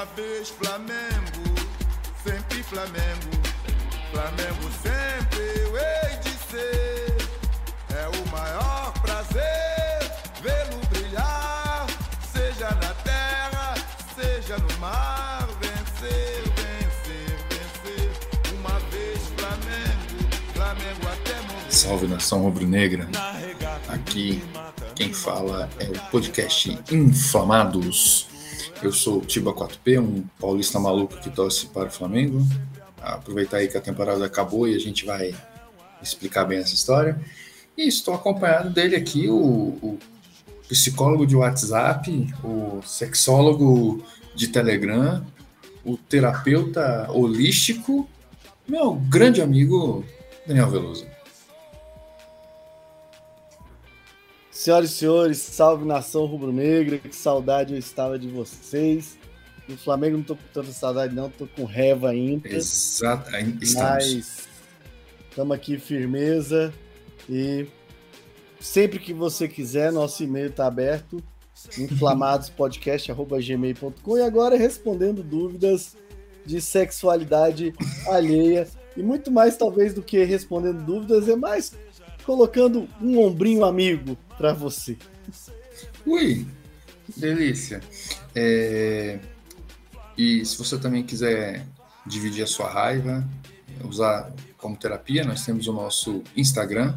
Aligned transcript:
Uma 0.00 0.06
vez 0.16 0.48
Flamengo, 0.48 1.68
sempre 2.24 2.62
Flamengo. 2.62 3.30
Flamengo 4.10 4.70
sempre 4.82 5.60
eu 5.60 5.76
hei 5.76 6.16
de 6.22 6.30
ser. 6.48 7.16
É 7.90 8.08
o 8.08 8.28
maior 8.30 8.94
prazer 9.02 10.10
vê-lo 10.42 10.80
brilhar, 10.88 11.86
seja 12.32 12.70
na 12.76 12.94
terra, 13.04 13.74
seja 14.14 14.56
no 14.56 14.78
mar. 14.78 15.46
Vencer, 15.60 16.44
vencer, 16.56 17.36
vencer. 17.50 18.54
Uma 18.58 18.80
vez 18.88 19.18
Flamengo, 19.36 20.30
Flamengo 20.54 21.08
até 21.12 21.34
morrer. 21.42 21.70
Salve 21.70 22.06
nação 22.06 22.40
rubro-negra. 22.40 23.06
Aqui 23.86 24.42
quem 24.94 25.12
fala 25.12 25.68
é 25.78 25.84
o 25.84 26.10
podcast 26.10 26.78
Inflamados. 26.90 28.29
Eu 28.82 28.92
sou 28.92 29.18
o 29.18 29.20
Tiba 29.20 29.52
4P, 29.52 30.00
um 30.00 30.24
paulista 30.40 30.80
maluco 30.80 31.16
que 31.18 31.28
torce 31.28 31.66
para 31.66 31.88
o 31.88 31.90
Flamengo. 31.90 32.46
Aproveitar 33.02 33.58
aí 33.58 33.68
que 33.68 33.76
a 33.76 33.80
temporada 33.80 34.24
acabou 34.24 34.66
e 34.66 34.74
a 34.74 34.78
gente 34.78 35.04
vai 35.04 35.34
explicar 36.02 36.44
bem 36.46 36.58
essa 36.58 36.74
história. 36.74 37.20
E 37.76 37.86
estou 37.86 38.14
acompanhado 38.14 38.70
dele 38.70 38.96
aqui, 38.96 39.28
o, 39.28 39.36
o 39.36 39.98
psicólogo 40.66 41.26
de 41.26 41.36
WhatsApp, 41.36 42.32
o 42.42 42.80
sexólogo 42.82 44.02
de 44.34 44.48
Telegram, 44.48 45.26
o 45.84 45.98
terapeuta 45.98 47.06
holístico, 47.10 48.08
meu 48.66 48.94
grande 48.94 49.42
amigo 49.42 50.04
Daniel 50.46 50.70
Veloso. 50.70 51.09
Senhoras 54.60 54.90
e 54.90 54.94
senhores, 54.94 55.38
salve 55.38 55.86
nação 55.86 56.26
rubro-negra, 56.26 56.98
que 56.98 57.16
saudade 57.16 57.72
eu 57.72 57.78
estava 57.78 58.18
de 58.18 58.28
vocês. 58.28 59.16
No 59.66 59.78
Flamengo 59.78 60.18
não 60.18 60.22
tô 60.22 60.36
com 60.36 60.42
tanta 60.52 60.70
saudade, 60.70 61.14
não, 61.14 61.30
tô 61.30 61.46
com 61.46 61.64
reva 61.64 62.10
ainda. 62.10 62.46
Exato, 62.46 63.30
estamos. 63.62 63.74
Mas 63.74 64.46
estamos 65.30 65.56
aqui 65.56 65.78
firmeza 65.78 66.74
e 67.26 67.66
sempre 68.60 68.98
que 68.98 69.14
você 69.14 69.48
quiser, 69.48 69.90
nosso 69.90 70.22
e-mail 70.22 70.48
está 70.48 70.66
aberto, 70.66 71.24
inflamadospodcast.gmail.com 71.78 74.18
e 74.18 74.22
agora 74.22 74.58
respondendo 74.58 75.22
dúvidas 75.22 75.96
de 76.44 76.60
sexualidade 76.60 77.72
alheia 78.08 78.68
e 78.94 79.02
muito 79.02 79.30
mais 79.30 79.56
talvez 79.56 79.94
do 79.94 80.02
que 80.02 80.22
respondendo 80.22 80.84
dúvidas, 80.84 81.30
é 81.30 81.36
mais 81.36 81.72
colocando 82.26 82.86
um 83.00 83.20
ombrinho 83.20 83.64
amigo 83.64 84.18
para 84.40 84.52
você. 84.54 84.96
Ui, 86.06 86.46
delícia. 87.14 87.82
É... 88.34 89.18
E 90.16 90.42
se 90.46 90.56
você 90.56 90.78
também 90.78 91.02
quiser 91.02 91.66
dividir 92.06 92.42
a 92.42 92.46
sua 92.46 92.70
raiva, 92.70 93.28
usar 93.84 94.32
como 94.56 94.78
terapia, 94.78 95.24
nós 95.24 95.44
temos 95.44 95.68
o 95.68 95.74
nosso 95.74 96.24
Instagram, 96.34 96.94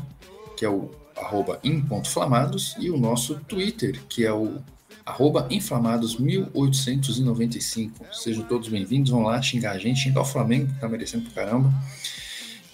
que 0.56 0.64
é 0.64 0.70
o 0.70 0.90
arroba 1.18 1.60
in.flamados, 1.64 2.78
e 2.80 2.90
o 2.90 2.96
nosso 2.98 3.36
Twitter, 3.42 4.02
que 4.08 4.26
é 4.26 4.32
o 4.32 4.62
arroba 5.06 5.46
inflamados1895. 5.50 7.92
Sejam 8.14 8.46
todos 8.46 8.70
bem-vindos, 8.70 9.12
vão 9.12 9.24
lá 9.24 9.42
xingar 9.42 9.72
a 9.72 9.78
gente, 9.78 10.00
xingar 10.00 10.22
o 10.22 10.26
Flamengo, 10.26 10.74
que 10.74 10.80
tá 10.80 10.88
merecendo 10.88 11.30
pra 11.30 11.44
caramba. 11.44 11.74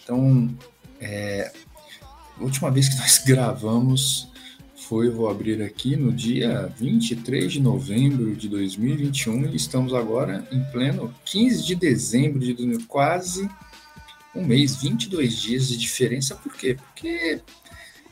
Então, 0.03 0.55
é, 1.01 1.51
a 2.39 2.43
última 2.43 2.69
vez 2.69 2.87
que 2.87 2.97
nós 2.97 3.17
gravamos 3.25 4.28
foi, 4.89 5.07
vou 5.07 5.29
abrir 5.29 5.61
aqui, 5.61 5.95
no 5.95 6.11
dia 6.11 6.73
23 6.75 7.53
de 7.53 7.61
novembro 7.61 8.35
de 8.35 8.49
2021 8.49 9.45
e 9.45 9.55
estamos 9.55 9.93
agora 9.93 10.47
em 10.51 10.63
pleno 10.71 11.13
15 11.25 11.63
de 11.63 11.75
dezembro 11.75 12.39
de 12.39 12.55
2000, 12.55 12.87
quase 12.87 13.47
um 14.33 14.43
mês, 14.43 14.77
22 14.77 15.35
dias 15.35 15.67
de 15.67 15.77
diferença. 15.77 16.35
Por 16.35 16.51
quê? 16.55 16.75
Porque 16.75 17.39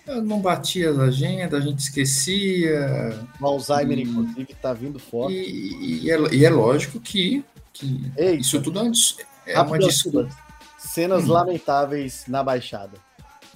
eu 0.05 0.21
não 0.21 0.39
batia 0.39 0.91
as 0.91 0.99
agendas, 0.99 1.63
a 1.63 1.65
gente 1.65 1.79
esquecia. 1.79 3.27
O 3.41 3.47
Alzheimer, 3.47 3.97
e, 3.97 4.03
inclusive, 4.03 4.51
está 4.51 4.71
vindo 4.71 4.99
forte. 4.99 5.33
E, 5.33 6.03
e, 6.03 6.11
é, 6.11 6.35
e, 6.35 6.45
é, 6.45 6.49
lógico 6.51 6.99
que, 6.99 7.43
que 7.73 8.11
isso 8.39 8.61
tudo 8.61 8.79
antes 8.81 9.17
é 9.47 9.59
uma 9.59 9.79
desculpa. 9.79 10.29
Cenas 10.77 11.23
hum. 11.23 11.31
lamentáveis 11.31 12.25
na 12.27 12.43
Baixada. 12.43 12.99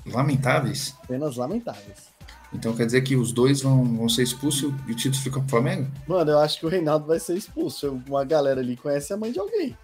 Lamentáveis? 0.08 0.96
Cenas 1.06 1.36
lamentáveis. 1.36 2.11
Então 2.54 2.76
quer 2.76 2.86
dizer 2.86 3.02
que 3.02 3.16
os 3.16 3.32
dois 3.32 3.62
vão, 3.62 3.84
vão 3.84 4.10
ser 4.10 4.24
expulsos 4.24 4.74
e 4.88 4.92
o 4.92 4.96
título 4.96 5.24
fica 5.24 5.40
pro 5.40 5.50
Flamengo? 5.50 5.90
Mano, 6.08 6.32
eu 6.32 6.40
acho 6.40 6.60
que 6.60 6.66
o 6.66 6.70
Reinaldo 6.70 7.06
vai 7.06 7.20
ser 7.20 7.38
expulso. 7.38 8.02
Uma 8.08 8.26
galera 8.26 8.60
ali 8.60 8.76
conhece 8.76 9.14
a 9.14 9.18
mãe 9.18 9.32
de 9.32 9.40
alguém. 9.40 9.78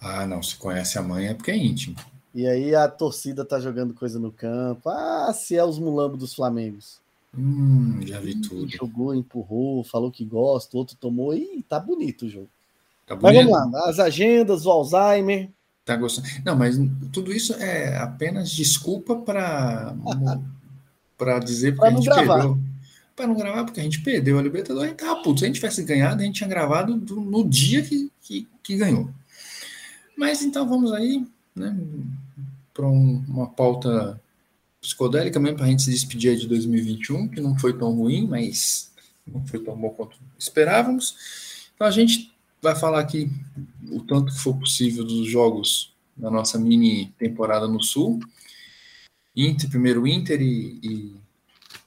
Ah, 0.00 0.26
não. 0.26 0.42
Se 0.42 0.56
conhece 0.56 0.98
a 0.98 1.02
mãe 1.02 1.28
é 1.28 1.34
porque 1.34 1.50
é 1.50 1.56
íntimo. 1.56 1.96
E 2.34 2.46
aí 2.46 2.74
a 2.74 2.86
torcida 2.88 3.44
tá 3.44 3.58
jogando 3.58 3.94
coisa 3.94 4.18
no 4.18 4.30
campo. 4.30 4.88
Ah, 4.90 5.32
se 5.32 5.56
é 5.56 5.64
os 5.64 5.78
mulambos 5.78 6.18
dos 6.18 6.34
Flamengos. 6.34 7.00
Hum, 7.36 8.00
já 8.04 8.20
vi 8.20 8.40
tudo. 8.40 8.68
Jogou, 8.68 9.14
empurrou, 9.14 9.82
falou 9.84 10.10
que 10.10 10.24
gosta, 10.24 10.76
o 10.76 10.80
outro 10.80 10.96
tomou. 10.96 11.34
e 11.34 11.64
tá 11.68 11.80
bonito 11.80 12.26
o 12.26 12.28
jogo. 12.28 12.48
Tá 13.06 13.16
bonito. 13.16 13.36
Mas 13.36 13.46
vamos 13.50 13.72
lá, 13.72 13.88
as 13.88 13.98
agendas, 13.98 14.66
o 14.66 14.70
Alzheimer. 14.70 15.50
Tá 15.84 15.96
gostando. 15.96 16.28
Não, 16.44 16.54
mas 16.54 16.76
tudo 17.12 17.32
isso 17.32 17.54
é 17.54 17.96
apenas 17.96 18.50
desculpa 18.50 19.16
para 19.16 19.94
para 21.18 21.40
dizer 21.40 21.74
porque 21.74 21.88
a 21.88 21.90
gente 21.90 22.04
gravar. 22.04 22.34
perdeu. 22.34 22.58
Para 23.14 23.26
não 23.26 23.34
gravar, 23.34 23.64
porque 23.64 23.80
a 23.80 23.82
gente 23.82 24.00
perdeu 24.00 24.38
a 24.38 24.42
Libertadores, 24.42 24.86
a 24.86 24.90
gente 24.90 25.00
tava 25.00 25.22
puto. 25.22 25.40
Se 25.40 25.44
a 25.44 25.48
gente 25.48 25.56
tivesse 25.56 25.82
ganhado, 25.82 26.22
a 26.22 26.24
gente 26.24 26.36
tinha 26.36 26.48
gravado 26.48 26.96
no 26.96 27.46
dia 27.46 27.82
que, 27.82 28.10
que, 28.22 28.46
que 28.62 28.76
ganhou. 28.76 29.10
Mas 30.16 30.40
então 30.40 30.68
vamos 30.68 30.92
aí, 30.92 31.26
né, 31.54 31.76
para 32.72 32.86
um, 32.86 33.24
uma 33.26 33.48
pauta 33.48 34.20
psicodélica 34.80 35.40
mesmo, 35.40 35.56
para 35.56 35.66
a 35.66 35.68
gente 35.68 35.82
se 35.82 35.90
despedir 35.90 36.36
de 36.36 36.46
2021, 36.46 37.28
que 37.28 37.40
não 37.40 37.58
foi 37.58 37.76
tão 37.76 37.92
ruim, 37.92 38.26
mas 38.26 38.92
não 39.26 39.44
foi 39.46 39.58
tão 39.58 39.76
bom 39.76 39.90
quanto 39.90 40.16
esperávamos. 40.38 41.68
Então 41.74 41.86
a 41.86 41.90
gente 41.90 42.32
vai 42.62 42.76
falar 42.76 43.00
aqui 43.00 43.30
o 43.90 44.00
tanto 44.00 44.32
que 44.32 44.40
for 44.40 44.56
possível 44.56 45.04
dos 45.04 45.28
jogos 45.28 45.92
da 46.16 46.30
nossa 46.30 46.58
mini 46.58 47.12
temporada 47.18 47.66
no 47.66 47.82
Sul. 47.82 48.20
Inter, 49.38 49.70
primeiro 49.70 50.04
Inter 50.04 50.42
e, 50.42 50.80
e, 50.82 51.20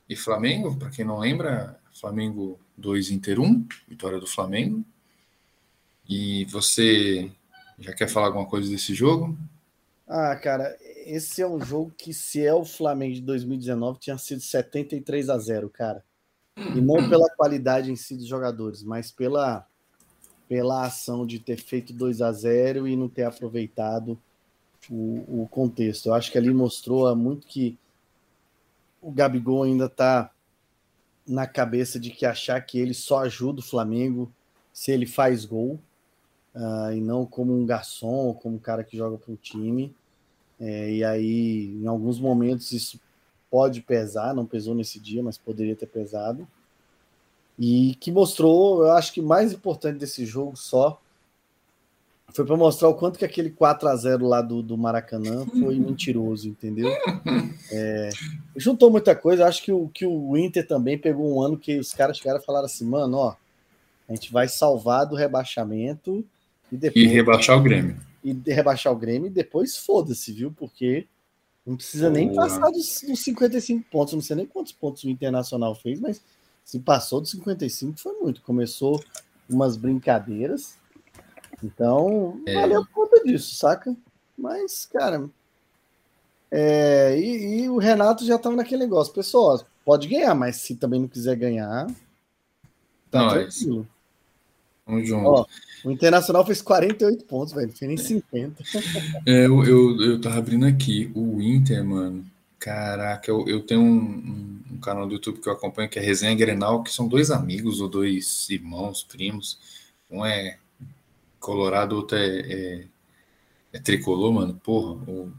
e 0.08 0.16
Flamengo, 0.16 0.74
para 0.78 0.90
quem 0.90 1.04
não 1.04 1.20
lembra, 1.20 1.78
Flamengo 1.94 2.58
2, 2.78 3.12
Inter 3.12 3.42
1, 3.42 3.68
vitória 3.90 4.22
do 4.22 4.26
Flamengo. 4.26 4.86
E 6.08 6.46
você 6.46 7.30
já 7.78 7.94
quer 7.94 8.08
falar 8.08 8.28
alguma 8.28 8.46
coisa 8.46 8.70
desse 8.70 8.94
jogo? 8.94 9.38
Ah, 10.08 10.34
cara, 10.38 10.78
esse 11.06 11.42
é 11.42 11.48
um 11.48 11.60
jogo 11.60 11.94
que, 11.98 12.14
se 12.14 12.42
é 12.42 12.54
o 12.54 12.64
Flamengo 12.64 13.16
de 13.16 13.22
2019, 13.22 14.00
tinha 14.00 14.18
sido 14.18 14.40
73 14.40 15.30
a 15.30 15.38
0, 15.38 15.70
cara. 15.70 16.02
E 16.58 16.80
não 16.80 17.10
pela 17.10 17.30
qualidade 17.36 17.92
em 17.92 17.98
si 17.98 18.16
dos 18.16 18.28
jogadores, 18.28 18.82
mas 18.82 19.12
pela, 19.12 19.68
pela 20.48 20.86
ação 20.86 21.28
de 21.28 21.38
ter 21.38 21.58
feito 21.58 21.92
2 21.92 22.22
a 22.22 22.32
0 22.32 22.88
e 22.88 22.96
não 22.96 23.10
ter 23.10 23.24
aproveitado 23.24 24.18
o, 24.90 25.44
o 25.44 25.48
contexto. 25.50 26.08
Eu 26.08 26.14
acho 26.14 26.32
que 26.32 26.38
ali 26.38 26.54
mostrou 26.54 27.14
muito 27.16 27.48
que 27.48 27.78
o 29.02 29.12
Gabigol 29.12 29.64
ainda 29.64 29.86
está 29.86 30.32
na 31.28 31.48
cabeça 31.48 32.00
de 32.00 32.12
que 32.12 32.26
achar 32.26 32.60
que 32.62 32.80
ele 32.80 32.94
só 32.94 33.20
ajuda 33.20 33.60
o 33.60 33.64
Flamengo 33.64 34.32
se 34.74 34.92
ele 34.92 35.06
faz 35.06 35.46
gol, 35.46 35.80
uh, 36.56 36.92
e 36.94 37.02
não 37.02 37.26
como 37.26 37.54
um 37.54 37.66
garçom, 37.66 38.34
como 38.34 38.56
um 38.56 38.60
cara 38.60 38.84
que 38.84 38.98
joga 38.98 39.18
para 39.18 39.34
o 39.34 39.38
time. 39.38 39.94
É, 40.60 40.92
e 40.92 41.04
aí, 41.04 41.78
em 41.82 41.88
alguns 41.88 42.20
momentos, 42.20 42.72
isso 42.72 43.00
pode 43.50 43.82
pesar, 43.82 44.34
não 44.34 44.46
pesou 44.46 44.76
nesse 44.76 45.00
dia, 45.00 45.22
mas 45.22 45.38
poderia 45.38 45.76
ter 45.76 45.88
pesado. 45.88 46.48
E 47.60 47.96
que 48.00 48.12
mostrou, 48.12 48.86
eu 48.86 48.92
acho 48.92 49.14
que 49.14 49.22
mais 49.22 49.52
importante 49.52 50.00
desse 50.00 50.26
jogo 50.26 50.56
só 50.56 51.02
foi 52.34 52.46
para 52.46 52.56
mostrar 52.56 52.88
o 52.90 52.96
quanto 52.96 53.20
que 53.20 53.26
aquele 53.26 53.50
4 53.50 53.88
a 53.90 53.96
0 53.96 54.28
lá 54.28 54.42
do, 54.42 54.62
do 54.62 54.78
Maracanã 54.78 55.46
foi 55.46 55.76
mentiroso, 55.76 56.48
entendeu? 56.48 56.90
É, 57.74 58.10
juntou 58.56 58.92
muita 58.92 59.16
coisa. 59.16 59.48
Acho 59.48 59.64
que 59.64 59.72
o, 59.72 59.88
que 59.88 60.06
o 60.06 60.38
Inter 60.38 60.68
também 60.68 60.98
pegou 60.98 61.34
um 61.34 61.42
ano 61.42 61.58
que 61.58 61.80
os 61.80 61.94
caras 61.94 62.18
chegaram 62.18 62.40
e 62.40 62.46
falaram 62.46 62.66
assim: 62.66 62.86
mano, 62.86 63.18
ó, 63.18 63.36
a 64.10 64.14
gente 64.14 64.32
vai 64.32 64.48
salvar 64.48 65.06
do 65.06 65.16
rebaixamento 65.16 66.26
e 66.72 66.76
depois. 66.76 67.06
E 67.06 67.08
rebaixar 67.08 67.58
o 67.58 67.62
Grêmio. 67.62 67.98
E 68.24 68.34
rebaixar 68.48 68.92
o 68.92 68.98
Grêmio 68.98 69.28
e 69.28 69.32
depois 69.32 69.78
foda-se, 69.78 70.32
viu? 70.34 70.52
Porque 70.52 71.08
não 71.66 71.76
precisa 71.76 72.10
Boa. 72.10 72.20
nem 72.20 72.34
passar 72.34 72.70
dos, 72.72 73.04
dos 73.08 73.20
55 73.20 73.86
pontos. 73.90 74.14
Não 74.14 74.22
sei 74.22 74.36
nem 74.36 74.46
quantos 74.46 74.74
pontos 74.74 75.04
o 75.04 75.10
Internacional 75.10 75.76
fez, 75.76 76.00
mas 76.00 76.22
se 76.64 76.80
passou 76.80 77.22
dos 77.22 77.32
55 77.32 78.00
foi 78.00 78.14
muito. 78.20 78.42
Começou 78.42 79.02
umas 79.50 79.78
brincadeiras 79.78 80.81
então, 81.64 82.42
é. 82.46 82.54
valeu 82.54 82.86
por 82.86 83.08
conta 83.08 83.24
disso, 83.24 83.56
saca? 83.56 83.96
Mas, 84.38 84.86
cara. 84.86 85.30
É, 86.50 87.18
e, 87.18 87.62
e, 87.62 87.70
o 87.70 87.78
Renato 87.78 88.26
já 88.26 88.36
estava 88.36 88.56
naquele 88.56 88.84
negócio. 88.84 89.14
Pessoal, 89.14 89.64
pode 89.86 90.08
ganhar, 90.08 90.36
mas 90.36 90.58
se 90.58 90.76
também 90.76 91.00
não 91.00 91.08
quiser 91.08 91.36
ganhar, 91.36 91.88
tá 93.10 93.22
não, 93.22 93.30
tranquilo. 93.30 93.88
Vamos 94.86 95.08
junto. 95.08 95.28
Ó, 95.28 95.46
o 95.86 95.92
Internacional 95.92 96.46
fez 96.46 96.62
48 96.62 97.26
pontos, 97.26 97.54
velho. 97.54 97.68
Não 97.68 97.76
fez 97.76 97.88
nem 97.88 97.98
50. 97.98 98.64
É, 99.26 99.46
eu, 99.46 99.64
eu, 99.64 100.02
eu 100.02 100.22
tava 100.22 100.38
abrindo 100.38 100.66
aqui. 100.66 101.12
O 101.16 101.42
Inter, 101.42 101.84
mano. 101.86 102.26
Caraca, 102.60 103.30
eu, 103.30 103.48
eu 103.48 103.62
tenho 103.62 103.82
um, 103.82 104.00
um, 104.00 104.64
um, 104.74 104.78
canal 104.78 105.08
do 105.08 105.14
YouTube 105.14 105.40
que 105.40 105.50
eu 105.50 105.54
acompanho 105.54 105.90
que 105.90 105.98
é 105.98 106.02
Resenha 106.02 106.36
Grenal, 106.36 106.84
que 106.84 106.92
são 106.92 107.08
dois 107.08 107.32
amigos 107.32 107.82
ou 107.82 107.90
dois 107.90 108.48
irmãos, 108.52 109.04
primos. 109.04 109.58
Um 110.12 110.24
é 110.24 110.60
colorado, 111.42 111.98
outro 111.98 112.18
é, 112.18 112.40
é, 112.40 112.88
é 113.74 113.80
tricolor, 113.80 114.32
mano. 114.32 114.54
Porra, 114.64 114.94
o, 115.12 115.34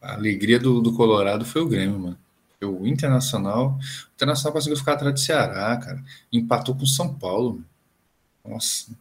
a 0.00 0.14
alegria 0.14 0.60
do, 0.60 0.80
do 0.80 0.94
Colorado 0.94 1.44
foi 1.44 1.62
o 1.62 1.68
Grêmio, 1.68 1.98
mano. 1.98 2.18
O 2.62 2.86
Internacional. 2.86 3.78
O 3.78 4.14
Internacional 4.14 4.52
conseguiu 4.52 4.76
ficar 4.76 4.92
atrás 4.92 5.14
do 5.14 5.20
Ceará, 5.20 5.76
cara. 5.78 6.04
Empatou 6.30 6.76
com 6.76 6.84
o 6.84 6.86
São 6.86 7.12
Paulo. 7.14 7.54
Mano. 7.54 7.66
Nossa. 8.44 8.92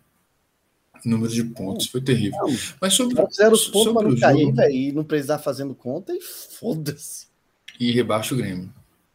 número 1.05 1.31
de 1.31 1.43
pontos 1.43 1.87
foi 1.87 2.01
terrível. 2.01 2.39
Não, 2.41 2.57
Mas 2.81 2.93
sobre. 2.93 3.15
Fizeram 3.27 3.53
os 3.53 3.67
pontos 3.67 3.93
para 3.93 4.09
não 4.09 4.19
cair, 4.53 4.71
e 4.71 4.91
não 4.91 5.03
precisar 5.03 5.39
fazendo 5.39 5.75
conta 5.75 6.13
e 6.13 6.21
foda-se. 6.21 7.27
E 7.79 7.91
rebaixa 7.91 8.33
o 8.33 8.37
Grêmio. 8.37 8.73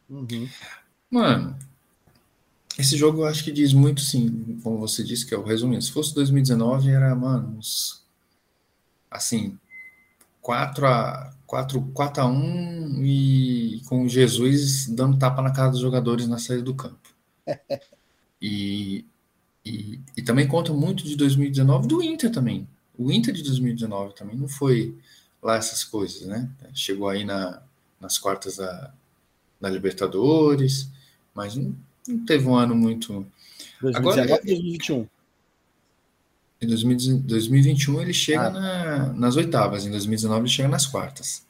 Uhum. 0.09 0.49
Mano, 1.11 1.59
esse 2.79 2.97
jogo 2.97 3.23
eu 3.23 3.27
acho 3.27 3.45
que 3.45 3.53
diz 3.53 3.73
muito, 3.73 4.01
sim, 4.01 4.59
como 4.63 4.79
você 4.79 5.05
disse, 5.05 5.27
que 5.27 5.35
é 5.35 5.39
o 5.39 5.45
resumindo. 5.45 5.83
Se 5.83 5.93
fosse 5.93 6.15
2019, 6.15 6.91
era, 6.91 7.15
mano, 7.15 7.59
uns, 7.59 8.05
assim, 9.11 9.59
4 10.41 10.87
a 10.87 11.35
4, 11.47 11.81
4 11.95 12.23
a 12.23 12.27
1 12.27 13.05
e 13.05 13.81
com 13.87 14.09
Jesus 14.09 14.89
dando 14.89 15.19
tapa 15.19 15.41
na 15.41 15.53
cara 15.53 15.71
dos 15.71 15.81
jogadores 15.81 16.27
na 16.27 16.39
saída 16.39 16.65
do 16.65 16.75
campo. 16.75 17.15
e, 18.43 19.05
e, 19.65 20.01
e, 20.17 20.23
também 20.23 20.49
conta 20.49 20.73
muito 20.73 21.05
de 21.05 21.17
2019 21.17 21.87
do 21.87 22.03
Inter 22.03 22.33
também. 22.33 22.67
O 22.99 23.13
Inter 23.13 23.33
de 23.33 23.45
2019 23.45 24.15
também 24.15 24.37
não 24.37 24.49
foi 24.49 24.99
lá 25.41 25.57
essas 25.57 25.85
coisas, 25.85 26.27
né? 26.27 26.51
Chegou 26.73 27.09
aí 27.09 27.25
na, 27.25 27.63
nas 28.01 28.19
quartas 28.19 28.57
da, 28.57 28.93
da 29.61 29.69
Libertadores, 29.69 30.89
mas 31.35 31.55
não, 31.55 31.77
não 32.09 32.25
teve 32.25 32.47
um 32.47 32.55
ano 32.55 32.75
muito. 32.75 33.27
2019 33.81 34.21
Agora, 34.21 34.43
2021. 34.45 35.07
Em 36.61 36.67
2021 36.67 38.01
ele 38.01 38.15
chega 38.15 38.47
ah. 38.47 38.51
na, 38.51 39.13
nas 39.13 39.37
oitavas, 39.37 39.85
em 39.85 39.91
2019 39.91 40.41
ele 40.41 40.49
chega 40.49 40.69
nas 40.69 40.87
quartas. 40.87 41.45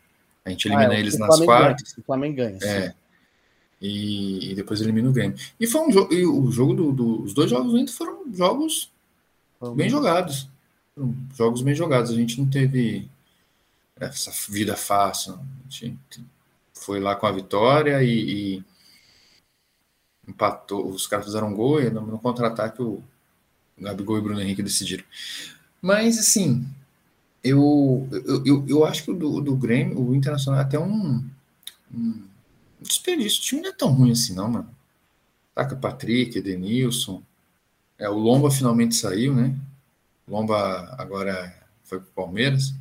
A 0.44 0.50
gente 0.50 0.66
elimina 0.66 0.92
ah, 0.92 0.96
é, 0.96 1.00
eles 1.00 1.18
nas 1.18 1.40
quartas. 1.40 1.92
Ganha, 1.92 2.02
o 2.02 2.02
Flamengo 2.02 2.36
ganha. 2.36 2.58
É. 2.62 2.94
E, 3.80 4.50
e, 4.50 4.54
depois 4.54 4.80
elimina 4.80 5.08
o 5.08 5.12
Grêmio. 5.12 5.36
E 5.58 5.66
foi 5.66 5.80
um 5.82 5.92
jogo. 5.92 6.12
E 6.12 6.26
o 6.26 6.50
jogo 6.50 6.74
do, 6.74 6.92
do, 6.92 7.22
os 7.22 7.32
dois 7.32 7.50
jogos 7.50 7.72
do 7.72 7.78
Inter 7.78 7.94
foram 7.94 8.24
jogos 8.32 8.90
bem 9.74 9.88
jogados. 9.88 10.48
Foram 10.94 11.14
jogos 11.36 11.62
bem 11.62 11.74
jogados. 11.74 12.10
A 12.10 12.14
gente 12.14 12.38
não 12.38 12.48
teve 12.48 13.08
essa 13.98 14.30
vida 14.50 14.76
fácil. 14.76 15.34
A 15.34 15.70
gente 15.70 16.24
foi 16.72 17.00
lá 17.00 17.14
com 17.14 17.26
a 17.26 17.32
vitória 17.32 18.02
e, 18.02 18.56
e 18.56 18.64
empatou. 20.28 20.88
Os 20.88 21.06
caras 21.06 21.26
fizeram 21.26 21.48
um 21.48 21.54
gol 21.54 21.80
e 21.80 21.90
no, 21.90 22.00
no 22.02 22.18
contra-ataque 22.18 22.82
o 22.82 23.02
Gabigol 23.78 24.18
e 24.18 24.20
Bruno 24.20 24.40
Henrique 24.40 24.62
decidiram. 24.62 25.04
Mas, 25.80 26.18
assim, 26.18 26.66
eu, 27.42 28.08
eu, 28.10 28.46
eu, 28.46 28.64
eu 28.68 28.84
acho 28.84 29.04
que 29.04 29.10
o 29.10 29.14
do, 29.14 29.40
do 29.40 29.56
Grêmio, 29.56 30.00
o 30.00 30.14
Internacional, 30.14 30.60
é 30.60 30.62
até 30.62 30.78
um, 30.78 31.22
um 31.92 32.22
desperdício. 32.80 33.40
O 33.40 33.42
time 33.42 33.62
não 33.62 33.68
é 33.68 33.72
tão 33.72 33.92
ruim 33.92 34.12
assim, 34.12 34.34
não, 34.34 34.48
mano. 34.48 34.68
Taca 35.54 35.76
Patrick, 35.76 36.38
Edenilson. 36.38 37.22
É, 37.98 38.08
o 38.08 38.18
Lomba 38.18 38.50
finalmente 38.50 38.94
saiu, 38.94 39.34
né? 39.34 39.54
O 40.26 40.32
Lomba 40.32 40.94
agora 40.98 41.54
foi 41.84 42.00
pro 42.00 42.10
Palmeiras. 42.12 42.74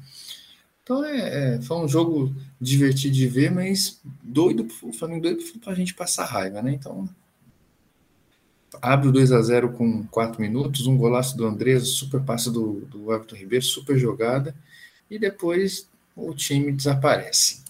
Então 0.84 1.04
é, 1.06 1.56
é, 1.56 1.62
foi 1.62 1.78
um 1.78 1.88
jogo 1.88 2.36
divertido 2.60 3.14
de 3.14 3.28
ver, 3.28 3.52
mas 3.52 4.02
doido, 4.22 4.68
o 4.82 4.92
Flamengo 4.92 5.22
doido 5.22 5.44
para 5.60 5.72
a 5.72 5.76
gente 5.76 5.94
passar 5.94 6.26
raiva, 6.26 6.62
né? 6.62 6.74
Então 6.74 7.08
abre 8.82 9.08
o 9.08 9.12
2 9.12 9.32
a 9.32 9.42
0 9.42 9.74
com 9.74 10.06
4 10.08 10.42
minutos, 10.42 10.88
um 10.88 10.98
golaço 10.98 11.38
do 11.38 11.46
Andrés, 11.46 11.88
super 11.90 12.22
passe 12.22 12.52
do, 12.52 12.82
do 12.86 13.14
Everton 13.14 13.36
Ribeiro, 13.36 13.66
super 13.66 13.98
jogada, 13.98 14.56
e 15.10 15.20
depois 15.20 15.88
o 16.16 16.34
time 16.34 16.72
desaparece. 16.72 17.64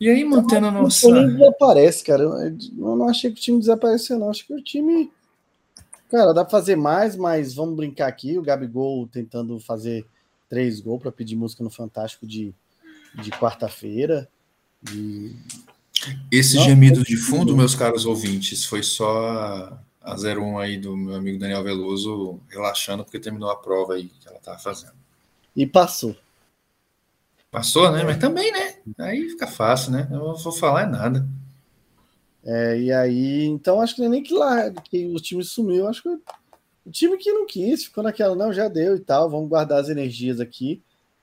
E 0.00 0.08
aí, 0.08 0.24
mantendo 0.24 0.66
a 0.66 0.70
nossa. 0.70 1.08
O 1.08 1.14
time 1.14 1.32
desaparece, 1.32 2.04
cara. 2.04 2.22
Eu 2.22 2.96
não 2.96 3.08
achei 3.08 3.30
que 3.30 3.38
o 3.38 3.42
time 3.42 3.58
desapareceu, 3.58 4.18
não. 4.18 4.30
Acho 4.30 4.46
que 4.46 4.52
o 4.52 4.62
time. 4.62 5.10
Cara, 6.10 6.32
dá 6.32 6.44
pra 6.44 6.50
fazer 6.50 6.76
mais, 6.76 7.16
mas 7.16 7.54
vamos 7.54 7.76
brincar 7.76 8.08
aqui. 8.08 8.36
O 8.36 8.42
Gabigol 8.42 9.06
tentando 9.06 9.58
fazer 9.60 10.04
três 10.48 10.80
gols 10.80 11.00
para 11.00 11.12
pedir 11.12 11.36
música 11.36 11.64
no 11.64 11.70
Fantástico 11.70 12.26
de, 12.26 12.52
de 13.14 13.30
quarta-feira. 13.30 14.28
Esse 16.30 16.56
Não, 16.56 16.64
gemido 16.64 17.02
de 17.02 17.16
fundo, 17.16 17.56
meus 17.56 17.74
caros 17.74 18.06
ouvintes, 18.06 18.64
foi 18.64 18.82
só 18.82 19.78
a 20.00 20.14
01 20.14 20.58
aí 20.58 20.78
do 20.78 20.96
meu 20.96 21.14
amigo 21.14 21.38
Daniel 21.38 21.62
Veloso 21.62 22.40
relaxando 22.48 23.04
porque 23.04 23.18
terminou 23.18 23.50
a 23.50 23.56
prova 23.56 23.94
aí 23.94 24.08
que 24.08 24.28
ela 24.28 24.38
estava 24.38 24.58
fazendo. 24.58 24.94
E 25.56 25.66
passou. 25.66 26.16
Passou, 27.50 27.90
né? 27.92 28.02
Mas 28.02 28.18
também, 28.18 28.50
né? 28.52 28.74
Aí 28.98 29.28
fica 29.30 29.46
fácil, 29.46 29.92
né? 29.92 30.08
Eu 30.10 30.18
não 30.18 30.36
vou 30.36 30.52
falar 30.52 30.86
nada. 30.86 31.26
É, 32.44 32.78
e 32.78 32.92
aí, 32.92 33.44
então 33.46 33.80
acho 33.80 33.94
que 33.94 34.06
nem 34.06 34.22
que 34.22 34.34
lá 34.34 34.70
que 34.70 35.06
o 35.06 35.16
time 35.16 35.42
sumiu, 35.42 35.88
acho 35.88 36.02
que 36.02 36.08
o 36.08 36.90
time 36.90 37.16
que 37.16 37.32
não 37.32 37.46
quis, 37.46 37.84
ficou 37.84 38.04
naquela, 38.04 38.36
não, 38.36 38.52
já 38.52 38.68
deu 38.68 38.96
e 38.96 39.00
tal, 39.00 39.30
vamos 39.30 39.48
guardar 39.48 39.80
as 39.80 39.88
energias 39.88 40.40
aqui, 40.40 40.82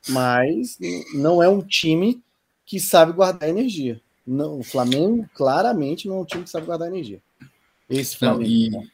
mas 0.10 0.80
não 1.14 1.44
é 1.44 1.48
um 1.48 1.62
time 1.62 2.24
que 2.66 2.80
sabe 2.80 3.14
guardar 3.14 3.50
energia. 3.50 4.02
Não, 4.26 4.60
o 4.60 4.64
Flamengo 4.64 5.30
claramente 5.34 6.08
não 6.08 6.18
é 6.18 6.20
um 6.22 6.26
time 6.26 6.44
que 6.44 6.50
sabe 6.50 6.66
guardar 6.66 6.88
energia. 6.88 7.22
Esse 7.90 8.18
Flamengo. 8.18 8.42
Não, 8.44 8.50
e, 8.50 8.92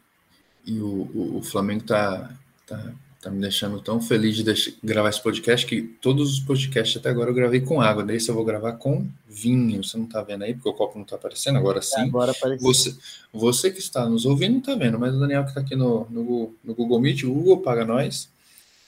e 0.65 0.79
o, 0.79 1.37
o, 1.37 1.43
Flamengo 1.43 1.83
tá, 1.83 2.31
tá 2.65 2.93
Tá 3.19 3.31
me 3.31 3.41
deixando 3.41 3.81
tão 3.81 3.99
feliz 3.99 4.35
de 4.35 4.43
deixar, 4.43 4.71
gravar 4.83 5.09
esse 5.09 5.21
podcast 5.21 5.65
que 5.65 5.81
todos 5.81 6.33
os 6.33 6.39
podcasts 6.39 6.95
até 6.95 7.09
agora 7.09 7.31
eu 7.31 7.33
gravei 7.33 7.59
com 7.59 7.81
água. 7.81 8.03
Desse 8.03 8.29
eu 8.29 8.35
vou 8.35 8.45
gravar 8.45 8.73
com 8.73 9.05
vinho. 9.27 9.83
Você 9.83 9.97
não 9.97 10.05
tá 10.05 10.21
vendo 10.21 10.43
aí, 10.43 10.53
porque 10.53 10.69
o 10.69 10.73
copo 10.73 10.99
não 10.99 11.05
tá 11.05 11.15
aparecendo. 11.15 11.57
Agora 11.57 11.81
sim. 11.81 11.99
Agora 12.01 12.31
apareceu. 12.31 12.65
Você, 12.65 12.95
você 13.33 13.71
que 13.71 13.79
está 13.79 14.07
nos 14.07 14.23
ouvindo 14.25 14.53
não 14.53 14.61
tá 14.61 14.75
vendo, 14.75 14.99
mas 14.99 15.15
o 15.15 15.19
Daniel 15.19 15.45
que 15.45 15.53
tá 15.53 15.61
aqui 15.61 15.75
no, 15.75 16.07
no, 16.11 16.55
no 16.63 16.75
Google 16.75 17.01
Meet, 17.01 17.23
o 17.23 17.33
Google 17.33 17.57
paga 17.57 17.83
nós. 17.83 18.29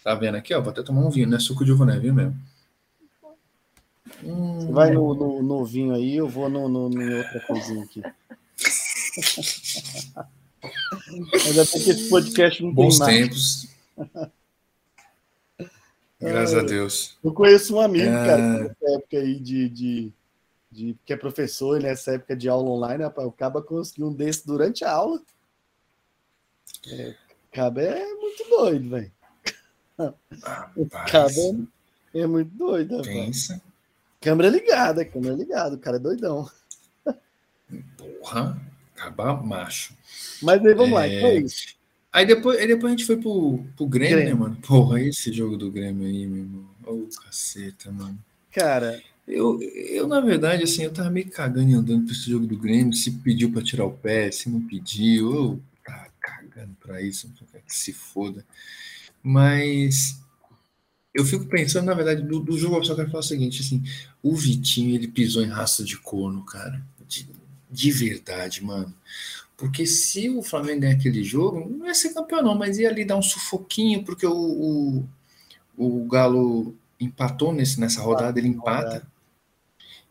Tá 0.03 0.13
vendo 0.13 0.35
aqui, 0.35 0.53
ó? 0.53 0.61
Vou 0.61 0.69
até 0.69 0.83
tomar 0.83 1.01
um 1.01 1.09
vinho, 1.09 1.27
né? 1.27 1.39
Suco 1.39 1.65
de 1.65 1.71
uva, 1.71 1.85
né? 1.85 1.97
Vinho 1.97 2.13
mesmo. 2.13 2.37
Hum, 4.23 4.59
você 4.59 4.71
vai 4.71 4.91
no, 4.91 5.13
no, 5.13 5.43
no, 5.43 5.65
vinho 5.65 5.93
aí, 5.93 6.17
eu 6.17 6.27
vou 6.27 6.49
no, 6.49 6.67
no, 6.67 6.89
no 6.89 7.17
outra 7.17 7.39
coisinha 7.41 7.83
aqui. 7.83 8.01
Mas 11.31 11.57
até 11.57 11.79
que 11.79 11.89
esse 11.89 12.09
podcast 12.09 12.63
não 12.63 12.73
Bons 12.73 12.99
tem 12.99 13.23
tempos. 13.23 13.67
Graças 16.19 16.55
a 16.55 16.61
Deus. 16.61 17.17
Eu 17.23 17.33
conheço 17.33 17.75
um 17.75 17.79
amigo, 17.79 18.09
é... 18.09 18.25
cara, 18.25 18.59
nessa 18.59 18.95
época 18.95 19.17
aí 19.17 19.39
de, 19.39 19.69
de, 19.69 20.13
de, 20.69 20.97
que 21.05 21.13
é 21.13 21.17
professor, 21.17 21.79
e 21.79 21.83
nessa 21.83 22.13
época 22.13 22.35
de 22.35 22.49
aula 22.49 22.69
online, 22.69 23.03
rapaz, 23.03 23.27
o 23.27 23.31
Caba 23.31 23.61
conseguiu 23.61 24.07
um 24.07 24.13
desse 24.13 24.45
durante 24.45 24.83
a 24.83 24.91
aula. 24.91 25.21
É, 26.87 27.09
o 27.09 27.55
Caba 27.55 27.81
é 27.81 28.13
muito 28.15 28.49
doido, 28.49 28.89
velho. 28.89 29.11
O 30.77 30.87
Caba 30.87 31.29
é, 32.13 32.21
é 32.21 32.27
muito 32.27 32.55
doido, 32.55 32.97
rapaz. 32.97 33.13
Pensa. 33.13 33.61
Câmera 34.21 34.49
ligada, 34.49 35.05
câmera 35.05 35.35
ligada, 35.35 35.75
o 35.75 35.79
cara 35.79 35.97
é 35.97 35.99
doidão. 35.99 36.49
Porra, 38.21 38.59
Caba 38.99 39.41
macho. 39.41 39.93
Mas 40.41 40.63
aí 40.65 40.73
vamos 40.73 40.91
é... 40.91 40.93
lá, 40.93 41.07
então 41.07 41.29
é 41.29 41.35
isso. 41.39 41.79
Aí 42.11 42.25
depois, 42.25 42.59
aí 42.59 42.67
depois 42.67 42.85
a 42.85 42.97
gente 42.97 43.05
foi 43.05 43.17
pro, 43.17 43.63
pro 43.77 43.87
Grêmio, 43.87 44.17
né, 44.17 44.23
Grêmio, 44.23 44.39
né, 44.39 44.49
mano? 44.49 44.57
Porra, 44.57 45.01
esse 45.01 45.31
jogo 45.31 45.55
do 45.55 45.71
Grêmio 45.71 46.05
aí, 46.05 46.27
meu 46.27 46.39
irmão. 46.39 46.65
Ô, 46.85 47.07
oh, 47.07 47.21
caceta, 47.21 47.91
mano. 47.91 48.19
Cara. 48.51 49.01
Eu, 49.27 49.61
eu, 49.61 50.07
na 50.07 50.19
verdade, 50.19 50.63
assim, 50.63 50.83
eu 50.83 50.91
tava 50.91 51.11
meio 51.11 51.29
cagando 51.29 51.69
e 51.69 51.75
andando 51.75 52.03
pra 52.03 52.13
esse 52.13 52.29
jogo 52.31 52.47
do 52.47 52.57
Grêmio. 52.57 52.93
Se 52.93 53.11
pediu 53.11 53.51
pra 53.51 53.61
tirar 53.61 53.85
o 53.85 53.91
pé, 53.91 54.31
se 54.31 54.49
não 54.49 54.59
pediu, 54.59 55.31
eu 55.31 55.61
tava 55.85 56.07
cagando 56.19 56.75
pra 56.81 56.99
isso, 56.99 57.31
que 57.65 57.75
se 57.75 57.93
foda. 57.93 58.43
Mas 59.21 60.19
eu 61.13 61.25
fico 61.25 61.45
pensando, 61.45 61.85
na 61.85 61.93
verdade, 61.93 62.21
do, 62.21 62.39
do 62.39 62.57
jogo, 62.57 62.77
eu 62.77 62.83
só 62.83 62.95
quero 62.95 63.09
falar 63.09 63.21
o 63.21 63.23
seguinte, 63.23 63.61
assim, 63.61 63.83
o 64.21 64.35
Vitinho, 64.35 64.95
ele 64.95 65.07
pisou 65.07 65.43
em 65.43 65.49
raça 65.49 65.83
de 65.83 65.97
corno, 65.97 66.43
cara. 66.43 66.81
De, 67.07 67.27
de 67.69 67.91
verdade, 67.91 68.63
mano. 68.63 68.93
Porque 69.57 69.85
se 69.85 70.29
o 70.29 70.41
Flamengo 70.41 70.81
ganhar 70.81 70.95
aquele 70.95 71.23
jogo, 71.23 71.69
não 71.69 71.85
ia 71.85 71.93
ser 71.93 72.13
campeão, 72.13 72.41
não, 72.41 72.55
mas 72.55 72.77
ia 72.77 72.89
ali 72.89 73.03
dar 73.03 73.17
um 73.17 73.21
sufoquinho, 73.21 74.03
porque 74.03 74.25
o, 74.25 74.33
o, 74.33 75.09
o 75.77 76.07
Galo 76.07 76.75
empatou 76.99 77.53
nesse, 77.53 77.79
nessa 77.79 78.01
rodada, 78.01 78.39
ele 78.39 78.47
empata. 78.47 79.05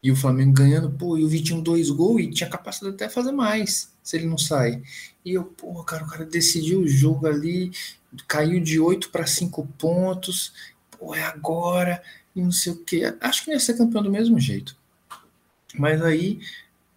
E 0.02 0.12
o 0.12 0.16
Flamengo 0.16 0.52
ganhando, 0.52 0.90
pô, 0.90 1.16
e 1.16 1.24
o 1.24 1.28
Vitinho 1.28 1.62
dois 1.62 1.90
gols 1.90 2.22
e 2.22 2.30
tinha 2.30 2.48
capacidade 2.48 2.96
de 2.96 3.02
até 3.02 3.12
fazer 3.12 3.32
mais, 3.32 3.92
se 4.02 4.16
ele 4.16 4.26
não 4.26 4.38
sai. 4.38 4.82
E 5.24 5.32
eu, 5.32 5.44
pô, 5.44 5.82
cara, 5.82 6.04
o 6.04 6.08
cara 6.08 6.24
decidiu 6.24 6.80
o 6.80 6.88
jogo 6.88 7.26
ali, 7.26 7.72
caiu 8.26 8.60
de 8.60 8.78
8 8.78 9.10
para 9.10 9.26
5 9.26 9.66
pontos, 9.78 10.52
pô, 10.98 11.14
é 11.14 11.22
agora, 11.22 12.02
e 12.34 12.42
não 12.42 12.52
sei 12.52 12.72
o 12.72 12.84
quê. 12.84 13.14
Acho 13.20 13.44
que 13.44 13.50
ia 13.50 13.60
ser 13.60 13.76
campeão 13.76 14.02
do 14.02 14.10
mesmo 14.10 14.38
jeito. 14.38 14.76
Mas 15.74 16.02
aí, 16.02 16.40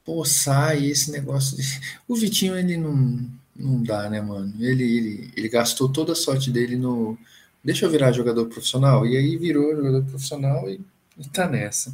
pô, 0.03 0.23
sai 0.25 0.85
esse 0.85 1.11
negócio. 1.11 1.57
De... 1.57 1.63
O 2.07 2.15
Vitinho, 2.15 2.57
ele 2.57 2.77
não, 2.77 3.29
não 3.55 3.83
dá, 3.83 4.09
né, 4.09 4.21
mano? 4.21 4.53
Ele, 4.59 4.83
ele, 4.83 5.33
ele 5.35 5.49
gastou 5.49 5.89
toda 5.89 6.13
a 6.13 6.15
sorte 6.15 6.51
dele 6.51 6.75
no. 6.75 7.17
Deixa 7.63 7.85
eu 7.85 7.91
virar 7.91 8.11
jogador 8.11 8.47
profissional. 8.47 9.05
E 9.05 9.15
aí 9.15 9.37
virou 9.37 9.75
jogador 9.75 10.03
profissional 10.03 10.67
e, 10.69 10.81
e 11.17 11.29
tá 11.29 11.47
nessa. 11.47 11.93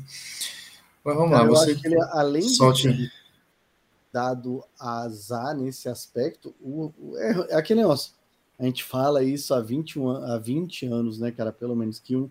Mas 1.04 1.16
vamos 1.16 1.32
Cara, 1.32 1.44
lá, 1.44 1.50
você. 1.50 1.72
Ele, 1.84 2.02
além 2.12 2.44
solte... 2.44 2.92
de 2.92 3.12
dado 4.12 4.64
azar 4.80 5.56
nesse 5.56 5.88
aspecto, 5.88 6.56
o, 6.60 6.92
o, 6.98 7.18
é, 7.18 7.48
é 7.52 7.56
aquele 7.56 7.82
negócio. 7.82 8.14
A 8.60 8.64
gente 8.66 8.84
fala 8.84 9.24
isso 9.24 9.54
há 9.54 9.62
21 9.62 10.10
há 10.10 10.38
20 10.38 10.86
anos, 10.88 11.20
né, 11.20 11.32
cara? 11.32 11.52
Pelo 11.52 11.76
menos 11.76 12.00
que 12.00 12.16
um, 12.16 12.30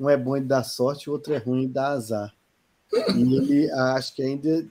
um 0.00 0.08
é 0.08 0.16
bom 0.16 0.36
e 0.36 0.40
dá 0.40 0.62
sorte, 0.62 1.10
o 1.10 1.12
outro 1.12 1.34
é 1.34 1.38
ruim 1.38 1.64
e 1.64 1.68
dá 1.68 1.88
azar. 1.88 2.34
E 3.14 3.36
ele 3.36 3.70
acho 3.70 4.14
que 4.14 4.22
ainda 4.22 4.66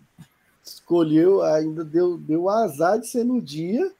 escolheu, 0.63 1.44
ainda 1.44 1.84
deu, 1.84 2.18
deu 2.18 2.50
azar 2.50 3.00
de 3.00 3.08
ser 3.08 3.24
no 3.24 3.42
dia 3.42 3.94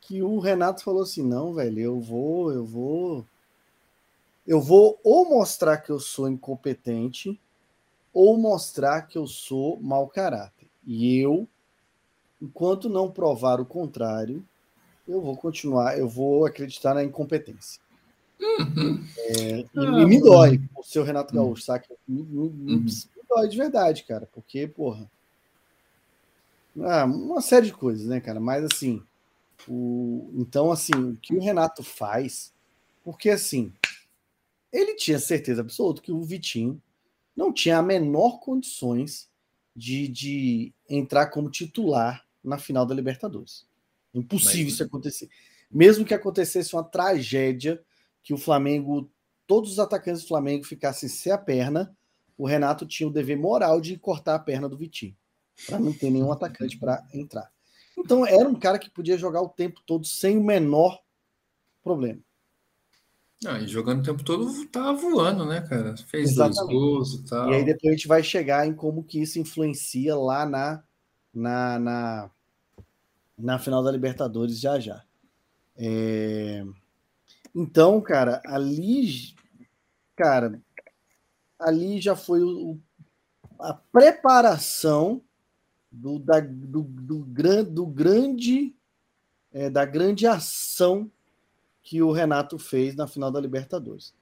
que 0.00 0.22
o 0.22 0.38
Renato 0.38 0.82
falou 0.82 1.02
assim: 1.02 1.22
não, 1.22 1.54
velho, 1.54 1.78
eu 1.78 2.00
vou, 2.00 2.52
eu 2.52 2.64
vou. 2.64 3.24
Eu 4.46 4.60
vou 4.60 4.98
ou 5.04 5.28
mostrar 5.28 5.78
que 5.78 5.90
eu 5.90 6.00
sou 6.00 6.28
incompetente, 6.28 7.38
ou 8.12 8.36
mostrar 8.36 9.02
que 9.02 9.16
eu 9.16 9.26
sou 9.26 9.80
mau 9.80 10.08
caráter. 10.08 10.66
E 10.84 11.18
eu, 11.18 11.46
enquanto 12.42 12.88
não 12.88 13.10
provar 13.10 13.60
o 13.60 13.66
contrário, 13.66 14.44
eu 15.10 15.20
vou 15.20 15.36
continuar, 15.36 15.98
eu 15.98 16.08
vou 16.08 16.46
acreditar 16.46 16.94
na 16.94 17.04
incompetência. 17.04 17.80
Uhum. 18.40 19.04
É, 19.18 19.60
e, 19.60 19.66
ah, 19.76 20.06
me 20.06 20.20
dói 20.20 20.60
o 20.76 20.82
seu 20.82 21.04
Renato. 21.04 21.34
Gaúcho, 21.34 21.62
sabe? 21.62 21.84
Me, 22.08 22.22
me, 22.22 22.38
uhum. 22.38 22.80
me, 22.84 22.90
dói 23.28 23.48
de 23.48 23.56
verdade, 23.56 24.04
cara, 24.04 24.28
porque, 24.32 24.66
porra. 24.66 25.10
Ah, 26.80 27.04
uma 27.04 27.42
série 27.42 27.66
de 27.66 27.72
coisas, 27.72 28.06
né, 28.06 28.20
cara? 28.20 28.40
Mas 28.40 28.64
assim, 28.64 29.02
o, 29.68 30.30
então, 30.34 30.70
assim, 30.70 30.92
o 30.94 31.16
que 31.16 31.34
o 31.34 31.40
Renato 31.40 31.82
faz, 31.82 32.52
porque 33.04 33.28
assim, 33.28 33.72
ele 34.72 34.94
tinha 34.94 35.18
certeza 35.18 35.60
absoluta 35.60 36.00
que 36.00 36.12
o 36.12 36.22
Vitinho 36.22 36.80
não 37.36 37.52
tinha 37.52 37.78
a 37.78 37.82
menor 37.82 38.38
condições 38.40 39.28
de, 39.74 40.08
de 40.08 40.72
entrar 40.88 41.26
como 41.26 41.50
titular 41.50 42.24
na 42.42 42.58
final 42.58 42.86
da 42.86 42.94
Libertadores. 42.94 43.66
Impossível 44.14 44.64
Mas... 44.64 44.74
isso 44.74 44.82
acontecer. 44.82 45.28
Mesmo 45.70 46.04
que 46.04 46.14
acontecesse 46.14 46.74
uma 46.74 46.82
tragédia, 46.82 47.82
que 48.22 48.34
o 48.34 48.38
Flamengo, 48.38 49.10
todos 49.46 49.72
os 49.72 49.78
atacantes 49.78 50.22
do 50.22 50.28
Flamengo 50.28 50.64
ficassem 50.64 51.08
sem 51.08 51.32
a 51.32 51.38
perna, 51.38 51.96
o 52.36 52.46
Renato 52.46 52.86
tinha 52.86 53.08
o 53.08 53.12
dever 53.12 53.36
moral 53.36 53.80
de 53.80 53.96
cortar 53.96 54.34
a 54.34 54.38
perna 54.38 54.68
do 54.68 54.76
Vitinho, 54.76 55.16
para 55.66 55.78
não 55.78 55.92
ter 55.92 56.10
nenhum 56.10 56.32
atacante 56.32 56.78
para 56.78 57.06
entrar. 57.12 57.50
Então 57.96 58.26
era 58.26 58.48
um 58.48 58.58
cara 58.58 58.78
que 58.78 58.90
podia 58.90 59.18
jogar 59.18 59.42
o 59.42 59.48
tempo 59.48 59.80
todo 59.86 60.06
sem 60.06 60.38
o 60.38 60.42
menor 60.42 61.00
problema. 61.82 62.20
Ah, 63.46 63.58
e 63.58 63.66
jogando 63.66 64.00
o 64.00 64.02
tempo 64.02 64.22
todo 64.22 64.66
tava 64.66 64.92
voando, 64.92 65.46
né, 65.46 65.62
cara? 65.62 65.96
Fez 65.96 66.30
Exatamente. 66.30 66.58
dois 66.58 66.72
gols 66.72 67.14
e 67.14 67.24
tal. 67.24 67.50
E 67.50 67.54
aí 67.54 67.64
depois 67.64 67.92
a 67.92 67.96
gente 67.96 68.08
vai 68.08 68.22
chegar 68.22 68.66
em 68.66 68.74
como 68.74 69.02
que 69.02 69.20
isso 69.20 69.38
influencia 69.38 70.14
lá 70.14 70.44
na, 70.44 70.82
na, 71.32 71.78
na, 71.78 72.30
na 73.40 73.58
final 73.58 73.82
da 73.82 73.90
Libertadores 73.90 74.58
já 74.58 74.78
já. 74.78 75.04
É... 75.76 76.64
Então, 77.54 78.00
cara, 78.00 78.40
ali, 78.46 79.34
cara, 80.16 80.60
ali 81.58 82.00
já 82.00 82.14
foi 82.14 82.42
o, 82.42 82.78
a 83.58 83.74
preparação 83.74 85.22
do, 85.90 86.18
da, 86.18 86.40
do, 86.40 86.82
do, 86.82 87.24
gran, 87.24 87.64
do 87.64 87.86
grande 87.86 88.74
é, 89.52 89.68
da 89.68 89.84
grande 89.84 90.26
ação 90.26 91.10
que 91.82 92.02
o 92.02 92.12
Renato 92.12 92.58
fez 92.58 92.94
na 92.94 93.06
final 93.06 93.30
da 93.30 93.40
Libertadores. 93.40 94.14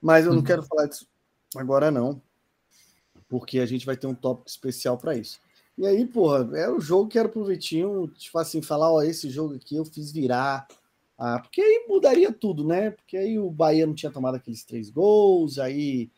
Mas 0.00 0.24
eu 0.24 0.30
não 0.30 0.38
uhum. 0.38 0.44
quero 0.44 0.62
falar 0.62 0.86
disso 0.86 1.06
agora 1.54 1.90
não, 1.90 2.20
porque 3.28 3.58
a 3.58 3.66
gente 3.66 3.84
vai 3.84 3.96
ter 3.96 4.06
um 4.06 4.14
tópico 4.14 4.48
especial 4.48 4.96
para 4.96 5.14
isso. 5.14 5.38
E 5.78 5.86
aí, 5.86 6.06
porra, 6.06 6.48
era 6.56 6.74
o 6.74 6.80
jogo 6.80 7.08
que 7.08 7.18
era 7.18 7.28
pro 7.28 7.44
Vitinho, 7.44 8.08
tipo 8.08 8.38
assim, 8.38 8.60
falar, 8.60 8.92
ó, 8.92 9.02
esse 9.02 9.30
jogo 9.30 9.54
aqui 9.54 9.76
eu 9.76 9.84
fiz 9.84 10.12
virar, 10.12 10.66
ah, 11.18 11.38
porque 11.40 11.60
aí 11.60 11.86
mudaria 11.88 12.32
tudo, 12.32 12.64
né? 12.66 12.90
Porque 12.90 13.16
aí 13.16 13.38
o 13.38 13.50
Bahia 13.50 13.86
não 13.86 13.94
tinha 13.94 14.12
tomado 14.12 14.34
aqueles 14.34 14.64
três 14.64 14.90
gols, 14.90 15.58
aí 15.58 16.10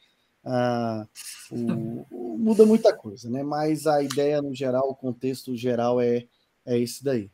ah, 0.45 1.07
o, 1.51 2.07
o, 2.11 2.39
muda 2.39 2.67
muita 2.67 2.95
coisa, 2.97 3.31
né? 3.31 3.43
Mas 3.43 3.87
a 3.87 4.03
ideia 4.03 4.43
no 4.43 4.55
geral, 4.55 4.91
o 4.91 4.95
contexto 4.95 5.57
geral 5.57 6.01
é, 6.01 6.27
é 6.67 6.79
esse 6.79 7.05
daí. 7.05 7.31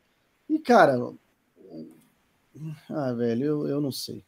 E, 0.48 0.58
cara, 0.58 0.98
ah, 2.88 3.12
velho, 3.12 3.44
eu, 3.44 3.68
eu 3.68 3.80
não 3.80 3.92
sei. 3.92 4.24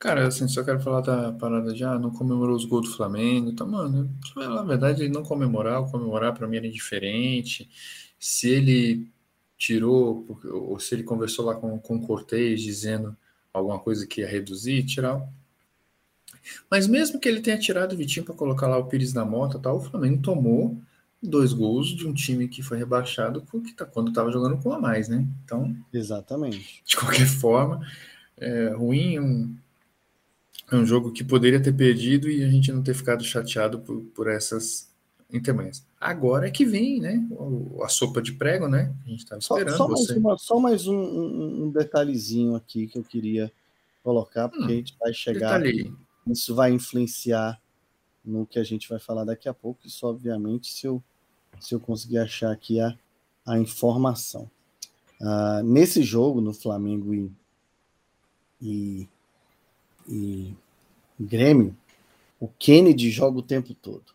Cara, 0.00 0.26
assim, 0.26 0.48
só 0.48 0.64
quero 0.64 0.80
falar 0.80 1.02
da 1.02 1.30
parada 1.30 1.74
de 1.74 1.84
ah, 1.84 1.98
não 1.98 2.10
comemorou 2.10 2.56
os 2.56 2.64
gols 2.64 2.88
do 2.88 2.96
Flamengo. 2.96 3.50
Então, 3.50 3.68
mano, 3.68 4.10
na 4.34 4.62
verdade, 4.62 5.02
ele 5.02 5.12
não 5.12 5.22
comemorar, 5.22 5.84
comemorar 5.90 6.32
para 6.32 6.48
mim 6.48 6.56
era 6.56 6.66
indiferente. 6.66 7.68
Se 8.18 8.48
ele 8.48 9.12
tirou, 9.58 10.40
ou 10.42 10.80
se 10.80 10.94
ele 10.94 11.02
conversou 11.02 11.44
lá 11.44 11.54
com, 11.54 11.78
com 11.78 11.96
o 11.96 12.06
Cortez 12.06 12.62
dizendo 12.62 13.14
alguma 13.52 13.78
coisa 13.78 14.06
que 14.06 14.22
ia 14.22 14.26
reduzir, 14.26 14.86
tirar. 14.86 15.22
Mas 16.70 16.86
mesmo 16.86 17.20
que 17.20 17.28
ele 17.28 17.42
tenha 17.42 17.58
tirado 17.58 17.92
o 17.92 17.96
Vitinho 17.96 18.24
para 18.24 18.34
colocar 18.34 18.68
lá 18.68 18.78
o 18.78 18.86
Pires 18.86 19.12
na 19.12 19.26
moto 19.26 19.58
tal, 19.58 19.76
o 19.76 19.82
Flamengo 19.82 20.22
tomou 20.22 20.80
dois 21.22 21.52
gols 21.52 21.88
de 21.88 22.08
um 22.08 22.14
time 22.14 22.48
que 22.48 22.62
foi 22.62 22.78
rebaixado 22.78 23.42
porque 23.50 23.74
tá, 23.74 23.84
quando 23.84 24.08
estava 24.08 24.32
jogando 24.32 24.56
com 24.62 24.72
a 24.72 24.80
mais, 24.80 25.10
né? 25.10 25.26
Então, 25.44 25.76
exatamente. 25.92 26.82
De 26.86 26.96
qualquer 26.96 27.26
forma, 27.26 27.86
é 28.38 28.70
ruim 28.70 29.20
um, 29.20 29.54
é 30.70 30.76
um 30.76 30.86
jogo 30.86 31.12
que 31.12 31.24
poderia 31.24 31.60
ter 31.60 31.72
perdido 31.72 32.30
e 32.30 32.44
a 32.44 32.48
gente 32.48 32.72
não 32.72 32.82
ter 32.82 32.94
ficado 32.94 33.24
chateado 33.24 33.80
por, 33.80 34.00
por 34.14 34.28
essas 34.28 34.90
intermanhas. 35.32 35.84
Agora 36.00 36.46
é 36.46 36.50
que 36.50 36.64
vem, 36.64 37.00
né? 37.00 37.22
A 37.82 37.88
sopa 37.88 38.22
de 38.22 38.32
prego, 38.32 38.68
né? 38.68 38.94
A 39.04 39.08
gente 39.08 39.20
estava 39.20 39.40
esperando. 39.40 39.76
Só, 39.76 39.84
só 39.84 39.88
mais, 39.88 40.10
uma, 40.10 40.38
só 40.38 40.60
mais 40.60 40.86
um, 40.86 41.64
um, 41.64 41.70
detalhezinho 41.70 42.54
aqui 42.54 42.86
que 42.86 42.98
eu 42.98 43.04
queria 43.04 43.52
colocar, 44.02 44.48
porque 44.48 44.64
hum, 44.64 44.68
a 44.68 44.72
gente 44.72 44.96
vai 44.98 45.12
chegar. 45.12 45.60
Detalhe. 45.60 45.94
Isso 46.26 46.54
vai 46.54 46.72
influenciar 46.72 47.60
no 48.24 48.46
que 48.46 48.58
a 48.58 48.64
gente 48.64 48.88
vai 48.88 48.98
falar 48.98 49.24
daqui 49.24 49.48
a 49.48 49.54
pouco. 49.54 49.86
Isso, 49.86 50.06
obviamente, 50.06 50.70
se 50.70 50.86
eu, 50.86 51.02
se 51.60 51.74
eu 51.74 51.80
conseguir 51.80 52.18
achar 52.18 52.50
aqui 52.52 52.80
a, 52.80 52.96
a 53.46 53.58
informação. 53.58 54.50
Uh, 55.20 55.62
nesse 55.62 56.02
jogo, 56.02 56.40
no 56.40 56.54
Flamengo 56.54 57.12
e, 57.12 57.30
e, 58.62 59.08
e 60.10 60.54
Grêmio, 61.18 61.76
o 62.38 62.48
Kennedy 62.48 63.10
joga 63.10 63.38
o 63.38 63.42
tempo 63.42 63.74
todo. 63.74 64.12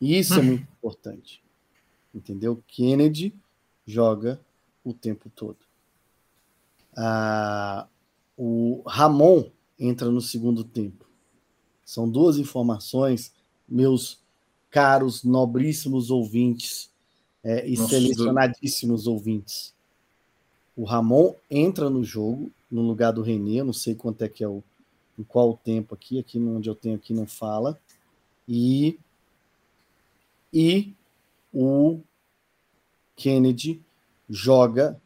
Isso 0.00 0.34
é 0.34 0.38
hum. 0.38 0.44
muito 0.44 0.62
importante. 0.62 1.42
Entendeu? 2.14 2.62
Kennedy 2.66 3.34
joga 3.86 4.40
o 4.84 4.92
tempo 4.92 5.30
todo. 5.34 5.58
Ah, 6.96 7.86
o 8.36 8.82
Ramon 8.86 9.50
entra 9.78 10.10
no 10.10 10.20
segundo 10.20 10.64
tempo. 10.64 11.04
São 11.84 12.08
duas 12.08 12.38
informações, 12.38 13.32
meus 13.68 14.18
caros, 14.70 15.24
nobríssimos 15.24 16.10
ouvintes 16.10 16.90
é, 17.42 17.68
e 17.68 17.76
Nossa, 17.76 17.90
selecionadíssimos 17.90 19.04
do... 19.04 19.12
ouvintes. 19.12 19.74
O 20.76 20.84
Ramon 20.84 21.34
entra 21.50 21.88
no 21.88 22.04
jogo 22.04 22.50
no 22.70 22.82
lugar 22.82 23.12
do 23.12 23.22
René, 23.22 23.62
não 23.62 23.72
sei 23.72 23.94
quanto 23.94 24.22
é 24.22 24.28
que 24.28 24.44
é 24.44 24.48
o 24.48 24.62
em 25.18 25.24
qual 25.24 25.56
tempo 25.56 25.94
aqui, 25.94 26.20
aqui 26.20 26.38
onde 26.38 26.70
eu 26.70 26.76
tenho 26.76 26.94
aqui 26.94 27.12
não 27.12 27.26
fala. 27.26 27.78
E 28.46 28.98
e 30.52 30.94
o 31.52 32.00
Kennedy 33.16 33.82
joga 34.30 35.00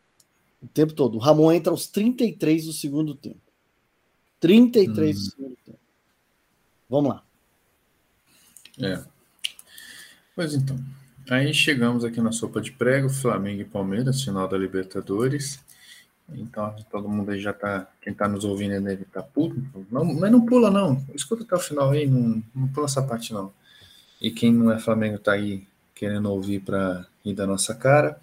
o 0.62 0.68
tempo 0.68 0.92
todo. 0.92 1.16
O 1.16 1.18
Ramon 1.18 1.50
entra 1.52 1.72
aos 1.72 1.86
33 1.86 2.66
do 2.66 2.72
segundo 2.72 3.14
tempo. 3.14 3.40
33 4.38 5.16
hum. 5.16 5.18
do 5.18 5.30
segundo 5.30 5.56
tempo. 5.64 5.78
Vamos 6.88 7.10
lá. 7.10 7.24
É. 8.78 9.02
Pois 10.36 10.54
então. 10.54 10.78
Aí 11.30 11.54
chegamos 11.54 12.04
aqui 12.04 12.20
na 12.20 12.32
sopa 12.32 12.60
de 12.60 12.72
prego, 12.72 13.08
Flamengo 13.08 13.62
e 13.62 13.64
Palmeiras, 13.64 14.22
final 14.22 14.46
da 14.46 14.58
Libertadores. 14.58 15.62
Então 16.36 16.74
todo 16.90 17.08
mundo 17.08 17.30
aí 17.30 17.40
já 17.40 17.52
tá. 17.52 17.86
Quem 18.00 18.14
tá 18.14 18.28
nos 18.28 18.44
ouvindo 18.44 18.86
aí 18.86 18.96
tá 19.12 19.22
puto. 19.22 19.62
Não, 19.90 20.04
mas 20.04 20.30
não 20.30 20.44
pula, 20.44 20.70
não. 20.70 21.04
Escuta 21.14 21.42
até 21.42 21.54
o 21.54 21.60
final 21.60 21.90
aí, 21.90 22.06
não, 22.06 22.42
não 22.54 22.68
pula 22.68 22.86
essa 22.86 23.02
parte, 23.02 23.32
não. 23.32 23.52
E 24.20 24.30
quem 24.30 24.52
não 24.52 24.70
é 24.70 24.78
Flamengo 24.78 25.16
está 25.16 25.32
aí 25.32 25.66
querendo 25.94 26.30
ouvir 26.30 26.60
para 26.60 27.06
ir 27.24 27.34
da 27.34 27.46
nossa 27.46 27.74
cara. 27.74 28.18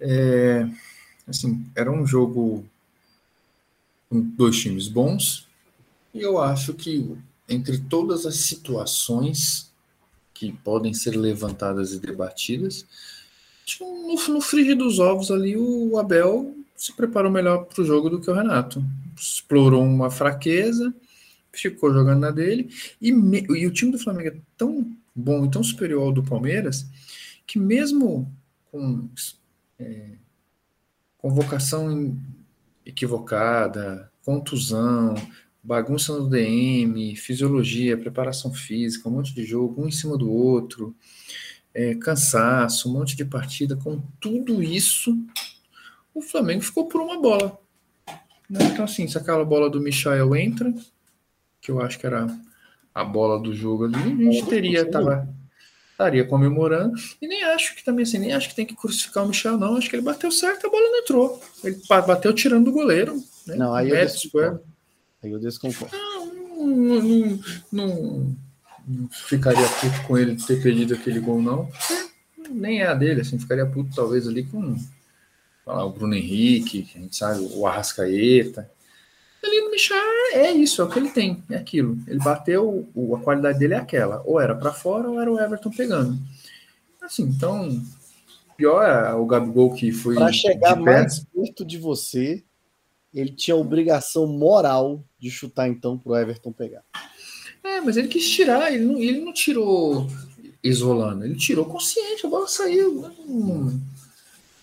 É, 0.00 0.68
assim, 1.26 1.66
era 1.74 1.90
um 1.90 2.06
jogo 2.06 2.64
dois 4.10 4.58
times 4.58 4.88
bons, 4.88 5.48
e 6.12 6.20
eu 6.20 6.40
acho 6.40 6.74
que 6.74 7.16
entre 7.48 7.78
todas 7.78 8.26
as 8.26 8.36
situações 8.36 9.72
que 10.32 10.52
podem 10.52 10.94
ser 10.94 11.16
levantadas 11.16 11.92
e 11.92 11.98
debatidas, 11.98 12.86
no, 13.80 14.14
no 14.28 14.40
frigir 14.40 14.76
dos 14.76 14.98
ovos 14.98 15.30
ali, 15.30 15.56
o 15.56 15.98
Abel 15.98 16.54
se 16.84 16.92
preparou 16.92 17.32
melhor 17.32 17.64
para 17.64 17.80
o 17.80 17.84
jogo 17.84 18.10
do 18.10 18.20
que 18.20 18.30
o 18.30 18.34
Renato. 18.34 18.84
Explorou 19.16 19.82
uma 19.82 20.10
fraqueza, 20.10 20.94
ficou 21.50 21.90
jogando 21.90 22.20
na 22.20 22.30
dele, 22.30 22.68
e, 23.00 23.10
me, 23.10 23.40
e 23.48 23.66
o 23.66 23.72
time 23.72 23.90
do 23.90 23.98
Flamengo 23.98 24.28
é 24.28 24.40
tão 24.54 24.94
bom 25.14 25.46
e 25.46 25.50
tão 25.50 25.62
superior 25.62 26.02
ao 26.02 26.12
do 26.12 26.22
Palmeiras, 26.22 26.86
que 27.46 27.58
mesmo 27.58 28.30
com 28.70 29.08
é, 29.78 30.10
convocação 31.16 32.18
equivocada, 32.84 34.12
contusão, 34.22 35.14
bagunça 35.62 36.12
no 36.12 36.28
DM, 36.28 37.16
fisiologia, 37.16 37.96
preparação 37.96 38.52
física, 38.52 39.08
um 39.08 39.12
monte 39.12 39.34
de 39.34 39.42
jogo, 39.42 39.82
um 39.82 39.88
em 39.88 39.90
cima 39.90 40.18
do 40.18 40.30
outro, 40.30 40.94
é, 41.72 41.94
cansaço, 41.94 42.90
um 42.90 42.92
monte 42.92 43.16
de 43.16 43.24
partida, 43.24 43.74
com 43.74 44.02
tudo 44.20 44.62
isso, 44.62 45.16
o 46.14 46.22
Flamengo 46.22 46.62
ficou 46.62 46.86
por 46.86 47.00
uma 47.00 47.20
bola. 47.20 47.58
Né? 48.48 48.60
Então, 48.72 48.84
assim, 48.84 49.08
se 49.08 49.18
aquela 49.18 49.44
bola 49.44 49.68
do 49.68 49.80
Michel 49.80 50.36
entra, 50.36 50.72
que 51.60 51.70
eu 51.70 51.80
acho 51.80 51.98
que 51.98 52.06
era 52.06 52.26
a 52.94 53.04
bola 53.04 53.40
do 53.40 53.52
jogo 53.52 53.86
ali, 53.86 53.96
a 53.96 54.32
gente 54.32 54.46
teria, 54.46 54.88
tava, 54.88 55.28
estaria 55.90 56.24
comemorando. 56.24 56.94
E 57.20 57.26
nem 57.26 57.42
acho 57.44 57.74
que 57.74 57.84
também 57.84 58.04
assim, 58.04 58.18
nem 58.18 58.32
acho 58.32 58.48
que 58.48 58.54
tem 58.54 58.66
que 58.66 58.76
crucificar 58.76 59.24
o 59.24 59.28
Michel, 59.28 59.58
não. 59.58 59.76
Acho 59.76 59.90
que 59.90 59.96
ele 59.96 60.02
bateu 60.02 60.30
certo, 60.30 60.66
a 60.66 60.70
bola 60.70 60.88
não 60.88 60.98
entrou. 60.98 61.42
Ele 61.64 61.80
bateu 61.88 62.32
tirando 62.32 62.66
do 62.66 62.72
goleiro. 62.72 63.20
Né? 63.46 63.56
Não, 63.56 63.74
aí 63.74 63.90
eu, 63.90 63.96
desconcordo. 63.96 64.60
aí 65.22 65.30
eu 65.32 65.38
desconcordo. 65.40 65.96
Não, 65.96 66.26
não, 66.66 67.40
não, 67.72 68.36
não, 68.86 69.08
ficaria 69.10 69.66
puto 69.68 70.06
com 70.06 70.16
ele 70.16 70.36
ter 70.36 70.62
perdido 70.62 70.94
aquele 70.94 71.18
gol, 71.18 71.42
não. 71.42 71.68
Nem 72.48 72.82
é 72.82 72.86
a 72.86 72.94
dele, 72.94 73.22
assim, 73.22 73.38
ficaria 73.38 73.66
puto 73.66 73.94
talvez 73.94 74.28
ali 74.28 74.44
com 74.44 74.76
o 75.66 75.90
Bruno 75.90 76.14
Henrique, 76.14 76.90
a 76.94 76.98
gente 76.98 77.16
sabe, 77.16 77.40
o 77.52 77.66
Arrascaeta 77.66 78.70
ali 79.46 79.60
no 79.60 79.70
Michel 79.70 79.98
é 80.32 80.50
isso, 80.52 80.80
é 80.80 80.84
o 80.84 80.88
que 80.88 80.98
ele 80.98 81.10
tem, 81.10 81.42
é 81.50 81.56
aquilo. 81.56 81.98
Ele 82.06 82.18
bateu, 82.18 82.88
a 83.14 83.20
qualidade 83.20 83.58
dele 83.58 83.74
é 83.74 83.78
aquela. 83.78 84.22
Ou 84.24 84.40
era 84.40 84.54
para 84.54 84.72
fora 84.72 85.08
ou 85.08 85.20
era 85.20 85.30
o 85.30 85.38
Everton 85.38 85.70
pegando. 85.70 86.18
Assim, 87.02 87.24
então, 87.24 87.80
pior 88.56 88.82
é 88.82 89.14
o 89.14 89.26
Gabigol 89.26 89.74
que 89.74 89.92
foi. 89.92 90.14
Para 90.14 90.32
chegar 90.32 90.76
mais 90.76 91.20
perto 91.20 91.64
de 91.64 91.78
você, 91.78 92.42
ele 93.12 93.30
tinha 93.30 93.54
a 93.54 93.60
obrigação 93.60 94.26
moral 94.26 95.04
de 95.18 95.30
chutar 95.30 95.68
então 95.68 95.98
pro 95.98 96.16
Everton 96.16 96.52
pegar. 96.52 96.82
É, 97.62 97.80
mas 97.80 97.96
ele 97.96 98.08
quis 98.08 98.28
tirar, 98.28 98.72
ele 98.72 98.84
não, 98.84 98.98
ele 98.98 99.20
não 99.20 99.32
tirou 99.32 100.06
isolando, 100.62 101.24
ele 101.24 101.36
tirou 101.36 101.64
consciente, 101.64 102.26
a 102.26 102.28
bola 102.28 102.48
saiu. 102.48 103.10
Não 103.26 103.93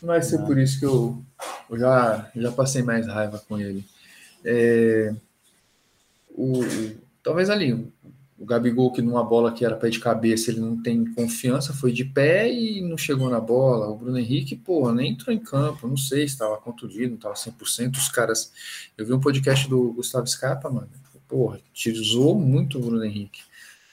vai 0.02 0.22
ser 0.22 0.40
por 0.40 0.58
isso 0.58 0.80
que 0.80 0.86
eu, 0.86 1.24
eu 1.70 1.78
já, 1.78 2.32
já 2.36 2.52
passei 2.52 2.82
mais 2.82 3.08
raiva 3.08 3.42
com 3.48 3.60
ele. 3.60 3.86
É, 4.44 5.14
o, 6.30 6.62
talvez 7.24 7.50
ali, 7.50 7.74
o 8.38 8.46
Gabigol, 8.46 8.92
que 8.92 9.02
numa 9.02 9.24
bola 9.24 9.52
que 9.52 9.64
era 9.64 9.76
pé 9.76 9.90
de 9.90 10.00
cabeça, 10.00 10.50
ele 10.50 10.60
não 10.60 10.82
tem 10.82 11.06
confiança, 11.14 11.74
foi 11.74 11.92
de 11.92 12.04
pé 12.04 12.52
e 12.52 12.82
não 12.82 12.98
chegou 12.98 13.30
na 13.30 13.40
bola. 13.40 13.88
O 13.88 13.96
Bruno 13.96 14.18
Henrique, 14.18 14.56
porra, 14.56 14.94
nem 14.94 15.12
entrou 15.12 15.34
em 15.34 15.40
campo, 15.40 15.88
não 15.88 15.98
sei 15.98 16.28
se 16.28 16.34
estava 16.34 16.58
contundido, 16.58 17.10
não 17.10 17.16
estava 17.16 17.36
100%. 17.36 17.98
Os 17.98 18.10
caras. 18.10 18.52
Eu 18.98 19.06
vi 19.06 19.14
um 19.14 19.20
podcast 19.20 19.70
do 19.70 19.94
Gustavo 19.94 20.26
Scarpa, 20.28 20.70
mano. 20.70 20.90
Porra, 21.28 21.60
utilizou 21.70 22.38
muito 22.38 22.78
o 22.78 22.82
Bruno 22.82 23.06
Henrique. 23.06 23.42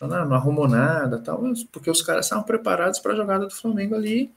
Não, 0.00 0.08
não 0.08 0.36
arrumou 0.36 0.66
nada, 0.66 1.18
tal, 1.18 1.42
porque 1.70 1.90
os 1.90 2.02
caras 2.02 2.26
estavam 2.26 2.44
preparados 2.44 3.00
para 3.00 3.12
a 3.12 3.16
jogada 3.16 3.46
do 3.46 3.54
Flamengo 3.54 3.94
ali 3.94 4.32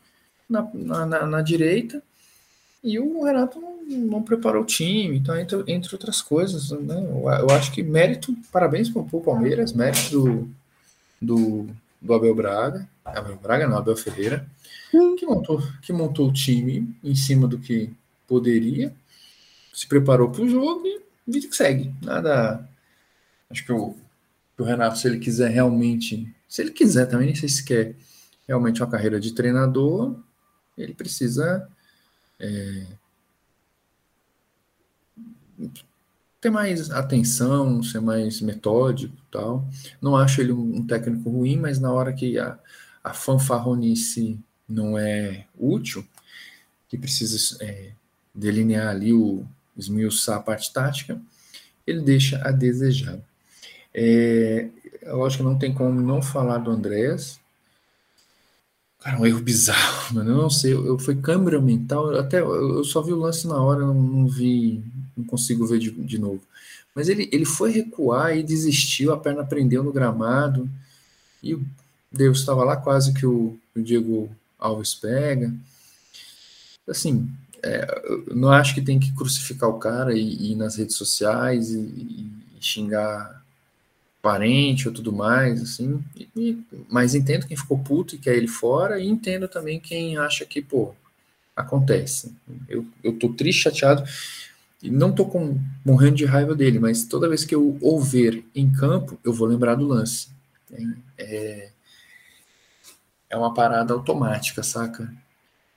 na, 0.52 1.06
na, 1.06 1.26
na, 1.26 1.42
direita 1.42 2.04
e 2.84 3.00
o 3.00 3.24
Renato 3.24 3.60
não, 3.60 3.82
não 3.84 4.24
preparou 4.24 4.64
o 4.64 4.66
time, 4.66 5.18
então, 5.18 5.38
entre, 5.38 5.64
entre 5.68 5.96
outras 5.96 6.22
coisas, 6.22 6.72
né? 6.72 6.98
Eu, 6.98 7.30
eu, 7.30 7.50
acho 7.52 7.72
que 7.72 7.82
mérito, 7.82 8.36
parabéns 8.52 8.90
para 8.90 9.02
o 9.02 9.22
Palmeiras, 9.22 9.74
mérito 9.74 10.10
do, 10.12 10.50
do, 11.22 11.68
do, 12.02 12.14
Abel 12.14 12.36
Braga, 12.36 12.90
Abel 13.06 13.38
Braga 13.38 13.68
não, 13.68 13.78
Abel 13.78 13.96
Ferreira, 13.96 14.46
que 15.18 15.26
montou, 15.26 15.62
que 15.82 15.94
montou 15.94 16.28
o 16.30 16.34
time 16.34 16.94
em 17.04 17.16
cima 17.16 17.48
do 17.48 17.58
que 17.58 17.90
poderia, 18.28 18.94
se 19.74 19.88
preparou 19.88 20.30
para 20.30 20.44
o 20.44 20.50
jogo 20.50 20.86
e 20.86 21.02
vida 21.28 21.48
que 21.48 21.56
segue. 21.56 21.94
Nada. 22.02 22.68
Acho 23.50 23.66
que 23.66 23.72
o, 23.72 23.96
que 24.56 24.62
o 24.62 24.66
Renato, 24.66 24.98
se 24.98 25.08
ele 25.08 25.20
quiser 25.20 25.50
realmente, 25.50 26.28
se 26.48 26.62
ele 26.62 26.72
quiser 26.72 27.06
também, 27.06 27.28
nem 27.28 27.36
sei 27.36 27.50
se 27.50 27.64
quer 27.64 27.96
realmente 28.48 28.82
uma 28.82 28.90
carreira 28.90 29.20
de 29.20 29.34
treinador, 29.34 30.16
ele 30.82 30.94
precisa 30.94 31.68
é, 32.40 32.86
ter 36.40 36.50
mais 36.50 36.90
atenção, 36.90 37.84
ser 37.84 38.02
mais 38.02 38.42
metódico 38.42 39.16
tal. 39.32 39.68
Não 40.02 40.16
acho 40.16 40.42
ele 40.42 40.52
um, 40.52 40.78
um 40.78 40.88
técnico 40.88 41.30
ruim, 41.30 41.58
mas 41.58 41.80
na 41.80 41.92
hora 41.92 42.12
que 42.14 42.40
a, 42.40 42.58
a 43.04 43.14
fanfarronice 43.14 44.40
não 44.68 44.98
é 44.98 45.46
útil, 45.58 46.06
que 46.90 46.98
precisa 46.98 47.58
é, 47.62 47.92
delinear 48.34 48.88
ali 48.88 49.14
o 49.14 49.46
esmiuçar 49.78 50.38
a 50.38 50.42
parte 50.42 50.72
tática, 50.72 51.20
ele 51.86 52.02
deixa 52.02 52.42
a 52.44 52.52
desejar. 52.52 53.20
É, 53.94 54.70
acho 55.26 55.38
que 55.38 55.44
não 55.44 55.58
tem 55.58 55.74
como 55.74 56.00
não 56.00 56.22
falar 56.22 56.60
do 56.60 56.72
Andréas, 56.72 57.41
Cara, 59.02 59.20
um 59.20 59.26
erro 59.26 59.42
bizarro, 59.42 60.14
mano. 60.16 60.32
Eu 60.32 60.38
não 60.38 60.50
sei, 60.50 60.74
eu, 60.74 60.86
eu 60.86 61.00
foi 61.00 61.16
câmera 61.16 61.60
mental, 61.60 62.16
até 62.16 62.40
eu 62.40 62.84
só 62.84 63.02
vi 63.02 63.12
o 63.12 63.20
lance 63.20 63.48
na 63.48 63.62
hora, 63.62 63.82
não, 63.82 63.94
não 63.96 64.28
vi, 64.28 64.82
não 65.18 65.26
consigo 65.26 65.66
ver 65.66 65.80
de, 65.80 65.92
de 65.92 66.18
novo. 66.18 66.42
Mas 66.94 67.10
ele, 67.10 67.28
ele 67.32 67.46
foi 67.46 67.72
recuar 67.72 68.38
e 68.38 68.44
desistiu, 68.44 69.12
a 69.12 69.18
perna 69.18 69.44
prendeu 69.44 69.84
no 69.84 69.92
gramado, 69.92 70.70
e 71.44 71.58
Deus 72.12 72.40
estava 72.40 72.64
lá 72.64 72.78
quase 72.78 73.14
que 73.14 73.26
o, 73.26 73.58
o 73.76 73.82
Diego 73.82 74.30
Alves 74.60 74.94
pega. 74.94 75.52
Assim, 76.88 77.30
é, 77.64 78.04
eu 78.06 78.36
não 78.36 78.50
acho 78.52 78.76
que 78.76 78.82
tem 78.82 79.00
que 79.00 79.14
crucificar 79.14 79.70
o 79.70 79.80
cara 79.80 80.14
e, 80.14 80.22
e 80.22 80.52
ir 80.52 80.56
nas 80.56 80.76
redes 80.76 80.96
sociais 80.96 81.72
e, 81.72 81.80
e 81.80 82.32
xingar 82.60 83.41
parente 84.22 84.88
ou 84.88 84.94
tudo 84.94 85.12
mais, 85.12 85.62
assim. 85.62 86.04
E, 86.36 86.58
mas 86.90 87.16
entendo 87.16 87.48
quem 87.48 87.58
ficou 87.58 87.80
puto 87.80 88.16
e 88.16 88.20
quer 88.20 88.36
ele 88.36 88.48
fora, 88.48 89.00
e 89.00 89.08
entendo 89.08 89.48
também 89.48 89.80
quem 89.80 90.18
acha 90.18 90.46
que, 90.46 90.62
pô, 90.62 90.94
acontece. 91.56 92.34
Eu, 92.70 92.86
eu 93.04 93.18
tô 93.18 93.30
triste, 93.30 93.64
chateado, 93.64 94.04
e 94.82 94.90
não 94.90 95.12
tô 95.12 95.26
com, 95.26 95.60
morrendo 95.86 96.16
de 96.16 96.26
raiva 96.26 96.56
dele, 96.56 96.80
mas 96.80 97.06
toda 97.06 97.30
vez 97.30 97.46
que 97.46 97.54
eu 97.54 97.78
o 97.82 98.00
ver 98.00 98.44
em 98.56 98.72
campo, 98.72 99.20
eu 99.24 99.34
vou 99.34 99.48
lembrar 99.48 99.76
do 99.76 99.88
lance. 99.88 100.30
É, 101.18 101.70
é 103.30 103.38
uma 103.38 103.54
parada 103.54 103.94
automática, 103.94 104.64
saca? 104.64 105.14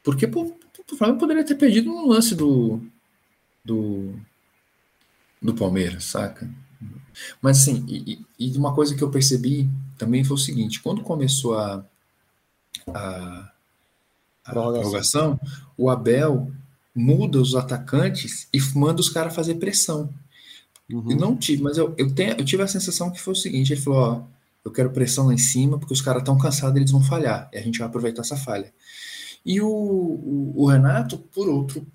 Porque 0.02 0.26
pô, 0.26 0.54
o 0.92 0.96
Flamengo 0.96 1.18
poderia 1.18 1.44
ter 1.44 1.54
perdido 1.54 1.90
um 1.90 2.07
lance 2.07 2.35
do, 2.35 2.80
do, 3.64 4.14
do 5.40 5.54
Palmeiras, 5.54 6.04
saca? 6.04 6.48
Mas 7.40 7.61
assim, 7.61 7.85
e, 7.88 8.24
e, 8.38 8.57
uma 8.57 8.74
coisa 8.74 8.94
que 8.94 9.03
eu 9.03 9.11
percebi 9.11 9.68
também 9.98 10.24
foi 10.24 10.37
o 10.37 10.40
seguinte: 10.40 10.81
quando 10.81 11.03
começou 11.03 11.57
a, 11.57 11.85
a, 12.88 13.53
a 14.44 14.50
prorrogação, 14.50 15.38
o 15.77 15.90
Abel 15.90 16.50
muda 16.94 17.40
os 17.40 17.55
atacantes 17.55 18.48
e 18.53 18.61
manda 18.77 19.00
os 19.00 19.09
caras 19.09 19.35
fazer 19.35 19.57
pressão. 19.57 20.09
Uhum. 20.90 21.11
Eu 21.11 21.16
não 21.16 21.37
tive, 21.37 21.62
mas 21.62 21.79
eu, 21.79 21.94
eu, 21.96 22.14
tenho, 22.14 22.37
eu 22.37 22.44
tive 22.44 22.62
a 22.62 22.68
sensação 22.68 23.11
que 23.11 23.20
foi 23.20 23.33
o 23.33 23.37
seguinte: 23.37 23.72
ele 23.72 23.81
falou, 23.81 23.98
ó, 24.00 24.22
eu 24.64 24.70
quero 24.70 24.90
pressão 24.90 25.27
lá 25.27 25.35
em 25.35 25.38
cima, 25.38 25.79
porque 25.79 25.94
os 25.94 26.00
caras 26.00 26.22
estão 26.22 26.38
cansados, 26.38 26.77
eles 26.77 26.90
vão 26.90 27.03
falhar, 27.03 27.48
e 27.53 27.59
a 27.59 27.62
gente 27.62 27.79
vai 27.79 27.88
aproveitar 27.88 28.22
essa 28.22 28.37
falha. 28.37 28.72
E 29.44 29.61
o, 29.61 29.68
o, 29.68 30.53
o 30.57 30.66
Renato, 30.66 31.18
por 31.18 31.48
outro, 31.48 31.87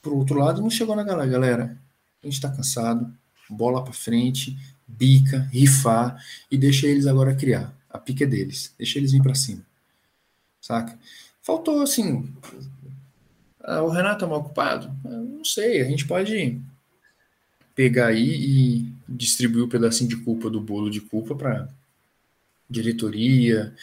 por 0.00 0.12
outro 0.12 0.38
lado, 0.38 0.60
não 0.60 0.70
chegou 0.70 0.94
na 0.94 1.02
galera, 1.02 1.30
galera. 1.30 1.78
A 2.22 2.26
gente 2.26 2.34
está 2.34 2.48
cansado, 2.48 3.12
bola 3.52 3.84
para 3.84 3.92
frente, 3.92 4.56
bica, 4.86 5.48
rifar 5.52 6.22
e 6.50 6.56
deixa 6.56 6.86
eles 6.86 7.06
agora 7.06 7.34
criar. 7.34 7.74
A 7.88 7.98
pica 7.98 8.24
é 8.24 8.26
deles, 8.26 8.74
deixa 8.78 8.98
eles 8.98 9.12
vir 9.12 9.22
para 9.22 9.34
cima. 9.34 9.62
Saca? 10.60 10.98
Faltou 11.42 11.82
assim. 11.82 12.32
Ah, 13.60 13.82
o 13.82 13.90
Renato 13.90 14.24
é 14.24 14.28
mal 14.28 14.40
ocupado? 14.40 14.94
Não 15.04 15.44
sei, 15.44 15.80
a 15.80 15.84
gente 15.84 16.06
pode 16.06 16.60
pegar 17.74 18.08
aí 18.08 18.28
e 18.28 18.92
distribuir 19.08 19.64
o 19.64 19.66
um 19.66 19.70
pedacinho 19.70 20.08
de 20.08 20.16
culpa 20.16 20.50
do 20.50 20.60
bolo 20.60 20.90
de 20.90 21.00
culpa 21.00 21.34
para 21.34 21.68
diretoria, 22.68 23.74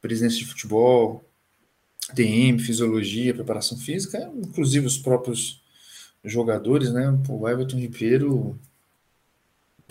presidência 0.00 0.38
de 0.38 0.46
futebol, 0.46 1.24
DM, 2.12 2.58
fisiologia, 2.58 3.34
preparação 3.34 3.78
física, 3.78 4.30
inclusive 4.36 4.86
os 4.86 4.98
próprios 4.98 5.60
jogadores, 6.24 6.92
né? 6.92 7.08
O 7.28 7.48
Everton 7.48 7.78
Ribeiro 7.78 8.58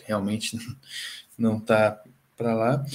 realmente 0.09 0.57
não 1.37 1.57
está 1.57 2.01
para 2.35 2.53
lá. 2.53 2.85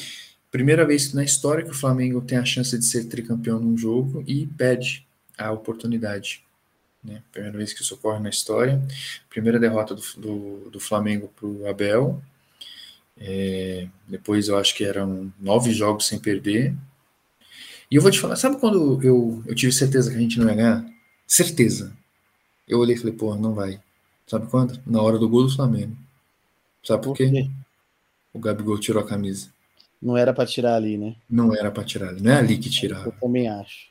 Primeira 0.50 0.84
vez 0.84 1.12
na 1.14 1.24
história 1.24 1.64
que 1.64 1.70
o 1.70 1.74
Flamengo 1.74 2.20
tem 2.20 2.38
a 2.38 2.44
chance 2.44 2.76
de 2.78 2.84
ser 2.84 3.04
tricampeão 3.04 3.58
num 3.58 3.76
jogo 3.76 4.22
e 4.26 4.46
pede 4.46 5.06
a 5.38 5.50
oportunidade. 5.50 6.44
Né? 7.02 7.22
Primeira 7.32 7.56
vez 7.56 7.72
que 7.72 7.82
isso 7.82 7.94
ocorre 7.94 8.20
na 8.20 8.30
história. 8.30 8.80
Primeira 9.28 9.58
derrota 9.58 9.94
do, 9.94 10.02
do, 10.16 10.70
do 10.70 10.80
Flamengo 10.80 11.28
para 11.34 11.46
o 11.46 11.68
Abel. 11.68 12.22
É, 13.16 13.88
depois 14.06 14.48
eu 14.48 14.58
acho 14.58 14.74
que 14.74 14.84
eram 14.84 15.32
nove 15.40 15.72
jogos 15.72 16.06
sem 16.06 16.18
perder. 16.18 16.74
E 17.90 17.96
eu 17.96 18.02
vou 18.02 18.10
te 18.10 18.18
falar, 18.18 18.36
sabe 18.36 18.58
quando 18.58 19.00
eu, 19.02 19.42
eu 19.46 19.54
tive 19.54 19.72
certeza 19.72 20.10
que 20.10 20.16
a 20.16 20.20
gente 20.20 20.38
não 20.38 20.48
ia 20.48 20.54
ganhar? 20.54 20.86
Certeza. 21.26 21.96
Eu 22.66 22.78
olhei 22.78 22.94
e 22.94 22.98
falei, 22.98 23.12
pô, 23.12 23.34
não 23.36 23.54
vai. 23.54 23.80
Sabe 24.26 24.48
quando? 24.48 24.80
Na 24.86 25.02
hora 25.02 25.18
do 25.18 25.28
gol 25.28 25.44
do 25.44 25.54
Flamengo. 25.54 25.96
Sabe 26.84 27.02
por, 27.02 27.16
quê? 27.16 27.30
quê? 27.30 27.50
O 28.32 28.38
Gabigol 28.38 28.78
tirou 28.78 29.02
a 29.02 29.06
camisa. 29.06 29.48
Não 30.02 30.16
era 30.16 30.34
para 30.34 30.44
tirar 30.44 30.74
ali, 30.74 30.98
né? 30.98 31.16
Não 31.30 31.54
era 31.54 31.70
para 31.70 31.82
tirar 31.82 32.08
ali. 32.10 32.22
Não 32.22 32.30
é 32.30 32.36
ali 32.36 32.58
que 32.58 32.68
tirava. 32.68 33.06
Eu 33.06 33.12
também 33.12 33.48
acho. 33.48 33.88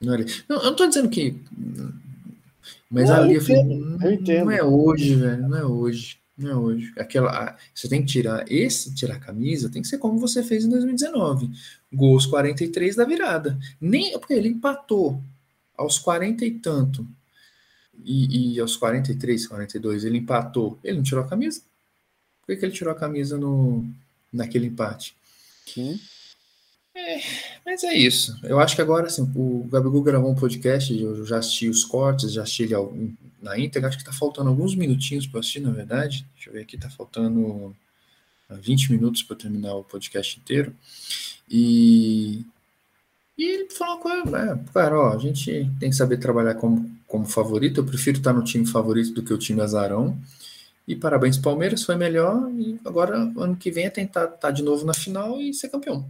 Não, 0.00 0.12
é 0.12 0.16
ali. 0.16 0.26
não 0.48 0.56
eu 0.58 0.64
não 0.64 0.76
tô 0.76 0.86
dizendo 0.86 1.08
que. 1.08 1.36
Mas 2.88 3.08
não, 3.08 3.16
ali 3.16 3.34
eu, 3.34 3.40
falei, 3.40 3.62
eu 4.02 4.12
entendo. 4.12 4.44
Não 4.44 4.50
é 4.52 4.62
hoje, 4.62 5.16
velho. 5.16 5.48
Não 5.48 5.58
é 5.58 5.64
hoje. 5.64 6.18
Não 6.38 6.50
é 6.50 6.54
hoje. 6.54 6.92
Aquela, 6.96 7.56
você 7.74 7.88
tem 7.88 8.02
que 8.02 8.12
tirar. 8.12 8.44
Esse 8.46 8.94
tirar 8.94 9.16
a 9.16 9.20
camisa 9.20 9.68
tem 9.68 9.82
que 9.82 9.88
ser 9.88 9.98
como 9.98 10.18
você 10.18 10.44
fez 10.44 10.64
em 10.64 10.68
2019. 10.68 11.50
Gols 11.92 12.26
43 12.26 12.94
da 12.94 13.04
virada. 13.04 13.58
Nem 13.80 14.16
porque 14.18 14.34
ele 14.34 14.48
empatou 14.48 15.20
aos 15.76 15.98
40 15.98 16.44
e 16.44 16.52
tanto. 16.52 17.06
E, 18.04 18.54
e 18.54 18.60
aos 18.60 18.76
43, 18.76 19.46
42, 19.46 20.04
ele 20.04 20.18
empatou. 20.18 20.78
Ele 20.84 20.98
não 20.98 21.02
tirou 21.02 21.24
a 21.24 21.28
camisa? 21.28 21.62
Por 22.46 22.56
que, 22.56 22.64
ele 22.64 22.72
tirou 22.72 22.92
a 22.92 22.98
camisa 22.98 23.38
no, 23.38 23.84
naquele 24.32 24.66
empate? 24.66 25.16
É, 26.94 27.20
mas 27.64 27.82
é 27.84 27.94
isso. 27.94 28.38
Eu 28.42 28.60
acho 28.60 28.76
que 28.76 28.82
agora, 28.82 29.06
assim, 29.06 29.22
o 29.34 29.66
Gabigol 29.70 30.02
gravou 30.02 30.30
um 30.30 30.34
podcast, 30.34 30.92
eu 30.92 31.24
já 31.24 31.38
assisti 31.38 31.68
os 31.68 31.84
cortes, 31.84 32.32
já 32.32 32.42
assisti 32.42 32.64
ele 32.64 32.74
na 33.40 33.58
íntegra, 33.58 33.88
acho 33.88 33.98
que 33.98 34.04
tá 34.04 34.12
faltando 34.12 34.50
alguns 34.50 34.74
minutinhos 34.74 35.26
para 35.26 35.40
assistir, 35.40 35.60
na 35.60 35.70
verdade. 35.70 36.26
Deixa 36.34 36.50
eu 36.50 36.54
ver 36.54 36.62
aqui, 36.62 36.76
tá 36.76 36.90
faltando 36.90 37.74
20 38.50 38.92
minutos 38.92 39.22
para 39.22 39.36
terminar 39.36 39.74
o 39.74 39.84
podcast 39.84 40.38
inteiro. 40.38 40.74
E, 41.48 42.44
e 43.36 43.44
ele 43.44 43.70
falou 43.70 43.96
uma 43.96 44.02
coisa, 44.02 44.38
é, 44.38 44.72
cara, 44.72 44.98
ó, 44.98 45.14
a 45.14 45.18
gente 45.18 45.70
tem 45.80 45.90
que 45.90 45.96
saber 45.96 46.18
trabalhar 46.18 46.54
como, 46.54 46.90
como 47.06 47.26
favorito. 47.26 47.80
Eu 47.80 47.86
prefiro 47.86 48.18
estar 48.18 48.32
no 48.32 48.44
time 48.44 48.66
favorito 48.66 49.12
do 49.12 49.22
que 49.22 49.32
o 49.32 49.38
time 49.38 49.60
azarão. 49.60 50.18
E 50.86 50.96
parabéns, 50.96 51.38
Palmeiras, 51.38 51.84
foi 51.84 51.96
melhor. 51.96 52.50
E 52.52 52.80
agora, 52.84 53.16
ano 53.16 53.56
que 53.56 53.70
vem, 53.70 53.86
é 53.86 53.90
tentar 53.90 54.24
estar 54.24 54.36
tá 54.36 54.50
de 54.50 54.62
novo 54.62 54.84
na 54.84 54.94
final 54.94 55.40
e 55.40 55.54
ser 55.54 55.68
campeão. 55.68 56.08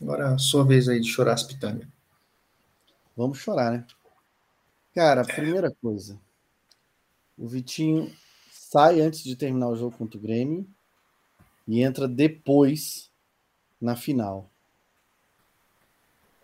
Agora, 0.00 0.34
a 0.34 0.38
sua 0.38 0.64
vez 0.64 0.88
aí 0.88 1.00
de 1.00 1.08
chorar 1.08 1.34
as 1.34 1.42
pitangas. 1.42 1.86
Vamos 3.16 3.38
chorar, 3.38 3.72
né? 3.72 3.86
Cara, 4.94 5.24
primeira 5.24 5.70
coisa. 5.70 6.18
O 7.36 7.46
Vitinho 7.46 8.12
sai 8.52 9.00
antes 9.00 9.22
de 9.22 9.36
terminar 9.36 9.68
o 9.68 9.76
jogo 9.76 9.96
contra 9.96 10.18
o 10.18 10.20
Grêmio 10.20 10.66
e 11.66 11.82
entra 11.82 12.08
depois 12.08 13.10
na 13.80 13.96
final. 13.96 14.50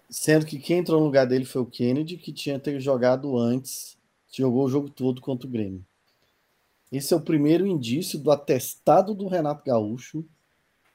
Sendo 0.09 0.45
que 0.45 0.59
quem 0.59 0.79
entrou 0.79 1.01
no 1.01 1.07
lugar 1.07 1.27
dele 1.27 1.45
foi 1.45 1.63
o 1.63 1.67
Kennedy, 1.67 2.17
que 2.17 2.33
tinha 2.33 2.59
ter 2.59 2.81
jogado 2.81 3.39
antes, 3.39 3.97
jogou 4.33 4.65
o 4.65 4.71
jogo 4.71 4.91
todo 4.91 5.21
contra 5.21 5.47
o 5.47 5.51
Grêmio. 5.51 5.85
Esse 6.91 7.15
é 7.15 7.17
o 7.17 7.21
primeiro 7.21 7.67
indício 7.67 8.19
do 8.19 8.31
atestado 8.31 9.15
do 9.15 9.29
Renato 9.29 9.65
Gaúcho 9.65 10.25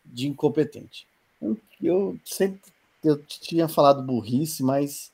de 0.03 0.27
incompetente. 0.27 1.07
Eu, 1.41 1.57
eu 1.81 2.19
sempre 2.25 2.61
eu 3.03 3.23
tinha 3.23 3.67
falado 3.67 4.01
burrice, 4.01 4.63
mas 4.63 5.11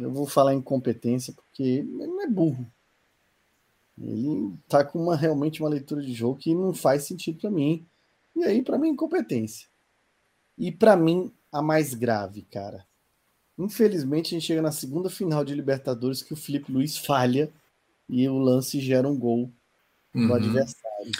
eu 0.00 0.10
vou 0.10 0.26
falar 0.26 0.54
incompetência 0.54 1.32
porque 1.32 1.62
ele 1.62 2.06
não 2.06 2.22
é 2.22 2.26
burro. 2.26 2.66
Ele 4.00 4.54
tá 4.68 4.82
com 4.82 4.98
uma 4.98 5.14
realmente 5.14 5.62
uma 5.62 5.68
leitura 5.68 6.02
de 6.02 6.12
jogo 6.12 6.38
que 6.38 6.54
não 6.54 6.72
faz 6.72 7.04
sentido 7.04 7.38
para 7.38 7.50
mim. 7.50 7.84
E 8.34 8.44
aí 8.44 8.62
para 8.62 8.78
mim 8.78 8.88
incompetência. 8.88 9.68
E 10.58 10.72
para 10.72 10.96
mim 10.96 11.30
a 11.52 11.60
mais 11.60 11.94
grave, 11.94 12.42
cara. 12.42 12.86
Infelizmente 13.58 14.28
a 14.28 14.38
gente 14.38 14.46
chega 14.46 14.62
na 14.62 14.72
segunda 14.72 15.10
final 15.10 15.44
de 15.44 15.54
Libertadores 15.54 16.22
que 16.22 16.32
o 16.32 16.36
Felipe 16.36 16.72
Luiz 16.72 16.96
falha 16.96 17.52
e 18.08 18.26
o 18.28 18.38
lance 18.38 18.80
gera 18.80 19.06
um 19.06 19.16
gol 19.16 19.50
uhum. 20.14 20.26
do 20.26 20.34
adversário. 20.34 21.12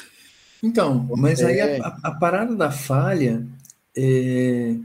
Então, 0.62 1.08
mas 1.16 1.42
aí 1.42 1.60
a, 1.60 1.66
é. 1.66 1.80
a, 1.80 2.12
parada 2.12 2.54
da 2.54 2.70
falha 2.70 3.46
é, 3.96 4.76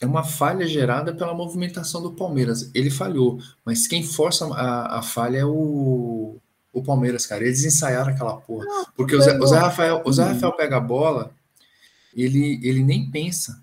é 0.00 0.06
uma 0.06 0.24
falha 0.24 0.66
gerada 0.66 1.14
pela 1.14 1.34
movimentação 1.34 2.02
do 2.02 2.12
Palmeiras. 2.12 2.70
Ele 2.74 2.90
falhou, 2.90 3.38
mas 3.64 3.86
quem 3.86 4.02
força 4.02 4.46
a, 4.54 4.98
a 4.98 5.02
falha 5.02 5.38
é 5.38 5.44
o, 5.44 6.36
o 6.72 6.82
Palmeiras, 6.82 7.26
cara. 7.26 7.44
Eles 7.44 7.64
ensaiaram 7.64 8.12
aquela 8.12 8.36
porra. 8.36 8.66
Porque 8.96 9.14
o 9.14 9.20
Zé, 9.20 9.38
o 9.38 9.46
Zé, 9.46 9.58
Rafael, 9.58 10.02
o 10.04 10.12
Zé 10.12 10.24
Rafael 10.24 10.52
pega 10.52 10.78
a 10.78 10.80
bola, 10.80 11.30
ele, 12.14 12.58
ele 12.62 12.82
nem 12.82 13.10
pensa. 13.10 13.62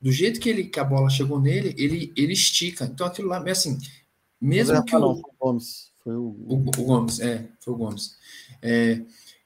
Do 0.00 0.10
jeito 0.10 0.40
que, 0.40 0.48
ele, 0.48 0.64
que 0.64 0.80
a 0.80 0.84
bola 0.84 1.10
chegou 1.10 1.40
nele, 1.40 1.74
ele, 1.76 2.12
ele 2.16 2.32
estica. 2.32 2.84
Então 2.84 3.06
aquilo 3.06 3.28
lá, 3.28 3.38
assim, 3.50 3.78
mesmo 4.40 4.82
que 4.84 4.96
o, 4.96 5.00
não, 5.00 5.14
foi 5.14 5.22
o 5.22 5.34
Gomes. 5.38 5.90
Foi 6.02 6.14
o... 6.14 6.36
O, 6.46 6.54
o 6.54 6.84
Gomes, 6.84 7.20
é, 7.20 7.44
foi 7.60 7.74
o 7.74 7.76
Gomes. 7.76 8.16
É, 8.62 9.00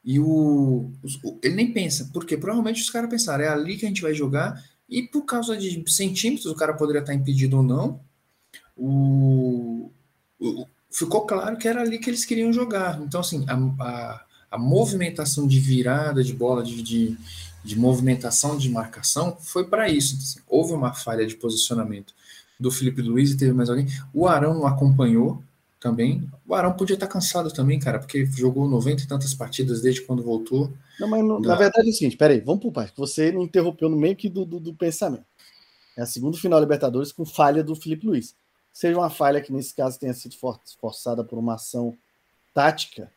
e 0.04 0.18
o, 0.18 0.90
o, 1.22 1.38
ele 1.42 1.54
nem 1.54 1.72
pensa, 1.72 2.10
porque 2.12 2.36
provavelmente 2.36 2.82
os 2.82 2.90
caras 2.90 3.10
pensaram, 3.10 3.44
é 3.44 3.48
ali 3.48 3.76
que 3.76 3.84
a 3.84 3.88
gente 3.88 4.02
vai 4.02 4.14
jogar, 4.14 4.62
e 4.88 5.02
por 5.02 5.24
causa 5.24 5.56
de 5.56 5.82
centímetros 5.86 6.46
o 6.46 6.54
cara 6.54 6.74
poderia 6.74 7.00
estar 7.00 7.14
impedido 7.14 7.58
ou 7.58 7.62
não. 7.62 8.00
O, 8.76 9.90
o, 10.40 10.66
ficou 10.90 11.26
claro 11.26 11.56
que 11.56 11.68
era 11.68 11.82
ali 11.82 11.98
que 11.98 12.10
eles 12.10 12.24
queriam 12.24 12.52
jogar. 12.52 13.00
Então, 13.00 13.20
assim, 13.20 13.44
a, 13.46 13.54
a, 13.84 14.24
a 14.50 14.58
movimentação 14.58 15.46
de 15.46 15.60
virada 15.60 16.24
de 16.24 16.32
bola, 16.32 16.62
de, 16.62 16.82
de, 16.82 17.16
de 17.62 17.78
movimentação 17.78 18.56
de 18.56 18.68
marcação, 18.68 19.36
foi 19.40 19.64
para 19.64 19.88
isso. 19.88 20.16
Assim, 20.16 20.40
houve 20.48 20.72
uma 20.72 20.92
falha 20.92 21.26
de 21.26 21.36
posicionamento 21.36 22.12
do 22.58 22.70
Felipe 22.70 23.00
Luiz 23.00 23.30
e 23.30 23.36
teve 23.36 23.52
mais 23.52 23.70
alguém. 23.70 23.86
O 24.12 24.26
Arão 24.26 24.66
acompanhou, 24.66 25.42
também. 25.80 26.28
O 26.46 26.54
Arão 26.54 26.74
podia 26.74 26.94
estar 26.94 27.06
cansado 27.06 27.50
também, 27.50 27.80
cara, 27.80 27.98
porque 27.98 28.26
jogou 28.26 28.68
90 28.68 29.02
e 29.02 29.08
tantas 29.08 29.32
partidas 29.32 29.80
desde 29.80 30.02
quando 30.02 30.22
voltou. 30.22 30.72
Não, 30.98 31.08
mas 31.08 31.24
no, 31.24 31.40
na 31.40 31.56
verdade 31.56 31.88
é 31.88 31.90
o 31.90 31.94
seguinte, 31.94 32.16
peraí, 32.16 32.40
vamos 32.40 32.60
pro 32.60 32.70
pai. 32.70 32.90
Você 32.96 33.32
não 33.32 33.42
interrompeu 33.42 33.88
no 33.88 33.96
meio 33.96 34.14
que 34.14 34.28
do, 34.28 34.44
do, 34.44 34.60
do, 34.60 34.74
pensamento. 34.74 35.24
É 35.96 36.02
a 36.02 36.06
segunda 36.06 36.36
final 36.36 36.60
Libertadores 36.60 37.10
com 37.10 37.24
falha 37.24 37.64
do 37.64 37.74
Felipe 37.74 38.06
Luiz. 38.06 38.36
Seja 38.72 38.96
uma 38.96 39.10
falha 39.10 39.40
que 39.40 39.52
nesse 39.52 39.74
caso 39.74 39.98
tenha 39.98 40.12
sido 40.12 40.36
for, 40.36 40.60
forçada 40.78 41.24
por 41.24 41.38
uma 41.38 41.54
ação 41.54 41.96
tática, 42.54 43.10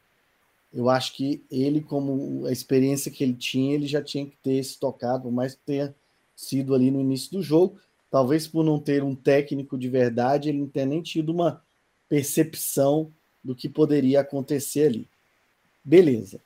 eu 0.74 0.90
acho 0.90 1.14
que 1.14 1.44
ele, 1.52 1.82
como 1.82 2.48
a 2.48 2.52
experiência 2.52 3.12
que 3.12 3.24
ele 3.24 3.36
tinha, 3.36 3.76
ele 3.76 3.86
já 3.86 4.02
tinha 4.02 4.26
que 4.26 4.36
ter 4.38 4.64
se 4.64 4.80
tocado, 4.80 5.30
que 5.30 5.58
tenha 5.66 5.94
sido 6.36 6.74
ali 6.74 6.90
no 6.90 7.00
início 7.00 7.32
do 7.32 7.44
jogo. 7.44 7.78
Talvez 8.10 8.48
por 8.48 8.64
não 8.64 8.80
ter 8.80 9.04
um 9.04 9.16
técnico 9.16 9.78
de 9.78 9.88
verdade, 9.88 10.50
ele 10.50 10.60
não 10.60 10.68
tenha 10.68 10.86
nem 10.86 11.02
tido 11.02 11.32
uma 11.32 11.63
percepção 12.14 13.12
do 13.44 13.56
que 13.56 13.68
poderia 13.68 14.22
acontecer 14.22 14.86
ali. 14.86 15.10
Beleza. 15.84 16.40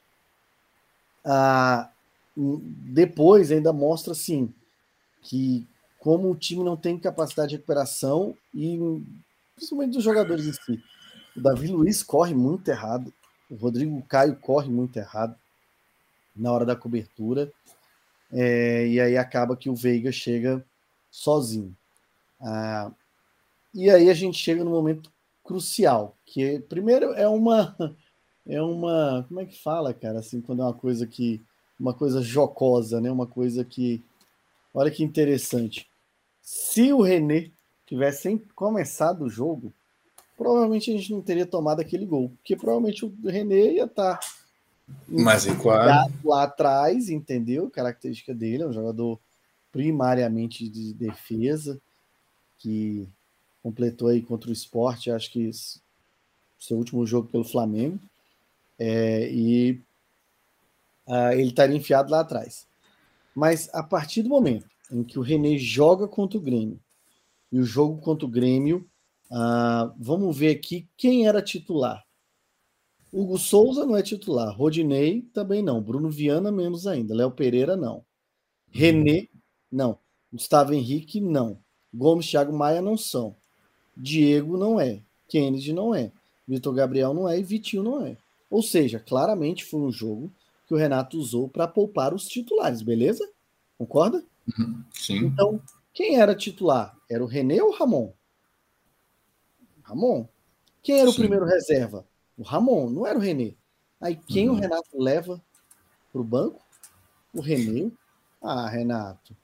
Ah, 1.26 1.92
depois 2.34 3.52
ainda 3.52 3.74
mostra 3.74 4.14
assim 4.14 4.54
que 5.22 5.68
como 6.00 6.32
o 6.32 6.38
time 6.38 6.64
não 6.64 6.78
tem 6.78 6.98
capacidade 6.98 7.50
de 7.50 7.56
recuperação 7.58 8.34
e 8.56 8.80
principalmente 9.58 9.92
dos 9.92 10.06
jogadores 10.06 10.46
em 10.46 10.54
si. 10.54 10.82
O 11.36 11.42
Davi 11.42 11.68
Luiz 11.68 12.02
corre 12.02 12.34
muito 12.34 12.70
errado, 12.70 13.14
o 13.52 13.56
Rodrigo 13.56 14.02
Caio 14.04 14.38
corre 14.38 14.70
muito 14.70 14.96
errado 14.96 15.36
na 16.34 16.50
hora 16.50 16.64
da 16.66 16.78
cobertura, 16.78 17.52
é, 18.32 18.88
e 18.88 19.02
aí 19.02 19.18
acaba 19.18 19.58
que 19.58 19.70
o 19.70 19.76
Veiga 19.76 20.14
chega 20.14 20.66
sozinho. 21.12 21.76
Ah, 22.40 22.90
e 23.74 23.90
aí 23.90 24.10
a 24.10 24.14
gente 24.14 24.38
chega 24.38 24.64
no 24.64 24.72
momento 24.72 25.12
crucial, 25.48 26.18
que 26.26 26.60
primeiro 26.60 27.14
é 27.14 27.28
uma 27.28 27.76
é 28.46 28.62
uma, 28.62 29.26
como 29.28 29.40
é 29.40 29.46
que 29.46 29.62
fala, 29.62 29.94
cara, 29.94 30.20
assim, 30.20 30.42
quando 30.42 30.62
é 30.62 30.66
uma 30.66 30.74
coisa 30.74 31.08
que 31.08 31.42
uma 31.80 31.94
coisa 31.94 32.22
jocosa, 32.22 33.00
né? 33.00 33.10
Uma 33.12 33.28
coisa 33.28 33.64
que 33.64 34.04
olha 34.74 34.92
que 34.92 35.04
interessante. 35.04 35.88
Se 36.42 36.92
o 36.92 37.02
René 37.02 37.52
tivesse 37.86 38.38
começado 38.56 39.24
o 39.24 39.30
jogo, 39.30 39.74
provavelmente 40.36 40.92
a 40.92 40.98
gente 40.98 41.12
não 41.12 41.22
teria 41.22 41.46
tomado 41.46 41.80
aquele 41.80 42.06
gol, 42.06 42.30
porque 42.38 42.56
provavelmente 42.56 43.06
o 43.06 43.14
René 43.24 43.74
ia 43.74 43.86
estar 43.86 44.20
mais 45.08 45.46
equado 45.46 46.12
lá 46.24 46.44
atrás, 46.44 47.10
entendeu? 47.10 47.70
característica 47.70 48.34
dele 48.34 48.64
é 48.64 48.68
um 48.68 48.74
jogador 48.74 49.20
primariamente 49.72 50.68
de 50.68 50.94
defesa 50.94 51.80
que 52.58 53.08
completou 53.68 54.08
aí 54.08 54.22
contra 54.22 54.50
o 54.50 54.54
esporte, 54.54 55.12
acho 55.12 55.30
que 55.30 55.52
seu 56.58 56.78
último 56.78 57.06
jogo 57.06 57.28
pelo 57.28 57.44
Flamengo, 57.44 58.00
é, 58.80 59.30
e 59.30 59.82
uh, 61.06 61.34
ele 61.34 61.50
estaria 61.50 61.76
enfiado 61.76 62.10
lá 62.10 62.22
atrás. 62.22 62.66
Mas 63.36 63.70
a 63.74 63.84
partir 63.84 64.24
do 64.24 64.30
momento 64.30 64.66
em 64.90 65.04
que 65.04 65.20
o 65.20 65.22
René 65.22 65.58
joga 65.58 66.08
contra 66.08 66.38
o 66.38 66.42
Grêmio, 66.42 66.80
e 67.52 67.60
o 67.60 67.64
jogo 67.64 68.00
contra 68.00 68.26
o 68.26 68.30
Grêmio, 68.30 68.90
uh, 69.30 69.94
vamos 70.00 70.38
ver 70.38 70.56
aqui 70.56 70.88
quem 70.96 71.28
era 71.28 71.42
titular. 71.42 72.06
Hugo 73.12 73.38
Souza 73.38 73.86
não 73.86 73.98
é 73.98 74.02
titular, 74.02 74.56
Rodinei 74.56 75.24
também 75.34 75.62
não, 75.62 75.82
Bruno 75.82 76.10
Viana 76.10 76.52
menos 76.54 76.88
ainda, 76.88 77.14
Léo 77.14 77.32
Pereira 77.32 77.76
não, 77.76 78.06
René 78.70 79.28
não, 79.70 80.00
Gustavo 80.32 80.74
Henrique 80.74 81.20
não, 81.20 81.60
Gomes, 81.94 82.30
Thiago 82.30 82.54
Maia 82.54 82.82
não 82.82 82.98
são, 82.98 83.36
Diego 83.98 84.58
não 84.58 84.80
é, 84.80 85.02
Kennedy 85.28 85.74
não 85.74 85.94
é, 85.94 86.12
Vitor 86.48 86.74
Gabriel 86.74 87.14
não 87.14 87.28
é 87.28 87.40
e 87.40 87.44
Vitinho 87.44 87.84
não 87.84 88.06
é. 88.06 88.16
Ou 88.50 88.64
seja, 88.64 89.00
claramente 89.00 89.66
foi 89.66 89.82
um 89.82 89.92
jogo 89.92 90.32
que 90.66 90.74
o 90.74 90.78
Renato 90.78 91.18
usou 91.18 91.50
para 91.50 91.68
poupar 91.68 92.14
os 92.14 92.28
titulares, 92.28 92.82
beleza? 92.82 93.28
Concorda? 93.78 94.24
Uhum, 94.58 94.84
sim. 94.94 95.18
Então, 95.18 95.62
quem 95.94 96.20
era 96.20 96.34
titular? 96.34 96.98
Era 97.10 97.24
o 97.24 97.28
René 97.28 97.62
ou 97.62 97.70
o 97.70 97.76
Ramon? 97.76 98.14
Ramon. 99.84 100.28
Quem 100.82 101.00
era 101.00 101.10
sim. 101.10 101.16
o 101.16 101.20
primeiro 101.20 101.46
reserva? 101.46 102.06
O 102.38 102.44
Ramon, 102.44 102.90
não 102.90 103.06
era 103.06 103.18
o 103.18 103.22
René. 103.22 103.56
Aí 104.00 104.16
quem 104.16 104.50
uhum. 104.50 104.56
o 104.56 104.60
Renato 104.60 104.90
leva 104.98 105.42
para 106.12 106.22
o 106.22 106.24
banco? 106.24 106.62
O 107.34 107.42
René. 107.42 107.92
Ah, 108.42 108.68
Renato. 108.70 109.36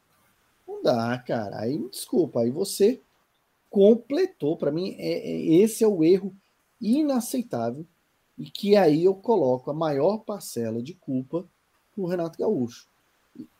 Não 0.68 0.82
dá, 0.82 1.18
cara. 1.18 1.60
Aí 1.60 1.78
desculpa. 1.90 2.42
Aí 2.42 2.50
você 2.50 3.02
completou. 3.74 4.56
Para 4.56 4.72
mim, 4.72 4.96
é, 5.00 5.32
é, 5.32 5.46
esse 5.56 5.84
é 5.84 5.88
o 5.88 6.04
erro 6.04 6.32
inaceitável 6.80 7.84
e 8.38 8.46
que 8.46 8.76
aí 8.76 9.04
eu 9.04 9.16
coloco 9.16 9.72
a 9.72 9.74
maior 9.74 10.20
parcela 10.20 10.82
de 10.82 10.94
culpa 10.94 11.44
no 11.98 12.06
Renato 12.06 12.38
Gaúcho. 12.38 12.88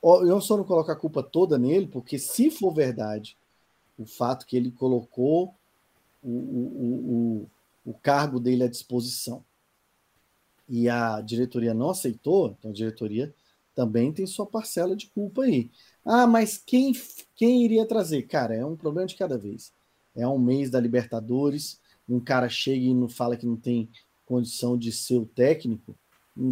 Eu 0.04 0.40
só 0.40 0.56
não 0.56 0.64
coloco 0.64 0.92
a 0.92 0.96
culpa 0.96 1.24
toda 1.24 1.58
nele, 1.58 1.88
porque 1.88 2.20
se 2.20 2.52
for 2.52 2.72
verdade 2.72 3.36
o 3.98 4.06
fato 4.06 4.46
que 4.46 4.56
ele 4.56 4.70
colocou 4.70 5.56
o, 6.22 6.30
o, 6.30 7.48
o, 7.86 7.92
o 7.92 7.94
cargo 7.96 8.40
dele 8.40 8.64
à 8.64 8.68
disposição 8.68 9.44
e 10.70 10.88
a 10.88 11.22
diretoria 11.22 11.74
não 11.74 11.90
aceitou, 11.90 12.56
então 12.58 12.70
a 12.70 12.74
diretoria 12.74 13.34
também 13.74 14.14
tem 14.14 14.28
sua 14.28 14.46
parcela 14.46 14.96
de 14.96 15.08
culpa 15.08 15.44
aí. 15.44 15.72
Ah, 16.06 16.28
mas 16.28 16.56
quem, 16.56 16.94
quem 17.36 17.66
iria 17.66 17.88
trazer? 17.88 18.24
Cara, 18.24 18.54
é 18.54 18.64
um 18.64 18.76
problema 18.76 19.08
de 19.08 19.16
cada 19.16 19.40
vez. 19.40 19.74
É 20.16 20.28
um 20.28 20.40
mês 20.40 20.70
da 20.70 20.80
Libertadores, 20.80 21.80
um 22.08 22.20
cara 22.20 22.50
chega 22.50 22.86
e 22.86 22.94
não 22.94 23.10
fala 23.10 23.38
que 23.38 23.46
não 23.46 23.56
tem 23.56 23.90
condição 24.26 24.78
de 24.78 24.92
ser 24.92 25.18
o 25.18 25.26
técnico, 25.26 25.96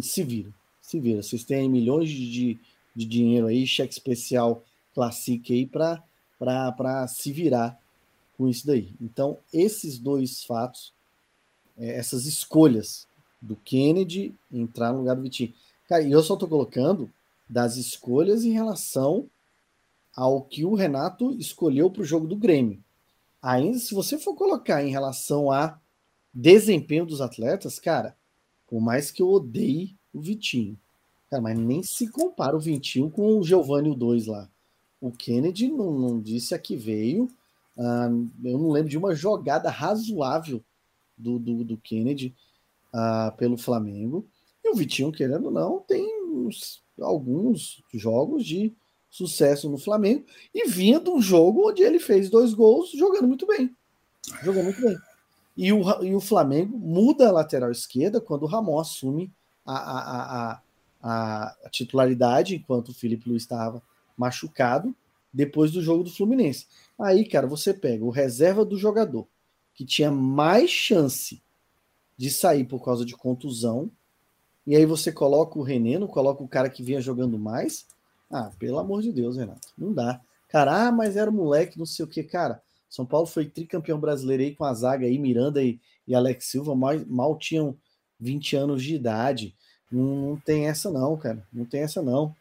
se 0.00 0.22
vira, 0.22 0.52
se 0.80 1.00
vira. 1.00 1.22
Vocês 1.22 1.44
têm 1.44 1.68
milhões 1.68 2.08
de, 2.08 2.58
de 2.94 3.04
dinheiro 3.04 3.46
aí, 3.46 3.66
cheque 3.66 3.92
especial 3.92 4.64
Classic 4.94 5.52
aí 5.52 5.66
para 5.66 7.08
se 7.08 7.32
virar 7.32 7.80
com 8.36 8.48
isso 8.48 8.66
daí. 8.66 8.92
Então, 9.00 9.38
esses 9.52 9.98
dois 9.98 10.44
fatos, 10.44 10.92
é, 11.76 11.96
essas 11.96 12.26
escolhas 12.26 13.06
do 13.40 13.56
Kennedy 13.56 14.34
entrar 14.52 14.92
no 14.92 15.00
lugar 15.00 15.16
do 15.16 15.22
Vitinho. 15.22 15.52
Cara, 15.88 16.02
e 16.02 16.12
eu 16.12 16.22
só 16.22 16.34
estou 16.34 16.48
colocando 16.48 17.10
das 17.48 17.76
escolhas 17.76 18.44
em 18.44 18.52
relação 18.52 19.28
ao 20.14 20.42
que 20.42 20.64
o 20.64 20.74
Renato 20.74 21.32
escolheu 21.32 21.90
para 21.90 22.02
o 22.02 22.04
jogo 22.04 22.26
do 22.26 22.36
Grêmio. 22.36 22.82
Ainda 23.42 23.78
se 23.78 23.92
você 23.92 24.16
for 24.16 24.34
colocar 24.34 24.84
em 24.84 24.90
relação 24.90 25.50
a 25.50 25.78
desempenho 26.32 27.04
dos 27.04 27.20
atletas, 27.20 27.80
cara, 27.80 28.16
por 28.68 28.80
mais 28.80 29.10
que 29.10 29.20
eu 29.20 29.28
odeie 29.28 29.96
o 30.14 30.20
Vitinho, 30.20 30.78
cara, 31.28 31.42
mas 31.42 31.58
nem 31.58 31.82
se 31.82 32.08
compara 32.08 32.56
o 32.56 32.60
Vitinho 32.60 33.10
com 33.10 33.38
o 33.38 33.42
Giovanni 33.42 33.90
o 33.90 33.94
2 33.94 34.26
lá. 34.26 34.48
O 35.00 35.10
Kennedy 35.10 35.68
não, 35.68 35.98
não 35.98 36.20
disse 36.20 36.54
a 36.54 36.58
que 36.58 36.76
veio. 36.76 37.24
Uh, 37.76 38.30
eu 38.44 38.58
não 38.58 38.70
lembro 38.70 38.88
de 38.88 38.96
uma 38.96 39.14
jogada 39.14 39.68
razoável 39.68 40.62
do, 41.18 41.38
do, 41.38 41.64
do 41.64 41.76
Kennedy 41.76 42.32
uh, 42.94 43.36
pelo 43.36 43.58
Flamengo. 43.58 44.24
E 44.64 44.70
o 44.70 44.74
Vitinho, 44.76 45.10
querendo 45.10 45.46
ou 45.46 45.50
não, 45.50 45.80
tem 45.80 46.22
uns, 46.22 46.82
alguns 47.00 47.82
jogos 47.92 48.44
de 48.46 48.72
sucesso 49.12 49.68
no 49.68 49.76
Flamengo 49.76 50.24
e 50.54 50.66
vinha 50.66 50.98
de 50.98 51.10
um 51.10 51.20
jogo 51.20 51.68
onde 51.68 51.82
ele 51.82 51.98
fez 51.98 52.30
dois 52.30 52.54
gols 52.54 52.90
jogando 52.92 53.28
muito 53.28 53.46
bem. 53.46 53.76
Jogando 54.42 54.64
muito 54.64 54.80
bem. 54.80 54.96
E 55.54 55.70
o, 55.70 56.02
e 56.02 56.14
o 56.14 56.20
Flamengo 56.20 56.78
muda 56.78 57.28
a 57.28 57.32
lateral 57.32 57.70
esquerda 57.70 58.22
quando 58.22 58.44
o 58.44 58.46
Ramon 58.46 58.80
assume 58.80 59.30
a, 59.66 59.74
a, 59.74 60.62
a, 61.02 61.56
a, 61.62 61.68
titularidade, 61.68 62.56
enquanto 62.56 62.88
o 62.88 62.94
Felipe 62.94 63.28
Luiz 63.28 63.42
estava 63.42 63.82
machucado, 64.16 64.96
depois 65.30 65.70
do 65.70 65.82
jogo 65.82 66.04
do 66.04 66.10
Fluminense. 66.10 66.66
Aí, 66.98 67.28
cara, 67.28 67.46
você 67.46 67.74
pega 67.74 68.02
o 68.02 68.10
reserva 68.10 68.64
do 68.64 68.78
jogador, 68.78 69.28
que 69.74 69.84
tinha 69.84 70.10
mais 70.10 70.70
chance 70.70 71.42
de 72.16 72.30
sair 72.30 72.64
por 72.64 72.82
causa 72.82 73.04
de 73.04 73.14
contusão, 73.14 73.90
e 74.66 74.74
aí 74.74 74.86
você 74.86 75.12
coloca 75.12 75.58
o 75.58 75.98
não 75.98 76.06
coloca 76.06 76.42
o 76.42 76.48
cara 76.48 76.70
que 76.70 76.82
vinha 76.82 77.00
jogando 77.00 77.38
mais. 77.38 77.86
Ah, 78.32 78.50
pelo 78.58 78.78
amor 78.78 79.02
de 79.02 79.12
Deus, 79.12 79.36
Renato, 79.36 79.68
não 79.76 79.92
dá. 79.92 80.18
Cara, 80.48 80.88
ah, 80.88 80.92
mas 80.92 81.16
era 81.16 81.30
moleque, 81.30 81.78
não 81.78 81.84
sei 81.84 82.04
o 82.04 82.08
que, 82.08 82.22
cara. 82.22 82.62
São 82.88 83.04
Paulo 83.04 83.26
foi 83.26 83.46
tricampeão 83.46 83.98
brasileiro 83.98 84.42
aí 84.42 84.54
com 84.54 84.64
a 84.64 84.74
zaga 84.74 85.06
aí, 85.06 85.18
Miranda 85.18 85.62
e, 85.62 85.78
e 86.06 86.14
Alex 86.14 86.46
Silva, 86.46 86.74
mal, 86.74 86.94
mal 87.06 87.38
tinham 87.38 87.76
20 88.18 88.56
anos 88.56 88.82
de 88.82 88.94
idade. 88.94 89.54
Não, 89.90 90.30
não, 90.30 90.36
tem 90.36 90.66
essa 90.66 90.90
não, 90.90 91.16
cara. 91.16 91.46
Não 91.52 91.64
tem 91.64 91.82
essa 91.82 92.00
não. 92.00 92.34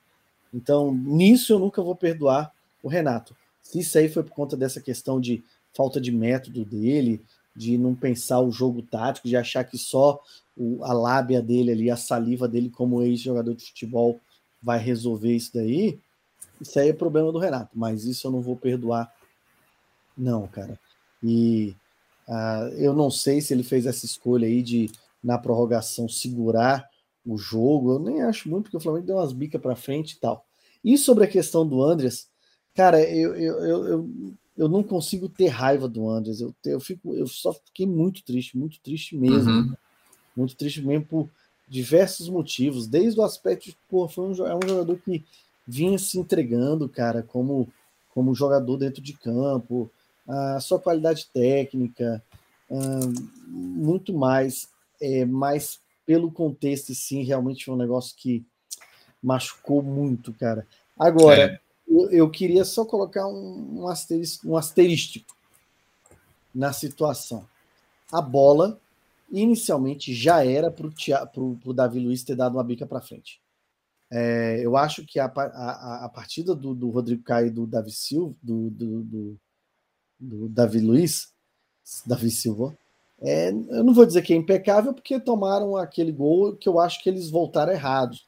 Então, 0.54 0.94
nisso 0.94 1.54
eu 1.54 1.60
nunca 1.60 1.82
vou 1.82 1.96
perdoar 1.96 2.54
o 2.82 2.88
Renato. 2.88 3.36
Se 3.62 3.80
isso 3.80 3.98
aí 3.98 4.10
foi 4.10 4.24
por 4.24 4.32
conta 4.32 4.58
dessa 4.58 4.82
questão 4.82 5.20
de 5.20 5.44
falta 5.74 6.00
de 6.00 6.12
método 6.12 6.66
dele, 6.66 7.22
de 7.56 7.78
não 7.78 7.96
pensar 7.96 8.40
o 8.42 8.52
jogo 8.52 8.82
tático, 8.82 9.28
de 9.28 9.36
achar 9.36 9.64
que 9.64 9.78
só 9.78 10.22
o, 10.56 10.84
a 10.84 10.94
lábia 10.94 11.42
dele 11.42 11.72
ali, 11.72 11.90
a 11.90 11.98
saliva 11.98 12.48
dele 12.48 12.70
como 12.70 13.02
ex-jogador 13.02 13.56
de 13.56 13.66
futebol 13.66 14.20
vai 14.62 14.80
resolver 14.80 15.36
isso 15.36 15.52
daí, 15.54 16.00
isso 16.60 16.80
aí 16.80 16.90
é 16.90 16.94
problema 16.94 17.32
do 17.32 17.40
Renato, 17.40 17.72
mas 17.74 18.06
isso 18.06 18.28
eu 18.28 18.32
não 18.32 18.42
vou 18.42 18.56
perdoar 18.56 19.12
não, 20.18 20.48
cara. 20.48 20.80
E 21.24 21.76
uh, 22.28 22.68
eu 22.76 22.94
não 22.94 23.10
sei 23.10 23.42
se 23.42 23.54
ele 23.54 23.64
fez 23.64 23.86
essa 23.86 24.06
escolha 24.06 24.48
aí 24.48 24.62
de, 24.62 24.92
na 25.24 25.38
prorrogação, 25.38 26.08
segurar 26.08 26.88
o 27.26 27.38
jogo. 27.38 27.94
Eu 27.94 28.00
nem 28.00 28.22
acho 28.22 28.50
muito, 28.50 28.66
porque 28.66 28.78
o 28.78 28.80
Flamengo 28.80 29.06
deu 29.06 29.16
umas 29.18 29.34
bicas 29.34 29.62
para 29.62 29.76
frente 29.76 30.12
e 30.12 30.20
tal. 30.20 30.46
E 30.84 30.98
sobre 30.98 31.24
a 31.24 31.28
questão 31.28 31.68
do 31.68 31.82
Andres, 31.82 32.28
cara, 32.76 33.02
eu, 33.04 33.36
eu, 33.36 33.54
eu, 33.64 33.88
eu, 33.88 34.10
eu 34.58 34.70
não 34.70 34.84
consigo 34.84 35.30
ter 35.30 35.48
raiva 35.48 35.88
do 35.88 36.10
Andres. 36.10 36.42
Eu, 36.42 36.54
eu, 36.66 36.80
fico, 36.80 37.16
eu 37.16 37.28
só 37.28 37.54
fiquei 37.54 37.86
muito 37.86 38.24
triste, 38.24 38.58
muito 38.58 38.80
triste 38.82 39.18
mesmo. 39.18 39.52
Uhum. 39.52 39.76
Muito 40.36 40.56
triste 40.56 40.82
mesmo 40.82 41.06
por 41.06 41.30
diversos 41.72 42.28
motivos. 42.28 42.86
Desde 42.86 43.18
o 43.20 43.24
aspecto 43.24 43.66
de, 43.66 43.78
pô, 43.90 44.08
foi 44.08 44.26
um, 44.26 44.46
é 44.46 44.56
um 44.56 44.68
jogador 44.68 44.98
que 44.98 45.24
vinha 45.66 45.98
se 45.98 46.20
entregando, 46.20 46.90
cara, 46.90 47.24
como, 47.24 47.68
como 48.14 48.36
jogador 48.36 48.76
dentro 48.76 49.02
de 49.02 49.14
campo 49.14 49.90
a 50.28 50.60
sua 50.60 50.80
qualidade 50.80 51.28
técnica, 51.34 52.24
muito 53.48 54.14
mais, 54.14 54.70
é, 55.02 55.26
mas 55.26 55.80
pelo 56.06 56.32
contexto, 56.32 56.94
sim, 56.94 57.24
realmente 57.24 57.66
foi 57.66 57.74
um 57.74 57.78
negócio 57.78 58.16
que 58.16 58.46
machucou 59.22 59.82
muito, 59.82 60.34
cara. 60.34 60.66
Agora, 60.98 61.42
é. 61.42 61.60
eu, 61.88 62.10
eu, 62.12 62.30
queria 62.30 62.64
só 62.64 62.86
colocar 62.86 63.28
um, 63.28 63.82
um, 63.82 63.88
asterisco, 63.88 64.50
um 64.50 64.58
asterístico 64.58 65.36
na 66.54 66.72
situação. 66.74 67.46
A 68.12 68.22
bola, 68.22 68.80
inicialmente, 69.32 70.14
já 70.14 70.46
era 70.46 70.70
para 70.70 70.88
o 71.42 71.74
Davi 71.74 72.00
Luiz 72.00 72.24
ter 72.24 72.36
dado 72.36 72.58
uma 72.58 72.64
bica 72.64 72.86
para 72.86 73.02
frente. 73.02 73.42
É, 74.12 74.60
eu 74.64 74.76
acho 74.76 75.06
que 75.06 75.20
a, 75.20 75.26
a, 75.26 76.06
a 76.06 76.10
partida 76.10 76.54
do, 76.54 76.76
do 76.76 76.90
Rodrigo 76.90 77.24
Caio 77.24 77.48
e 77.48 77.52
do 77.52 77.66
Davi 77.66 77.92
Silva, 77.92 78.36
do, 78.44 78.70
do, 78.70 79.40
do 80.20 80.50
Davi 80.50 80.80
Luiz, 80.80 81.34
Davi 82.06 82.30
Silva, 82.30 82.78
é, 83.22 83.50
eu 83.50 83.84
não 83.84 83.94
vou 83.94 84.06
dizer 84.06 84.24
que 84.24 84.34
é 84.34 84.36
impecável, 84.36 84.94
porque 84.94 85.20
tomaram 85.20 85.78
aquele 85.78 86.12
gol 86.12 86.56
que 86.56 86.68
eu 86.68 86.80
acho 86.80 87.02
que 87.04 87.10
eles 87.10 87.30
voltaram 87.30 87.72
errados. 87.72 88.28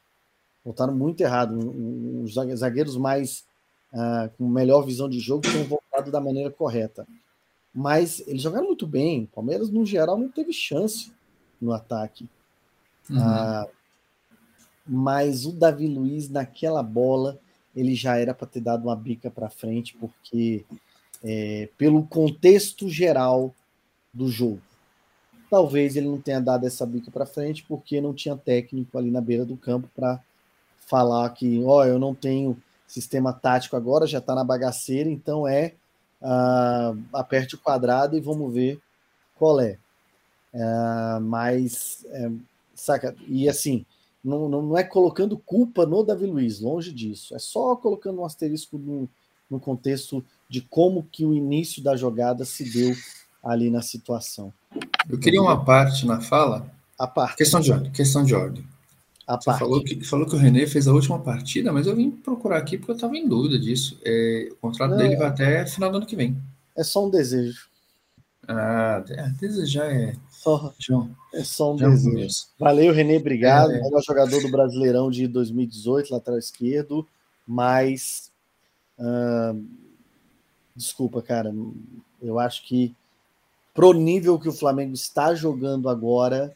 Voltaram 0.64 0.94
muito 0.94 1.20
errado. 1.20 1.58
Os 2.22 2.34
zagueiros 2.34 2.96
mais 2.96 3.44
uh, 3.92 4.30
com 4.38 4.48
melhor 4.48 4.82
visão 4.82 5.08
de 5.08 5.18
jogo 5.18 5.42
tinham 5.42 5.64
voltado 5.64 6.10
da 6.10 6.20
maneira 6.20 6.50
correta. 6.50 7.06
Mas 7.74 8.22
eles 8.26 8.42
jogaram 8.42 8.66
muito 8.66 8.86
bem. 8.86 9.24
O 9.24 9.26
Palmeiras, 9.28 9.68
no 9.68 9.84
geral, 9.84 10.16
não 10.16 10.28
teve 10.28 10.52
chance 10.52 11.12
no 11.60 11.72
ataque. 11.72 12.28
Uhum. 13.10 13.18
Uh, 13.18 13.68
mas 14.86 15.44
o 15.44 15.52
Davi 15.52 15.88
Luiz, 15.88 16.28
naquela 16.28 16.82
bola, 16.82 17.38
ele 17.74 17.94
já 17.94 18.16
era 18.16 18.34
para 18.34 18.46
ter 18.46 18.60
dado 18.60 18.84
uma 18.84 18.94
bica 18.94 19.30
para 19.30 19.50
frente, 19.50 19.96
porque 19.96 20.64
é, 21.22 21.68
pelo 21.78 22.04
contexto 22.04 22.88
geral 22.88 23.54
do 24.12 24.28
jogo. 24.28 24.60
Talvez 25.50 25.96
ele 25.96 26.06
não 26.06 26.20
tenha 26.20 26.40
dado 26.40 26.66
essa 26.66 26.84
bica 26.84 27.10
para 27.10 27.26
frente 27.26 27.64
porque 27.66 28.00
não 28.00 28.12
tinha 28.14 28.36
técnico 28.36 28.96
ali 28.96 29.10
na 29.10 29.20
beira 29.20 29.44
do 29.44 29.56
campo 29.56 29.88
para 29.94 30.20
falar 30.86 31.28
que, 31.30 31.62
ó, 31.64 31.78
oh, 31.78 31.84
eu 31.84 31.98
não 31.98 32.14
tenho 32.14 32.56
sistema 32.86 33.32
tático 33.32 33.76
agora, 33.76 34.06
já 34.06 34.18
está 34.18 34.34
na 34.34 34.44
bagaceira, 34.44 35.08
então 35.08 35.48
é 35.48 35.74
uh, 36.24 36.98
aperte 37.12 37.54
o 37.54 37.58
quadrado 37.58 38.16
e 38.16 38.20
vamos 38.20 38.52
ver 38.52 38.80
qual 39.36 39.60
é. 39.60 39.78
Uh, 40.52 41.20
mas, 41.20 42.04
é, 42.08 42.30
saca, 42.74 43.14
e 43.28 43.48
assim, 43.48 43.84
não, 44.24 44.48
não, 44.48 44.62
não, 44.62 44.78
é 44.78 44.82
colocando 44.82 45.36
culpa 45.36 45.84
no 45.84 46.02
Davi 46.02 46.26
Luiz, 46.26 46.60
longe 46.60 46.92
disso, 46.92 47.34
é 47.36 47.38
só 47.38 47.76
colocando 47.76 48.20
um 48.20 48.24
asterisco 48.24 48.78
no, 48.78 49.08
no 49.50 49.60
contexto 49.60 50.24
de 50.48 50.62
como 50.62 51.06
que 51.12 51.26
o 51.26 51.34
início 51.34 51.82
da 51.82 51.96
jogada 51.96 52.44
se 52.44 52.64
deu 52.64 52.94
ali 53.42 53.70
na 53.70 53.82
situação. 53.82 54.52
Eu 55.08 55.18
queria 55.18 55.42
uma 55.42 55.62
parte 55.62 56.06
na 56.06 56.20
fala. 56.20 56.72
A 56.98 57.06
parte. 57.06 57.36
Questão 57.36 57.60
de 57.60 57.72
ordem. 57.72 57.92
Questão 57.92 58.24
de 58.24 58.34
ordem. 58.34 58.64
A 59.26 59.36
Você 59.36 59.44
parte. 59.46 59.58
Falou 59.60 59.82
que, 59.82 60.04
falou 60.04 60.26
que 60.26 60.34
o 60.34 60.38
René 60.38 60.66
fez 60.66 60.86
a 60.86 60.92
última 60.92 61.18
partida, 61.18 61.72
mas 61.72 61.86
eu 61.86 61.96
vim 61.96 62.10
procurar 62.10 62.58
aqui 62.58 62.76
porque 62.76 62.92
eu 62.92 62.96
estava 62.96 63.16
em 63.16 63.26
dúvida 63.26 63.58
disso. 63.58 63.98
É, 64.04 64.48
o 64.52 64.56
contrato 64.56 64.90
Não, 64.90 64.98
dele 64.98 65.16
vai 65.16 65.28
até 65.28 65.66
final 65.66 65.90
do 65.90 65.96
ano 65.98 66.06
que 66.06 66.16
vem. 66.16 66.36
É 66.76 66.84
só 66.84 67.06
um 67.06 67.10
desejo. 67.10 67.68
Ah, 68.46 69.02
é, 69.08 69.28
desejar 69.40 69.86
é. 69.86 70.14
Só, 70.28 70.74
é 71.32 71.42
só 71.42 71.72
um 71.72 71.76
desejo. 71.76 72.28
Valeu, 72.58 72.92
René, 72.92 73.16
obrigado. 73.16 73.72
É, 73.72 73.80
Melhor 73.80 74.02
jogador 74.02 74.42
do 74.42 74.50
Brasileirão 74.50 75.10
de 75.10 75.26
2018, 75.26 76.12
lateral 76.12 76.38
esquerdo. 76.38 77.06
Mas. 77.46 78.30
Desculpa, 80.76 81.22
cara. 81.22 81.54
Eu 82.20 82.38
acho 82.38 82.66
que 82.66 82.94
pro 83.72 83.92
nível 83.92 84.38
que 84.38 84.48
o 84.48 84.52
Flamengo 84.52 84.94
está 84.94 85.34
jogando 85.34 85.88
agora, 85.88 86.54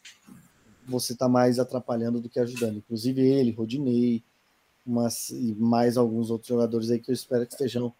você 0.89 1.13
está 1.13 1.29
mais 1.29 1.59
atrapalhando 1.59 2.21
do 2.21 2.29
que 2.29 2.41
ajudando. 2.41 2.79
Inclusive 2.79 3.21
ele, 3.21 3.53
Rodinei, 3.53 4.23
mas, 4.85 5.31
e 5.31 5.55
mais 5.55 5.97
alguns 5.97 6.31
outros 6.31 6.49
jogadores 6.49 6.91
aí 6.91 6.99
que 6.99 7.11
eu 7.11 7.15
espero 7.15 7.47
que 7.47 7.53
estejam, 7.53 7.93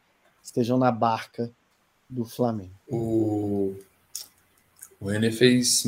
estejam 0.43 0.79
na 0.79 0.91
barca 0.91 1.51
do 2.09 2.25
Flamengo. 2.25 2.73
O, 2.89 3.75
o 4.99 5.09
René 5.09 5.31
fez 5.31 5.85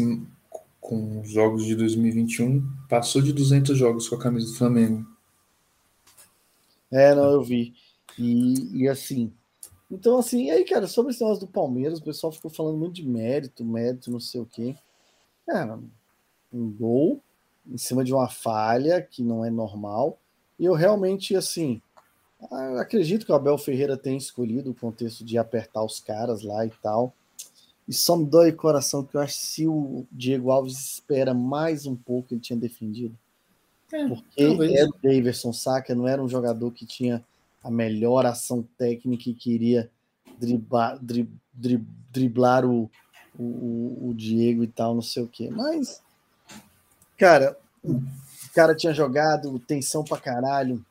com 0.81 1.21
os 1.21 1.31
jogos 1.31 1.65
de 1.65 1.75
2021, 1.75 2.63
passou 2.89 3.23
de 3.23 3.33
200 3.33 3.77
jogos 3.77 4.09
com 4.09 4.17
a 4.17 4.21
camisa 4.21 4.47
do 4.47 4.59
Flamengo. 4.59 5.07
É, 6.91 7.15
não, 7.15 7.31
eu 7.31 7.43
vi. 7.43 7.73
E, 8.19 8.83
e 8.83 8.89
assim, 8.89 9.33
então, 9.91 10.19
assim, 10.19 10.51
aí, 10.51 10.65
cara, 10.65 10.87
sobre 10.87 11.13
esse 11.13 11.21
negócio 11.21 11.47
do 11.47 11.53
Palmeiras, 11.53 11.99
o 11.99 12.05
pessoal 12.05 12.33
ficou 12.33 12.51
falando 12.51 12.79
muito 12.79 12.95
de 12.95 13.07
mérito, 13.07 13.65
mérito, 13.65 14.11
não 14.11 14.21
sei 14.21 14.41
o 14.41 14.47
quê. 14.47 14.77
Cara, 15.47 15.81
um 16.53 16.71
gol 16.71 17.21
em 17.67 17.79
cima 17.79 18.03
de 18.03 18.13
uma 18.13 18.29
falha 18.29 19.01
que 19.03 19.23
não 19.23 19.45
é 19.45 19.51
normal. 19.51 20.19
E 20.59 20.65
eu 20.65 20.75
realmente, 20.75 21.37
assim, 21.37 21.81
acredito 22.79 23.25
que 23.25 23.33
o 23.33 23.35
Abel 23.35 23.59
Ferreira 23.59 23.97
tenha 23.97 24.19
escolhido 24.19 24.71
o 24.71 24.75
contexto 24.75 25.25
de 25.25 25.39
apertar 25.39 25.85
os 25.85 26.01
caras 26.01 26.43
lá 26.43 26.65
e 26.67 26.71
tal. 26.83 27.15
E 27.87 27.93
só 27.93 28.17
me 28.17 28.25
dói 28.25 28.51
o 28.51 28.57
coração 28.57 29.05
que 29.05 29.17
eu 29.17 29.21
acho 29.21 29.39
que 29.39 29.45
se 29.47 29.67
o 29.67 30.07
Diego 30.13 30.51
Alves 30.51 30.95
espera 30.95 31.35
mais 31.35 31.87
um 31.87 31.97
pouco, 31.97 32.33
ele 32.33 32.41
tinha 32.41 32.59
defendido. 32.59 33.17
É, 33.93 34.07
porque 34.07 34.47
talvez. 34.47 34.73
era 34.73 34.89
o 34.89 34.95
Daverson, 35.03 35.53
saca? 35.53 35.95
Não 35.95 36.07
era 36.07 36.23
um 36.23 36.29
jogador 36.29 36.71
que 36.71 36.87
tinha 36.87 37.25
a 37.63 37.71
melhor 37.71 38.25
ação 38.25 38.65
técnica 38.79 39.29
e 39.29 39.35
queria 39.35 39.91
driblar, 40.39 40.99
drib, 41.03 41.29
drib, 41.53 41.85
driblar 42.11 42.65
o, 42.65 42.91
o, 43.39 44.09
o, 44.09 44.15
Diego 44.15 44.63
e 44.63 44.69
tal, 44.69 44.95
não 44.95 45.03
sei 45.03 45.23
o 45.23 45.29
quê. 45.29 45.51
Mas, 45.51 46.01
cara, 47.21 47.55
o 47.85 48.01
cara 48.55 48.75
tinha 48.75 48.95
jogado 48.95 49.59
tensão 49.59 50.03
pra 50.03 50.17
caralho, 50.17 50.83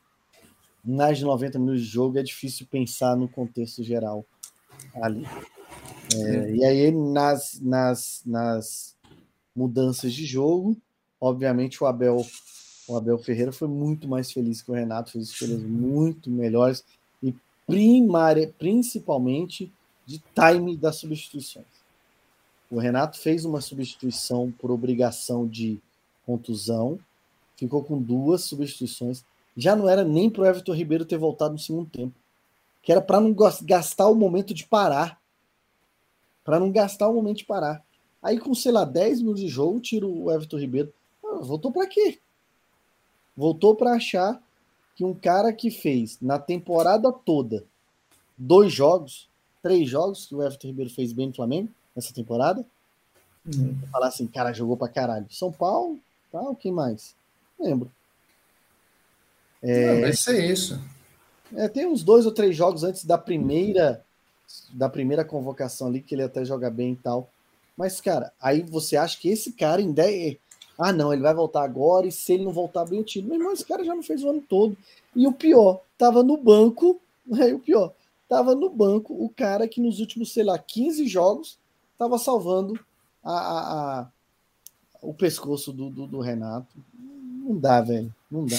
mais 0.84 1.18
de 1.18 1.24
90 1.24 1.58
minutos 1.58 1.82
de 1.82 1.88
jogo, 1.88 2.18
é 2.18 2.22
difícil 2.22 2.68
pensar 2.70 3.16
no 3.16 3.28
contexto 3.28 3.82
geral 3.82 4.24
ali. 4.94 5.26
É, 6.14 6.54
e 6.54 6.64
aí, 6.64 6.92
nas, 6.92 7.60
nas, 7.60 8.22
nas 8.24 8.96
mudanças 9.54 10.12
de 10.12 10.24
jogo, 10.24 10.76
obviamente 11.20 11.82
o 11.82 11.86
Abel 11.86 12.24
o 12.88 12.96
Abel 12.96 13.18
Ferreira 13.18 13.52
foi 13.52 13.68
muito 13.68 14.08
mais 14.08 14.32
feliz 14.32 14.62
que 14.62 14.70
o 14.70 14.74
Renato, 14.74 15.12
fez 15.12 15.28
escolhas 15.28 15.62
muito 15.62 16.28
melhores 16.28 16.84
e 17.22 17.32
primária, 17.64 18.52
principalmente 18.58 19.72
de 20.04 20.20
time 20.34 20.76
das 20.76 20.96
substituições. 20.96 21.66
O 22.68 22.80
Renato 22.80 23.16
fez 23.16 23.44
uma 23.44 23.60
substituição 23.60 24.52
por 24.58 24.72
obrigação 24.72 25.46
de 25.46 25.80
contusão, 26.30 26.98
ficou 27.56 27.82
com 27.82 28.00
duas 28.00 28.44
substituições. 28.44 29.24
Já 29.56 29.74
não 29.74 29.88
era 29.88 30.04
nem 30.04 30.30
para 30.30 30.42
o 30.42 30.46
Everton 30.46 30.72
Ribeiro 30.72 31.04
ter 31.04 31.18
voltado 31.18 31.52
no 31.52 31.58
segundo 31.58 31.88
tempo, 31.90 32.14
que 32.82 32.92
era 32.92 33.00
para 33.00 33.20
não 33.20 33.34
gastar 33.62 34.08
o 34.08 34.14
momento 34.14 34.54
de 34.54 34.66
parar. 34.66 35.20
Para 36.44 36.58
não 36.58 36.70
gastar 36.70 37.08
o 37.08 37.14
momento 37.14 37.38
de 37.38 37.44
parar. 37.44 37.84
Aí, 38.22 38.38
com, 38.38 38.54
sei 38.54 38.72
lá, 38.72 38.84
10 38.84 39.20
minutos 39.20 39.40
de 39.40 39.48
jogo, 39.48 39.80
tira 39.80 40.06
o 40.06 40.30
Everton 40.30 40.58
Ribeiro. 40.58 40.92
Ah, 41.24 41.38
voltou 41.42 41.70
para 41.70 41.86
quê? 41.86 42.18
voltou 43.40 43.74
para 43.74 43.92
achar 43.92 44.38
que 44.94 45.02
um 45.02 45.14
cara 45.14 45.50
que 45.50 45.70
fez 45.70 46.18
na 46.20 46.38
temporada 46.38 47.10
toda 47.10 47.64
dois 48.36 48.70
jogos, 48.70 49.28
três 49.62 49.88
jogos 49.88 50.26
que 50.26 50.34
o 50.34 50.42
Everton 50.42 50.68
Ribeiro 50.68 50.90
fez 50.90 51.12
bem 51.12 51.28
no 51.28 51.34
Flamengo 51.34 51.70
nessa 51.96 52.12
temporada, 52.12 52.64
uhum. 53.46 53.78
falar 53.90 54.08
assim, 54.08 54.26
cara, 54.26 54.52
jogou 54.52 54.76
para 54.76 54.92
caralho. 54.92 55.26
São 55.30 55.50
Paulo, 55.50 55.98
tal, 56.30 56.54
quem 56.54 56.72
mais? 56.72 57.14
Lembro. 57.58 57.90
É, 59.62 59.94
Não, 59.94 60.00
vai 60.00 60.12
ser 60.12 60.44
isso. 60.50 60.80
É, 61.54 61.68
tem 61.68 61.86
uns 61.86 62.02
dois 62.02 62.24
ou 62.26 62.32
três 62.32 62.56
jogos 62.56 62.84
antes 62.84 63.04
da 63.04 63.18
primeira 63.18 64.04
da 64.72 64.88
primeira 64.88 65.24
convocação 65.24 65.86
ali 65.86 66.00
que 66.00 66.14
ele 66.14 66.24
até 66.24 66.44
joga 66.44 66.70
bem 66.70 66.92
e 66.92 66.96
tal. 66.96 67.30
Mas, 67.76 68.00
cara, 68.00 68.32
aí 68.40 68.62
você 68.62 68.96
acha 68.96 69.18
que 69.18 69.28
esse 69.28 69.52
cara 69.52 69.80
ainda 69.80 70.10
é, 70.10 70.36
ah, 70.76 70.92
não, 70.92 71.12
ele 71.12 71.22
vai 71.22 71.34
voltar 71.34 71.62
agora 71.62 72.06
e 72.06 72.12
se 72.12 72.32
ele 72.32 72.44
não 72.44 72.52
voltar 72.52 72.84
bem, 72.84 73.00
o 73.00 73.04
time. 73.04 73.28
Meu 73.28 73.38
irmão, 73.38 73.52
esse 73.52 73.64
cara 73.64 73.84
já 73.84 73.94
não 73.94 74.02
fez 74.02 74.24
o 74.24 74.30
ano 74.30 74.40
todo. 74.40 74.76
E 75.14 75.26
o 75.26 75.32
pior, 75.32 75.82
tava 75.96 76.22
no 76.22 76.36
banco, 76.36 77.00
aí 77.32 77.52
o 77.54 77.58
pior, 77.58 77.92
tava 78.28 78.54
no 78.54 78.68
banco 78.70 79.12
o 79.12 79.28
cara 79.28 79.68
que 79.68 79.80
nos 79.80 80.00
últimos, 80.00 80.32
sei 80.32 80.42
lá, 80.42 80.58
15 80.58 81.06
jogos 81.06 81.58
tava 81.98 82.16
salvando 82.18 82.78
a, 83.22 83.32
a, 83.32 84.00
a 84.00 84.08
o 85.02 85.14
pescoço 85.14 85.72
do, 85.72 85.90
do, 85.90 86.06
do, 86.06 86.20
Renato. 86.20 86.76
Não 87.44 87.58
dá, 87.58 87.80
velho, 87.80 88.14
não 88.30 88.46
dá. 88.46 88.56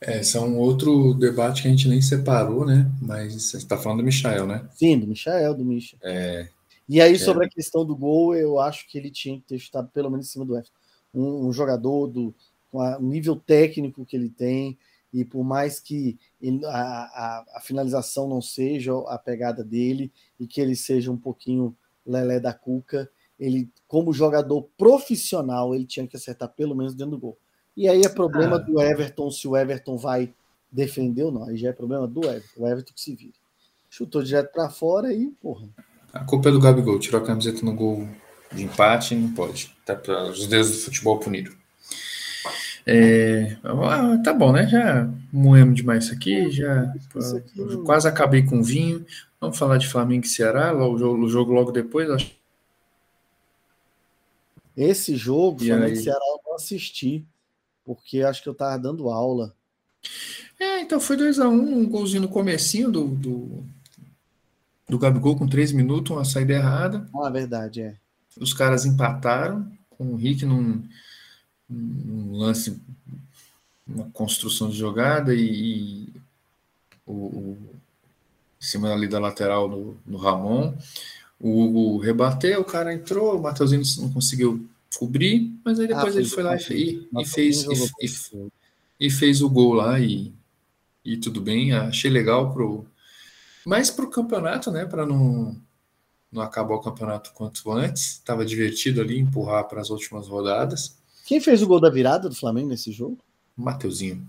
É, 0.00 0.20
esse 0.20 0.36
é 0.36 0.40
um 0.40 0.58
outro 0.58 1.14
debate 1.14 1.62
que 1.62 1.68
a 1.68 1.70
gente 1.70 1.88
nem 1.88 2.02
separou, 2.02 2.66
né? 2.66 2.90
Mas 3.00 3.34
você 3.34 3.56
está 3.56 3.78
falando 3.78 3.98
do 3.98 4.04
Michael, 4.04 4.46
né? 4.46 4.68
Sim, 4.74 4.98
do 4.98 5.06
Michael, 5.06 5.54
do 5.54 5.64
Michel. 5.64 5.98
É, 6.02 6.48
e 6.88 7.00
aí, 7.00 7.14
é. 7.14 7.18
sobre 7.18 7.46
a 7.46 7.48
questão 7.48 7.84
do 7.84 7.96
gol, 7.96 8.34
eu 8.34 8.60
acho 8.60 8.86
que 8.86 8.98
ele 8.98 9.10
tinha 9.10 9.36
que 9.36 9.46
ter 9.46 9.58
chutado 9.58 9.88
pelo 9.88 10.10
menos 10.10 10.26
em 10.26 10.30
cima 10.30 10.44
do 10.44 10.54
Everton 10.54 10.84
um, 11.14 11.46
um 11.46 11.52
jogador 11.52 12.08
do 12.08 12.34
com 12.70 12.80
o 12.80 13.02
nível 13.02 13.36
técnico 13.36 14.04
que 14.04 14.16
ele 14.16 14.28
tem, 14.28 14.76
e 15.12 15.24
por 15.24 15.44
mais 15.44 15.78
que 15.78 16.18
ele, 16.42 16.66
a, 16.66 16.70
a, 16.70 17.44
a, 17.54 17.60
finalização 17.60 18.28
não 18.28 18.42
seja 18.42 18.92
a 19.06 19.16
pegada 19.16 19.62
dele 19.62 20.10
e 20.40 20.46
que 20.46 20.60
ele 20.60 20.74
seja 20.74 21.12
um 21.12 21.16
pouquinho 21.16 21.76
lelé 22.04 22.40
da 22.40 22.52
cuca, 22.52 23.08
ele, 23.44 23.68
como 23.86 24.12
jogador 24.12 24.62
profissional, 24.76 25.74
ele 25.74 25.84
tinha 25.84 26.06
que 26.06 26.16
acertar 26.16 26.48
pelo 26.48 26.74
menos 26.74 26.94
dentro 26.94 27.12
do 27.12 27.18
gol. 27.18 27.38
E 27.76 27.88
aí 27.88 28.02
é 28.02 28.08
problema 28.08 28.56
ah. 28.56 28.58
do 28.58 28.80
Everton, 28.80 29.30
se 29.30 29.46
o 29.46 29.56
Everton 29.56 29.96
vai 29.96 30.32
defender 30.70 31.24
ou 31.24 31.32
não. 31.32 31.44
Aí 31.44 31.56
já 31.56 31.68
é 31.68 31.72
problema 31.72 32.06
do 32.06 32.24
Everton, 32.24 32.62
o 32.62 32.66
Everton 32.66 32.92
que 32.94 33.00
se 33.00 33.14
vira. 33.14 33.34
Chutou 33.90 34.22
direto 34.22 34.52
para 34.52 34.70
fora 34.70 35.12
e, 35.12 35.30
porra. 35.40 35.68
A 36.12 36.24
culpa 36.24 36.48
é 36.48 36.52
do 36.52 36.60
Gabigol, 36.60 36.98
tirou 36.98 37.20
a 37.20 37.24
camiseta 37.24 37.64
no 37.64 37.74
gol 37.74 38.08
de 38.52 38.64
empate, 38.64 39.14
não 39.14 39.32
pode. 39.32 39.74
Tá 39.84 39.94
para 39.94 40.30
os 40.30 40.46
deuses 40.46 40.78
do 40.78 40.84
futebol 40.84 41.18
punido. 41.18 41.52
É, 42.86 43.56
ah, 43.64 44.18
tá 44.22 44.32
bom, 44.32 44.52
né? 44.52 44.66
Já 44.66 45.10
moemos 45.32 45.74
demais 45.74 46.04
isso 46.04 46.12
aqui, 46.12 46.50
já 46.50 46.92
isso 47.16 47.36
aqui 47.36 47.76
quase 47.84 48.06
acabei 48.06 48.42
com 48.42 48.62
vinho. 48.62 49.04
Vamos 49.40 49.58
falar 49.58 49.78
de 49.78 49.88
Flamengo 49.88 50.24
e 50.24 50.28
Ceará, 50.28 50.74
o 50.74 50.98
jogo, 50.98 51.24
o 51.24 51.28
jogo 51.28 51.52
logo 51.52 51.72
depois. 51.72 52.10
Acho. 52.10 52.43
Esse 54.76 55.16
jogo, 55.16 55.62
e 55.62 55.68
Flamengo 55.68 55.92
e 55.92 56.02
Ceará, 56.02 56.20
eu 56.20 56.40
não 56.44 56.56
assisti, 56.56 57.24
porque 57.84 58.22
acho 58.22 58.42
que 58.42 58.48
eu 58.48 58.54
tava 58.54 58.78
dando 58.78 59.08
aula. 59.08 59.54
É, 60.58 60.80
então 60.80 61.00
foi 61.00 61.16
2x1, 61.16 61.48
um, 61.48 61.78
um 61.78 61.88
golzinho 61.88 62.22
no 62.22 62.28
comecinho 62.28 62.90
do, 62.90 63.06
do, 63.06 63.64
do 64.88 64.98
Gabigol 64.98 65.36
com 65.36 65.46
3 65.46 65.72
minutos, 65.72 66.10
uma 66.10 66.24
saída 66.24 66.54
errada. 66.54 67.08
Ah, 67.14 67.30
verdade, 67.30 67.82
é. 67.82 67.96
Os 68.38 68.52
caras 68.52 68.84
empataram 68.84 69.70
com 69.90 70.12
o 70.12 70.16
Rick 70.16 70.44
num, 70.44 70.82
num 71.68 72.36
lance, 72.36 72.80
uma 73.86 74.10
construção 74.10 74.68
de 74.68 74.76
jogada 74.76 75.34
e, 75.34 75.40
e 75.40 76.12
o, 77.06 77.12
o, 77.12 77.58
em 78.60 78.64
cima 78.64 78.92
ali 78.92 79.06
da 79.06 79.18
lateral 79.18 79.68
no, 79.68 79.96
no 80.06 80.18
Ramon. 80.18 80.74
O 81.40 81.62
Hugo 81.62 81.98
rebateu, 81.98 82.60
o 82.60 82.64
cara 82.64 82.94
entrou, 82.94 83.36
o 83.36 83.42
Mateuzinho 83.42 83.82
não 83.98 84.12
conseguiu 84.12 84.66
cobrir, 84.96 85.52
mas 85.64 85.78
aí 85.78 85.88
depois 85.88 86.16
ah, 86.16 86.18
ele 86.18 86.28
foi 86.28 86.42
lá 86.42 86.56
e, 86.56 87.08
e 87.18 87.24
fez 87.24 87.64
e, 87.64 88.06
e, 88.06 88.50
e, 89.00 89.10
fez 89.10 89.42
o 89.42 89.50
gol 89.50 89.74
lá 89.74 89.98
e, 89.98 90.32
e 91.04 91.16
tudo 91.16 91.40
bem. 91.40 91.72
Achei 91.72 92.10
legal 92.10 92.52
pro 92.52 92.86
mais 93.66 93.90
pro 93.90 94.10
campeonato, 94.10 94.70
né? 94.70 94.84
Para 94.84 95.04
não 95.04 95.56
não 96.30 96.42
acabar 96.42 96.74
o 96.74 96.80
campeonato 96.80 97.32
quanto 97.32 97.70
antes. 97.70 98.18
Tava 98.24 98.44
divertido 98.44 99.00
ali 99.00 99.18
empurrar 99.18 99.64
para 99.64 99.80
as 99.80 99.90
últimas 99.90 100.26
rodadas. 100.26 100.96
Quem 101.24 101.40
fez 101.40 101.62
o 101.62 101.66
gol 101.66 101.80
da 101.80 101.88
virada 101.88 102.28
do 102.28 102.34
Flamengo 102.34 102.68
nesse 102.68 102.90
jogo? 102.90 103.18
Mateuzinho. 103.56 104.26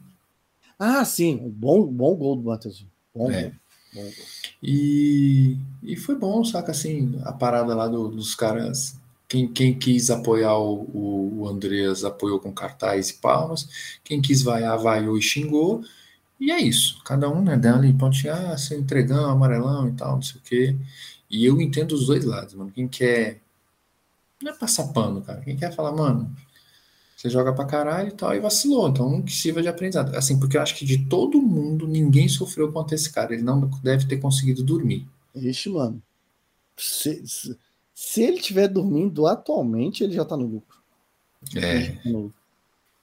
Ah, 0.78 1.04
sim, 1.04 1.38
bom, 1.38 1.86
bom 1.86 2.16
gol 2.16 2.36
do 2.36 2.44
Mateuzinho. 2.44 2.92
Bom, 3.14 3.32
é. 3.32 3.50
bom 3.50 3.56
E, 4.62 5.58
e 5.84 5.96
foi 5.96 6.16
bom, 6.16 6.44
saca 6.44 6.72
assim, 6.72 7.20
a 7.24 7.32
parada 7.32 7.76
lá 7.76 7.88
do, 7.88 8.10
dos 8.10 8.36
caras. 8.36 9.00
Quem, 9.28 9.48
quem 9.52 9.78
quis 9.78 10.10
apoiar 10.12 10.58
o, 10.58 10.84
o, 10.94 11.40
o 11.42 11.48
Andreas 11.48 12.04
apoiou 12.04 12.40
com 12.40 12.54
cartaz 12.54 13.10
e 13.10 13.16
palmas. 13.16 13.98
Quem 14.04 14.22
quis 14.22 14.44
vaiar, 14.44 14.78
vaiou 14.78 15.18
e 15.18 15.22
xingou. 15.22 15.84
E 16.40 16.52
é 16.52 16.60
isso. 16.62 17.02
Cada 17.04 17.30
um, 17.30 17.42
né, 17.42 17.58
dando 17.58 17.80
ali, 17.80 17.94
pode 17.94 18.28
ah, 18.30 18.58
ser 18.58 18.78
entregão, 18.80 19.30
amarelão 19.30 19.88
e 19.88 19.94
tal, 19.94 20.16
não 20.16 20.22
sei 20.22 20.40
o 20.40 20.44
quê. 20.44 20.76
E 21.30 21.46
eu 21.46 21.60
entendo 21.62 21.94
os 21.94 22.08
dois 22.08 22.26
lados, 22.26 22.54
mano. 22.54 22.72
Quem 22.72 22.88
quer. 22.88 23.42
Não 24.42 24.52
é 24.52 24.56
passar 24.56 24.90
pano, 24.94 25.22
cara. 25.22 25.42
Quem 25.42 25.56
quer 25.58 25.74
falar, 25.74 25.92
mano, 25.94 26.36
você 27.16 27.30
joga 27.30 27.54
pra 27.54 27.66
caralho 27.66 28.10
e 28.10 28.12
tal, 28.12 28.36
e 28.36 28.40
vacilou. 28.40 28.90
Então, 28.90 29.22
que 29.22 29.32
sirva 29.32 29.62
de 29.62 29.70
aprendizado. 29.70 30.14
Assim, 30.16 30.38
porque 30.38 30.58
eu 30.58 30.62
acho 30.62 30.76
que 30.76 30.84
de 30.84 31.06
todo 31.06 31.42
mundo, 31.42 31.88
ninguém 31.88 32.28
sofreu 32.28 32.72
contra 32.72 32.94
esse 32.94 33.12
cara. 33.12 33.34
Ele 33.34 33.42
não 33.42 33.70
deve 33.82 34.06
ter 34.06 34.18
conseguido 34.18 34.62
dormir. 34.62 35.08
Ixi, 35.34 35.70
mano. 35.70 36.02
Se, 36.76 37.26
se, 37.26 37.58
se 37.94 38.22
ele 38.22 38.38
estiver 38.38 38.68
dormindo 38.68 39.26
atualmente, 39.28 40.04
ele 40.04 40.14
já 40.14 40.26
tá 40.26 40.36
no 40.36 40.46
lucro. 40.46 40.78
É. 41.56 41.92
Tá 41.92 42.10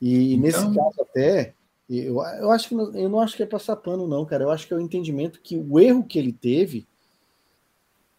e 0.01 0.35
então... 0.35 0.41
nesse 0.41 0.75
caso, 0.75 1.01
até, 1.01 1.55
eu, 1.89 2.17
eu 2.17 2.51
acho 2.51 2.69
que 2.69 2.75
eu 2.75 3.09
não 3.09 3.21
acho 3.21 3.35
que 3.35 3.43
é 3.43 3.47
passar 3.47 3.77
pano, 3.77 4.07
não, 4.07 4.27
cara. 4.27 4.45
Eu 4.45 4.51
acho 4.51 4.67
que 4.67 4.75
é 4.75 4.77
o 4.77 4.81
entendimento 4.81 5.41
que 5.41 5.57
o 5.57 5.81
erro 5.81 6.05
que 6.05 6.19
ele 6.19 6.33
teve 6.33 6.87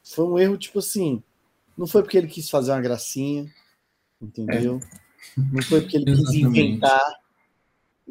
foi 0.03 0.25
um 0.25 0.39
erro, 0.39 0.57
tipo 0.57 0.79
assim. 0.79 1.21
Não 1.77 1.85
foi 1.85 2.01
porque 2.01 2.17
ele 2.17 2.27
quis 2.27 2.49
fazer 2.49 2.71
uma 2.71 2.81
gracinha, 2.81 3.51
entendeu? 4.19 4.79
É. 4.79 5.02
Não 5.37 5.61
foi 5.63 5.81
porque 5.81 5.97
ele 5.97 6.05
quis 6.05 6.33
inventar. 6.33 7.19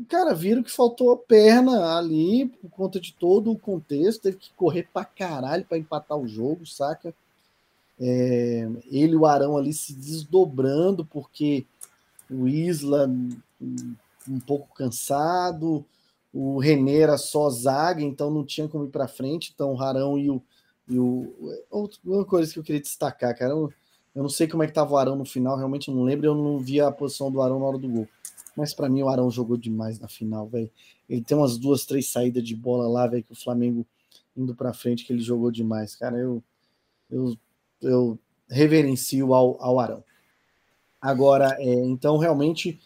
Cara, 0.09 0.35
viram 0.35 0.63
que 0.63 0.71
faltou 0.71 1.13
a 1.13 1.17
perna 1.17 1.97
ali 1.97 2.47
por 2.47 2.71
conta 2.71 2.99
de 2.99 3.13
todo 3.13 3.53
o 3.53 3.59
contexto. 3.59 4.23
Teve 4.23 4.39
que 4.39 4.51
correr 4.55 4.89
pra 4.93 5.05
caralho 5.05 5.65
pra 5.65 5.79
empatar 5.79 6.19
o 6.19 6.27
jogo, 6.27 6.67
saca? 6.67 7.15
É, 8.01 8.69
ele 8.91 9.13
e 9.13 9.17
o 9.17 9.27
Arão 9.27 9.57
ali 9.57 9.73
se 9.73 9.93
desdobrando, 9.93 11.05
porque 11.05 11.67
o 12.31 12.49
Isla 12.49 13.09
um 14.29 14.41
pouco 14.41 14.75
cansado, 14.75 15.85
o 16.33 16.59
René 16.59 17.01
era 17.01 17.19
só 17.19 17.51
zaga, 17.51 18.03
então 18.03 18.31
não 18.31 18.45
tinha 18.45 18.67
como 18.67 18.87
ir 18.87 18.91
para 18.91 19.07
frente. 19.07 19.53
Então 19.55 19.75
o 19.75 19.83
Arão 19.83 20.19
e 20.19 20.31
o. 20.31 20.43
E 20.89 20.99
o 20.99 21.33
uma 22.05 22.25
coisa 22.25 22.53
que 22.53 22.59
eu 22.59 22.63
queria 22.65 22.81
destacar, 22.81 23.37
cara, 23.39 23.55
eu, 24.15 24.21
eu 24.21 24.23
não 24.23 24.31
sei 24.31 24.47
como 24.47 24.63
é 24.63 24.67
que 24.67 24.73
tava 24.73 24.93
o 24.93 24.97
Arão 24.97 25.17
no 25.17 25.25
final, 25.25 25.57
realmente 25.57 25.91
não 25.91 26.03
lembro, 26.03 26.27
eu 26.27 26.35
não 26.35 26.59
vi 26.59 26.81
a 26.81 26.91
posição 26.91 27.31
do 27.31 27.41
Arão 27.41 27.59
na 27.59 27.67
hora 27.67 27.79
do 27.79 27.89
gol. 27.89 28.09
Mas 28.57 28.75
para 28.75 28.89
mim 28.89 29.03
o 29.03 29.09
Arão 29.09 29.31
jogou 29.31 29.57
demais 29.57 29.99
na 29.99 30.09
final, 30.09 30.47
velho. 30.47 30.71
Ele 31.09 31.23
tem 31.23 31.37
umas 31.37 31.57
duas, 31.57 31.87
três 31.87 32.11
saídas 32.11 32.43
de 32.43 32.55
bola 32.55 32.87
lá, 32.87 33.07
velho, 33.07 33.25
que 33.25 33.33
o 33.33 33.37
Flamengo 33.37 33.87
indo 34.37 34.55
para 34.55 34.73
frente 34.73 35.05
que 35.05 35.13
ele 35.13 35.23
jogou 35.23 35.51
demais, 35.51 35.97
cara. 35.97 36.19
Eu 36.19 36.43
eu, 37.13 37.37
eu 37.83 38.19
reverencio 38.49 39.35
ao, 39.35 39.63
ao 39.63 39.79
Arão. 39.79 40.03
Agora, 41.01 41.57
é, 41.59 41.73
então 41.85 42.17
realmente 42.17 42.81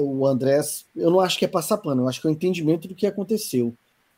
o 0.00 0.26
Andrés, 0.26 0.86
eu 0.96 1.10
não 1.10 1.20
acho 1.20 1.38
que 1.38 1.44
é 1.44 1.48
passar 1.48 1.78
pano, 1.78 2.02
eu 2.02 2.08
acho 2.08 2.20
que 2.20 2.26
é 2.26 2.30
o 2.30 2.32
entendimento 2.32 2.88
do 2.88 2.94
que 2.94 3.06
aconteceu, 3.06 3.72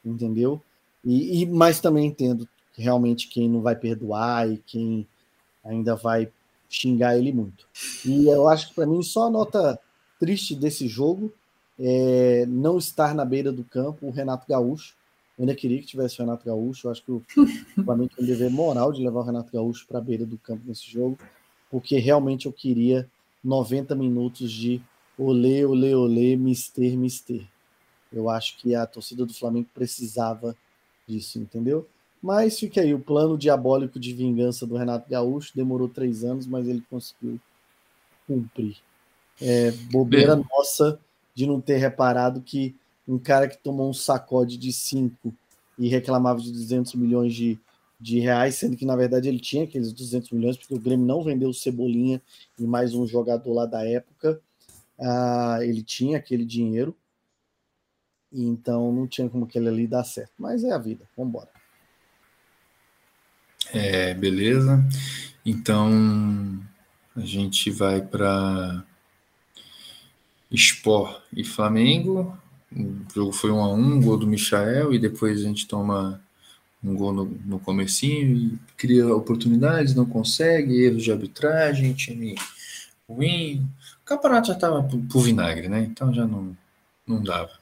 entendeu? 0.05 0.63
E, 1.05 1.43
e 1.43 1.47
mas 1.47 1.81
também 1.81 2.07
entendo 2.07 2.49
realmente 2.73 3.29
quem 3.29 3.49
não 3.49 3.61
vai 3.61 3.75
perdoar 3.75 4.51
e 4.51 4.59
quem 4.59 5.07
ainda 5.67 5.95
vai 5.95 6.31
xingar 6.69 7.17
ele 7.17 7.33
muito. 7.33 7.67
E 8.05 8.27
eu 8.27 8.49
acho 8.49 8.69
que 8.69 8.75
para 8.75 8.87
mim 8.87 9.03
só 9.03 9.27
a 9.27 9.31
nota 9.31 9.79
triste 10.19 10.55
desse 10.55 10.89
jogo 10.89 11.33
é 11.79 12.47
não 12.47 12.79
estar 12.79 13.15
na 13.15 13.25
beira 13.25 13.53
do 13.53 13.65
campo 13.65 14.07
o 14.07 14.11
Renato 14.11 14.47
Gaúcho. 14.49 14.95
Eu 15.39 15.43
ainda 15.43 15.55
queria 15.55 15.79
que 15.79 15.87
tivesse 15.87 16.19
o 16.19 16.25
Renato 16.25 16.47
Gaúcho. 16.47 16.87
Eu 16.87 16.91
acho 16.91 17.05
que 17.05 17.13
o 17.13 17.23
Flamengo 17.85 18.11
tem 18.17 18.25
um 18.25 18.29
dever 18.29 18.51
moral 18.51 18.93
de 18.93 19.03
levar 19.03 19.21
o 19.21 19.25
Renato 19.25 19.53
Gaúcho 19.53 19.87
para 19.87 19.99
a 19.99 20.03
beira 20.03 20.25
do 20.25 20.39
campo 20.39 20.63
nesse 20.67 20.91
jogo, 20.91 21.19
porque 21.71 21.99
realmente 21.99 22.47
eu 22.47 22.53
queria 22.53 23.09
90 23.45 23.95
minutos 23.95 24.51
de 24.51 24.81
olê, 25.19 25.65
olê, 25.65 25.95
olê, 25.95 26.37
mister, 26.37 26.97
mister. 26.97 27.47
Eu 28.13 28.31
acho 28.31 28.57
que 28.59 28.75
a 28.75 28.87
torcida 28.87 29.27
do 29.27 29.35
Flamengo 29.35 29.69
precisava 29.75 30.57
disso, 31.07 31.39
entendeu? 31.39 31.87
Mas 32.23 32.59
fica 32.59 32.81
aí, 32.81 32.93
o 32.93 33.01
plano 33.01 33.39
diabólico 33.39 34.01
de 34.01 34.13
vingança 34.13 34.67
do 34.67 34.77
Renato 34.77 35.09
Gaúcho 35.09 35.53
demorou 35.55 35.89
três 35.89 36.25
anos, 36.25 36.47
mas 36.47 36.67
ele 36.67 36.83
conseguiu 36.89 37.41
cumprir. 38.27 38.79
É, 39.41 39.71
bobeira 39.91 40.35
Bem. 40.35 40.45
nossa 40.51 40.99
de 41.35 41.47
não 41.47 41.61
ter 41.61 41.77
reparado 41.77 42.41
que 42.41 42.75
um 43.07 43.19
cara 43.19 43.47
que 43.47 43.59
tomou 43.59 43.89
um 43.89 43.93
sacode 43.93 44.57
de 44.57 44.73
cinco 44.73 45.33
e 45.79 45.89
reclamava 45.89 46.41
de 46.41 46.51
200 46.51 46.95
milhões 46.95 47.35
de, 47.35 47.59
de 48.01 48.19
reais, 48.19 48.57
sendo 48.57 48.77
que 48.77 48.87
na 48.87 48.97
verdade 48.97 49.29
ele 49.29 49.39
tinha 49.39 49.65
aqueles 49.65 49.93
200 49.93 50.31
milhões, 50.31 50.57
porque 50.57 50.75
o 50.75 50.81
Grêmio 50.81 51.07
não 51.07 51.23
vendeu 51.23 51.51
o 51.51 51.55
Cebolinha 51.55 52.21
e 52.59 52.65
mais 52.65 52.95
um 52.95 53.07
jogador 53.07 53.53
lá 53.53 53.67
da 53.67 53.87
época. 53.87 54.41
Ah, 54.99 55.59
ele 55.61 55.83
tinha 55.83 56.17
aquele 56.17 56.45
dinheiro, 56.45 56.97
então 58.33 58.91
não 58.91 59.07
tinha 59.07 59.29
como 59.29 59.45
aquele 59.45 59.69
ali 59.69 59.87
dar 59.87 60.05
certo. 60.05 60.33
Mas 60.39 60.65
é 60.65 60.73
a 60.73 60.79
vida, 60.79 61.07
vamos 61.17 61.31
embora. 61.31 61.56
É, 63.73 64.15
beleza. 64.15 64.85
Então 65.45 66.61
a 67.15 67.21
gente 67.21 67.71
vai 67.71 68.01
para 68.01 68.85
Sport 70.51 71.21
e 71.33 71.45
Flamengo. 71.45 72.37
O 72.73 73.15
jogo 73.15 73.33
foi 73.33 73.51
um 73.51 73.61
a 73.61 73.73
um, 73.73 74.01
gol 74.01 74.19
do 74.19 74.27
Michael, 74.27 74.93
e 74.93 74.99
depois 74.99 75.41
a 75.41 75.45
gente 75.45 75.67
toma 75.67 76.21
um 76.83 76.95
gol 76.95 77.13
no, 77.13 77.25
no 77.45 77.59
comecinho 77.59 78.37
e 78.37 78.59
cria 78.77 79.15
oportunidades, 79.15 79.95
não 79.95 80.05
consegue, 80.05 80.85
erros 80.85 81.05
de 81.05 81.13
arbitragem, 81.13 81.95
time 81.95 82.35
ruim. 83.09 83.67
O 84.03 84.05
campeonato 84.05 84.49
já 84.49 84.55
estava 84.55 84.83
pro, 84.83 85.21
vinagre, 85.21 85.69
né? 85.69 85.83
Então 85.91 86.13
já 86.13 86.27
não, 86.27 86.57
não 87.07 87.23
dava. 87.23 87.53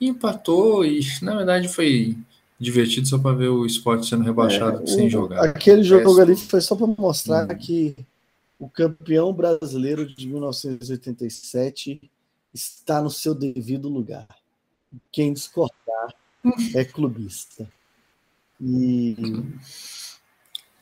E 0.00 0.08
empatou, 0.08 0.84
e 0.84 1.00
na 1.20 1.36
verdade 1.36 1.68
foi 1.68 2.16
divertido 2.58 3.06
só 3.06 3.18
para 3.18 3.36
ver 3.36 3.48
o 3.48 3.66
esporte 3.66 4.06
sendo 4.06 4.24
rebaixado 4.24 4.82
é, 4.82 4.86
sem 4.86 5.06
o, 5.06 5.10
jogar. 5.10 5.44
Aquele 5.44 5.82
jogo 5.82 6.20
ali 6.20 6.36
foi 6.36 6.60
só 6.60 6.76
para 6.76 6.86
mostrar 6.86 7.50
hum. 7.50 7.56
que 7.56 7.96
o 8.58 8.68
campeão 8.68 9.32
brasileiro 9.32 10.06
de 10.06 10.26
1987 10.26 12.10
está 12.52 13.02
no 13.02 13.10
seu 13.10 13.34
devido 13.34 13.88
lugar. 13.88 14.28
Quem 15.10 15.32
discordar 15.32 16.14
é 16.74 16.84
clubista. 16.84 17.68
E 18.60 19.16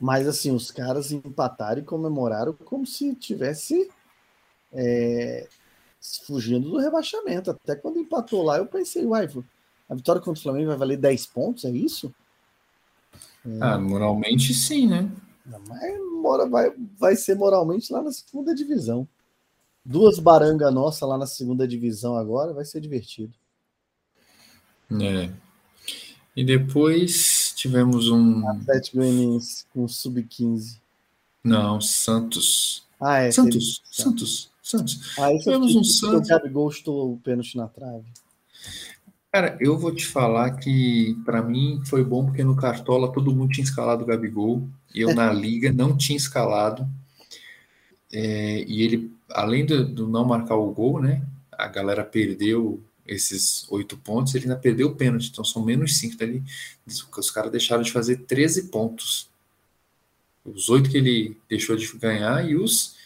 mas 0.03 0.27
assim, 0.27 0.51
os 0.51 0.73
caras 0.73 1.13
empataram 1.13 1.81
e 1.81 1.85
comemoraram 1.85 2.53
como 2.53 2.85
se 2.85 3.15
tivesse 3.15 3.89
é, 4.73 5.47
fugindo 6.27 6.71
do 6.71 6.79
rebaixamento. 6.79 7.53
Até 7.53 7.77
quando 7.77 8.01
empatou 8.01 8.43
lá, 8.43 8.59
eu 8.59 8.67
pensei, 8.67 9.05
uai, 9.07 9.29
a 9.93 9.95
vitória 9.95 10.23
contra 10.23 10.41
o 10.41 10.43
Flamengo 10.43 10.69
vai 10.69 10.77
valer 10.79 10.97
10 10.97 11.27
pontos, 11.27 11.67
é 11.67 11.71
isso? 11.71 12.15
Ah, 13.61 13.79
moralmente 13.79 14.55
sim, 14.55 14.87
né? 14.87 15.11
Mas 15.45 16.01
mora, 16.23 16.49
vai, 16.49 16.73
vai 16.99 17.15
ser 17.15 17.35
moralmente 17.35 17.93
lá 17.93 18.01
na 18.01 18.11
segunda 18.11 18.55
divisão. 18.55 19.07
Duas 19.85 20.19
baranga 20.19 20.71
nossa 20.71 21.05
lá 21.05 21.19
na 21.19 21.27
segunda 21.27 21.69
divisão 21.69 22.17
agora, 22.17 22.55
vai 22.55 22.65
ser 22.65 22.81
divertido. 22.81 23.35
É. 24.99 25.31
E 26.35 26.43
depois 26.43 27.53
tivemos 27.55 28.09
um. 28.09 28.49
Atlético 28.49 28.97
Goianiense 28.97 29.67
com 29.75 29.87
sub-15. 29.87 30.79
Não, 31.45 31.83
Santos. 31.83 32.87
Ah, 32.99 33.19
é. 33.19 33.31
Santos. 33.31 33.83
Santos. 33.91 34.51
Santos. 34.63 35.19
Ah, 35.19 35.37
tivemos 35.37 35.77
um 35.77 35.85
Santos. 35.85 36.27
O 36.27 36.31
Gabigol 36.31 36.71
estou 36.71 37.13
o 37.13 37.19
pênalti 37.19 37.59
na 37.59 37.69
trave. 37.69 38.07
Cara, 39.33 39.57
eu 39.61 39.79
vou 39.79 39.95
te 39.95 40.07
falar 40.07 40.51
que 40.59 41.17
para 41.25 41.41
mim 41.41 41.81
foi 41.87 42.05
bom 42.05 42.27
porque 42.27 42.45
no 42.45 42.55
Cartola 42.55 43.11
todo 43.11 43.35
mundo 43.35 43.51
tinha 43.51 43.65
escalado 43.65 44.05
o 44.05 44.07
Gabigol. 44.07 44.69
Eu 44.95 45.15
na 45.15 45.33
liga 45.33 45.73
não 45.73 45.97
tinha 45.97 46.19
escalado. 46.19 46.87
É, 48.13 48.63
e 48.69 48.83
ele, 48.83 49.11
além 49.31 49.65
do, 49.65 49.87
do, 49.89 50.07
não 50.07 50.23
marcar 50.23 50.57
o 50.57 50.71
gol, 50.71 51.01
né? 51.01 51.23
A 51.51 51.67
galera 51.67 52.05
perdeu 52.05 52.79
esses 53.07 53.67
oito 53.71 53.97
pontos, 53.97 54.35
ele 54.35 54.45
ainda 54.45 54.57
perdeu 54.57 54.89
o 54.89 54.95
pênalti, 54.95 55.31
então 55.31 55.43
são 55.43 55.65
menos 55.65 55.97
cinco. 55.97 56.15
Então 56.15 56.29
ele, 56.29 56.43
os 56.87 57.31
caras 57.31 57.51
deixaram 57.51 57.83
de 57.83 57.91
fazer 57.91 58.19
13 58.19 58.65
pontos. 58.65 59.31
Os 60.45 60.69
oito 60.69 60.91
que 60.91 60.99
ele 60.99 61.39
deixou 61.49 61.75
de 61.75 61.91
ganhar 61.97 62.47
e 62.47 62.55
os 62.55 62.97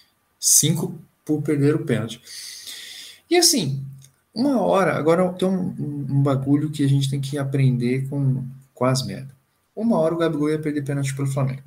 cinco 0.40 0.98
por 1.24 1.40
perder 1.40 1.76
o 1.76 1.84
pênalti. 1.84 2.20
E 3.30 3.36
assim, 3.36 3.84
uma 4.36 4.60
hora, 4.60 4.94
agora 4.94 5.26
tem 5.32 5.48
um, 5.48 5.74
um, 5.78 6.22
bagulho 6.22 6.68
que 6.68 6.84
a 6.84 6.88
gente 6.88 7.08
tem 7.08 7.18
que 7.18 7.38
aprender 7.38 8.06
com, 8.06 8.44
com 8.74 8.84
as 8.84 9.04
merdas. 9.06 9.34
Uma 9.74 9.98
hora 9.98 10.14
o 10.14 10.18
Gabigol 10.18 10.50
ia 10.50 10.58
perder 10.58 10.84
pênalti 10.84 11.14
pro 11.14 11.26
Flamengo. 11.26 11.62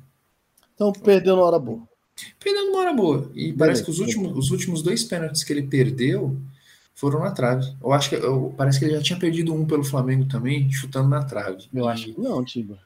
Então 0.72 0.92
perdeu 0.92 1.34
na 1.34 1.42
hora 1.42 1.58
boa. 1.58 1.82
Perdeu 2.38 2.66
numa 2.66 2.78
hora 2.78 2.92
boa. 2.92 3.28
E 3.34 3.52
Beleza. 3.52 3.58
parece 3.58 3.84
que 3.84 3.90
os 3.90 3.98
últimos, 3.98 4.36
os 4.36 4.50
últimos 4.52 4.82
dois 4.82 5.02
pênaltis 5.02 5.42
que 5.42 5.52
ele 5.52 5.64
perdeu 5.64 6.36
foram 6.94 7.18
na 7.20 7.32
trave. 7.32 7.74
Eu 7.82 7.92
acho 7.92 8.08
que 8.08 8.14
eu, 8.14 8.54
parece 8.56 8.78
que 8.78 8.84
ele 8.84 8.94
já 8.94 9.02
tinha 9.02 9.18
perdido 9.18 9.52
um 9.52 9.66
pelo 9.66 9.82
Flamengo 9.82 10.26
também, 10.26 10.70
chutando 10.70 11.08
na 11.08 11.24
trave. 11.24 11.66
Eu 11.74 11.88
acho 11.88 12.12
que 12.12 12.20
não, 12.20 12.44
Tiba. 12.44 12.78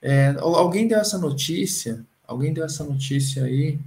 É, 0.00 0.34
alguém 0.38 0.88
deu 0.88 0.98
essa 0.98 1.18
notícia? 1.18 2.06
Alguém 2.26 2.54
deu 2.54 2.64
essa 2.64 2.84
notícia 2.84 3.44
aí? 3.44 3.78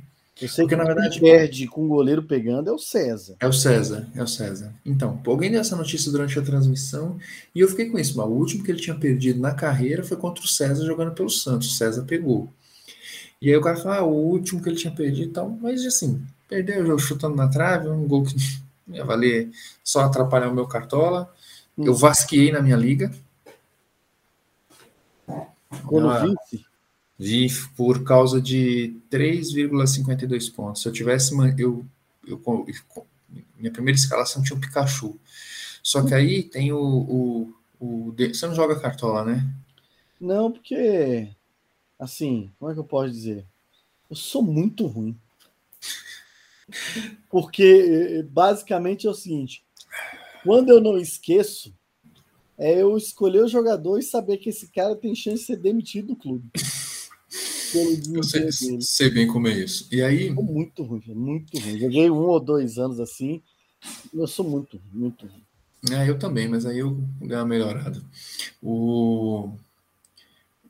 Eu 0.41 0.49
sei 0.49 0.63
Porque, 0.63 0.75
que 0.75 0.81
na 0.81 0.87
verdade 0.87 1.19
perde 1.19 1.67
com 1.67 1.85
o 1.85 1.87
goleiro 1.87 2.23
pegando 2.23 2.69
é 2.69 2.73
o 2.73 2.79
César. 2.79 3.35
É 3.39 3.47
o 3.47 3.53
César, 3.53 4.09
é 4.15 4.23
o 4.23 4.27
César. 4.27 4.73
Então, 4.83 5.21
alguém 5.27 5.51
deu 5.51 5.61
essa 5.61 5.75
notícia 5.75 6.11
durante 6.11 6.37
a 6.39 6.41
transmissão 6.41 7.19
e 7.53 7.59
eu 7.59 7.67
fiquei 7.67 7.89
com 7.89 7.99
isso. 7.99 8.17
Mas 8.17 8.25
o 8.25 8.31
último 8.31 8.63
que 8.63 8.71
ele 8.71 8.79
tinha 8.79 8.95
perdido 8.95 9.39
na 9.39 9.53
carreira 9.53 10.03
foi 10.03 10.17
contra 10.17 10.43
o 10.43 10.47
César 10.47 10.85
jogando 10.85 11.11
pelo 11.11 11.29
Santos. 11.29 11.71
O 11.71 11.75
César 11.75 12.03
pegou. 12.03 12.51
E 13.39 13.49
aí 13.49 13.55
o 13.55 13.61
cara 13.61 13.77
fala, 13.77 13.97
ah, 13.97 14.03
o 14.03 14.11
último 14.11 14.61
que 14.61 14.69
ele 14.69 14.77
tinha 14.77 14.93
perdido 14.93 15.29
e 15.29 15.33
tal. 15.33 15.49
Mas 15.49 15.85
assim, 15.85 16.25
perdeu 16.49 16.81
o 16.81 16.85
jogo 16.85 16.99
chutando 16.99 17.35
na 17.35 17.47
trave, 17.47 17.87
um 17.87 18.07
gol 18.07 18.23
que 18.23 18.35
ia 18.89 19.05
valer 19.05 19.51
só 19.83 20.01
atrapalhar 20.01 20.49
o 20.49 20.55
meu 20.55 20.67
cartola. 20.67 21.31
Hum. 21.77 21.85
Eu 21.85 21.93
vasquei 21.93 22.51
na 22.51 22.61
minha 22.61 22.75
liga. 22.75 23.11
Quando 25.85 26.09
ah, 26.09 26.25
vice? 26.25 26.65
Vi 27.17 27.47
por 27.75 28.03
causa 28.03 28.41
de 28.41 28.95
3,52 29.11 30.53
pontos. 30.53 30.81
Se 30.81 30.87
eu 30.87 30.91
tivesse. 30.91 31.33
Eu, 31.57 31.85
eu, 32.27 32.67
minha 33.57 33.71
primeira 33.71 33.97
escalação 33.97 34.43
tinha 34.43 34.57
o 34.57 34.59
Pikachu. 34.59 35.19
Só 35.81 36.03
que 36.03 36.13
aí 36.13 36.43
tem 36.43 36.71
o, 36.71 36.79
o, 36.79 37.53
o. 37.79 38.15
Você 38.17 38.47
não 38.47 38.55
joga 38.55 38.79
cartola, 38.79 39.23
né? 39.23 39.47
Não, 40.19 40.51
porque. 40.51 41.29
Assim, 41.99 42.51
como 42.59 42.71
é 42.71 42.73
que 42.73 42.79
eu 42.79 42.85
posso 42.85 43.11
dizer? 43.11 43.45
Eu 44.09 44.15
sou 44.15 44.41
muito 44.41 44.85
ruim. 44.87 45.17
Porque 47.29 48.25
basicamente 48.29 49.07
é 49.07 49.09
o 49.09 49.13
seguinte: 49.13 49.63
quando 50.43 50.69
eu 50.69 50.81
não 50.81 50.97
esqueço, 50.97 51.73
é 52.57 52.81
eu 52.81 52.97
escolher 52.97 53.43
o 53.43 53.47
jogador 53.47 53.99
e 53.99 54.03
saber 54.03 54.37
que 54.37 54.49
esse 54.49 54.67
cara 54.67 54.95
tem 54.95 55.15
chance 55.15 55.39
de 55.39 55.45
ser 55.45 55.57
demitido 55.57 56.07
do 56.07 56.15
clube. 56.15 56.49
eu 57.75 58.23
sei, 58.23 58.51
sei, 58.81 59.09
bem 59.09 59.27
como 59.27 59.47
é 59.47 59.53
isso. 59.53 59.87
E 59.91 60.01
aí. 60.01 60.27
Eu 60.27 60.35
muito 60.35 60.83
ruim, 60.83 61.03
muito 61.07 61.57
ruim. 61.59 61.79
Joguei 61.79 62.09
um 62.09 62.19
ou 62.19 62.39
dois 62.39 62.77
anos 62.77 62.99
assim. 62.99 63.41
Eu 64.13 64.27
sou 64.27 64.47
muito, 64.47 64.79
muito 64.91 65.25
ruim. 65.25 65.43
É, 65.91 66.09
eu 66.09 66.17
também, 66.17 66.47
mas 66.47 66.65
aí 66.65 66.79
eu 66.79 66.91
dei 67.19 67.35
uma 67.35 67.45
melhorada. 67.45 68.01
O, 68.61 69.49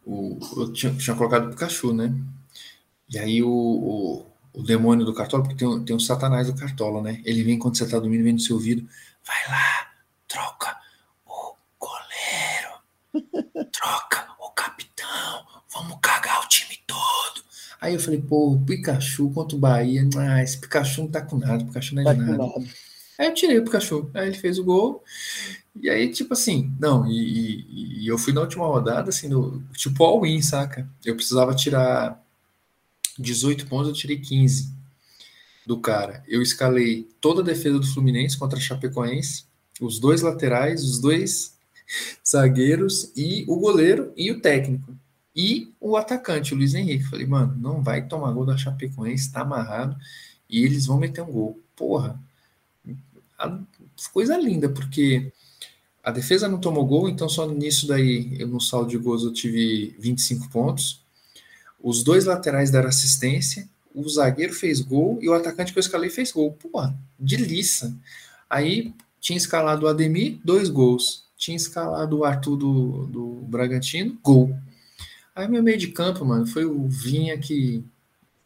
o, 0.05 0.39
eu 0.57 0.73
tinha, 0.73 0.93
tinha 0.95 1.15
colocado 1.15 1.47
o 1.47 1.49
Pikachu, 1.51 1.93
né? 1.93 2.13
E 3.09 3.19
aí 3.19 3.43
o, 3.43 3.49
o, 3.49 4.25
o 4.53 4.63
demônio 4.63 5.05
do 5.05 5.13
Cartola, 5.13 5.43
porque 5.43 5.55
tem, 5.55 5.85
tem 5.85 5.95
um 5.95 5.99
satanás 5.99 6.47
do 6.47 6.55
Cartola, 6.55 7.01
né? 7.01 7.21
Ele 7.25 7.43
vem 7.43 7.59
quando 7.59 7.77
você 7.77 7.87
tá 7.87 7.99
dormindo, 7.99 8.23
vem 8.23 8.33
no 8.33 8.39
seu 8.39 8.55
ouvido. 8.55 8.87
Vai 9.25 9.51
lá, 9.51 9.91
troca 10.27 10.75
o 11.25 11.55
goleiro. 11.79 12.73
Troca 13.71 14.27
o 14.39 14.49
capitão. 14.51 15.45
Vamos 15.73 15.97
cagar 16.01 16.43
o 16.43 16.47
time 16.47 16.77
todo. 16.85 17.43
Aí 17.81 17.93
eu 17.93 17.99
falei, 17.99 18.21
pô, 18.21 18.57
Pikachu 18.65 19.29
contra 19.31 19.57
o 19.57 19.59
Bahia. 19.59 20.07
Ah, 20.17 20.41
esse 20.41 20.57
Pikachu 20.57 21.01
não 21.01 21.09
tá 21.09 21.21
com 21.21 21.37
nada, 21.37 21.65
Pikachu 21.65 21.95
não 21.95 22.09
é 22.09 22.13
de 22.13 22.19
tá 22.19 22.25
nada. 22.25 22.37
nada. 22.37 22.65
Aí 23.17 23.27
eu 23.27 23.33
tirei 23.33 23.59
o 23.59 23.63
Pikachu. 23.63 24.09
Aí 24.13 24.27
ele 24.27 24.37
fez 24.37 24.57
o 24.57 24.63
gol. 24.63 25.03
E 25.81 25.89
aí, 25.89 26.09
tipo 26.11 26.33
assim, 26.33 26.71
não, 26.79 27.05
e, 27.05 27.65
e, 27.69 28.03
e 28.03 28.07
eu 28.07 28.17
fui 28.17 28.31
na 28.31 28.41
última 28.41 28.65
rodada, 28.65 29.09
assim, 29.09 29.27
no, 29.27 29.61
tipo 29.73 30.03
all-in, 30.03 30.41
saca? 30.41 30.87
Eu 31.03 31.15
precisava 31.15 31.55
tirar 31.55 32.23
18 33.17 33.65
pontos, 33.67 33.87
eu 33.87 33.93
tirei 33.93 34.19
15 34.19 34.71
do 35.65 35.79
cara. 35.79 36.23
Eu 36.27 36.41
escalei 36.41 37.07
toda 37.19 37.41
a 37.41 37.45
defesa 37.45 37.79
do 37.79 37.87
Fluminense 37.87 38.37
contra 38.37 38.57
a 38.57 38.61
Chapecoense, 38.61 39.45
os 39.81 39.99
dois 39.99 40.21
laterais, 40.21 40.83
os 40.83 40.99
dois 40.99 41.57
zagueiros 42.25 43.11
e 43.15 43.45
o 43.47 43.57
goleiro 43.57 44.13
e 44.15 44.31
o 44.31 44.39
técnico. 44.39 44.95
E 45.35 45.73
o 45.79 45.97
atacante, 45.97 46.53
o 46.53 46.57
Luiz 46.57 46.73
Henrique. 46.73 47.05
Falei, 47.05 47.25
mano, 47.25 47.55
não 47.59 47.81
vai 47.81 48.07
tomar 48.07 48.31
gol 48.31 48.45
da 48.45 48.57
Chapecoense, 48.57 49.31
tá 49.31 49.41
amarrado 49.41 49.97
e 50.49 50.63
eles 50.63 50.85
vão 50.85 50.97
meter 50.97 51.21
um 51.21 51.31
gol. 51.31 51.59
Porra, 51.75 52.19
coisa 54.11 54.37
linda, 54.37 54.69
porque 54.69 55.31
a 56.03 56.11
defesa 56.11 56.47
não 56.47 56.59
tomou 56.59 56.85
gol, 56.85 57.09
então 57.09 57.27
só 57.27 57.47
nisso 57.47 57.87
daí, 57.87 58.35
eu, 58.39 58.47
no 58.47 58.61
saldo 58.61 58.89
de 58.89 58.97
gols, 58.97 59.23
eu 59.23 59.33
tive 59.33 59.95
25 59.97 60.49
pontos. 60.49 61.03
Os 61.81 62.03
dois 62.03 62.25
laterais 62.25 62.69
deram 62.69 62.89
assistência, 62.89 63.67
o 63.93 64.07
zagueiro 64.07 64.53
fez 64.53 64.79
gol 64.79 65.19
e 65.21 65.29
o 65.29 65.33
atacante 65.33 65.71
que 65.71 65.79
eu 65.79 65.81
escalei 65.81 66.09
fez 66.09 66.31
gol. 66.31 66.51
Porra, 66.53 66.95
de 67.19 67.35
liça. 67.37 67.95
Aí 68.49 68.93
tinha 69.19 69.37
escalado 69.37 69.85
o 69.85 69.89
Ademir, 69.89 70.39
dois 70.43 70.69
gols. 70.69 71.23
Tinha 71.37 71.57
escalado 71.57 72.19
o 72.19 72.25
Arthur 72.25 72.57
do, 72.57 73.05
do 73.07 73.25
Bragantino, 73.47 74.17
gol. 74.21 74.55
Aí 75.35 75.47
meu 75.47 75.63
meio 75.63 75.77
de 75.77 75.87
campo, 75.87 76.23
mano, 76.23 76.45
foi 76.45 76.65
o 76.65 76.87
Vinha 76.87 77.37
que 77.37 77.83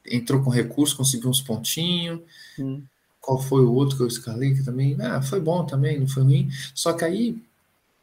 entrou 0.05 0.41
com 0.41 0.49
recurso, 0.49 0.95
conseguiu 0.95 1.29
uns 1.29 1.41
pontinhos. 1.41 2.21
Hum. 2.57 2.81
Qual 3.19 3.41
foi 3.41 3.61
o 3.61 3.73
outro 3.73 3.97
que 3.97 4.03
eu 4.03 4.07
escalei 4.07 4.55
que 4.55 4.63
também? 4.63 4.95
Ah, 5.01 5.21
foi 5.21 5.41
bom 5.41 5.65
também, 5.65 5.99
não 5.99 6.07
foi 6.07 6.23
ruim. 6.23 6.49
Só 6.73 6.93
que 6.93 7.03
aí 7.03 7.37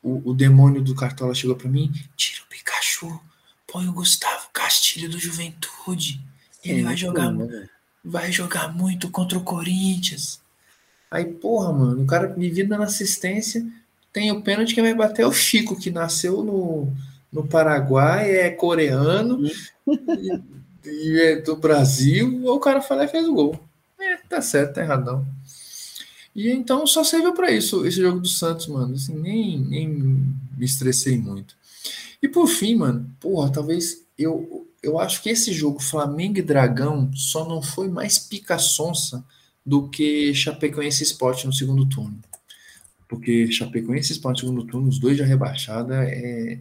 o, 0.03 0.31
o 0.31 0.35
demônio 0.35 0.83
do 0.83 0.95
Cartola 0.95 1.35
chegou 1.35 1.57
para 1.57 1.69
mim: 1.69 1.91
tira 2.15 2.43
o 2.43 2.49
Pikachu, 2.49 3.21
põe 3.67 3.89
o 3.89 3.93
Gustavo 3.93 4.49
Castilho 4.53 5.09
do 5.09 5.19
Juventude. 5.19 6.21
Ele 6.63 6.83
vai 6.83 6.97
jogar, 6.97 7.33
né, 7.33 7.69
vai 8.05 8.31
jogar 8.31 8.75
muito 8.75 9.11
contra 9.11 9.39
o 9.39 9.43
Corinthians. 9.43 10.41
Aí, 11.11 11.25
porra, 11.25 11.73
mano, 11.73 12.03
o 12.03 12.07
cara 12.07 12.35
me 12.37 12.51
vindo 12.51 12.77
na 12.77 12.85
assistência, 12.85 13.67
tem 14.13 14.33
o 14.33 14.43
pênalti 14.43 14.75
que 14.75 14.83
vai 14.83 14.95
bater 14.95 15.23
é 15.23 15.27
o 15.27 15.33
Chico, 15.33 15.79
que 15.79 15.91
nasceu 15.91 16.43
no, 16.43 16.93
no 17.35 17.45
Paraguai, 17.45 18.31
é 18.31 18.49
coreano 18.49 19.45
e, 19.45 20.41
e, 20.89 21.21
é 21.21 21.37
do 21.41 21.57
Brasil. 21.57 22.47
O 22.47 22.61
cara 22.61 22.81
falou 22.81 23.03
e 23.03 23.09
fez 23.09 23.27
o 23.27 23.35
gol. 23.35 23.61
É, 24.01 24.17
tá 24.29 24.41
certo, 24.41 24.75
tá 24.75 24.83
errado 24.83 25.05
não. 25.05 25.27
E 26.35 26.51
então 26.51 26.87
só 26.87 27.03
serviu 27.03 27.35
para 27.35 27.51
isso 27.51 27.85
esse 27.85 28.01
jogo 28.01 28.21
do 28.21 28.29
Santos, 28.29 28.69
mano. 28.69 28.95
Assim, 28.95 29.15
nem, 29.19 29.59
nem 29.59 29.89
me 29.89 30.65
estressei 30.65 31.19
muito. 31.19 31.57
E 32.23 32.29
por 32.29 32.47
fim, 32.47 32.77
mano, 32.77 33.11
porra, 33.19 33.51
talvez 33.51 34.03
eu, 34.17 34.67
eu 34.81 34.99
acho 34.99 35.21
que 35.21 35.29
esse 35.29 35.53
jogo 35.53 35.83
Flamengo 35.83 36.39
e 36.39 36.43
Dragão 36.43 37.11
só 37.15 37.49
não 37.49 37.61
foi 37.61 37.89
mais 37.89 38.17
pica-sonsa 38.17 39.25
do 39.67 39.89
que 39.89 40.33
Chapecoense 40.33 41.03
Sport 41.03 41.45
no 41.45 41.53
segundo 41.53 41.85
turno. 41.87 42.19
Porque 43.09 43.51
Chapecoense 43.51 44.13
Sport 44.13 44.37
no 44.37 44.41
segundo 44.41 44.65
turno, 44.67 44.89
os 44.89 44.99
dois 44.99 45.19
já 45.19 45.25
rebaixada, 45.25 46.05
é, 46.05 46.59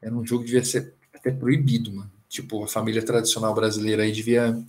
era 0.00 0.14
um 0.14 0.24
jogo 0.26 0.44
que 0.44 0.50
devia 0.50 0.64
ser 0.64 0.94
até 1.14 1.30
proibido, 1.30 1.92
mano. 1.92 2.10
Tipo, 2.28 2.64
a 2.64 2.68
família 2.68 3.04
tradicional 3.04 3.54
brasileira 3.54 4.02
aí 4.02 4.12
devia 4.12 4.62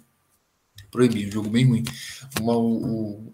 proibir, 0.90 1.28
um 1.28 1.32
jogo 1.32 1.50
bem 1.50 1.66
ruim. 1.66 1.84
Uma, 2.40 2.56
o, 2.58 3.28
o 3.28 3.34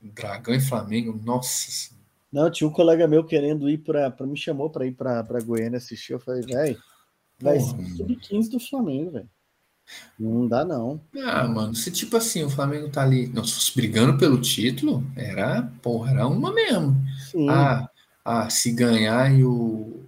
Dragão 0.00 0.54
e 0.54 0.60
Flamengo, 0.60 1.20
nossa. 1.24 1.90
Não, 2.32 2.50
tinha 2.50 2.68
um 2.68 2.72
colega 2.72 3.08
meu 3.08 3.24
querendo 3.24 3.68
ir 3.68 3.78
para. 3.78 4.14
Me 4.20 4.36
chamou 4.36 4.70
para 4.70 4.86
ir 4.86 4.92
para 4.92 5.40
Goiânia 5.42 5.78
assistir. 5.78 6.12
Eu 6.12 6.20
falei, 6.20 6.42
velho, 6.42 6.78
vai 7.40 7.58
sub-15 7.58 8.50
do 8.50 8.60
Flamengo, 8.60 9.12
velho. 9.12 9.30
Não 10.18 10.46
dá, 10.46 10.64
não. 10.64 11.00
Ah, 11.24 11.48
mano, 11.48 11.74
se 11.74 11.90
tipo 11.90 12.16
assim, 12.16 12.44
o 12.44 12.50
Flamengo 12.50 12.90
tá 12.90 13.02
ali, 13.02 13.26
não, 13.28 13.42
se 13.42 13.74
brigando 13.74 14.18
pelo 14.18 14.38
título, 14.38 15.02
era, 15.16 15.62
porra, 15.82 16.10
era 16.10 16.26
uma 16.26 16.52
mesmo. 16.52 16.94
Sim. 17.30 17.48
Ah, 17.48 17.88
ah, 18.22 18.50
se 18.50 18.70
ganhar 18.72 19.32
e 19.32 19.42
o 19.42 20.04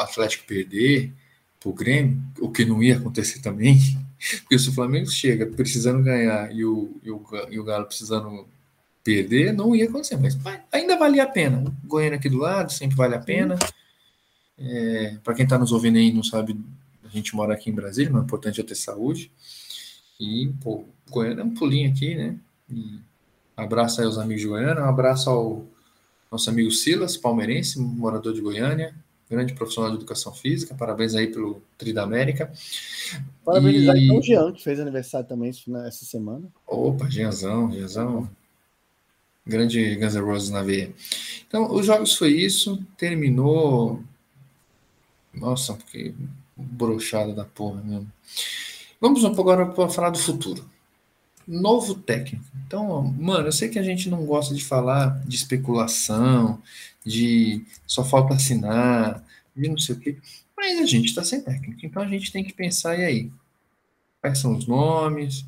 Atlético 0.00 0.46
perder 0.46 1.12
pro 1.58 1.72
Grêmio, 1.72 2.20
o 2.40 2.50
que 2.50 2.64
não 2.64 2.82
ia 2.82 2.96
acontecer 2.96 3.40
também, 3.40 3.78
porque 4.42 4.58
se 4.58 4.68
o 4.70 4.72
Flamengo 4.72 5.10
chega 5.10 5.46
precisando 5.46 6.02
ganhar 6.02 6.54
e 6.54 6.64
o, 6.64 6.98
e 7.02 7.10
o, 7.10 7.22
e 7.50 7.58
o 7.58 7.64
Galo 7.64 7.86
precisando 7.86 8.48
perder, 9.04 9.52
não 9.52 9.74
ia 9.74 9.86
acontecer, 9.86 10.16
mas 10.16 10.38
ainda 10.72 10.98
valia 10.98 11.24
a 11.24 11.26
pena. 11.26 11.64
Goiânia 11.84 12.18
aqui 12.18 12.28
do 12.28 12.38
lado, 12.38 12.72
sempre 12.72 12.96
vale 12.96 13.14
a 13.14 13.20
pena. 13.20 13.58
É, 14.58 15.16
para 15.24 15.34
quem 15.34 15.44
está 15.44 15.58
nos 15.58 15.72
ouvindo 15.72 15.96
aí 15.96 16.12
não 16.12 16.22
sabe, 16.22 16.58
a 17.04 17.08
gente 17.08 17.34
mora 17.34 17.54
aqui 17.54 17.70
em 17.70 17.74
Brasília, 17.74 18.10
mas 18.10 18.22
o 18.22 18.24
importante 18.24 18.60
é 18.60 18.64
ter 18.64 18.74
saúde. 18.74 19.30
E, 20.18 20.52
pô, 20.62 20.84
Goiânia 21.08 21.42
é 21.42 21.44
um 21.44 21.54
pulinho 21.54 21.90
aqui, 21.90 22.14
né? 22.14 22.36
E 22.70 22.98
abraço 23.56 24.00
aí 24.00 24.06
aos 24.06 24.18
amigos 24.18 24.42
de 24.42 24.48
Goiânia, 24.48 24.82
um 24.82 24.88
abraço 24.88 25.30
ao 25.30 25.66
nosso 26.30 26.48
amigo 26.50 26.70
Silas, 26.70 27.16
palmeirense, 27.16 27.80
morador 27.80 28.32
de 28.32 28.40
Goiânia. 28.40 28.94
Grande 29.30 29.54
profissional 29.54 29.90
de 29.92 29.98
educação 29.98 30.32
física. 30.34 30.74
Parabéns 30.74 31.14
aí 31.14 31.28
pelo 31.28 31.62
Tri 31.78 31.92
da 31.92 32.02
América. 32.02 32.52
Parabenizar 33.44 33.96
e... 33.96 34.04
então 34.04 34.18
o 34.18 34.22
Jean, 34.22 34.52
que 34.52 34.62
fez 34.62 34.80
aniversário 34.80 35.28
também 35.28 35.50
essa 35.50 36.04
semana. 36.04 36.48
Opa, 36.66 37.08
Jeanzão, 37.08 37.70
Jeanzão. 37.70 38.28
Grande 39.46 39.96
Guns 39.96 40.14
N' 40.14 40.20
Roses 40.20 40.50
na 40.50 40.62
veia. 40.62 40.92
Então, 41.46 41.72
os 41.72 41.86
jogos 41.86 42.14
foi 42.14 42.32
isso. 42.32 42.84
Terminou. 42.96 44.02
Nossa, 45.32 45.78
que 45.90 46.14
brochada 46.56 47.32
da 47.32 47.44
porra 47.44 47.82
mesmo. 47.82 48.12
Vamos 49.00 49.24
agora 49.24 49.66
para 49.66 49.88
falar 49.88 50.10
do 50.10 50.18
futuro. 50.18 50.64
Novo 51.46 51.94
técnico. 51.94 52.44
Então, 52.66 53.02
mano, 53.02 53.48
eu 53.48 53.52
sei 53.52 53.68
que 53.68 53.78
a 53.78 53.82
gente 53.82 54.10
não 54.10 54.24
gosta 54.26 54.54
de 54.54 54.64
falar 54.64 55.20
de 55.26 55.34
especulação, 55.34 56.62
de 57.04 57.64
só 57.86 58.04
falta 58.04 58.34
assinar, 58.34 59.24
de 59.54 59.68
não 59.68 59.78
sei 59.78 59.94
o 59.94 59.98
quê, 59.98 60.18
mas 60.56 60.78
a 60.78 60.86
gente 60.86 61.06
está 61.06 61.24
sem 61.24 61.40
técnico. 61.40 61.84
Então 61.84 62.02
a 62.02 62.08
gente 62.08 62.32
tem 62.32 62.44
que 62.44 62.52
pensar, 62.52 62.98
e 62.98 63.04
aí? 63.04 63.32
Quais 64.20 64.38
são 64.38 64.56
os 64.56 64.66
nomes? 64.66 65.40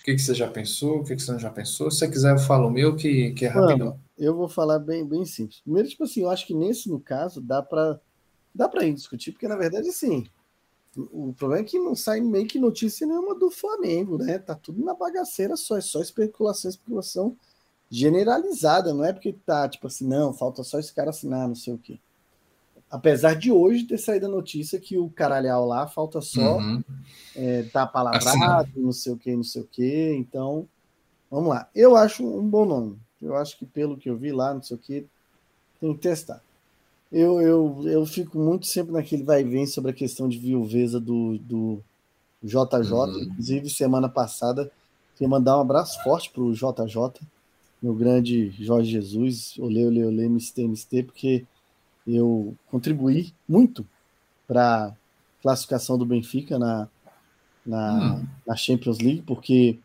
O 0.00 0.04
que, 0.04 0.14
que 0.14 0.18
você 0.20 0.34
já 0.34 0.48
pensou? 0.48 1.00
O 1.00 1.04
que, 1.04 1.16
que 1.16 1.22
você 1.22 1.32
não 1.32 1.38
já 1.38 1.50
pensou? 1.50 1.90
Se 1.90 1.98
você 1.98 2.08
quiser, 2.08 2.32
eu 2.32 2.38
falo 2.38 2.68
o 2.68 2.70
meu, 2.70 2.94
que, 2.94 3.32
que 3.32 3.44
é 3.44 3.48
rapidão. 3.48 3.98
eu 4.16 4.36
vou 4.36 4.48
falar 4.48 4.78
bem, 4.78 5.04
bem 5.04 5.24
simples. 5.24 5.60
Primeiro, 5.60 5.88
tipo 5.88 6.04
assim, 6.04 6.22
eu 6.22 6.30
acho 6.30 6.46
que 6.46 6.54
nesse 6.54 6.88
no 6.88 7.00
caso 7.00 7.40
dá 7.40 7.60
para 7.60 8.00
dá 8.54 8.68
para 8.68 8.86
ir 8.86 8.94
discutir, 8.94 9.32
porque 9.32 9.46
na 9.46 9.56
verdade, 9.56 9.88
assim, 9.88 10.24
o 10.96 11.34
problema 11.34 11.62
é 11.62 11.68
que 11.68 11.78
não 11.78 11.94
sai 11.94 12.20
meio 12.20 12.46
que 12.46 12.58
notícia 12.58 13.06
nenhuma 13.06 13.34
do 13.34 13.50
Flamengo, 13.50 14.16
né? 14.16 14.38
Tá 14.38 14.54
tudo 14.54 14.82
na 14.82 14.94
bagaceira 14.94 15.56
só, 15.56 15.76
é 15.76 15.80
só 15.80 16.00
especulação, 16.00 16.70
especulação 16.70 17.36
generalizada, 17.90 18.92
não 18.92 19.04
é 19.04 19.12
porque 19.12 19.32
tá 19.32 19.68
tipo 19.68 19.86
assim, 19.86 20.06
não, 20.06 20.32
falta 20.32 20.62
só 20.64 20.78
esse 20.78 20.92
cara 20.92 21.10
assinar, 21.10 21.46
não 21.46 21.54
sei 21.54 21.74
o 21.74 21.78
quê. 21.78 21.98
Apesar 22.90 23.34
de 23.34 23.50
hoje 23.50 23.84
ter 23.84 23.98
saído 23.98 24.26
a 24.26 24.30
notícia 24.30 24.78
que 24.78 24.96
o 24.96 25.10
caralhau 25.10 25.66
lá 25.66 25.86
falta 25.86 26.20
só 26.20 26.58
uhum. 26.58 26.82
é, 27.34 27.64
tá 27.64 27.86
palavrado, 27.86 28.70
não 28.76 28.92
sei 28.92 29.12
o 29.12 29.16
que, 29.16 29.34
não 29.34 29.42
sei 29.42 29.62
o 29.62 29.66
que. 29.66 30.12
Então, 30.16 30.68
vamos 31.30 31.50
lá. 31.50 31.68
Eu 31.74 31.96
acho 31.96 32.24
um 32.24 32.48
bom 32.48 32.64
nome. 32.64 32.96
Eu 33.20 33.34
acho 33.36 33.58
que 33.58 33.66
pelo 33.66 33.96
que 33.96 34.08
eu 34.08 34.16
vi 34.16 34.30
lá, 34.30 34.54
não 34.54 34.62
sei 34.62 34.76
o 34.76 34.80
que, 34.80 35.06
tem 35.80 35.94
que 35.94 36.00
testar. 36.00 36.40
Eu, 37.10 37.40
eu, 37.40 37.82
eu 37.86 38.06
fico 38.06 38.38
muito 38.38 38.66
sempre 38.66 38.92
naquele 38.92 39.24
vai 39.24 39.40
e 39.40 39.44
vem 39.44 39.66
sobre 39.66 39.90
a 39.90 39.94
questão 39.94 40.28
de 40.28 40.38
viuveza 40.38 41.00
do, 41.00 41.38
do 41.38 41.82
JJ. 42.42 42.92
Uhum. 42.92 43.22
Inclusive, 43.22 43.68
semana 43.68 44.08
passada, 44.08 44.70
queria 45.16 45.28
mandar 45.28 45.58
um 45.58 45.62
abraço 45.62 46.02
forte 46.04 46.30
pro 46.30 46.52
JJ 46.52 47.20
meu 47.86 47.94
grande 47.94 48.50
Jorge 48.58 48.90
Jesus, 48.90 49.54
olê, 49.60 49.86
olê, 49.86 50.04
olê, 50.04 50.28
mistê, 50.28 50.66
mistê, 50.66 51.04
porque 51.04 51.46
eu 52.04 52.56
contribuí 52.68 53.32
muito 53.48 53.86
para 54.44 54.86
a 54.86 54.92
classificação 55.40 55.96
do 55.96 56.04
Benfica 56.04 56.58
na, 56.58 56.88
na, 57.64 58.16
hum. 58.16 58.26
na, 58.44 58.56
Champions 58.56 58.98
League, 58.98 59.22
porque 59.22 59.78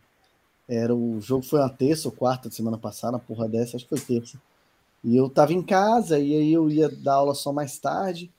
era 0.68 0.96
o 0.96 1.22
jogo 1.22 1.44
foi 1.44 1.60
uma 1.60 1.70
terça 1.70 2.08
ou 2.08 2.12
quarta 2.12 2.50
de 2.50 2.56
semana 2.56 2.78
passada, 2.78 3.20
porra 3.20 3.48
dessa, 3.48 3.78
acho 3.78 3.88
que 3.88 3.96
foi 3.96 4.18
terça. 4.18 4.42
E 5.04 5.16
eu 5.16 5.30
tava 5.30 5.54
em 5.54 5.62
casa, 5.62 6.18
e 6.18 6.36
aí 6.36 6.52
eu 6.52 6.72
ia 6.72 6.90
dar 6.90 7.16
aula 7.16 7.36
só 7.36 7.54
mais 7.54 7.78
tarde. 7.78 8.32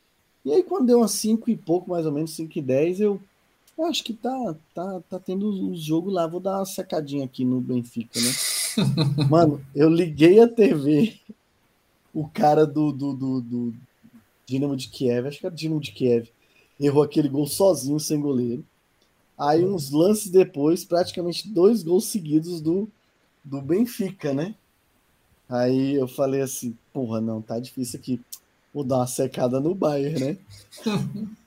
E 0.44 0.52
aí, 0.52 0.64
quando 0.64 0.86
deu 0.86 0.98
umas 0.98 1.12
5 1.12 1.48
e 1.50 1.56
pouco, 1.56 1.88
mais 1.88 2.04
ou 2.04 2.10
menos 2.10 2.34
5 2.34 2.58
e 2.58 2.62
10, 2.62 3.00
eu, 3.00 3.20
eu 3.78 3.84
acho 3.86 4.02
que 4.02 4.12
tá, 4.12 4.56
tá, 4.74 5.00
tá 5.08 5.18
tendo 5.20 5.70
os 5.70 5.80
jogos 5.84 6.12
lá. 6.12 6.26
Vou 6.26 6.40
dar 6.40 6.58
uma 6.58 6.64
secadinha 6.64 7.24
aqui 7.24 7.44
no 7.44 7.60
Benfica, 7.60 8.20
né? 8.20 8.30
Mano, 9.28 9.64
eu 9.74 9.88
liguei 9.88 10.40
a 10.40 10.48
TV, 10.48 11.18
o 12.12 12.28
cara 12.28 12.66
do, 12.66 12.92
do, 12.92 13.12
do, 13.14 13.40
do 13.40 13.74
Dinamo 14.46 14.76
de 14.76 14.88
Kiev, 14.88 15.26
acho 15.26 15.38
que 15.40 15.46
era 15.46 15.54
Dinamo 15.54 15.80
de 15.80 15.92
Kiev, 15.92 16.28
errou 16.78 17.02
aquele 17.02 17.28
gol 17.28 17.46
sozinho, 17.46 17.98
sem 18.00 18.20
goleiro. 18.20 18.64
Aí, 19.38 19.64
uns 19.64 19.90
lances 19.90 20.30
depois, 20.30 20.84
praticamente 20.84 21.48
dois 21.48 21.82
gols 21.82 22.06
seguidos 22.06 22.60
do, 22.60 22.88
do 23.42 23.60
Benfica, 23.60 24.32
né? 24.32 24.54
Aí 25.48 25.94
eu 25.94 26.06
falei 26.06 26.40
assim: 26.40 26.76
porra, 26.92 27.20
não, 27.20 27.42
tá 27.42 27.58
difícil 27.58 27.98
aqui. 27.98 28.20
Vou 28.72 28.84
dar 28.84 28.98
uma 28.98 29.06
secada 29.06 29.60
no 29.60 29.74
Bayern, 29.74 30.18
né? 30.18 30.38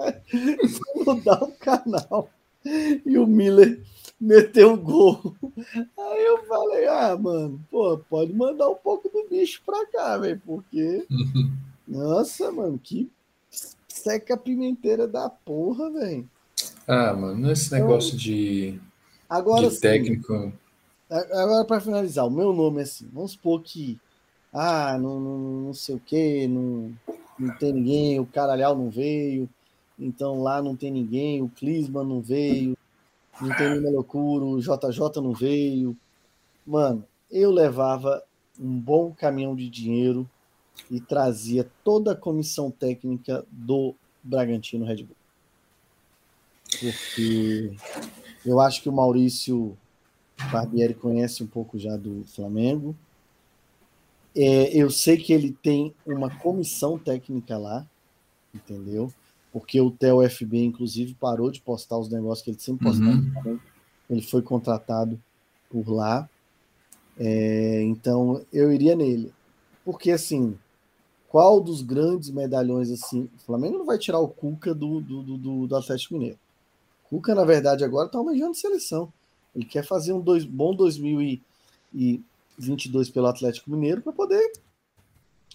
Vou 1.04 1.14
mudar 1.14 1.42
o 1.42 1.52
canal. 1.52 2.30
E 2.64 3.18
o 3.18 3.26
Miller 3.26 3.80
meteu 4.20 4.74
o 4.74 4.76
gol. 4.76 5.34
Aí 5.98 6.24
eu 6.24 6.44
falei, 6.44 6.86
ah, 6.86 7.16
mano, 7.16 7.60
pô, 7.70 7.96
pode 7.98 8.32
mandar 8.32 8.68
um 8.68 8.74
pouco 8.74 9.08
do 9.08 9.26
bicho 9.28 9.62
pra 9.64 9.86
cá, 9.86 10.18
velho, 10.18 10.40
porque. 10.44 11.06
Nossa, 11.88 12.52
mano, 12.52 12.78
que 12.78 13.10
seca 13.88 14.36
pimenteira 14.36 15.08
da 15.08 15.28
porra, 15.28 15.90
velho. 15.90 16.28
Ah, 16.86 17.12
mano, 17.14 17.50
esse 17.50 17.66
então, 17.66 17.78
negócio 17.78 18.16
de, 18.16 18.80
agora, 19.28 19.68
de 19.68 19.80
técnico. 19.80 20.52
agora, 21.08 21.64
para 21.64 21.80
finalizar, 21.80 22.26
o 22.26 22.30
meu 22.30 22.52
nome 22.52 22.80
é 22.80 22.82
assim, 22.82 23.08
vamos 23.12 23.32
supor 23.32 23.62
que. 23.62 23.98
Ah, 24.52 24.98
não, 24.98 25.20
não, 25.20 25.38
não 25.38 25.74
sei 25.74 25.94
o 25.94 26.00
que, 26.00 26.46
não, 26.48 26.92
não 27.38 27.56
tem 27.56 27.72
ninguém, 27.72 28.18
o 28.18 28.26
Caralhal 28.26 28.76
não 28.76 28.90
veio, 28.90 29.48
então 29.96 30.42
lá 30.42 30.60
não 30.60 30.74
tem 30.74 30.90
ninguém, 30.90 31.40
o 31.40 31.48
Clisman 31.48 32.04
não 32.04 32.20
veio, 32.20 32.76
não 33.40 33.56
tem 33.56 33.70
nenhuma 33.70 33.90
loucura, 33.90 34.44
o 34.44 34.60
JJ 34.60 35.22
não 35.22 35.32
veio. 35.32 35.96
Mano, 36.66 37.04
eu 37.30 37.50
levava 37.50 38.22
um 38.58 38.78
bom 38.78 39.12
caminhão 39.12 39.56
de 39.56 39.68
dinheiro 39.68 40.28
e 40.90 41.00
trazia 41.00 41.68
toda 41.82 42.12
a 42.12 42.16
comissão 42.16 42.70
técnica 42.70 43.44
do 43.50 43.94
Bragantino 44.22 44.84
Red 44.84 45.04
Bull. 45.04 45.16
Porque 46.78 47.76
eu 48.44 48.60
acho 48.60 48.82
que 48.82 48.88
o 48.88 48.92
Maurício 48.92 49.76
Barbieri 50.52 50.94
conhece 50.94 51.42
um 51.42 51.46
pouco 51.46 51.78
já 51.78 51.96
do 51.96 52.24
Flamengo. 52.24 52.94
É, 54.34 54.76
eu 54.76 54.90
sei 54.90 55.16
que 55.16 55.32
ele 55.32 55.52
tem 55.62 55.94
uma 56.06 56.30
comissão 56.30 56.98
técnica 56.98 57.58
lá, 57.58 57.86
entendeu? 58.54 59.12
Porque 59.52 59.80
o 59.80 59.90
Theo 59.90 60.28
FB, 60.28 60.64
inclusive, 60.64 61.14
parou 61.14 61.50
de 61.50 61.60
postar 61.60 61.98
os 61.98 62.08
negócios 62.08 62.44
que 62.44 62.50
ele 62.50 62.60
sempre 62.60 62.86
postava. 62.86 63.10
Uhum. 63.10 63.58
Ele 64.08 64.22
foi 64.22 64.42
contratado 64.42 65.20
por 65.68 65.88
lá. 65.88 66.30
É, 67.18 67.82
então, 67.82 68.46
eu 68.52 68.72
iria 68.72 68.94
nele. 68.94 69.32
Porque, 69.84 70.12
assim, 70.12 70.56
qual 71.28 71.60
dos 71.60 71.82
grandes 71.82 72.30
medalhões, 72.30 72.90
assim, 72.90 73.28
o 73.36 73.40
Flamengo 73.40 73.78
não 73.78 73.86
vai 73.86 73.98
tirar 73.98 74.20
o 74.20 74.28
Cuca 74.28 74.74
do, 74.74 75.00
do, 75.00 75.22
do, 75.22 75.66
do 75.66 75.76
Atlético 75.76 76.14
Mineiro. 76.14 76.38
O 77.06 77.16
Cuca, 77.16 77.34
na 77.34 77.44
verdade, 77.44 77.84
agora 77.84 78.06
está 78.06 78.18
almejando 78.18 78.54
seleção. 78.54 79.12
Ele 79.54 79.64
quer 79.64 79.84
fazer 79.84 80.12
um 80.12 80.20
dois, 80.20 80.44
bom 80.44 80.74
2022 80.74 83.10
pelo 83.10 83.26
Atlético 83.26 83.70
Mineiro 83.70 84.00
para 84.00 84.12
poder 84.12 84.52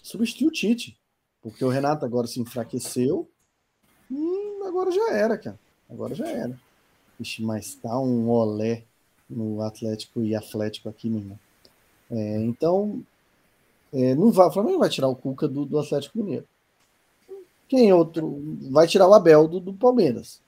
substituir 0.04 0.48
o 0.48 0.52
Tite. 0.52 0.98
Porque 1.41 1.64
o 1.64 1.70
Renato 1.70 2.04
agora 2.04 2.28
se 2.28 2.41
enfraqueceu 2.41 3.30
Hum, 4.12 4.64
agora 4.66 4.91
já 4.91 5.12
era, 5.14 5.38
cara. 5.38 5.60
Agora 5.89 6.16
já 6.16 6.28
era. 6.28 6.60
Ixi, 7.20 7.41
mas 7.43 7.76
tá 7.76 7.97
um 7.99 8.30
olé 8.30 8.84
no 9.30 9.62
Atlético 9.62 10.22
e 10.22 10.36
Atlético 10.36 10.89
aqui, 10.89 11.10
meu 11.10 11.20
irmão. 11.20 11.39
É, 12.12 12.38
então, 12.43 13.01
é, 13.93 14.14
não 14.14 14.32
vai, 14.32 14.47
o 14.47 14.51
Flamengo 14.51 14.80
vai 14.80 14.89
tirar 14.89 15.08
o 15.08 15.16
Cuca 15.16 15.47
do, 15.47 15.66
do, 15.66 15.80
Atlético 15.80 16.18
Mineiro. 16.18 16.45
Quem 17.68 17.91
outro? 17.93 18.41
Vai 18.70 18.88
tirar 18.88 19.08
o 19.08 19.14
Abel 19.14 19.47
do, 19.47 19.60
do 19.60 19.74
Palmeiras. 19.74 20.39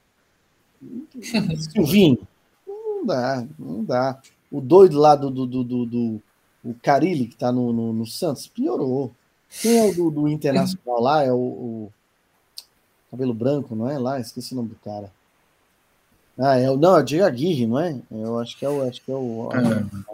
Silvinho. 1.71 2.27
Não 2.67 3.05
dá, 3.05 3.47
não 3.57 3.83
dá. 3.83 4.21
O 4.51 4.61
doido 4.61 4.99
lá 4.99 5.15
do, 5.15 5.31
do, 5.31 5.45
do, 5.45 5.85
do, 5.85 6.21
o 6.63 6.73
Carilli, 6.81 7.27
que 7.27 7.35
tá 7.35 7.51
no, 7.51 7.73
no, 7.73 7.93
no, 7.93 8.05
Santos, 8.05 8.47
piorou. 8.47 9.11
Quem 9.61 9.79
é 9.79 9.89
o 9.89 9.93
do, 9.93 10.11
do 10.11 10.27
Internacional 10.27 11.01
lá? 11.01 11.23
É 11.23 11.31
o, 11.31 11.37
o 11.37 11.93
cabelo 13.11 13.33
branco, 13.33 13.75
não 13.75 13.89
é? 13.89 13.97
Lá, 13.97 14.19
esqueci 14.19 14.53
o 14.53 14.57
nome 14.57 14.69
do 14.69 14.75
cara. 14.75 15.11
Ah, 16.37 16.57
é 16.57 16.69
o. 16.69 16.77
Não, 16.77 16.97
é 16.97 17.01
o 17.01 17.03
Diego 17.03 17.25
Aguirre, 17.25 17.65
não 17.65 17.79
é? 17.79 17.99
Eu 18.11 18.37
acho 18.39 18.57
que 18.57 18.65
é 18.65 18.69
o. 18.69 18.83
Acho 18.83 19.03
que 19.03 19.11
é 19.11 19.15
o. 19.15 19.49
É. 19.51 20.07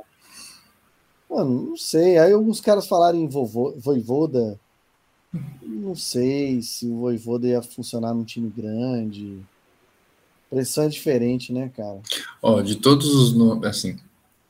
Mano, 1.29 1.69
não 1.69 1.77
sei. 1.77 2.17
Aí 2.17 2.31
alguns 2.31 2.61
caras 2.61 2.87
falaram 2.87 3.17
em 3.17 3.27
vovô, 3.27 3.73
Voivoda. 3.77 4.57
Não 5.61 5.95
sei 5.95 6.61
se 6.61 6.85
o 6.85 6.99
Voivoda 6.99 7.47
ia 7.47 7.61
funcionar 7.61 8.13
num 8.13 8.23
time 8.23 8.49
grande. 8.49 9.39
Pressão 10.49 10.85
é 10.85 10.87
diferente, 10.87 11.51
né, 11.51 11.71
cara? 11.75 11.99
Ó, 12.41 12.61
de 12.61 12.75
todos 12.75 13.07
os 13.07 13.33
nomes, 13.33 13.65
assim. 13.65 13.97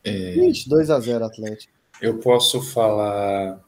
É... 0.04 0.36
2 0.36 0.90
a 0.90 1.00
0 1.00 1.26
Atlético. 1.26 1.74
Eu 2.02 2.20
posso 2.20 2.62
falar. 2.62 3.60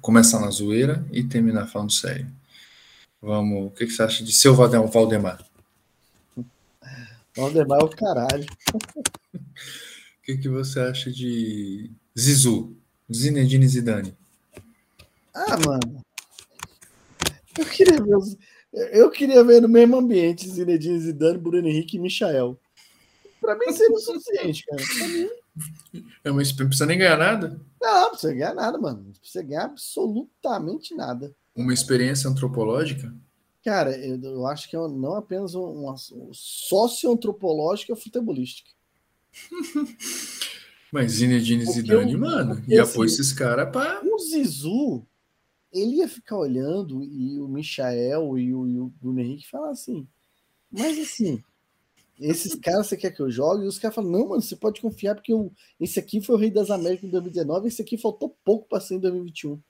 Começar 0.00 0.40
na 0.40 0.50
zoeira 0.50 1.04
e 1.12 1.22
terminar 1.22 1.66
falando 1.66 1.92
sério. 1.92 2.26
Vamos, 3.24 3.68
o 3.68 3.70
que, 3.70 3.86
que 3.86 3.92
você 3.92 4.02
acha 4.02 4.22
de 4.22 4.34
seu 4.34 4.54
Valdemar? 4.54 5.42
Valdemar 7.34 7.80
é 7.80 7.84
o 7.84 7.88
caralho. 7.88 8.46
O 9.34 10.26
que, 10.26 10.38
que 10.38 10.48
você 10.48 10.80
acha 10.80 11.10
de 11.12 11.90
Zizu? 12.18 12.74
Zinedine 13.12 13.68
Zidane? 13.68 14.16
Ah, 15.34 15.58
mano. 15.66 16.00
Eu 17.58 17.66
queria 17.66 18.02
ver, 18.02 18.38
eu 18.90 19.10
queria 19.10 19.44
ver 19.44 19.60
no 19.60 19.68
mesmo 19.68 19.98
ambiente 19.98 20.48
Zinedine 20.48 20.98
Zidane, 20.98 21.36
Bruno 21.36 21.68
Henrique 21.68 21.98
e 21.98 22.00
Michael. 22.00 22.58
Para 23.38 23.54
mim 23.58 23.70
seria 23.70 23.94
o 23.94 24.00
suficiente, 24.00 24.64
cara. 24.64 24.82
Mim... 25.08 25.28
É, 26.24 26.30
mas 26.30 26.56
não 26.56 26.66
precisa 26.68 26.86
nem 26.86 26.96
ganhar 26.96 27.18
nada? 27.18 27.60
Não, 27.78 28.00
não 28.00 28.10
precisa 28.12 28.32
ganhar 28.32 28.54
nada, 28.54 28.78
mano. 28.78 29.02
Não 29.04 29.12
precisa 29.12 29.44
ganhar 29.44 29.64
absolutamente 29.64 30.94
nada. 30.94 31.34
Uma 31.54 31.72
experiência 31.72 32.28
antropológica? 32.28 33.14
Cara, 33.64 33.96
eu, 33.96 34.20
eu 34.22 34.46
acho 34.46 34.68
que 34.68 34.76
é 34.76 34.78
não 34.78 35.14
apenas 35.14 35.54
uma, 35.54 35.68
uma 35.68 35.94
socioantropológica 36.32 37.96
futebolística. 37.96 38.70
Mas 40.92 41.12
Zinedine 41.12 41.64
Zidane, 41.64 42.16
mano, 42.16 42.62
e 42.68 42.78
apoia 42.78 43.06
assim, 43.06 43.20
esses 43.20 43.32
caras 43.32 43.70
para. 43.72 44.00
O 44.04 44.18
Zizu, 44.18 45.04
ele 45.72 45.96
ia 45.96 46.08
ficar 46.08 46.36
olhando 46.36 47.02
e 47.02 47.40
o 47.40 47.48
Michael 47.48 48.38
e 48.38 48.54
o, 48.54 48.68
e 48.68 48.78
o 48.78 48.92
Bruno 49.00 49.18
Henrique 49.18 49.48
falar 49.48 49.70
assim. 49.70 50.06
Mas 50.70 50.96
assim, 50.98 51.42
esses 52.20 52.54
caras 52.54 52.86
você 52.86 52.96
quer 52.96 53.10
que 53.10 53.20
eu 53.20 53.30
jogue? 53.30 53.64
E 53.64 53.68
os 53.68 53.78
caras 53.78 53.94
falam: 53.94 54.10
não, 54.10 54.28
mano, 54.28 54.42
você 54.42 54.54
pode 54.54 54.80
confiar, 54.80 55.16
porque 55.16 55.32
eu, 55.32 55.52
esse 55.80 55.98
aqui 55.98 56.20
foi 56.20 56.36
o 56.36 56.38
Rei 56.38 56.50
das 56.50 56.70
Américas 56.70 57.08
em 57.08 57.10
2019, 57.10 57.66
esse 57.66 57.82
aqui 57.82 57.98
faltou 57.98 58.36
pouco 58.44 58.68
para 58.68 58.80
ser 58.80 58.94
em 58.94 59.00
2021. 59.00 59.60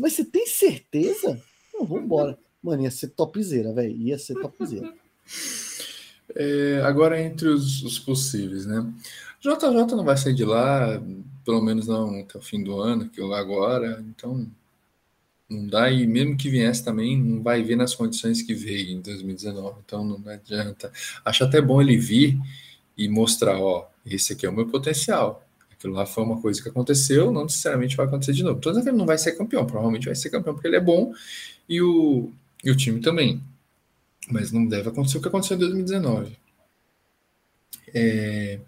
Mas 0.00 0.14
você 0.14 0.24
tem 0.24 0.46
certeza? 0.46 1.40
Não, 1.74 1.98
embora. 1.98 2.38
Mano, 2.62 2.82
ia 2.82 2.90
ser 2.90 3.08
topzera, 3.08 3.72
velho. 3.72 3.96
Ia 3.96 4.18
ser 4.18 4.34
topzera. 4.34 4.92
É, 6.34 6.80
agora, 6.84 7.20
entre 7.20 7.48
os, 7.48 7.82
os, 7.82 7.98
possíveis, 7.98 8.66
né? 8.66 8.86
JJ 9.40 9.96
não 9.96 10.04
vai 10.04 10.16
sair 10.16 10.34
de 10.34 10.44
lá, 10.44 11.02
pelo 11.44 11.60
menos 11.60 11.88
não 11.88 12.20
até 12.20 12.38
o 12.38 12.42
fim 12.42 12.62
do 12.62 12.80
ano, 12.80 13.08
que 13.08 13.20
eu 13.20 13.34
agora, 13.34 14.02
então 14.08 14.48
não 15.48 15.66
dá, 15.66 15.90
e 15.90 16.06
mesmo 16.06 16.36
que 16.36 16.48
viesse 16.48 16.84
também, 16.84 17.20
não 17.20 17.42
vai 17.42 17.62
ver 17.62 17.76
nas 17.76 17.94
condições 17.94 18.40
que 18.40 18.54
veio 18.54 18.90
em 18.90 19.00
2019, 19.00 19.80
então 19.84 20.04
não 20.04 20.22
adianta. 20.30 20.90
Acho 21.24 21.44
até 21.44 21.60
bom 21.60 21.82
ele 21.82 21.96
vir 21.96 22.38
e 22.96 23.08
mostrar, 23.08 23.58
ó, 23.60 23.88
esse 24.06 24.32
aqui 24.32 24.46
é 24.46 24.48
o 24.48 24.52
meu 24.52 24.66
potencial. 24.68 25.44
Aquilo 25.82 25.94
lá 25.94 26.06
foi 26.06 26.22
uma 26.22 26.40
coisa 26.40 26.62
que 26.62 26.68
aconteceu, 26.68 27.32
não 27.32 27.42
necessariamente 27.42 27.96
vai 27.96 28.06
acontecer 28.06 28.32
de 28.32 28.44
novo. 28.44 28.60
Dizendo 28.60 28.84
que 28.84 28.88
ele 28.88 28.96
não 28.96 29.04
vai 29.04 29.18
ser 29.18 29.32
campeão, 29.32 29.66
provavelmente 29.66 30.06
vai 30.06 30.14
ser 30.14 30.30
campeão 30.30 30.54
porque 30.54 30.68
ele 30.68 30.76
é 30.76 30.80
bom 30.80 31.12
e 31.68 31.82
o, 31.82 32.30
e 32.62 32.70
o 32.70 32.76
time 32.76 33.00
também. 33.00 33.42
Mas 34.30 34.52
não 34.52 34.64
deve 34.64 34.90
acontecer 34.90 35.18
o 35.18 35.20
que 35.20 35.26
aconteceu 35.26 35.56
em 35.56 35.60
2019. 35.60 36.38
É, 37.92 38.60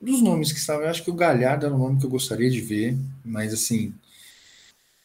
dos 0.00 0.20
nomes 0.20 0.50
que 0.50 0.58
estavam, 0.58 0.82
eu 0.82 0.90
acho 0.90 1.04
que 1.04 1.10
o 1.10 1.14
Galhardo 1.14 1.66
era 1.66 1.74
um 1.74 1.78
nome 1.78 2.00
que 2.00 2.06
eu 2.06 2.10
gostaria 2.10 2.50
de 2.50 2.60
ver, 2.60 2.98
mas 3.24 3.54
assim, 3.54 3.94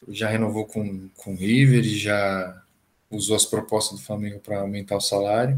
já 0.08 0.28
renovou 0.28 0.66
com, 0.66 1.08
com 1.16 1.32
o 1.32 1.36
River 1.36 1.84
já 1.84 2.60
usou 3.08 3.36
as 3.36 3.46
propostas 3.46 4.00
do 4.00 4.04
Flamengo 4.04 4.40
para 4.40 4.62
aumentar 4.62 4.96
o 4.96 5.00
salário. 5.00 5.56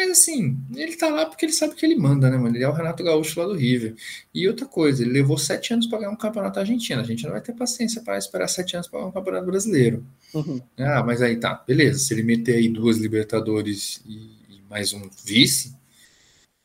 Mas 0.00 0.12
assim, 0.12 0.56
ele 0.74 0.96
tá 0.96 1.10
lá 1.10 1.26
porque 1.26 1.44
ele 1.44 1.52
sabe 1.52 1.74
que 1.74 1.84
ele 1.84 1.94
manda, 1.94 2.30
né, 2.30 2.38
mano? 2.38 2.56
Ele 2.56 2.64
é 2.64 2.68
o 2.68 2.72
Renato 2.72 3.04
Gaúcho 3.04 3.38
lá 3.38 3.46
do 3.46 3.52
River. 3.52 3.94
E 4.32 4.48
outra 4.48 4.64
coisa, 4.64 5.02
ele 5.02 5.12
levou 5.12 5.36
sete 5.36 5.74
anos 5.74 5.86
para 5.86 5.98
ganhar 5.98 6.10
um 6.10 6.16
campeonato 6.16 6.58
argentino. 6.58 7.02
A 7.02 7.04
gente 7.04 7.24
não 7.24 7.32
vai 7.32 7.42
ter 7.42 7.52
paciência 7.52 8.00
para 8.00 8.16
esperar 8.16 8.48
sete 8.48 8.76
anos 8.76 8.88
para 8.88 8.98
ganhar 8.98 9.10
um 9.10 9.12
campeonato 9.12 9.44
brasileiro. 9.44 10.02
Uhum. 10.32 10.58
Ah, 10.78 11.02
mas 11.02 11.20
aí 11.20 11.36
tá, 11.36 11.62
beleza. 11.66 11.98
Se 11.98 12.14
ele 12.14 12.22
meter 12.22 12.56
aí 12.56 12.70
duas 12.70 12.96
Libertadores 12.96 14.00
e, 14.06 14.14
e 14.48 14.62
mais 14.70 14.94
um 14.94 15.02
vice, 15.22 15.76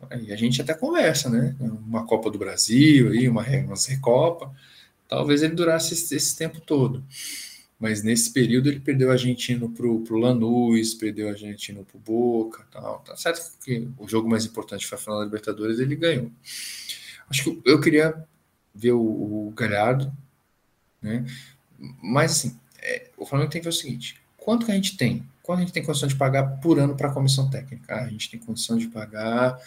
aí 0.09 0.31
a 0.31 0.37
gente 0.37 0.61
até 0.61 0.73
conversa, 0.73 1.29
né? 1.29 1.57
Uma 1.59 2.05
Copa 2.05 2.31
do 2.31 2.37
Brasil, 2.37 3.09
aí, 3.09 3.27
uma, 3.27 3.43
Recopa. 3.43 4.49
Talvez 5.09 5.43
ele 5.43 5.55
durasse 5.55 5.93
esse, 5.93 6.15
esse 6.15 6.37
tempo 6.37 6.61
todo 6.61 7.03
mas 7.79 8.03
nesse 8.03 8.31
período 8.31 8.69
ele 8.69 8.79
perdeu 8.79 9.09
o 9.09 9.11
argentino 9.11 9.69
pro, 9.69 9.99
pro 10.01 10.17
Lanús, 10.17 10.93
perdeu 10.93 11.27
o 11.27 11.29
argentino 11.29 11.83
pro 11.83 11.99
Boca, 11.99 12.65
tal. 12.71 12.99
Tá 12.99 13.15
certo 13.15 13.51
que 13.63 13.87
o 13.97 14.07
jogo 14.07 14.29
mais 14.29 14.45
importante 14.45 14.87
foi 14.87 14.97
a 14.97 15.01
final 15.01 15.19
da 15.19 15.25
Libertadores, 15.25 15.79
ele 15.79 15.95
ganhou. 15.95 16.31
Acho 17.29 17.43
que 17.43 17.61
eu 17.65 17.79
queria 17.81 18.25
ver 18.73 18.93
o, 18.93 19.01
o 19.01 19.53
Galhardo, 19.55 20.11
né? 21.01 21.25
Mas 22.01 22.31
assim, 22.31 22.57
é, 22.81 23.09
o 23.17 23.25
Flamengo 23.25 23.51
tem 23.51 23.61
que 23.61 23.65
ver 23.65 23.73
o 23.73 23.77
seguinte: 23.77 24.21
quanto 24.37 24.65
que 24.65 24.71
a 24.71 24.75
gente 24.75 24.95
tem? 24.95 25.25
Quanto 25.43 25.59
a 25.59 25.61
gente 25.61 25.73
tem 25.73 25.83
condição 25.83 26.07
de 26.07 26.15
pagar 26.15 26.59
por 26.59 26.79
ano 26.79 26.95
para 26.95 27.09
a 27.09 27.13
comissão 27.13 27.49
técnica? 27.49 27.93
Ah, 27.93 28.05
a 28.05 28.09
gente 28.09 28.31
tem 28.31 28.39
condição 28.39 28.77
de 28.77 28.87
pagar 28.87 29.59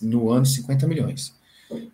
no 0.00 0.30
ano 0.30 0.46
50 0.46 0.86
milhões. 0.86 1.34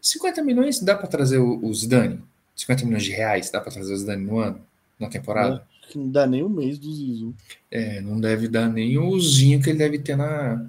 50 0.03 0.43
milhões 0.43 0.81
dá 0.81 0.95
para 0.95 1.07
trazer 1.07 1.39
o, 1.39 1.65
o 1.65 1.73
Zidane? 1.73 2.23
50 2.55 2.85
milhões 2.85 3.05
de 3.05 3.13
reais 3.13 3.51
dá 3.51 3.61
para 3.61 3.73
trazer 3.73 3.95
o 3.95 3.97
Zidane 3.97 4.25
no 4.25 4.39
ano? 4.39 4.61
Na 5.01 5.09
temporada. 5.09 5.67
Não, 5.95 6.03
não 6.03 6.11
dá 6.11 6.27
nem 6.27 6.45
um 6.45 6.49
mês 6.49 6.79
do 6.79 6.93
Zizu. 6.93 7.35
É, 7.71 8.01
não 8.01 8.21
deve 8.21 8.47
dar 8.47 8.69
nem 8.69 8.99
o 8.99 9.19
zinho 9.19 9.61
que 9.63 9.71
ele 9.71 9.79
deve 9.79 9.99
ter 9.99 10.17
na, 10.17 10.65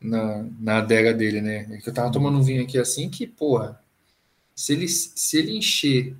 na, 0.00 0.46
na 0.58 0.78
adega 0.78 1.12
dele, 1.12 1.40
né? 1.42 1.66
É 1.70 1.76
que 1.78 1.88
eu 1.88 1.94
tava 1.94 2.12
tomando 2.12 2.38
um 2.38 2.42
vinho 2.42 2.62
aqui 2.62 2.78
assim 2.78 3.10
que, 3.10 3.26
porra, 3.26 3.80
se 4.54 4.72
ele, 4.72 4.88
se 4.88 5.36
ele 5.36 5.56
encher 5.56 6.14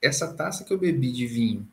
essa 0.00 0.32
taça 0.32 0.64
que 0.64 0.72
eu 0.72 0.78
bebi 0.78 1.10
de 1.10 1.26
vinho 1.26 1.66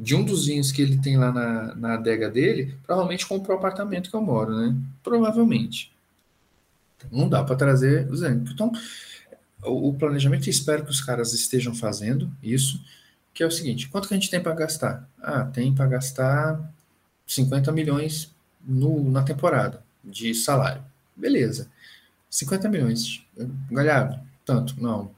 de 0.00 0.14
um 0.14 0.24
dos 0.24 0.46
vinhos 0.46 0.72
que 0.72 0.80
ele 0.80 0.96
tem 0.96 1.18
lá 1.18 1.30
na, 1.30 1.74
na 1.74 1.94
adega 1.94 2.30
dele, 2.30 2.74
provavelmente 2.86 3.26
comprou 3.26 3.54
o 3.54 3.58
apartamento 3.58 4.08
que 4.08 4.16
eu 4.16 4.22
moro, 4.22 4.56
né? 4.56 4.74
Provavelmente. 5.02 5.92
Não 7.12 7.28
dá 7.28 7.44
para 7.44 7.54
trazer 7.54 8.10
os 8.10 8.22
Então, 8.22 8.72
o, 9.62 9.90
o 9.90 9.94
planejamento, 9.94 10.48
espero 10.48 10.84
que 10.84 10.90
os 10.90 11.02
caras 11.02 11.34
estejam 11.34 11.74
fazendo 11.74 12.30
isso 12.42 12.82
que 13.32 13.42
é 13.42 13.46
o 13.46 13.50
seguinte: 13.50 13.88
quanto 13.88 14.08
que 14.08 14.14
a 14.14 14.16
gente 14.16 14.30
tem 14.30 14.42
para 14.42 14.54
gastar? 14.54 15.08
Ah, 15.20 15.44
tem 15.44 15.74
para 15.74 15.86
gastar 15.86 16.60
50 17.26 17.70
milhões 17.72 18.34
no, 18.60 19.10
na 19.10 19.22
temporada 19.22 19.82
de 20.04 20.34
salário. 20.34 20.82
Beleza. 21.16 21.70
50 22.28 22.68
milhões. 22.68 23.24
Galhardo, 23.70 24.20
tanto. 24.44 24.80
Não. 24.80 25.10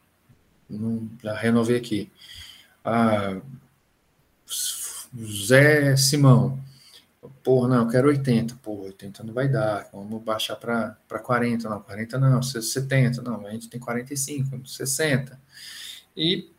não 0.69 1.09
já 1.23 1.35
renovei 1.35 1.77
aqui. 1.77 2.11
Ah, 2.85 3.41
Zé 5.47 5.97
Simão. 5.97 6.59
Porra, 7.43 7.69
não, 7.69 7.85
eu 7.85 7.89
quero 7.89 8.09
80. 8.09 8.57
Porra, 8.57 8.85
80 8.85 9.25
não 9.25 9.35
vai 9.35 9.49
dar. 9.49 9.89
Vamos 9.93 10.23
baixar 10.23 10.57
para 10.57 10.97
40. 11.23 11.69
Não, 11.69 11.81
40 11.81 12.19
não. 12.19 12.43
70. 12.43 13.23
Não, 13.23 13.47
a 13.47 13.51
gente 13.51 13.69
tem 13.69 13.81
45, 13.81 14.67
60. 14.67 15.41
E 16.17 16.51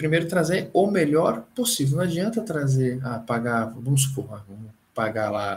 primeiro 0.00 0.26
trazer 0.26 0.70
o 0.72 0.90
melhor 0.90 1.42
possível. 1.54 1.98
Não 1.98 2.04
adianta 2.04 2.40
trazer, 2.40 2.98
ah, 3.04 3.18
pagar, 3.18 3.66
vamos 3.66 4.04
supor, 4.04 4.26
ah, 4.32 4.42
vamos 4.48 4.70
pagar 4.94 5.30
lá 5.30 5.52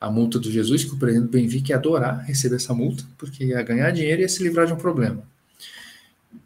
a, 0.00 0.06
a 0.06 0.10
multa 0.10 0.38
do 0.38 0.50
Jesus, 0.50 0.84
que 0.84 0.92
o 0.92 0.98
presidente 0.98 1.28
do 1.28 1.30
Benfica 1.30 1.72
ia 1.72 1.76
adorar 1.76 2.26
receber 2.26 2.56
essa 2.56 2.74
multa, 2.74 3.04
porque 3.16 3.46
ia 3.46 3.62
ganhar 3.62 3.90
dinheiro 3.90 4.20
e 4.20 4.24
ia 4.24 4.28
se 4.28 4.42
livrar 4.42 4.66
de 4.66 4.74
um 4.74 4.76
problema. 4.76 5.22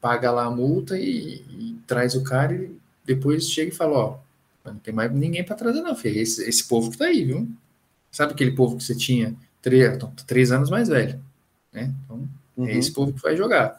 Paga 0.01 0.30
lá 0.30 0.45
a 0.45 0.51
multa 0.51 0.97
e, 0.97 1.43
e 1.51 1.76
traz 1.89 2.14
o 2.14 2.22
cara 2.22 2.55
e 2.55 2.78
depois 3.05 3.51
chega 3.51 3.72
e 3.72 3.74
fala, 3.74 3.99
ó, 3.99 4.18
não 4.64 4.76
tem 4.76 4.95
mais 4.95 5.12
ninguém 5.12 5.43
para 5.43 5.57
trazer 5.57 5.80
não, 5.80 5.97
filho. 5.97 6.20
Esse, 6.20 6.49
esse 6.49 6.68
povo 6.68 6.93
que 6.93 6.99
tá 6.99 7.07
aí, 7.07 7.24
viu? 7.24 7.49
Sabe 8.12 8.32
aquele 8.32 8.53
povo 8.53 8.76
que 8.76 8.84
você 8.84 8.95
tinha 8.95 9.34
três, 9.61 9.99
três 10.24 10.53
anos 10.53 10.70
mais 10.70 10.89
velho, 10.89 11.20
né? 11.72 11.93
Então, 12.05 12.28
é 12.59 12.61
uhum. 12.61 12.68
é 12.68 12.78
esse 12.78 12.93
povo 12.93 13.12
que 13.12 13.20
vai 13.20 13.37
jogar. 13.37 13.76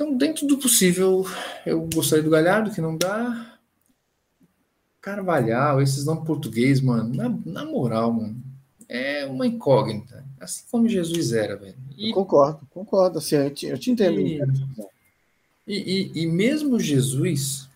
Então, 0.00 0.16
dentro 0.16 0.46
do 0.46 0.58
possível, 0.58 1.26
eu 1.66 1.80
gostaria 1.92 2.22
do 2.22 2.30
Galhardo, 2.30 2.70
que 2.70 2.80
não 2.80 2.96
dá. 2.96 3.58
Carvalhal, 5.00 5.82
esses 5.82 6.04
nomes 6.04 6.24
português, 6.24 6.80
mano, 6.80 7.12
na, 7.12 7.28
na, 7.44 7.64
moral, 7.64 8.12
mano, 8.12 8.40
é 8.88 9.26
uma 9.26 9.44
incógnita. 9.44 10.24
Assim 10.38 10.62
como 10.70 10.88
Jesus 10.88 11.32
era, 11.32 11.56
velho. 11.56 11.74
E, 11.96 12.12
concordo, 12.12 12.64
concordo. 12.70 13.18
Assim, 13.18 13.34
eu 13.34 13.50
te, 13.50 13.66
eu 13.66 13.76
te 13.76 13.90
entendo. 13.90 14.20
E, 14.20 14.38
e, 15.66 16.22
e, 16.22 16.26
mesmo 16.28 16.78
Jesus, 16.78 17.68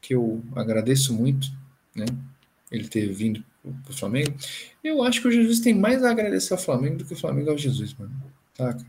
que 0.00 0.16
eu 0.16 0.42
agradeço 0.56 1.14
muito, 1.14 1.46
né? 1.94 2.06
Ele 2.72 2.88
ter 2.88 3.06
vindo 3.12 3.44
para 3.84 3.92
o 3.92 3.96
Flamengo, 3.96 4.34
eu 4.82 5.04
acho 5.04 5.22
que 5.22 5.28
o 5.28 5.32
Jesus 5.32 5.60
tem 5.60 5.74
mais 5.74 6.02
a 6.02 6.10
agradecer 6.10 6.54
ao 6.54 6.58
Flamengo 6.58 6.96
do 6.96 7.04
que 7.04 7.14
o 7.14 7.18
Flamengo 7.18 7.50
ao 7.50 7.56
Jesus, 7.56 7.94
mano. 7.94 8.20
Saca? 8.56 8.84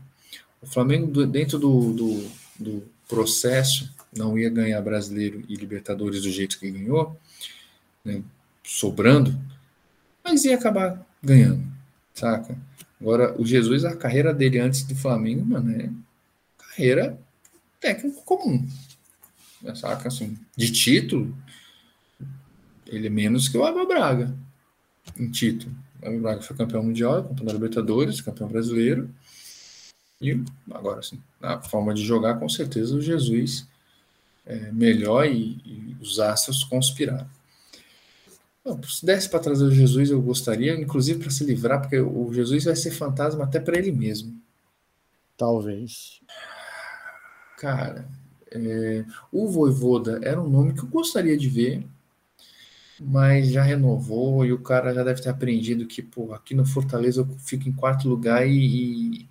O 0.60 0.66
Flamengo, 0.66 1.24
dentro 1.24 1.56
do, 1.56 1.92
do 1.92 2.39
do 2.60 2.86
processo, 3.08 3.92
não 4.16 4.38
ia 4.38 4.50
ganhar 4.50 4.80
brasileiro 4.82 5.42
e 5.48 5.56
Libertadores 5.56 6.22
do 6.22 6.30
jeito 6.30 6.58
que 6.58 6.70
ganhou, 6.70 7.18
né, 8.04 8.22
sobrando, 8.62 9.38
mas 10.22 10.44
ia 10.44 10.54
acabar 10.54 11.04
ganhando, 11.22 11.64
saca? 12.14 12.56
Agora, 13.00 13.34
o 13.40 13.46
Jesus, 13.46 13.84
a 13.84 13.96
carreira 13.96 14.34
dele 14.34 14.58
antes 14.58 14.82
do 14.82 14.94
Flamengo, 14.94 15.44
mano, 15.44 15.70
é 15.70 15.90
carreira 16.58 17.18
técnico 17.80 18.22
comum, 18.24 18.66
né, 19.62 19.74
saca? 19.74 20.08
Assim, 20.08 20.38
de 20.56 20.70
título, 20.70 21.34
ele 22.86 23.06
é 23.06 23.10
menos 23.10 23.48
que 23.48 23.56
o 23.56 23.64
Abel 23.64 23.86
Braga 23.86 24.34
em 25.18 25.30
título. 25.30 25.74
O 26.02 26.06
Abel 26.06 26.20
Braga 26.20 26.42
foi 26.42 26.56
campeão 26.56 26.82
mundial, 26.82 27.24
campeão 27.24 27.46
da 27.46 27.52
Libertadores, 27.52 28.20
campeão 28.20 28.48
brasileiro, 28.48 29.08
e 30.20 30.42
agora 30.70 31.02
sim, 31.02 31.20
na 31.40 31.60
forma 31.62 31.94
de 31.94 32.04
jogar, 32.04 32.38
com 32.38 32.48
certeza 32.48 32.94
o 32.94 33.00
Jesus 33.00 33.66
é 34.46 34.72
melhor 34.72 35.26
e, 35.26 35.60
e 35.64 35.96
os 36.00 36.18
astros 36.18 36.64
conspiraram. 36.64 37.28
se 38.86 39.06
desse 39.06 39.28
para 39.28 39.40
trazer 39.40 39.64
o 39.64 39.70
Jesus, 39.70 40.10
eu 40.10 40.20
gostaria, 40.20 40.74
inclusive 40.74 41.20
para 41.20 41.30
se 41.30 41.44
livrar, 41.44 41.80
porque 41.80 41.98
o 41.98 42.32
Jesus 42.32 42.64
vai 42.64 42.76
ser 42.76 42.90
fantasma 42.90 43.44
até 43.44 43.60
para 43.60 43.78
ele 43.78 43.92
mesmo. 43.92 44.40
Talvez. 45.36 46.20
Cara, 47.56 48.08
é, 48.50 49.04
o 49.32 49.48
Voivoda 49.48 50.20
era 50.22 50.40
um 50.40 50.48
nome 50.48 50.74
que 50.74 50.80
eu 50.80 50.88
gostaria 50.88 51.36
de 51.36 51.48
ver, 51.48 51.86
mas 53.00 53.48
já 53.48 53.62
renovou 53.62 54.44
e 54.44 54.52
o 54.52 54.58
cara 54.58 54.92
já 54.92 55.02
deve 55.02 55.22
ter 55.22 55.30
aprendido 55.30 55.86
que, 55.86 56.02
pô, 56.02 56.34
aqui 56.34 56.54
no 56.54 56.66
Fortaleza 56.66 57.22
eu 57.22 57.26
fico 57.38 57.68
em 57.68 57.72
quarto 57.72 58.08
lugar 58.08 58.46
e. 58.46 59.22
e 59.22 59.29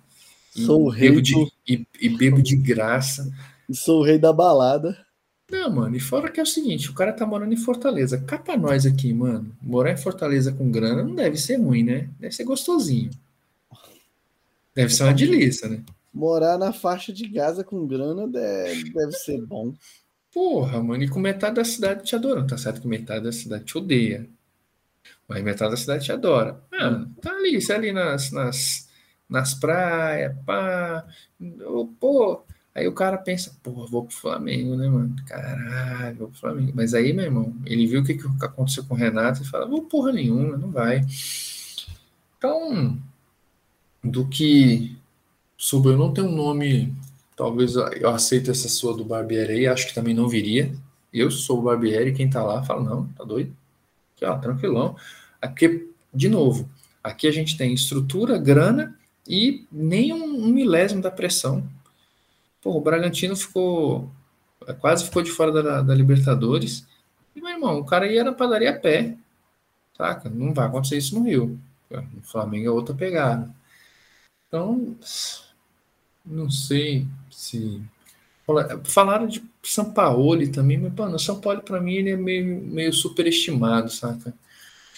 sou 0.50 0.84
o 0.84 0.88
rei 0.88 1.10
bebo 1.10 1.22
de, 1.22 1.52
e, 1.66 1.86
e 2.00 2.08
bebo 2.08 2.42
de 2.42 2.56
graça. 2.56 3.30
E 3.68 3.74
sou 3.74 4.00
o 4.00 4.04
rei 4.04 4.18
da 4.18 4.32
balada. 4.32 4.96
Não, 5.50 5.70
mano, 5.70 5.96
e 5.96 6.00
fora 6.00 6.30
que 6.30 6.38
é 6.38 6.42
o 6.42 6.46
seguinte, 6.46 6.90
o 6.90 6.94
cara 6.94 7.12
tá 7.12 7.26
morando 7.26 7.52
em 7.52 7.56
Fortaleza. 7.56 8.18
Cá 8.18 8.38
pra 8.38 8.56
nós 8.56 8.86
aqui, 8.86 9.12
mano, 9.12 9.56
morar 9.60 9.92
em 9.92 9.96
Fortaleza 9.96 10.52
com 10.52 10.70
grana 10.70 11.02
não 11.02 11.14
deve 11.14 11.36
ser 11.36 11.56
ruim, 11.56 11.82
né? 11.82 12.08
Deve 12.20 12.34
ser 12.34 12.44
gostosinho. 12.44 13.10
Deve 14.74 14.94
ser 14.94 15.02
uma 15.02 15.14
delícia, 15.14 15.68
né? 15.68 15.82
Morar 16.12 16.56
na 16.58 16.72
faixa 16.72 17.12
de 17.12 17.28
Gaza 17.28 17.64
com 17.64 17.86
grana 17.86 18.28
deve, 18.28 18.92
deve 18.92 19.12
ser 19.12 19.40
bom. 19.44 19.74
Porra, 20.32 20.80
mano, 20.80 21.02
e 21.02 21.08
com 21.08 21.18
metade 21.18 21.56
da 21.56 21.64
cidade 21.64 22.04
te 22.04 22.14
adora. 22.14 22.46
Tá 22.46 22.56
certo 22.56 22.80
que 22.80 22.86
metade 22.86 23.24
da 23.24 23.32
cidade 23.32 23.64
te 23.64 23.76
odeia. 23.76 24.28
Mas 25.28 25.42
metade 25.42 25.72
da 25.72 25.76
cidade 25.76 26.04
te 26.04 26.12
adora. 26.12 26.60
Mano, 26.70 27.12
tá 27.20 27.32
ali, 27.32 27.60
você 27.60 27.72
é 27.72 27.76
ali 27.76 27.92
nas, 27.92 28.30
nas, 28.30 28.88
nas 29.30 29.54
praias, 29.54 30.36
pá. 30.44 31.06
Pô, 31.98 32.44
Aí 32.74 32.86
o 32.86 32.92
cara 32.92 33.18
pensa, 33.18 33.52
porra, 33.62 33.86
vou 33.86 34.04
pro 34.04 34.16
Flamengo, 34.16 34.76
né, 34.76 34.88
mano? 34.88 35.16
Caralho, 35.26 36.16
vou 36.16 36.28
pro 36.28 36.38
Flamengo. 36.38 36.72
Mas 36.74 36.94
aí, 36.94 37.12
meu 37.12 37.24
irmão, 37.24 37.54
ele 37.66 37.86
viu 37.86 38.00
o 38.00 38.04
que, 38.04 38.14
que 38.14 38.26
aconteceu 38.44 38.84
com 38.84 38.94
o 38.94 38.96
Renato 38.96 39.42
e 39.42 39.46
fala, 39.46 39.66
vou 39.66 39.82
porra 39.82 40.12
nenhuma, 40.12 40.56
não 40.56 40.70
vai. 40.70 41.04
Então, 42.38 42.96
do 44.02 44.26
que 44.28 44.96
sobre 45.56 45.92
eu 45.92 45.98
não 45.98 46.12
ter 46.12 46.22
um 46.22 46.30
nome, 46.32 46.94
talvez 47.36 47.74
eu 47.74 48.08
aceite 48.08 48.50
essa 48.50 48.68
sua 48.68 48.96
do 48.96 49.04
Barbieri 49.04 49.52
aí, 49.52 49.66
acho 49.66 49.88
que 49.88 49.94
também 49.94 50.14
não 50.14 50.28
viria. 50.28 50.72
Eu 51.12 51.30
sou 51.30 51.58
o 51.58 51.62
Barbieri, 51.62 52.14
quem 52.14 52.30
tá 52.30 52.42
lá 52.42 52.62
fala, 52.62 52.84
não, 52.84 53.08
tá 53.08 53.24
doido? 53.24 53.54
Aqui, 54.14 54.24
ó, 54.24 54.38
tranquilão. 54.38 54.96
Aqui, 55.42 55.92
de 56.14 56.28
novo, 56.28 56.70
aqui 57.02 57.26
a 57.26 57.32
gente 57.32 57.56
tem 57.58 57.74
estrutura, 57.74 58.38
grana 58.38 58.96
e 59.26 59.66
nem 59.70 60.12
um, 60.12 60.46
um 60.46 60.48
milésimo 60.48 61.02
da 61.02 61.10
pressão 61.10 61.68
Pô, 62.62 62.76
o 62.76 62.80
Bragantino 62.80 63.34
ficou. 63.36 64.10
Quase 64.80 65.04
ficou 65.04 65.22
de 65.22 65.30
fora 65.30 65.50
da, 65.50 65.82
da 65.82 65.94
Libertadores. 65.94 66.86
E, 67.34 67.40
meu 67.40 67.50
irmão, 67.50 67.78
o 67.78 67.84
cara 67.84 68.06
ia 68.06 68.22
na 68.22 68.32
padaria 68.32 68.70
a 68.70 68.78
pé. 68.78 69.16
Saca? 69.96 70.28
Não 70.28 70.52
vai 70.52 70.66
acontecer 70.66 70.98
isso 70.98 71.18
no 71.18 71.24
Rio. 71.24 71.58
O 71.90 72.22
Flamengo 72.22 72.66
é 72.66 72.70
outra 72.70 72.94
pegada. 72.94 73.50
Então, 74.46 74.96
não 76.24 76.50
sei 76.50 77.06
se. 77.30 77.82
Falaram 78.84 79.26
de 79.28 79.42
São 79.62 79.92
Paulo 79.92 80.46
também, 80.50 80.76
mas, 80.76 80.92
mano, 80.92 81.18
São 81.18 81.40
Paulo, 81.40 81.62
para 81.62 81.80
mim, 81.80 81.94
ele 81.94 82.10
é 82.10 82.16
meio, 82.16 82.62
meio 82.62 82.92
superestimado, 82.92 83.88
saca? 83.90 84.34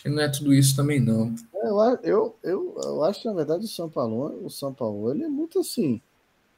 Ele 0.04 0.14
não 0.14 0.22
é 0.22 0.28
tudo 0.28 0.54
isso 0.54 0.74
também, 0.74 0.98
não. 0.98 1.34
Eu, 1.62 1.78
eu, 2.02 2.36
eu, 2.42 2.80
eu 2.82 3.04
acho 3.04 3.22
que, 3.22 3.28
na 3.28 3.34
verdade, 3.34 3.64
o 3.64 3.68
São 3.68 3.88
Paulo, 3.88 4.44
o 4.44 4.50
São 4.50 4.74
Paulo, 4.74 5.10
ele 5.12 5.24
é 5.24 5.28
muito 5.28 5.60
assim. 5.60 6.00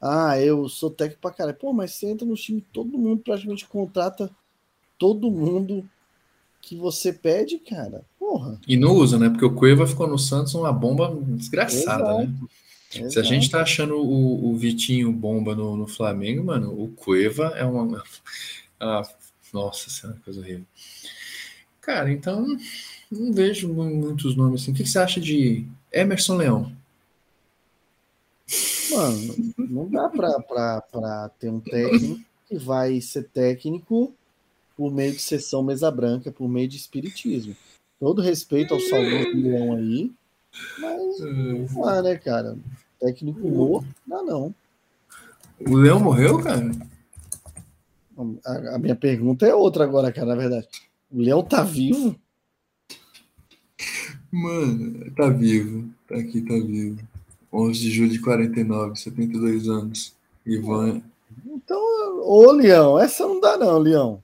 Ah, 0.00 0.38
eu 0.40 0.68
sou 0.68 0.90
técnico 0.90 1.20
pra 1.20 1.30
caralho. 1.30 1.56
Pô, 1.56 1.72
mas 1.72 1.92
você 1.92 2.08
entra 2.08 2.26
no 2.26 2.34
time, 2.34 2.64
todo 2.72 2.98
mundo 2.98 3.22
praticamente 3.22 3.66
contrata 3.66 4.30
todo 4.98 5.30
mundo 5.30 5.88
que 6.60 6.76
você 6.76 7.12
pede, 7.12 7.58
cara. 7.58 8.04
Porra. 8.18 8.58
E 8.66 8.76
não 8.76 8.92
usa, 8.92 9.18
né? 9.18 9.28
Porque 9.28 9.44
o 9.44 9.54
Cueva 9.54 9.86
ficou 9.86 10.06
no 10.06 10.18
Santos 10.18 10.54
uma 10.54 10.72
bomba 10.72 11.14
desgraçada, 11.28 12.02
Exato. 12.02 12.18
né? 12.18 12.34
Exato. 12.94 13.10
Se 13.12 13.18
a 13.18 13.22
gente 13.22 13.50
tá 13.50 13.60
achando 13.60 13.96
o, 13.96 14.50
o 14.50 14.56
Vitinho 14.56 15.12
bomba 15.12 15.54
no, 15.54 15.76
no, 15.76 15.86
Flamengo, 15.86 16.44
mano, 16.44 16.70
o 16.72 16.88
Cueva 16.88 17.52
é 17.56 17.64
uma. 17.64 18.02
Ah, 18.80 19.02
nossa 19.52 19.88
senhora, 19.88 20.18
coisa 20.24 20.40
horrível. 20.40 20.66
Cara, 21.80 22.12
então 22.12 22.44
não 23.18 23.32
vejo 23.32 23.72
muitos 23.72 24.36
nomes 24.36 24.62
assim. 24.62 24.72
O 24.72 24.74
que 24.74 24.86
você 24.86 24.98
acha 24.98 25.20
de 25.20 25.66
Emerson 25.92 26.36
Leão? 26.36 26.72
Mano, 28.90 29.54
não 29.58 29.88
dá 29.88 30.08
pra, 30.08 30.40
pra, 30.40 30.80
pra 30.82 31.30
ter 31.38 31.50
um 31.50 31.60
técnico 31.60 32.20
que 32.46 32.58
vai 32.58 33.00
ser 33.00 33.24
técnico 33.24 34.12
por 34.76 34.92
meio 34.92 35.12
de 35.12 35.20
sessão 35.20 35.62
mesa 35.62 35.90
branca, 35.90 36.30
por 36.30 36.48
meio 36.48 36.68
de 36.68 36.76
espiritismo. 36.76 37.56
Todo 37.98 38.22
respeito 38.22 38.74
ao 38.74 38.80
Salvador 38.80 39.34
Leão 39.34 39.76
aí, 39.76 40.12
mas 40.78 41.20
não 41.20 41.82
dá, 41.82 42.02
né, 42.02 42.16
cara? 42.16 42.56
Técnico 43.00 43.48
morto, 43.48 43.88
não 44.06 44.24
não. 44.24 44.54
O 45.60 45.76
Leão 45.76 46.00
morreu, 46.00 46.42
cara? 46.42 46.70
A, 48.44 48.74
a, 48.74 48.78
minha 48.78 48.94
pergunta 48.94 49.46
é 49.46 49.54
outra 49.54 49.84
agora, 49.84 50.12
cara, 50.12 50.28
na 50.28 50.34
verdade. 50.34 50.68
O 51.10 51.20
Leão 51.20 51.42
tá 51.42 51.62
vivo? 51.62 52.16
Mano, 54.34 55.12
tá 55.12 55.28
vivo. 55.28 55.88
Tá 56.08 56.16
aqui, 56.16 56.40
tá 56.40 56.54
vivo. 56.54 56.98
11 57.52 57.78
de 57.78 57.90
julho 57.90 58.10
de 58.10 58.18
49, 58.18 58.96
72 58.98 59.68
anos. 59.68 60.12
Ivan. 60.44 61.00
Então, 61.46 61.78
ô 62.20 62.50
Leão, 62.50 62.98
essa 62.98 63.26
não 63.26 63.40
dá 63.40 63.56
não, 63.56 63.78
Leão. 63.78 64.22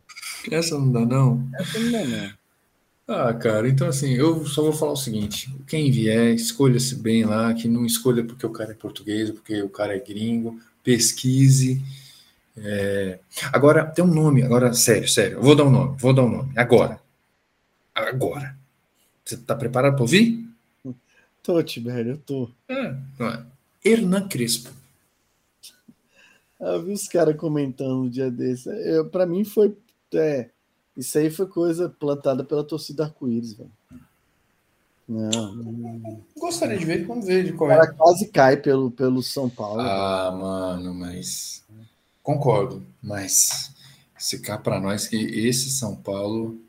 Essa 0.51 0.77
não 0.77 0.91
dá 0.91 1.07
não? 1.07 1.49
Essa 1.55 1.79
não 1.79 1.93
dá 1.93 2.05
não. 2.05 2.31
Ah, 3.07 3.35
cara, 3.35 3.69
então 3.69 3.89
assim, 3.89 4.13
eu 4.15 4.45
só 4.47 4.63
vou 4.63 4.73
falar 4.73 4.93
o 4.93 4.97
seguinte: 4.97 5.53
quem 5.67 5.91
vier, 5.91 6.35
escolha-se 6.35 6.97
bem 6.97 7.25
lá, 7.25 7.55
que 7.55 7.69
não 7.69 7.87
escolha 7.87 8.25
porque 8.25 8.45
o 8.45 8.51
cara 8.51 8.73
é 8.73 8.75
português, 8.75 9.31
porque 9.31 9.63
o 9.63 9.69
cara 9.69 9.97
é 9.97 10.01
gringo, 10.01 10.61
pesquise. 10.83 11.83
É... 12.57 13.21
Agora, 13.53 13.85
tem 13.87 14.05
um 14.05 14.13
nome, 14.13 14.43
agora, 14.43 14.73
sério, 14.73 15.09
sério, 15.09 15.39
eu 15.39 15.43
vou 15.43 15.55
dar 15.55 15.65
um 15.65 15.71
nome, 15.71 15.97
vou 15.99 16.13
dar 16.13 16.25
um 16.25 16.31
nome, 16.31 16.53
agora. 16.57 17.01
Agora. 17.95 18.60
Você 19.31 19.37
tá 19.37 19.55
preparado 19.55 19.93
para 19.93 20.03
ouvir? 20.03 20.45
Tô, 21.41 21.63
Tibério, 21.63 22.15
eu 22.15 22.19
tô. 22.19 22.51
É, 22.69 22.97
é. 23.21 23.45
Hernan 23.85 24.27
Crespo. 24.27 24.71
Eu 26.59 26.83
vi 26.83 26.93
os 26.93 27.07
caras 27.07 27.37
comentando 27.37 28.03
um 28.03 28.09
dia 28.09 28.29
desse. 28.29 28.69
Eu, 28.69 29.09
pra 29.09 29.27
mim 29.27 29.45
foi. 29.45 29.77
É, 30.13 30.51
isso 30.97 31.17
aí 31.17 31.31
foi 31.31 31.47
coisa 31.47 31.89
plantada 31.89 32.43
pela 32.43 32.65
torcida 32.65 33.05
arco-íris, 33.05 33.53
velho. 33.53 33.71
Não, 35.09 35.55
não, 35.55 36.25
Gostaria 36.37 36.77
de 36.77 36.85
ver, 36.85 37.07
vamos 37.07 37.25
ver 37.25 37.45
de 37.45 37.53
qual 37.53 37.71
é. 37.71 37.77
O 37.77 37.79
cara 37.79 37.95
quase 37.95 38.27
cai 38.31 38.57
pelo, 38.57 38.91
pelo 38.91 39.23
São 39.23 39.49
Paulo. 39.49 39.81
Ah, 39.81 40.33
mano, 40.33 40.93
mas. 40.93 41.65
Concordo, 42.21 42.85
mas 43.01 43.73
se 44.19 44.41
cá 44.41 44.59
para 44.59 44.81
nós 44.81 45.07
que 45.07 45.17
esse 45.17 45.71
São 45.71 45.95
Paulo 45.95 46.61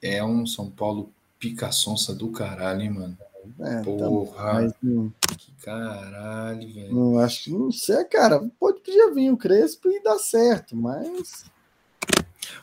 é 0.00 0.24
um 0.24 0.46
São 0.46 0.70
Paulo 0.70 1.12
pica-sonsa 1.38 2.14
do 2.14 2.28
caralho, 2.30 2.82
hein, 2.82 2.90
mano. 2.90 3.18
É, 3.60 3.82
Porra, 3.82 4.68
tá, 4.68 4.76
não, 4.82 5.12
que 5.38 5.52
caralho, 5.62 6.72
velho. 6.72 6.94
Não, 6.94 7.18
acho 7.18 7.44
que 7.44 7.50
não 7.50 7.70
sei, 7.70 8.04
cara. 8.04 8.40
Pode 8.58 8.80
pedir 8.80 9.14
vir 9.14 9.30
o 9.30 9.36
Crespo 9.36 9.88
e 9.88 10.02
dar 10.02 10.18
certo, 10.18 10.76
mas. 10.76 11.44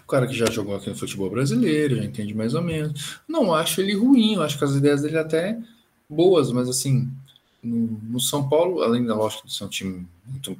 O 0.03 0.07
cara 0.07 0.27
que 0.27 0.33
já 0.33 0.45
jogou 0.45 0.75
aqui 0.75 0.89
no 0.89 0.95
futebol 0.95 1.29
brasileiro, 1.29 1.95
já 1.95 2.03
entende 2.03 2.33
mais 2.33 2.53
ou 2.53 2.61
menos. 2.61 3.19
Não 3.27 3.53
acho 3.53 3.81
ele 3.81 3.95
ruim, 3.95 4.35
eu 4.35 4.43
acho 4.43 4.57
que 4.57 4.63
as 4.63 4.75
ideias 4.75 5.01
dele 5.01 5.17
até 5.17 5.57
boas, 6.09 6.51
mas 6.51 6.69
assim, 6.69 7.09
no, 7.61 7.99
no 8.03 8.19
São 8.19 8.47
Paulo, 8.47 8.81
além 8.81 9.05
da 9.05 9.15
lógica 9.15 9.47
de 9.47 9.53
ser 9.53 9.63
um 9.63 9.69
time 9.69 10.07
muito 10.25 10.57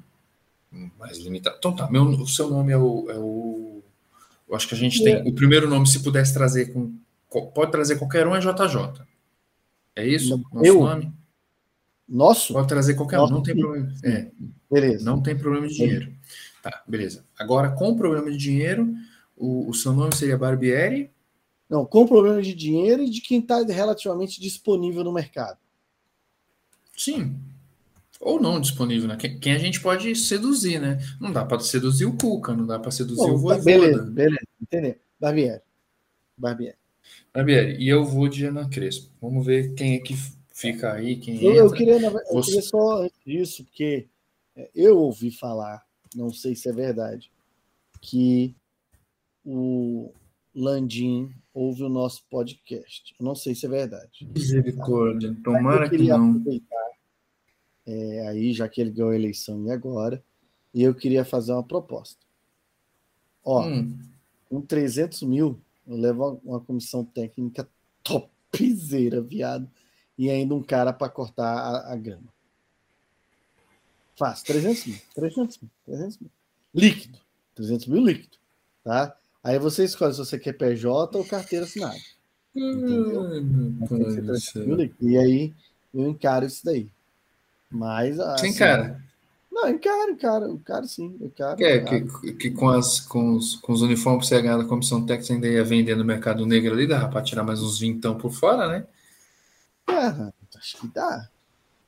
mais 0.97 1.18
limitado. 1.18 1.55
Então 1.57 1.76
tá, 1.76 1.89
meu, 1.89 2.03
o 2.03 2.28
seu 2.28 2.49
nome 2.49 2.72
é 2.72 2.78
o, 2.78 3.09
é 3.09 3.18
o. 3.18 3.82
Eu 4.47 4.55
acho 4.55 4.68
que 4.68 4.76
a 4.76 4.78
gente 4.78 5.01
é. 5.07 5.22
tem. 5.22 5.32
O 5.32 5.36
primeiro 5.36 5.70
nome, 5.70 5.88
se 5.88 6.01
pudesse 6.01 6.34
trazer 6.34 6.74
com. 6.74 6.93
Pode 7.53 7.71
trazer 7.71 7.97
qualquer 7.97 8.27
um, 8.27 8.36
é 8.36 8.39
JJ. 8.39 9.05
É 9.95 10.07
isso? 10.07 10.38
Nosso 10.51 10.65
eu? 10.65 10.79
nome? 10.79 11.13
Nosso? 12.07 12.53
Pode 12.53 12.67
trazer 12.67 12.93
qualquer 12.95 13.17
Nosso 13.17 13.34
um, 13.34 13.38
não 13.38 13.43
tem 13.43 13.55
problema. 13.55 13.93
É, 14.03 14.31
beleza. 14.71 15.05
Não 15.05 15.21
tem 15.21 15.38
problema 15.38 15.67
de 15.67 15.75
dinheiro. 15.75 16.13
Tá, 16.61 16.84
beleza. 16.88 17.25
Agora, 17.38 17.71
com 17.71 17.95
problema 17.95 18.29
de 18.31 18.38
dinheiro, 18.38 18.93
o, 19.36 19.69
o 19.69 19.73
seu 19.73 19.93
nome 19.93 20.15
seria 20.15 20.38
Barbieri? 20.38 21.11
Não, 21.69 21.86
com 21.86 22.05
problema 22.07 22.41
de 22.41 22.53
dinheiro 22.53 23.01
e 23.01 23.09
de 23.09 23.21
quem 23.21 23.39
está 23.39 23.63
relativamente 23.63 24.39
disponível 24.39 25.03
no 25.03 25.11
mercado. 25.11 25.57
Sim. 26.95 27.36
Ou 28.21 28.39
não 28.39 28.61
disponível, 28.61 29.07
né? 29.07 29.17
Quem, 29.17 29.39
quem 29.39 29.53
a 29.53 29.57
gente 29.57 29.81
pode 29.81 30.15
seduzir, 30.15 30.79
né? 30.79 30.99
Não 31.19 31.31
dá 31.31 31.43
para 31.43 31.59
seduzir 31.59 32.05
o 32.05 32.15
Cuca, 32.15 32.53
não 32.53 32.65
dá 32.65 32.79
para 32.79 32.91
seduzir 32.91 33.27
Bom, 33.27 33.34
o 33.34 33.38
Voivoda. 33.38 33.63
Beleza, 33.63 34.03
beleza. 34.03 34.47
Entendeu? 34.61 34.95
Barbieri. 35.19 35.61
Barbieri. 36.38 36.77
Barbieri, 37.34 37.84
e 37.84 37.89
eu 37.89 38.05
vou 38.05 38.27
de 38.27 38.45
Ana 38.45 38.69
Crespo. 38.69 39.09
Vamos 39.21 39.45
ver 39.45 39.73
quem 39.73 39.95
é 39.95 39.99
que 39.99 40.13
fica 40.53 40.93
aí, 40.93 41.15
quem 41.15 41.43
eu, 41.43 41.55
eu 41.55 41.71
queria, 41.71 41.99
eu 41.99 42.41
queria 42.41 42.61
só 42.61 43.09
isso, 43.25 43.63
porque 43.65 44.07
é, 44.55 44.69
eu 44.75 44.97
ouvi 44.99 45.31
falar, 45.31 45.84
não 46.15 46.31
sei 46.31 46.55
se 46.55 46.69
é 46.69 46.71
verdade, 46.71 47.31
que 47.99 48.55
o 49.43 50.11
Landim 50.53 51.34
ouve 51.53 51.84
o 51.84 51.89
nosso 51.89 52.23
podcast. 52.29 53.15
Eu 53.19 53.25
não 53.25 53.36
sei 53.36 53.55
se 53.55 53.65
é 53.65 53.69
verdade. 53.69 54.27
Misericórdia. 54.34 55.36
Tomara 55.43 55.89
que 55.89 55.97
não. 55.97 56.43
É, 57.86 58.27
aí, 58.27 58.53
já 58.53 58.69
que 58.69 58.79
ele 58.79 58.91
ganhou 58.91 59.11
a 59.11 59.15
eleição 59.15 59.65
e 59.65 59.71
agora, 59.71 60.23
e 60.73 60.84
eu 60.84 60.93
queria 60.95 61.25
fazer 61.25 61.51
uma 61.51 61.63
proposta. 61.63 62.19
Ó, 63.43 63.67
hum. 63.67 63.97
com 64.49 64.61
300 64.61 65.23
mil, 65.23 65.59
eu 65.88 65.97
levo 65.97 66.41
uma 66.43 66.59
comissão 66.59 67.03
técnica 67.03 67.67
topzera, 68.03 69.21
viado, 69.21 69.69
e 70.17 70.29
ainda 70.29 70.55
um 70.55 70.63
cara 70.63 70.93
para 70.93 71.09
cortar 71.09 71.53
a, 71.53 71.93
a 71.93 71.95
grama. 71.95 72.34
Fácil, 74.17 74.45
300 74.45 74.86
mil, 74.86 74.99
300 75.15 75.59
mil, 75.59 75.71
300 75.86 76.17
mil. 76.19 76.31
Líquido, 76.73 77.19
300 77.55 77.88
mil 77.88 78.03
líquido, 78.03 78.38
tá? 78.84 79.15
Aí 79.43 79.59
você 79.59 79.84
escolhe 79.84 80.13
se 80.13 80.19
você 80.19 80.39
quer 80.39 80.53
PJ 80.53 81.17
ou 81.17 81.25
carteira 81.25 81.65
assinada. 81.65 81.97
Entendeu? 82.55 83.21
Hum, 83.21 83.77
e 85.01 85.17
aí 85.17 85.53
eu 85.93 86.07
encaro 86.07 86.45
isso 86.45 86.63
daí. 86.63 86.88
Mas. 87.69 88.19
Assim, 88.19 88.47
encara? 88.47 89.03
Não, 89.53 89.69
encaro, 89.69 90.11
encaro, 90.11 90.51
encaro 90.51 90.87
sim. 90.87 91.15
Encaro, 91.21 91.63
é, 91.63 91.79
que, 91.79 92.33
que 92.33 92.51
com, 92.51 92.69
as, 92.69 92.99
com, 92.99 93.35
os, 93.35 93.55
com 93.57 93.71
os 93.71 93.81
uniformes 93.83 94.27
que 94.27 94.35
você 94.35 94.41
ganha 94.41 94.57
da 94.57 94.65
comissão 94.65 95.05
técnica 95.05 95.33
ainda 95.33 95.47
ia 95.47 95.63
vender 95.63 95.95
no 95.95 96.03
mercado 96.03 96.45
negro 96.45 96.73
ali, 96.73 96.87
dá 96.87 97.07
para 97.07 97.21
tirar 97.21 97.43
mais 97.43 97.61
uns 97.61 97.79
vintão 97.79 98.17
por 98.17 98.31
fora, 98.31 98.67
né? 98.67 98.85
É, 99.87 100.57
acho 100.57 100.77
que 100.79 100.87
dá. 100.87 101.29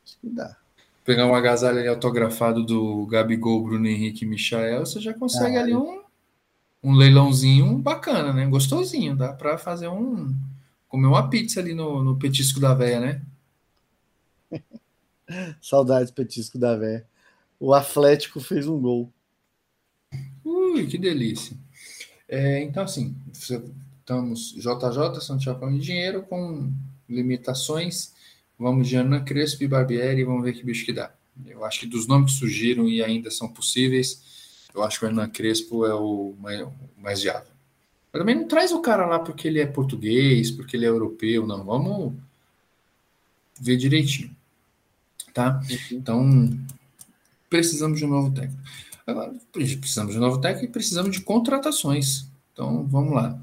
Acho 0.06 0.18
que 0.22 0.30
dá. 0.30 0.56
Pegar 1.04 1.26
um 1.26 1.36
agasalho 1.36 1.80
ali 1.80 1.88
autografado 1.88 2.64
do 2.64 3.06
Gabigol, 3.08 3.64
Bruno 3.64 3.88
Henrique 3.88 4.26
e 4.26 4.28
Michael, 4.28 4.86
você 4.86 5.00
já 5.00 5.14
consegue 5.14 5.58
ah, 5.58 5.62
ali 5.62 5.76
um 5.76 6.06
um 6.86 6.94
leilãozinho 6.94 7.80
bacana, 7.80 8.32
né? 8.32 8.46
Gostosinho, 8.46 9.16
dá 9.16 9.34
para 9.34 9.58
fazer 9.58 9.88
um 9.88 10.32
comer 10.88 11.08
uma 11.08 11.28
pizza 11.32 11.60
ali 11.60 11.74
no, 11.74 12.04
no 12.04 12.16
petisco 12.16 12.60
da 12.60 12.76
véia, 12.76 13.00
né? 13.00 13.22
Saudades 15.60 16.12
petisco 16.12 16.60
da 16.60 16.78
véia. 16.78 17.04
O 17.60 17.74
Atlético 17.74 18.40
fez 18.40 18.68
um 18.68 18.80
gol. 18.80 19.12
Ui, 20.44 20.86
que 20.88 20.98
delícia. 20.98 21.58
É, 22.28 22.62
então, 22.62 22.84
assim, 22.84 23.16
estamos 23.34 24.54
JJ, 24.54 25.22
Santiago 25.22 25.70
de 25.72 25.80
Dinheiro, 25.80 26.24
com 26.24 26.72
limitações. 27.08 28.14
Vamos 28.58 28.88
de 28.88 28.96
Ana 28.96 29.22
Crespo 29.22 29.64
e 29.64 29.68
Barbieri 29.68 30.22
e 30.22 30.24
vamos 30.24 30.44
ver 30.44 30.54
que 30.54 30.64
bicho 30.64 30.86
que 30.86 30.94
dá. 30.94 31.12
Eu 31.46 31.66
acho 31.66 31.82
que 31.82 31.86
dos 31.86 32.08
nomes 32.08 32.34
que 32.34 32.40
surgiram 32.40 32.88
e 32.88 33.04
ainda 33.04 33.30
são 33.30 33.50
possíveis, 33.50 34.68
eu 34.74 34.84
acho 34.84 35.00
que 35.00 35.06
o 35.06 35.08
Hernan 35.08 35.30
Crespo 35.30 35.86
é 35.86 35.94
o 35.94 36.34
mais, 36.40 36.62
o 36.62 36.72
mais 36.98 37.22
viável. 37.22 37.52
Mas 38.12 38.22
também 38.22 38.36
não 38.36 38.48
traz 38.48 38.72
o 38.72 38.82
cara 38.82 39.06
lá 39.06 39.20
porque 39.20 39.48
ele 39.48 39.60
é 39.60 39.66
português, 39.66 40.50
porque 40.52 40.78
ele 40.78 40.86
é 40.86 40.90
europeu, 40.90 41.46
não. 41.46 41.66
Vamos 41.66 42.14
ver 43.60 43.76
direitinho. 43.76 44.36
Tá? 45.34 45.62
Então, 45.92 46.50
precisamos 47.50 48.00
de 48.00 48.06
um 48.06 48.10
novo 48.10 48.32
técnico. 48.32 48.62
Agora, 49.06 49.34
precisamos 49.52 50.14
de 50.14 50.18
um 50.18 50.22
novo 50.22 50.42
técnico 50.42 50.66
e 50.66 50.72
precisamos 50.72 51.16
de 51.16 51.22
contratações. 51.22 52.28
Então, 52.52 52.86
vamos 52.88 53.14
lá. 53.14 53.40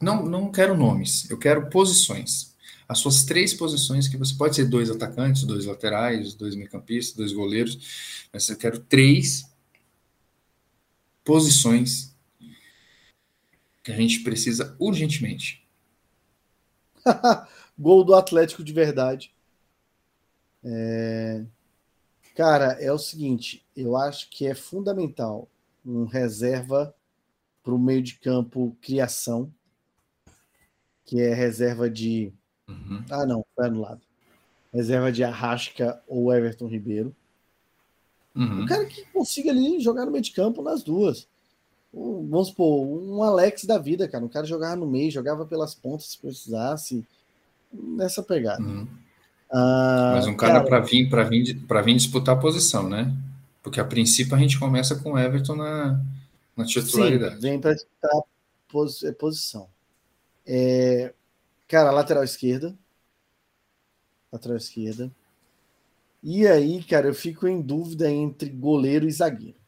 Não, 0.00 0.24
não 0.24 0.52
quero 0.52 0.76
nomes, 0.76 1.28
eu 1.30 1.38
quero 1.38 1.68
posições. 1.68 2.54
As 2.88 3.00
suas 3.00 3.24
três 3.24 3.52
posições, 3.52 4.08
que 4.08 4.16
você 4.16 4.34
pode 4.34 4.56
ser 4.56 4.66
dois 4.66 4.90
atacantes, 4.90 5.44
dois 5.44 5.66
laterais, 5.66 6.34
dois 6.34 6.54
meio-campistas, 6.54 7.16
dois 7.16 7.32
goleiros, 7.32 8.26
mas 8.32 8.48
eu 8.48 8.56
quero 8.56 8.78
três 8.78 9.50
posições 11.24 12.14
que 13.82 13.92
a 13.92 13.96
gente 13.96 14.20
precisa 14.20 14.74
urgentemente. 14.78 15.66
Gol 17.78 18.04
do 18.04 18.14
Atlético 18.14 18.64
de 18.64 18.72
verdade. 18.72 19.32
É... 20.64 21.44
Cara, 22.38 22.76
é 22.80 22.92
o 22.92 22.98
seguinte, 23.00 23.66
eu 23.76 23.96
acho 23.96 24.30
que 24.30 24.46
é 24.46 24.54
fundamental 24.54 25.48
um 25.84 26.04
reserva 26.04 26.94
para 27.64 27.74
o 27.74 27.78
meio 27.80 28.00
de 28.00 28.14
campo 28.14 28.76
criação, 28.80 29.52
que 31.04 31.20
é 31.20 31.34
reserva 31.34 31.90
de. 31.90 32.32
Uhum. 32.68 33.04
Ah, 33.10 33.26
não, 33.26 33.44
foi 33.56 33.66
anulado. 33.66 34.00
Reserva 34.72 35.10
de 35.10 35.24
Arrasca 35.24 36.00
ou 36.06 36.32
Everton 36.32 36.68
Ribeiro. 36.68 37.12
Uhum. 38.36 38.62
Um 38.62 38.66
cara 38.66 38.86
que 38.86 39.04
consiga 39.06 39.50
ali 39.50 39.80
jogar 39.80 40.06
no 40.06 40.12
meio 40.12 40.22
de 40.22 40.30
campo 40.30 40.62
nas 40.62 40.84
duas. 40.84 41.26
Um, 41.92 42.24
vamos 42.28 42.50
supor, 42.50 42.86
um 42.86 43.20
Alex 43.20 43.64
da 43.64 43.78
vida, 43.78 44.06
cara. 44.06 44.24
Um 44.24 44.28
cara 44.28 44.46
jogava 44.46 44.76
no 44.76 44.86
meio, 44.86 45.10
jogava 45.10 45.44
pelas 45.44 45.74
pontas 45.74 46.10
se 46.10 46.18
precisasse. 46.18 47.04
Nessa 47.72 48.22
pegada. 48.22 48.62
Uhum. 48.62 48.86
Ah, 49.50 50.14
Mas 50.14 50.26
um 50.26 50.36
cara, 50.36 50.54
cara 50.54 50.64
para 50.64 50.80
vir, 50.80 51.08
para 51.08 51.24
vir, 51.24 51.56
para 51.66 51.82
vir 51.82 51.96
disputar 51.96 52.36
a 52.36 52.38
posição, 52.38 52.88
né? 52.88 53.14
Porque 53.62 53.80
a 53.80 53.84
princípio 53.84 54.34
a 54.34 54.38
gente 54.38 54.58
começa 54.58 54.96
com 54.96 55.12
o 55.12 55.18
Everton 55.18 55.56
na, 55.56 56.00
na 56.56 56.64
titularidade. 56.64 57.36
Sim, 57.36 57.40
vem 57.40 57.60
para 57.60 57.74
disputar 57.74 58.22
pos, 58.68 59.02
é, 59.04 59.12
posição. 59.12 59.68
É, 60.46 61.14
cara, 61.68 61.90
lateral 61.92 62.24
esquerda. 62.24 62.76
Lateral 64.32 64.56
esquerda. 64.56 65.10
E 66.22 66.46
aí, 66.46 66.82
cara, 66.84 67.08
eu 67.08 67.14
fico 67.14 67.48
em 67.48 67.60
dúvida 67.60 68.08
entre 68.08 68.48
goleiro 68.50 69.08
e 69.08 69.10
zagueiro. 69.10 69.58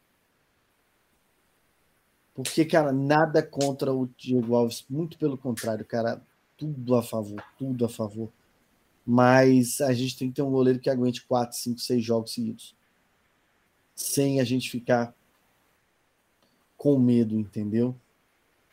Porque, 2.33 2.65
cara, 2.65 2.91
nada 2.91 3.41
contra 3.43 3.93
o 3.93 4.07
Diego 4.17 4.55
Alves, 4.55 4.85
muito 4.89 5.17
pelo 5.17 5.37
contrário, 5.37 5.85
cara, 5.85 6.21
tudo 6.57 6.95
a 6.95 7.03
favor, 7.03 7.43
tudo 7.57 7.85
a 7.85 7.89
favor. 7.89 8.29
Mas 9.05 9.81
a 9.81 9.93
gente 9.93 10.17
tem 10.17 10.29
que 10.29 10.35
ter 10.35 10.41
um 10.41 10.51
goleiro 10.51 10.79
que 10.79 10.89
aguente 10.89 11.25
4, 11.25 11.57
5, 11.57 11.79
6 11.79 12.03
jogos 12.03 12.33
seguidos. 12.33 12.75
Sem 13.95 14.39
a 14.39 14.43
gente 14.43 14.69
ficar 14.69 15.13
com 16.77 16.97
medo, 16.97 17.37
entendeu? 17.37 17.95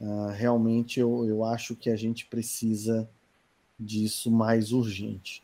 Uh, 0.01 0.29
realmente 0.29 1.01
eu, 1.01 1.27
eu 1.27 1.45
acho 1.45 1.75
que 1.75 1.91
a 1.91 1.97
gente 1.97 2.27
precisa 2.27 3.09
disso 3.79 4.31
mais 4.31 4.73
urgente. 4.73 5.43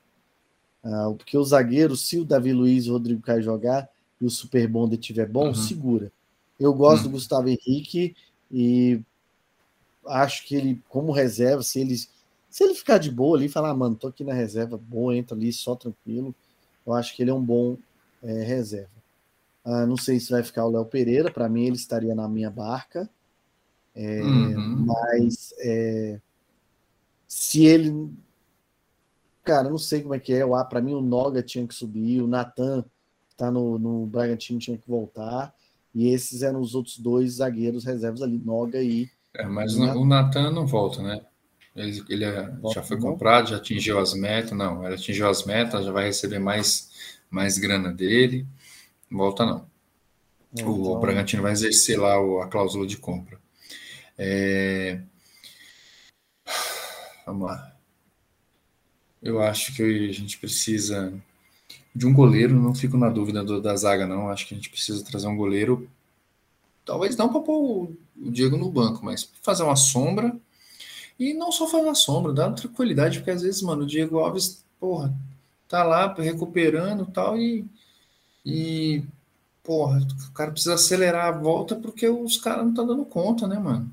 Uh, 0.85 1.14
porque 1.14 1.37
o 1.37 1.45
zagueiro, 1.45 1.97
se 1.97 2.18
o 2.18 2.24
Davi 2.24 2.53
Luiz 2.53 2.85
e 2.85 2.91
o 2.91 2.93
Rodrigo 2.93 3.22
Caio 3.22 3.43
jogar 3.43 3.89
e 4.20 4.26
o 4.26 4.30
Super 4.30 4.68
Bonder 4.68 4.99
tiver 4.99 5.28
bom, 5.28 5.49
uhum. 5.49 5.55
segura. 5.55 6.12
Eu 6.59 6.72
gosto 6.72 7.05
uhum. 7.05 7.11
do 7.11 7.14
Gustavo 7.14 7.49
Henrique 7.49 8.14
e 8.51 9.01
acho 10.07 10.47
que 10.47 10.55
ele, 10.55 10.82
como 10.89 11.12
reserva, 11.12 11.62
se 11.62 11.80
ele, 11.80 11.97
se 12.55 12.62
ele 12.62 12.72
ficar 12.72 12.98
de 12.98 13.11
boa 13.11 13.36
ali, 13.36 13.48
falar, 13.48 13.70
ah, 13.70 13.74
mano, 13.74 13.96
tô 13.96 14.07
aqui 14.07 14.22
na 14.22 14.32
reserva, 14.32 14.78
boa, 14.78 15.16
entra 15.16 15.36
ali 15.36 15.52
só 15.52 15.74
tranquilo, 15.74 16.32
eu 16.86 16.92
acho 16.92 17.16
que 17.16 17.20
ele 17.20 17.32
é 17.32 17.34
um 17.34 17.44
bom 17.44 17.76
é, 18.22 18.44
reserva. 18.44 18.94
Uh, 19.64 19.84
não 19.88 19.96
sei 19.96 20.20
se 20.20 20.30
vai 20.30 20.40
ficar 20.44 20.64
o 20.64 20.70
Léo 20.70 20.84
Pereira, 20.84 21.32
para 21.32 21.48
mim 21.48 21.64
ele 21.64 21.74
estaria 21.74 22.14
na 22.14 22.28
minha 22.28 22.52
barca, 22.52 23.11
é, 23.92 24.22
uhum. 24.22 24.86
mas 24.86 25.52
é, 25.59 26.20
se 27.26 27.64
ele 27.64 28.09
Cara, 29.42 29.68
não 29.68 29.76
sei 29.76 30.00
como 30.00 30.14
é 30.14 30.20
que 30.20 30.32
é. 30.32 30.46
Para 30.70 30.80
mim, 30.80 30.94
o 30.94 31.00
Noga 31.00 31.42
tinha 31.42 31.66
que 31.66 31.74
subir, 31.74 32.22
o 32.22 32.28
Natan, 32.28 32.82
que 33.28 33.34
tá 33.36 33.50
no, 33.50 33.80
no 33.80 34.07
Bragantino, 34.07 34.61
tinha 34.61 34.78
que 34.78 34.88
voltar. 34.88 35.52
E 35.92 36.07
esses 36.07 36.42
eram 36.42 36.61
os 36.61 36.76
outros 36.76 36.98
dois 36.98 37.32
zagueiros 37.32 37.84
reservas 37.84 38.22
ali, 38.22 38.38
Noga 38.38 38.80
e. 38.80 39.11
É, 39.34 39.44
mas 39.44 39.74
o 39.74 40.07
Natan 40.07 40.52
não 40.52 40.68
volta, 40.68 41.02
né? 41.02 41.20
Ele, 41.75 42.05
ele 42.09 42.25
é, 42.25 42.53
já 42.72 42.83
foi 42.83 42.99
comprado, 43.01 43.51
já 43.51 43.57
atingiu 43.57 43.99
as 43.99 44.14
metas. 44.14 44.53
Não, 44.53 44.85
ele 44.85 44.95
atingiu 44.95 45.29
as 45.29 45.45
metas, 45.45 45.85
já 45.85 45.93
vai 45.93 46.07
receber 46.07 46.39
mais, 46.39 46.91
mais 47.31 47.59
grana 47.59 47.93
dele. 47.93 48.47
Volta 49.11 49.45
não. 49.45 49.66
Então... 50.53 50.68
O, 50.68 50.97
o 50.97 51.01
Bragantino 51.01 51.43
vai 51.43 51.53
exercer 51.53 51.99
lá 51.99 52.14
a 52.43 52.47
cláusula 52.47 52.87
de 52.87 52.97
compra. 52.97 53.39
É... 54.16 55.01
Vamos 57.27 57.49
lá. 57.49 57.75
Eu 59.22 59.41
acho 59.41 59.75
que 59.75 59.83
a 59.83 60.12
gente 60.12 60.39
precisa 60.39 61.12
de 61.95 62.07
um 62.07 62.12
goleiro, 62.12 62.61
não 62.61 62.75
fico 62.75 62.97
na 62.97 63.09
dúvida 63.09 63.43
do, 63.43 63.61
da 63.61 63.75
zaga, 63.75 64.07
não. 64.07 64.29
Acho 64.29 64.47
que 64.47 64.55
a 64.55 64.57
gente 64.57 64.68
precisa 64.70 65.05
trazer 65.05 65.27
um 65.27 65.37
goleiro, 65.37 65.89
talvez 66.85 67.16
não 67.16 67.29
para 67.29 67.41
pôr 67.41 67.91
o 68.16 68.31
Diego 68.31 68.57
no 68.57 68.70
banco, 68.70 69.05
mas 69.05 69.31
fazer 69.43 69.62
uma 69.62 69.77
sombra. 69.77 70.37
E 71.18 71.32
não 71.34 71.52
só 71.52 71.66
uma 71.80 71.94
sombra, 71.94 72.32
dar 72.32 72.48
uma 72.48 72.56
tranquilidade, 72.56 73.18
porque 73.18 73.30
às 73.30 73.42
vezes, 73.42 73.62
mano, 73.62 73.82
o 73.82 73.86
Diego 73.86 74.18
Alves, 74.18 74.64
porra, 74.80 75.14
tá 75.68 75.82
lá 75.84 76.12
recuperando 76.14 77.06
tal, 77.06 77.38
e, 77.38 77.64
e 78.44 79.02
porra, 79.62 80.00
o 80.28 80.32
cara 80.32 80.50
precisa 80.50 80.74
acelerar 80.74 81.26
a 81.26 81.38
volta 81.38 81.76
porque 81.76 82.08
os 82.08 82.36
caras 82.36 82.62
não 82.62 82.70
estão 82.70 82.86
dando 82.86 83.04
conta, 83.04 83.46
né, 83.46 83.58
mano? 83.58 83.90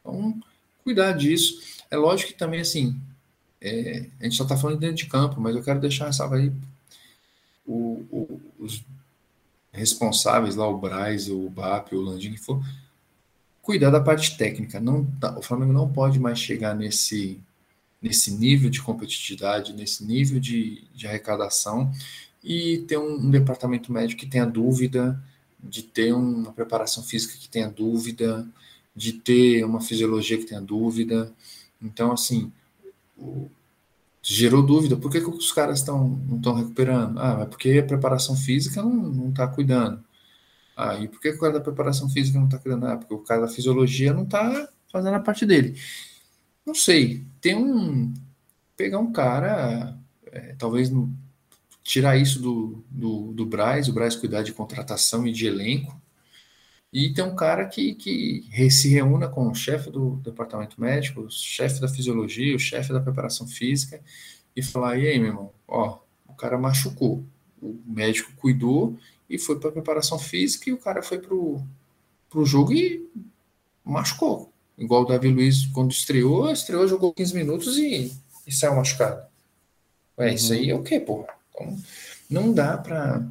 Então, 0.00 0.40
cuidar 0.84 1.12
disso. 1.12 1.60
É 1.90 1.96
lógico 1.96 2.32
que 2.32 2.38
também, 2.38 2.60
assim, 2.60 2.96
é, 3.60 4.06
a 4.20 4.24
gente 4.24 4.36
só 4.36 4.44
está 4.44 4.56
falando 4.56 4.78
dentro 4.78 4.96
de 4.96 5.06
campo, 5.06 5.40
mas 5.40 5.56
eu 5.56 5.62
quero 5.62 5.80
deixar 5.80 6.08
essa 6.08 6.28
aí 6.34 6.52
o, 7.66 8.04
o, 8.10 8.40
os 8.58 8.82
responsáveis 9.72 10.56
lá, 10.56 10.66
o 10.68 10.78
Braz, 10.78 11.28
o 11.28 11.48
BAP, 11.48 11.92
o 11.92 12.00
Landim, 12.00 12.32
que 12.32 12.38
for, 12.38 12.60
cuidar 13.62 13.90
da 13.90 14.00
parte 14.00 14.36
técnica. 14.36 14.80
Não, 14.80 15.06
o 15.36 15.42
Flamengo 15.42 15.72
não 15.72 15.90
pode 15.90 16.18
mais 16.18 16.38
chegar 16.38 16.74
nesse, 16.74 17.40
nesse 18.00 18.32
nível 18.32 18.70
de 18.70 18.82
competitividade, 18.82 19.72
nesse 19.72 20.04
nível 20.04 20.40
de, 20.40 20.84
de 20.94 21.06
arrecadação 21.06 21.92
e 22.42 22.78
ter 22.88 22.98
um, 22.98 23.14
um, 23.14 23.30
departamento 23.30 23.92
médico 23.92 24.20
que 24.20 24.26
tenha 24.26 24.46
dúvida, 24.46 25.22
de 25.62 25.82
ter 25.82 26.12
uma 26.14 26.52
preparação 26.52 27.02
física 27.02 27.36
que 27.38 27.48
tenha 27.48 27.68
dúvida, 27.68 28.48
de 28.96 29.12
ter 29.12 29.64
uma 29.64 29.80
fisiologia 29.80 30.38
que 30.38 30.46
tenha 30.46 30.60
dúvida. 30.60 31.32
Então, 31.82 32.12
assim, 32.12 32.50
o, 33.16 33.50
gerou 34.22 34.62
dúvida. 34.62 34.96
Por 34.96 35.10
que, 35.10 35.20
que 35.20 35.28
os 35.28 35.52
caras 35.52 35.80
estão 35.80 36.08
não 36.28 36.36
estão 36.36 36.54
recuperando? 36.54 37.18
Ah, 37.18 37.40
é 37.42 37.46
porque 37.46 37.78
a 37.78 37.86
preparação 37.86 38.36
física 38.36 38.82
não 38.82 39.30
está 39.30 39.46
cuidando. 39.46 40.02
Ah, 40.76 40.96
e 40.96 41.08
por 41.08 41.20
que, 41.20 41.30
o 41.30 41.38
cara 41.38 41.54
da 41.54 41.60
preparação 41.60 42.08
física 42.08 42.38
não 42.38 42.46
está 42.46 42.58
cuidando? 42.58 42.86
Ah, 42.86 42.96
porque 42.96 43.14
o 43.14 43.18
cara 43.18 43.42
da 43.42 43.48
fisiologia 43.48 44.12
não 44.12 44.24
está 44.24 44.68
fazendo 44.90 45.14
a 45.14 45.20
parte 45.20 45.44
dele. 45.44 45.78
Não 46.66 46.74
sei. 46.74 47.24
Tem 47.40 47.54
um. 47.54 48.12
Pegar 48.76 48.98
um 48.98 49.12
cara, 49.12 49.98
é, 50.26 50.54
talvez 50.58 50.88
no, 50.88 51.14
tirar 51.82 52.16
isso 52.16 52.40
do, 52.40 52.84
do, 52.88 53.32
do 53.32 53.44
Braz, 53.44 53.88
o 53.88 53.92
Braz 53.92 54.16
cuidar 54.16 54.42
de 54.42 54.52
contratação 54.52 55.26
e 55.26 55.32
de 55.32 55.46
elenco, 55.46 56.00
e 56.92 57.12
tem 57.12 57.24
um 57.24 57.36
cara 57.36 57.66
que, 57.66 57.94
que 57.94 58.70
se 58.70 58.88
reúna 58.88 59.28
com 59.28 59.48
o 59.48 59.54
chefe 59.54 59.90
do 59.90 60.16
departamento 60.16 60.80
médico, 60.80 61.22
o 61.22 61.30
chefe 61.30 61.80
da 61.80 61.88
fisiologia, 61.88 62.56
o 62.56 62.58
chefe 62.58 62.92
da 62.92 63.00
preparação 63.00 63.46
física, 63.46 64.00
e 64.56 64.62
falar: 64.62 64.98
e 64.98 65.06
aí, 65.06 65.18
meu 65.18 65.28
irmão, 65.28 65.52
ó, 65.68 65.98
o 66.26 66.34
cara 66.34 66.58
machucou, 66.58 67.24
o 67.62 67.78
médico 67.86 68.32
cuidou 68.36 68.98
e 69.30 69.38
foi 69.38 69.58
para 69.58 69.70
preparação 69.70 70.18
física, 70.18 70.68
e 70.68 70.72
o 70.72 70.78
cara 70.78 71.02
foi 71.02 71.18
para 71.18 71.34
o 71.34 72.44
jogo 72.44 72.72
e 72.72 73.08
machucou. 73.84 74.52
Igual 74.76 75.02
o 75.02 75.06
Davi 75.06 75.28
Luiz, 75.28 75.66
quando 75.66 75.92
estreou, 75.92 76.50
estreou, 76.50 76.88
jogou 76.88 77.14
15 77.14 77.34
minutos 77.34 77.78
e, 77.78 78.12
e 78.46 78.52
saiu 78.52 78.74
machucado. 78.74 79.22
É, 80.18 80.28
uhum. 80.28 80.34
isso 80.34 80.52
aí 80.52 80.70
é 80.70 80.74
o 80.74 80.82
quê, 80.82 80.98
porra? 80.98 81.28
Então, 81.54 81.78
não 82.28 82.52
dá 82.52 82.76
para 82.76 83.26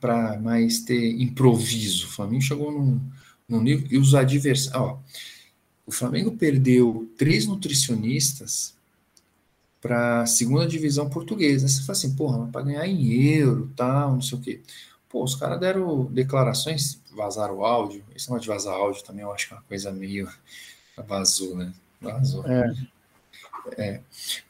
para 0.00 0.38
mais 0.38 0.80
ter 0.80 1.20
improviso. 1.20 2.06
O 2.06 2.10
Flamengo 2.10 2.42
chegou 2.42 2.70
num, 2.70 3.00
num 3.48 3.60
nível 3.60 3.86
e 3.90 3.98
os 3.98 4.14
adversários. 4.14 4.98
O 5.84 5.90
Flamengo 5.90 6.36
perdeu 6.36 7.10
três 7.16 7.46
nutricionistas 7.46 8.74
para 9.80 10.22
a 10.22 10.26
segunda 10.26 10.66
divisão 10.66 11.08
portuguesa. 11.08 11.66
Você 11.66 11.80
fala 11.80 11.92
assim, 11.92 12.14
porra, 12.14 12.46
para 12.48 12.62
ganhar 12.62 12.86
em 12.86 13.12
euro, 13.12 13.72
tal, 13.74 14.12
não 14.12 14.22
sei 14.22 14.38
o 14.38 14.40
quê. 14.40 14.60
Pô, 15.08 15.24
os 15.24 15.34
caras 15.34 15.58
deram 15.58 16.04
declarações, 16.04 17.00
vazaram 17.16 17.56
o 17.56 17.64
áudio. 17.64 18.04
Esse 18.14 18.28
negócio 18.28 18.42
de 18.42 18.48
vazar 18.48 18.74
áudio 18.74 19.02
também 19.02 19.22
eu 19.22 19.32
acho 19.32 19.48
que 19.48 19.54
é 19.54 19.56
uma 19.56 19.62
coisa 19.62 19.90
meio. 19.90 20.28
Vazou, 21.06 21.56
né? 21.56 21.72
Vazou. 22.00 22.44
É. 22.46 22.74
é. 23.76 24.00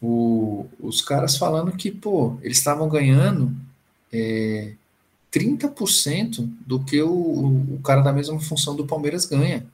O, 0.00 0.66
os 0.80 1.02
caras 1.02 1.36
falando 1.36 1.72
que, 1.72 1.90
pô, 1.90 2.38
eles 2.42 2.56
estavam 2.56 2.88
ganhando 2.88 3.54
é, 4.10 4.72
30% 5.30 6.48
do 6.66 6.82
que 6.82 7.02
o, 7.02 7.10
o 7.10 7.80
cara 7.84 8.00
da 8.00 8.12
mesma 8.12 8.40
função 8.40 8.74
do 8.74 8.86
Palmeiras 8.86 9.26
ganha. 9.26 9.66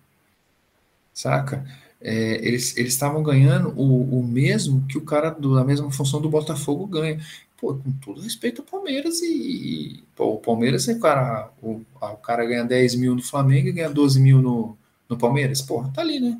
Saca? 1.13 1.65
É, 2.01 2.47
eles 2.47 2.77
estavam 2.77 3.23
ganhando 3.23 3.69
o, 3.81 4.19
o 4.19 4.23
mesmo 4.27 4.85
que 4.87 4.99
o 4.99 5.05
cara 5.05 5.31
do, 5.31 5.55
da 5.55 5.65
mesma 5.65 5.91
função 5.91 6.21
do 6.21 6.29
Botafogo 6.29 6.87
ganha. 6.87 7.25
Pô, 7.65 7.77
com 7.77 7.91
todo 7.93 8.21
respeito 8.21 8.61
ao 8.61 8.67
Palmeiras 8.67 9.23
e, 9.23 9.33
e 9.33 10.05
pô, 10.15 10.35
o 10.35 10.39
Palmeiras, 10.39 10.87
o 10.87 11.01
cara, 11.01 11.51
o, 11.63 11.81
o 11.99 12.17
cara 12.19 12.45
ganha 12.45 12.63
10 12.63 12.97
mil 12.97 13.15
no 13.15 13.23
Flamengo 13.23 13.69
e 13.69 13.73
ganha 13.73 13.89
12 13.89 14.21
mil 14.21 14.43
no, 14.43 14.77
no 15.09 15.17
Palmeiras. 15.17 15.63
Porra, 15.63 15.91
tá 15.91 16.03
ali, 16.03 16.21
né? 16.21 16.39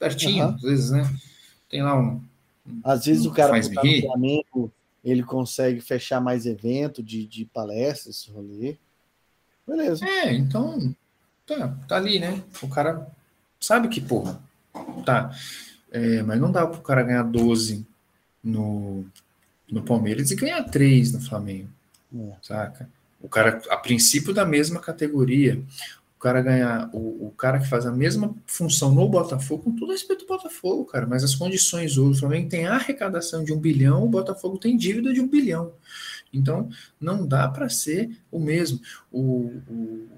Pertinho, 0.00 0.46
uhum. 0.46 0.54
às 0.56 0.62
vezes, 0.62 0.90
né? 0.90 1.16
Tem 1.68 1.80
lá 1.80 1.96
um. 1.96 2.20
Às 2.82 3.04
vezes 3.04 3.24
o 3.24 3.30
cara 3.30 3.60
que 3.60 3.72
tá 3.72 3.84
no 3.84 4.00
Flamengo 4.00 4.72
ele 5.04 5.22
consegue 5.22 5.80
fechar 5.80 6.20
mais 6.20 6.44
evento 6.44 7.04
de, 7.04 7.24
de 7.24 7.44
palestras, 7.44 8.28
rolê. 8.34 8.76
Beleza. 9.64 10.04
É, 10.04 10.32
então 10.32 10.92
tá, 11.46 11.68
tá 11.86 11.96
ali, 11.98 12.18
né? 12.18 12.42
O 12.60 12.68
cara 12.68 13.06
sabe 13.60 13.86
que, 13.86 14.00
porra, 14.00 14.42
tá. 15.06 15.32
É, 15.92 16.20
mas 16.24 16.40
não 16.40 16.50
dá 16.50 16.66
pro 16.66 16.80
cara 16.80 17.04
ganhar 17.04 17.22
12 17.22 17.86
no, 18.42 19.06
no 19.70 19.82
Palmeiras 19.82 20.30
e 20.30 20.36
ganhar 20.36 20.62
3 20.64 21.12
no 21.12 21.20
Flamengo. 21.20 21.68
É. 22.14 22.32
Saca? 22.42 22.88
O 23.20 23.28
cara, 23.28 23.60
a 23.68 23.76
princípio 23.76 24.32
da 24.32 24.46
mesma 24.46 24.80
categoria, 24.80 25.60
o 26.16 26.20
cara 26.20 26.40
ganhar, 26.40 26.88
o, 26.92 27.28
o 27.28 27.34
cara 27.36 27.58
que 27.58 27.68
faz 27.68 27.84
a 27.86 27.92
mesma 27.92 28.34
função 28.46 28.94
no 28.94 29.08
Botafogo, 29.08 29.64
com 29.64 29.76
todo 29.76 29.92
respeito 29.92 30.22
ao 30.22 30.36
Botafogo, 30.36 30.84
cara, 30.84 31.06
mas 31.06 31.24
as 31.24 31.34
condições 31.34 31.98
hoje, 31.98 32.18
o 32.18 32.20
Flamengo 32.20 32.48
tem 32.48 32.66
arrecadação 32.66 33.44
de 33.44 33.52
um 33.52 33.58
bilhão, 33.58 34.04
o 34.04 34.08
Botafogo 34.08 34.58
tem 34.58 34.76
dívida 34.76 35.12
de 35.12 35.20
um 35.20 35.28
bilhão. 35.28 35.72
Então, 36.32 36.68
não 37.00 37.26
dá 37.26 37.48
para 37.48 37.68
ser 37.68 38.10
o 38.30 38.38
mesmo. 38.38 38.80
O, 39.10 39.52
o, 39.68 40.08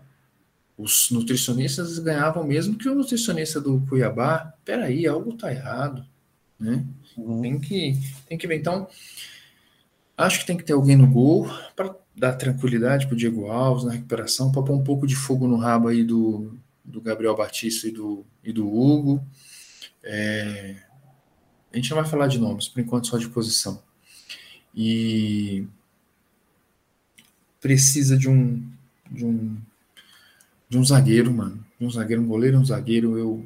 os 0.77 1.11
nutricionistas 1.11 1.99
ganhavam 1.99 2.45
mesmo 2.45 2.77
que 2.77 2.89
o 2.89 2.95
nutricionista 2.95 3.61
do 3.61 3.81
Cuiabá. 3.89 4.55
Peraí, 4.65 5.07
algo 5.07 5.37
tá 5.37 5.53
errado, 5.53 6.05
né? 6.59 6.85
Uhum. 7.17 7.43
Tem, 7.43 7.61
que, 7.61 7.99
tem 8.29 8.39
que 8.39 8.47
ver. 8.47 8.57
Então, 8.57 8.89
acho 10.21 10.41
que 10.41 10.47
tem 10.47 10.57
que 10.57 10.65
ter 10.65 10.73
alguém 10.73 10.97
no 10.97 11.07
gol 11.07 11.49
para 11.75 11.95
dar 12.17 12.35
tranquilidade 12.35 13.07
para 13.07 13.15
o 13.15 13.17
Diego 13.17 13.47
Alves 13.47 13.85
na 13.85 13.93
recuperação, 13.93 14.53
para 14.53 14.63
pôr 14.63 14.75
um 14.75 14.85
pouco 14.85 15.07
de 15.07 15.17
fogo 15.17 15.47
no 15.47 15.57
rabo 15.57 15.89
aí 15.89 16.05
do, 16.05 16.59
do 16.85 17.01
Gabriel 17.01 17.37
Batista 17.37 17.89
e 17.89 17.91
do, 17.91 18.25
e 18.45 18.53
do 18.53 18.69
Hugo. 18.69 19.25
É, 20.03 20.77
a 21.73 21.77
gente 21.77 21.91
não 21.91 21.99
vai 21.99 22.07
falar 22.07 22.27
de 22.27 22.39
nomes, 22.39 22.69
por 22.69 22.81
enquanto 22.81 23.07
só 23.07 23.19
de 23.19 23.29
posição. 23.29 23.83
E 24.75 25.67
precisa 27.61 28.17
de 28.17 28.29
um, 28.29 28.63
de 29.11 29.25
um 29.25 29.57
de 30.71 30.79
um 30.79 30.85
zagueiro, 30.85 31.35
mano. 31.35 31.63
De 31.79 31.85
um 31.85 31.91
zagueiro, 31.91 32.23
um 32.23 32.27
goleiro, 32.27 32.59
um 32.59 32.65
zagueiro. 32.65 33.19
Eu 33.19 33.45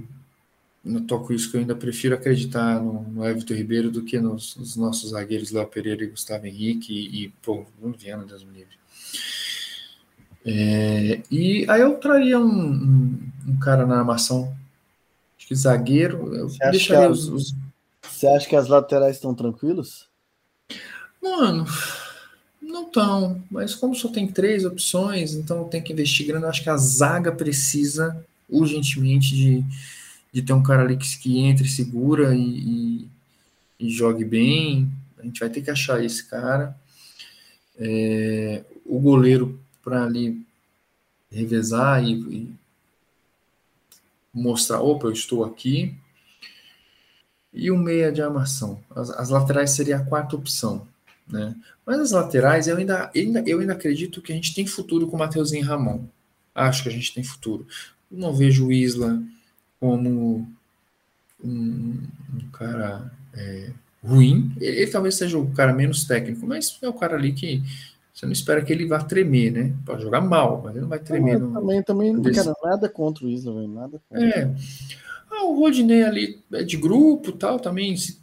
não 0.85 1.05
toco 1.05 1.33
isso 1.33 1.51
que 1.51 1.57
eu 1.57 1.61
ainda 1.61 1.75
prefiro 1.75 2.15
acreditar 2.15 2.79
no, 2.81 3.03
no 3.05 3.27
Everton 3.27 3.55
Ribeiro 3.55 3.91
do 3.91 4.03
que 4.03 4.21
nos, 4.21 4.55
nos, 4.57 4.77
nossos 4.77 5.11
zagueiros 5.11 5.51
Léo 5.51 5.67
Pereira 5.67 6.05
e 6.05 6.09
Gustavo 6.09 6.47
Henrique 6.47 6.93
e, 6.93 7.25
e 7.25 7.29
pô, 7.43 7.65
Bruno 7.79 7.97
Viana, 7.97 8.25
Deus 8.25 8.45
me 8.45 8.53
livre. 8.53 8.75
É, 10.45 11.23
e 11.31 11.65
aí 11.71 11.81
eu 11.81 11.95
traria 11.95 12.39
um, 12.39 12.45
um, 12.45 13.33
um, 13.49 13.59
cara 13.59 13.87
na 13.87 13.99
armação, 13.99 14.55
acho 15.39 15.49
que 15.49 15.55
zagueiro, 15.55 16.35
eu 16.35 16.51
você 16.51 16.71
deixaria 16.71 17.09
os, 17.09 17.29
os, 17.31 17.55
Você 18.03 18.27
acha 18.27 18.47
que 18.47 18.55
as 18.55 18.69
laterais 18.69 19.17
estão 19.17 19.35
tranquilos? 19.35 20.07
Mano, 21.23 21.65
não 22.61 22.83
estão, 22.83 23.43
mas 23.51 23.75
como 23.75 23.95
só 23.95 24.09
tem 24.09 24.27
três 24.27 24.67
opções, 24.67 25.33
então 25.33 25.65
tem 25.65 25.81
que 25.81 25.95
investir 25.95 26.27
grande, 26.27 26.45
eu 26.45 26.51
acho 26.51 26.63
que 26.63 26.69
a 26.69 26.77
zaga 26.77 27.33
precisa 27.33 28.23
urgentemente 28.47 29.35
de 29.35 29.65
de 30.35 30.43
ter 30.43 30.53
um 30.53 30.65
cara 30.65 30.83
ali 30.83 30.97
que, 30.97 31.17
que 31.21 31.39
entre, 31.39 31.69
segura 31.69 32.35
e, 32.35 32.41
e, 32.41 33.09
e, 33.79 33.89
jogue 33.89 34.25
bem. 34.25 34.91
A 35.17 35.23
gente 35.23 35.39
vai 35.39 35.49
ter 35.49 35.63
que 35.63 35.71
achar 35.71 36.05
esse 36.05 36.29
cara. 36.29 36.77
É, 37.79 38.65
o 38.85 38.99
goleiro 38.99 39.61
para 39.81 40.03
ali 40.03 40.45
revezar 41.31 42.03
e, 42.03 42.15
e, 42.15 42.55
mostrar, 44.35 44.81
opa, 44.81 45.07
eu 45.07 45.13
estou 45.13 45.45
aqui. 45.45 45.95
E 47.53 47.71
o 47.71 47.79
meia 47.79 48.11
de 48.11 48.21
armação. 48.21 48.83
As, 48.91 49.11
as 49.11 49.31
laterais 49.31 49.71
seria 49.71 49.99
a 49.99 50.05
quarta 50.05 50.35
opção. 50.35 50.89
Né? 51.29 51.55
Mas 51.87 52.01
as 52.01 52.11
laterais, 52.11 52.67
eu 52.67 52.77
ainda, 52.77 53.09
ainda, 53.15 53.45
eu 53.47 53.61
ainda 53.61 53.73
acredito 53.73 54.21
que 54.21 54.33
a 54.33 54.35
gente 54.35 54.53
tem 54.53 54.67
futuro 54.67 55.07
com 55.07 55.15
o 55.15 55.19
Mateuzinho 55.21 55.63
e 55.63 55.65
Ramon. 55.65 56.07
Acho 56.53 56.83
que 56.83 56.89
a 56.89 56.93
gente 56.93 57.15
tem 57.15 57.23
futuro. 57.23 57.65
não 58.11 58.35
vejo 58.35 58.67
o 58.67 58.73
Isla 58.73 59.23
como 59.85 60.47
um, 61.45 61.99
um 62.33 62.49
cara 62.51 63.13
é, 63.37 63.69
ruim. 64.03 64.51
Ele, 64.59 64.79
ele, 64.79 64.91
talvez 64.91 65.15
seja 65.15 65.39
o 65.39 65.51
cara 65.53 65.75
menos 65.75 66.05
técnico, 66.05 66.47
mas 66.47 66.79
é 66.81 66.89
o 66.89 66.95
cara 66.95 67.17
ali 67.17 67.35
que 67.35 67.63
você 68.15 68.25
não 68.25 68.33
espera 68.33 68.65
que 68.65 68.73
ele 68.73 68.87
vá 68.87 69.03
tremer, 69.03 69.53
né? 69.53 69.75
Pode 69.85 70.03
jogar 70.03 70.23
mal, 70.23 70.63
mas 70.65 70.73
ele 70.73 70.81
não 70.81 70.89
vai 70.89 71.01
tremer. 71.01 71.39
Não, 71.39 71.51
no, 71.51 71.61
também, 71.61 71.83
também 71.83 72.13
não 72.15 72.23
quero 72.23 72.55
nada 72.65 72.89
contra 72.89 73.27
o 73.27 73.29
Isla, 73.29 73.53
velho. 73.53 73.69
Nada 73.69 74.01
contra. 74.09 74.27
É. 74.27 74.55
Ah, 75.31 75.45
o 75.45 75.59
Rodinei 75.59 76.03
ali 76.03 76.43
é 76.53 76.63
de 76.63 76.79
grupo 76.79 77.33
tal, 77.33 77.61
também. 77.61 77.95
Se, 77.95 78.19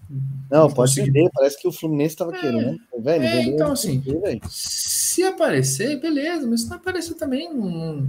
não, 0.50 0.68
pode 0.68 0.96
conseguir... 0.96 1.30
parece 1.32 1.62
que 1.62 1.68
o 1.68 1.72
Fluminense 1.72 2.16
estava 2.16 2.36
é, 2.36 2.40
querendo. 2.40 2.80
Velho, 2.98 3.24
é, 3.24 3.44
então, 3.44 3.72
assim, 3.72 4.02
se 4.50 5.24
aparecer, 5.24 6.00
beleza, 6.00 6.48
mas 6.48 6.62
se 6.62 6.70
não 6.70 6.78
aparecer 6.78 7.14
também, 7.14 7.54
não, 7.54 8.08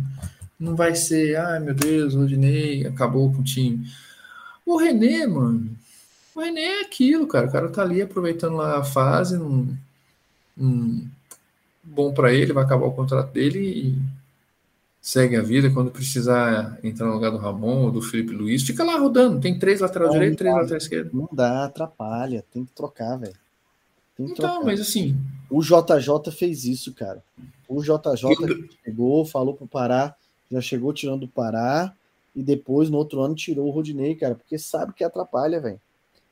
não 0.62 0.76
vai 0.76 0.94
ser, 0.94 1.36
ai 1.36 1.58
meu 1.60 1.74
Deus, 1.74 2.14
o 2.14 2.20
Rodinei 2.20 2.86
acabou 2.86 3.32
com 3.32 3.40
o 3.40 3.44
time. 3.44 3.86
O 4.64 4.76
René, 4.76 5.26
mano, 5.26 5.76
o 6.34 6.40
René 6.40 6.60
é 6.60 6.80
aquilo, 6.82 7.26
cara. 7.26 7.46
O 7.46 7.52
cara 7.52 7.68
tá 7.68 7.82
ali 7.82 8.00
aproveitando 8.00 8.56
lá 8.56 8.78
a 8.78 8.84
fase, 8.84 9.38
bom 11.82 12.12
para 12.14 12.32
ele, 12.32 12.52
vai 12.52 12.64
acabar 12.64 12.86
o 12.86 12.92
contrato 12.92 13.32
dele 13.32 13.96
segue 15.02 15.34
a 15.34 15.42
vida. 15.42 15.68
Quando 15.68 15.90
precisar 15.90 16.78
entrar 16.84 17.08
no 17.08 17.14
lugar 17.14 17.32
do 17.32 17.36
Ramon 17.36 17.86
ou 17.86 17.90
do 17.90 18.00
Felipe 18.00 18.32
Luiz, 18.32 18.62
fica 18.62 18.84
lá 18.84 18.96
rodando. 18.96 19.40
Tem 19.40 19.58
três 19.58 19.80
lateral 19.80 20.08
não, 20.08 20.14
direito, 20.14 20.38
três 20.38 20.54
lateral 20.54 20.78
esquerdo. 20.78 21.10
Não 21.12 21.28
dá, 21.32 21.64
atrapalha. 21.64 22.44
Tem 22.52 22.64
que 22.64 22.72
trocar, 22.72 23.16
velho. 23.16 23.34
Então, 24.18 24.34
trocar. 24.34 24.64
mas 24.64 24.80
assim. 24.80 25.16
O 25.50 25.60
JJ 25.60 26.30
fez 26.30 26.64
isso, 26.64 26.94
cara. 26.94 27.22
O 27.68 27.82
JJ 27.82 28.24
eu... 28.24 28.68
chegou, 28.84 29.24
falou 29.26 29.54
pro 29.54 29.66
Pará, 29.66 30.14
já 30.52 30.60
chegou 30.60 30.92
tirando 30.92 31.24
o 31.24 31.28
Pará, 31.28 31.94
e 32.34 32.42
depois, 32.42 32.88
no 32.88 32.98
outro 32.98 33.20
ano, 33.20 33.34
tirou 33.34 33.66
o 33.66 33.70
Rodinei, 33.70 34.14
cara, 34.14 34.34
porque 34.34 34.58
sabe 34.58 34.92
que 34.94 35.04
atrapalha, 35.04 35.60
velho. 35.60 35.80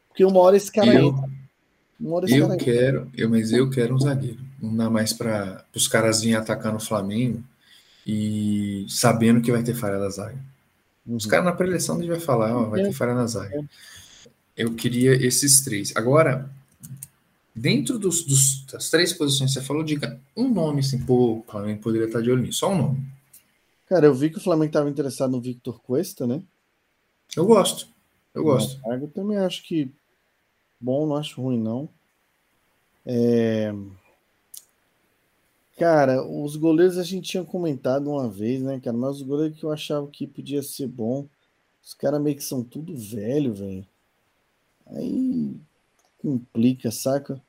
Porque 0.08 0.24
uma 0.24 0.40
hora 0.40 0.56
esse 0.56 0.70
cara 0.70 0.92
eu, 0.92 1.08
entra. 1.08 1.30
Uma 1.98 2.16
hora 2.16 2.26
esse 2.26 2.36
eu 2.36 2.48
cara 2.48 2.58
quero, 2.58 3.00
entra. 3.00 3.20
eu, 3.20 3.30
mas 3.30 3.52
eu 3.52 3.70
quero 3.70 3.94
um 3.94 4.00
zagueiro. 4.00 4.40
Não 4.60 4.74
dá 4.74 4.88
mais 4.88 5.12
para 5.12 5.64
os 5.74 5.86
caras 5.86 6.22
virem 6.22 6.36
atacar 6.36 6.72
no 6.72 6.80
Flamengo 6.80 7.42
e 8.06 8.86
sabendo 8.88 9.40
que 9.40 9.52
vai 9.52 9.62
ter 9.62 9.74
falha 9.74 9.98
da 9.98 10.08
zaga. 10.08 10.38
Uhum. 11.06 11.16
Os 11.16 11.26
caras 11.26 11.44
na 11.44 11.52
preleção 11.52 11.96
a 11.96 12.00
gente 12.00 12.10
vai 12.10 12.20
falar, 12.20 12.56
ó, 12.56 12.64
vai 12.64 12.82
ter 12.82 12.92
falha 12.92 13.14
na 13.14 13.26
zaga. 13.26 13.62
Eu 14.56 14.74
queria 14.74 15.14
esses 15.14 15.60
três. 15.60 15.92
Agora, 15.94 16.50
dentro 17.54 17.98
dos, 17.98 18.24
dos, 18.24 18.64
das 18.64 18.90
três 18.90 19.12
posições 19.12 19.52
que 19.52 19.60
você 19.60 19.66
falou, 19.66 19.84
diga 19.84 20.18
um 20.36 20.48
nome 20.48 20.80
assim, 20.80 20.98
pô, 20.98 21.38
o 21.38 21.44
Flamengo 21.46 21.82
poderia 21.82 22.06
estar 22.06 22.22
de 22.22 22.30
olho 22.30 22.42
nisso, 22.42 22.60
só 22.60 22.72
um 22.72 22.78
nome. 22.78 23.19
Cara, 23.90 24.06
eu 24.06 24.14
vi 24.14 24.30
que 24.30 24.38
o 24.38 24.40
Flamengo 24.40 24.68
estava 24.68 24.88
interessado 24.88 25.32
no 25.32 25.40
Victor 25.40 25.80
Cuesta, 25.80 26.24
né? 26.24 26.40
Eu 27.36 27.44
gosto. 27.44 27.88
Eu 28.32 28.44
gosto. 28.44 28.80
Eu 28.86 29.08
também 29.08 29.36
acho 29.36 29.64
que 29.64 29.92
bom, 30.80 31.08
não 31.08 31.16
acho 31.16 31.42
ruim, 31.42 31.58
não. 31.58 31.88
É... 33.04 33.74
Cara, 35.76 36.24
os 36.24 36.54
goleiros 36.54 36.98
a 36.98 37.02
gente 37.02 37.30
tinha 37.30 37.44
comentado 37.44 38.08
uma 38.08 38.30
vez, 38.30 38.62
né, 38.62 38.78
cara? 38.78 38.96
Mas 38.96 39.16
os 39.16 39.22
goleiros 39.22 39.58
que 39.58 39.64
eu 39.64 39.72
achava 39.72 40.06
que 40.06 40.24
podia 40.24 40.62
ser 40.62 40.86
bom, 40.86 41.26
os 41.82 41.92
caras 41.92 42.22
meio 42.22 42.36
que 42.36 42.44
são 42.44 42.62
tudo 42.62 42.96
velho, 42.96 43.52
velho. 43.52 43.84
Aí 44.86 45.56
complica, 46.22 46.92
saca? 46.92 47.42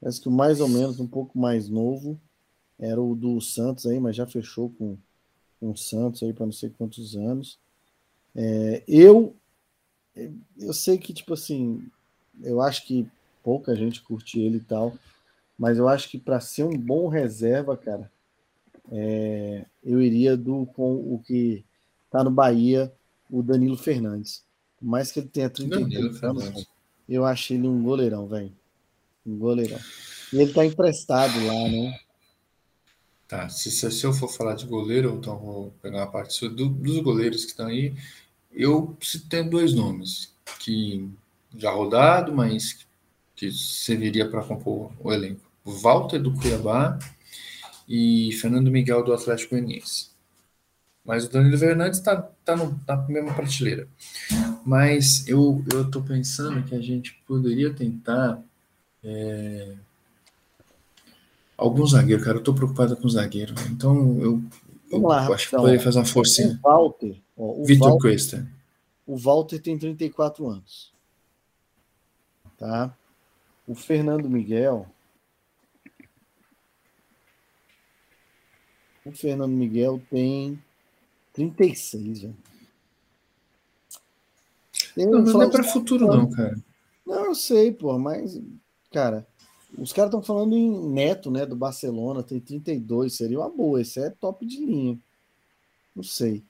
Parece 0.00 0.22
que 0.22 0.28
o 0.28 0.32
mais 0.32 0.58
ou 0.58 0.68
menos 0.68 0.98
um 0.98 1.06
pouco 1.06 1.38
mais 1.38 1.68
novo 1.68 2.18
era 2.78 2.98
o 2.98 3.14
do 3.14 3.38
Santos 3.42 3.84
aí, 3.84 4.00
mas 4.00 4.16
já 4.16 4.26
fechou 4.26 4.70
com 4.70 4.96
com 5.62 5.70
o 5.70 5.76
Santos 5.76 6.24
aí 6.24 6.32
para 6.32 6.44
não 6.44 6.52
sei 6.52 6.70
quantos 6.70 7.14
anos. 7.14 7.56
É, 8.34 8.82
eu 8.88 9.36
eu 10.58 10.72
sei 10.72 10.98
que 10.98 11.14
tipo 11.14 11.32
assim, 11.34 11.88
eu 12.42 12.60
acho 12.60 12.84
que 12.84 13.08
pouca 13.44 13.76
gente 13.76 14.02
curte 14.02 14.40
ele 14.40 14.56
e 14.56 14.64
tal, 14.64 14.98
mas 15.56 15.78
eu 15.78 15.88
acho 15.88 16.08
que 16.08 16.18
para 16.18 16.40
ser 16.40 16.64
um 16.64 16.76
bom 16.76 17.06
reserva, 17.06 17.76
cara, 17.76 18.10
é, 18.90 19.64
eu 19.84 20.02
iria 20.02 20.36
do 20.36 20.66
com 20.66 20.96
o 20.96 21.22
que 21.24 21.64
tá 22.10 22.24
no 22.24 22.30
Bahia, 22.30 22.92
o 23.30 23.40
Danilo 23.40 23.76
Fernandes. 23.76 24.44
Por 24.78 24.86
mais 24.86 25.12
que 25.12 25.20
ele 25.20 25.28
tenha 25.28 25.48
33 25.48 26.22
anos, 26.24 26.66
eu 27.08 27.24
achei 27.24 27.56
ele 27.56 27.68
um 27.68 27.82
goleirão, 27.82 28.26
velho. 28.26 28.52
Um 29.24 29.38
goleirão. 29.38 29.78
E 30.32 30.40
ele 30.40 30.52
tá 30.52 30.66
emprestado 30.66 31.34
lá, 31.46 31.68
né? 31.68 31.98
Tá, 33.32 33.48
se, 33.48 33.70
se 33.70 34.04
eu 34.04 34.12
for 34.12 34.28
falar 34.28 34.52
de 34.52 34.66
goleiro, 34.66 35.16
então 35.18 35.38
vou 35.38 35.72
pegar 35.80 36.00
uma 36.00 36.06
parte 36.06 36.46
do, 36.50 36.68
dos 36.68 36.98
goleiros 36.98 37.46
que 37.46 37.52
estão 37.52 37.66
aí. 37.66 37.94
Eu 38.52 38.94
tenho 39.30 39.48
dois 39.48 39.72
nomes 39.72 40.36
que 40.58 41.08
já 41.56 41.70
rodado, 41.70 42.30
mas 42.30 42.86
que 43.34 43.50
serviria 43.50 44.28
para 44.28 44.42
compor 44.44 44.92
o 45.00 45.10
elenco. 45.10 45.40
Walter 45.64 46.18
do 46.18 46.34
Cuiabá 46.34 46.98
e 47.88 48.32
Fernando 48.32 48.70
Miguel 48.70 49.02
do 49.02 49.14
Atlético 49.14 49.54
Goianiense. 49.54 50.10
Mas 51.02 51.24
o 51.24 51.32
Danilo 51.32 51.56
Fernandes 51.56 52.00
está 52.00 52.16
tá, 52.20 52.54
tá 52.84 52.96
na 52.98 53.08
mesma 53.08 53.32
prateleira. 53.32 53.88
Mas 54.62 55.26
eu 55.26 55.64
estou 55.66 56.02
pensando 56.02 56.62
que 56.64 56.74
a 56.74 56.82
gente 56.82 57.14
poderia 57.26 57.72
tentar 57.72 58.42
é, 59.02 59.74
algum 61.62 61.86
zagueiro, 61.86 62.22
cara. 62.22 62.38
Eu 62.38 62.42
tô 62.42 62.54
preocupado 62.54 62.96
com 62.96 63.06
o 63.06 63.10
zagueiro. 63.10 63.54
Então 63.70 64.20
eu, 64.20 64.42
eu 64.90 65.00
lá, 65.00 65.26
acho 65.32 65.48
que 65.48 65.56
poderia 65.56 65.80
fazer 65.80 65.98
uma 65.98 66.04
forcinha. 66.04 66.58
O 66.62 66.68
Walter. 66.68 67.22
Ó, 67.36 67.62
o 67.62 67.64
Vitor 67.64 67.98
Cuesta. 67.98 68.46
O 69.06 69.16
Walter 69.16 69.58
tem 69.58 69.78
34 69.78 70.46
anos. 70.48 70.92
Tá? 72.58 72.96
O 73.66 73.74
Fernando 73.74 74.28
Miguel. 74.28 74.86
O 79.04 79.10
Fernando 79.10 79.52
Miguel 79.52 80.00
tem 80.10 80.62
36, 81.32 82.22
velho. 82.22 82.36
Não, 84.96 85.22
não 85.22 85.42
é 85.42 85.50
para 85.50 85.64
futuro, 85.64 86.06
não, 86.06 86.30
cara. 86.30 86.54
Não, 87.06 87.26
eu 87.26 87.34
sei, 87.34 87.72
pô, 87.72 87.98
mas, 87.98 88.40
cara, 88.92 89.26
os 89.78 89.92
caras 89.92 90.10
estão 90.10 90.22
falando 90.22 90.54
em 90.54 90.70
Neto, 90.88 91.30
né, 91.30 91.46
do 91.46 91.56
Barcelona, 91.56 92.22
tem 92.22 92.38
32, 92.38 93.14
seria 93.14 93.40
uma 93.40 93.50
boa, 93.50 93.80
esse 93.80 94.00
é 94.00 94.10
top 94.10 94.44
de 94.44 94.64
linha. 94.64 94.98
Não 95.94 96.02
sei. 96.02 96.42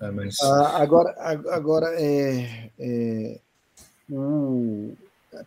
É, 0.00 0.10
mas... 0.10 0.40
ah, 0.42 0.82
agora, 0.82 1.14
agora 1.50 1.86
é, 2.00 2.70
é 2.78 3.40
o, 4.10 4.92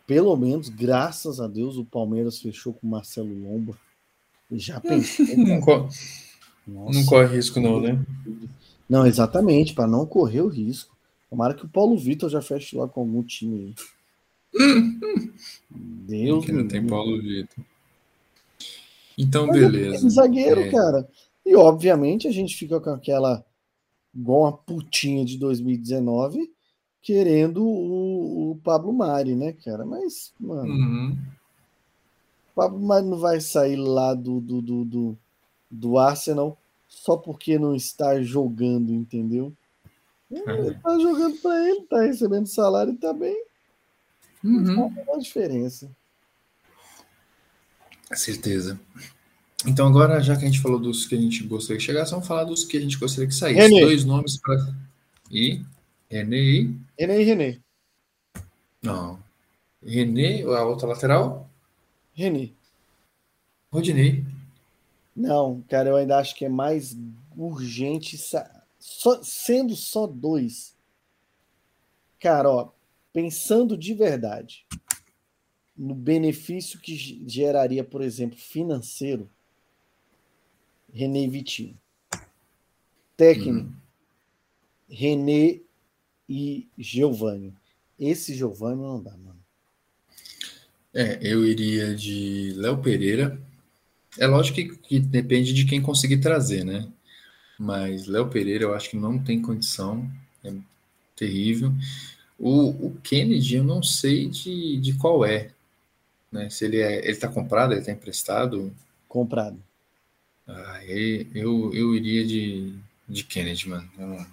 pelo 0.06 0.36
menos, 0.36 0.70
graças 0.70 1.40
a 1.40 1.48
Deus, 1.48 1.78
o 1.78 1.86
Palmeiras 1.86 2.40
fechou 2.40 2.74
com 2.74 2.88
o 2.88 2.90
Marcelo 2.90 3.34
Lomba. 3.34 3.78
Já 4.52 4.80
pensei. 4.82 5.36
não, 5.36 5.62
corre, 5.62 5.90
não 6.66 7.06
corre 7.06 7.36
risco, 7.36 7.60
não, 7.60 7.82
né? 7.82 8.00
Não, 8.90 9.06
exatamente, 9.06 9.74
para 9.74 9.88
não 9.88 10.06
correr 10.06 10.42
o 10.42 10.48
risco. 10.48 10.96
Tomara 11.30 11.54
que 11.54 11.66
o 11.66 11.70
Paulo 11.70 11.98
Vitor 11.98 12.30
já 12.30 12.42
feche 12.42 12.78
lá 12.78 12.88
com 12.88 13.02
algum 13.02 13.22
time 13.22 13.60
aí. 13.60 13.76
Deus. 15.70 16.46
Que 16.46 16.52
não 16.52 16.68
tem 16.68 16.86
Paulo 16.86 17.22
Vitor. 17.22 17.64
Então, 19.18 19.48
Mas 19.48 19.60
beleza. 19.60 20.08
É 20.08 20.10
zagueiro, 20.10 20.62
é. 20.62 20.72
cara. 20.72 21.10
E 21.46 21.56
obviamente 21.56 22.28
a 22.28 22.32
gente 22.32 22.56
fica 22.56 22.80
com 22.80 22.90
aquela 22.92 23.44
igual 24.14 24.42
uma 24.42 24.54
putinha 24.54 25.24
de 25.24 25.38
2019 25.38 26.52
querendo 27.02 27.64
o, 27.64 28.52
o 28.52 28.56
Pablo 28.58 28.92
Mari, 28.92 29.34
né, 29.34 29.54
cara? 29.54 29.86
Mas, 29.86 30.34
mano. 30.38 30.74
Uhum. 30.74 31.18
O 32.52 32.56
Pablo 32.56 32.80
Mari 32.80 33.06
não 33.06 33.18
vai 33.18 33.40
sair 33.40 33.78
lá 33.78 34.14
do, 34.14 34.42
do, 34.42 34.62
do, 34.62 34.84
do, 34.84 35.18
do 35.72 35.98
Arsenal 35.98 36.58
só 36.86 37.16
porque 37.16 37.58
não 37.58 37.74
está 37.74 38.22
jogando, 38.22 38.94
entendeu? 38.94 39.54
Ele 40.30 40.42
uhum. 40.42 40.74
tá 40.82 41.00
jogando 41.00 41.38
para 41.38 41.70
ele, 41.70 41.82
tá 41.84 42.02
recebendo 42.02 42.48
salário 42.48 42.94
e 42.94 42.98
tá 42.98 43.14
bem. 43.14 43.42
Uhum. 44.48 44.90
Faz 44.96 45.10
a 45.10 45.20
diferença. 45.20 45.92
Certeza. 48.14 48.80
Então, 49.66 49.88
agora, 49.88 50.22
já 50.22 50.38
que 50.38 50.44
a 50.44 50.48
gente 50.48 50.62
falou 50.62 50.80
dos 50.80 51.06
que 51.06 51.16
a 51.16 51.20
gente 51.20 51.44
gostaria 51.44 51.78
que 51.78 51.84
chegasse, 51.84 52.12
vamos 52.12 52.28
falar 52.28 52.46
dos 52.46 52.64
que 52.64 52.78
a 52.78 52.82
gente 52.82 52.98
gostaria 52.98 53.28
que 53.28 53.36
saísse. 53.36 53.60
René. 53.60 53.82
Dois 53.82 54.06
nomes 54.06 54.38
para. 54.38 54.74
E? 55.30 55.62
René 56.10 56.38
e? 56.38 56.76
René 56.98 57.22
e 57.22 57.24
René. 57.24 57.60
Não. 58.82 59.20
René, 59.84 60.44
a 60.44 60.64
outra 60.64 60.88
lateral? 60.88 61.50
René. 62.14 62.52
Rodinei. 63.72 64.24
Não, 65.14 65.62
cara, 65.68 65.90
eu 65.90 65.96
ainda 65.98 66.18
acho 66.18 66.36
que 66.36 66.46
é 66.46 66.50
mais 66.50 66.96
urgente. 67.36 68.18
Só, 68.80 69.22
sendo 69.24 69.76
só 69.76 70.08
dois. 70.08 70.76
Cara, 72.20 72.50
ó, 72.50 72.70
pensando 73.18 73.76
de 73.76 73.96
verdade 73.96 74.64
no 75.76 75.96
benefício 75.96 76.80
que 76.80 76.96
geraria, 77.28 77.84
por 77.84 78.04
exemplo, 78.04 78.38
financeiro, 78.38 79.28
René 80.94 81.28
Vitinho. 81.28 81.76
Técnico, 83.16 83.70
hum. 83.70 83.74
René 84.88 85.62
e 86.30 86.68
Giovanni. 86.78 87.56
Esse 88.00 88.36
Giovanni 88.36 88.84
não 88.84 89.02
dá, 89.02 89.18
mano. 89.18 89.44
É, 90.94 91.18
eu 91.20 91.44
iria 91.44 91.96
de 91.96 92.54
Léo 92.56 92.80
Pereira. 92.84 93.42
É 94.20 94.28
lógico 94.28 94.58
que, 94.58 94.78
que, 94.78 95.00
depende 95.00 95.54
de 95.54 95.66
quem 95.66 95.82
conseguir 95.82 96.20
trazer, 96.20 96.64
né? 96.64 96.88
Mas 97.58 98.06
Léo 98.06 98.30
Pereira 98.30 98.66
eu 98.66 98.76
acho 98.76 98.92
que 98.92 98.96
não 98.96 99.18
tem 99.18 99.42
condição. 99.42 100.08
É 100.44 100.54
terrível. 101.16 101.74
O, 102.40 102.70
o 102.88 102.98
Kennedy, 103.04 103.56
eu 103.56 103.64
não 103.64 103.82
sei 103.82 104.28
de, 104.28 104.78
de 104.78 104.94
qual 104.94 105.26
é. 105.26 105.52
Né? 106.32 106.50
Se 106.50 106.66
ele 106.66 106.80
é. 106.80 107.00
Ele 107.00 107.12
está 107.12 107.28
comprado, 107.28 107.74
ele 107.74 107.80
está 107.80 107.92
emprestado? 107.92 108.74
Comprado. 109.08 109.58
Ah, 110.48 110.80
eu, 110.86 111.74
eu 111.74 111.96
iria 111.96 112.26
de, 112.26 112.74
de 113.08 113.24
Kennedy, 113.24 113.70
mano. 113.70 113.90
Não, 113.98 114.28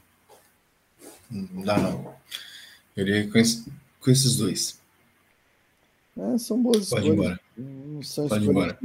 não 1.30 1.62
dá, 1.62 1.78
não. 1.78 2.14
Eu 2.96 3.06
iria 3.06 3.28
com, 3.28 3.38
esse, 3.38 3.64
com 4.00 4.10
esses 4.10 4.36
dois. 4.36 4.78
É, 6.16 6.38
são 6.38 6.62
boas 6.62 6.90
Pode 6.90 7.08
ir 7.08 7.12
embora. 7.12 7.40
Pode 8.28 8.44
ir 8.44 8.48
embora. 8.48 8.78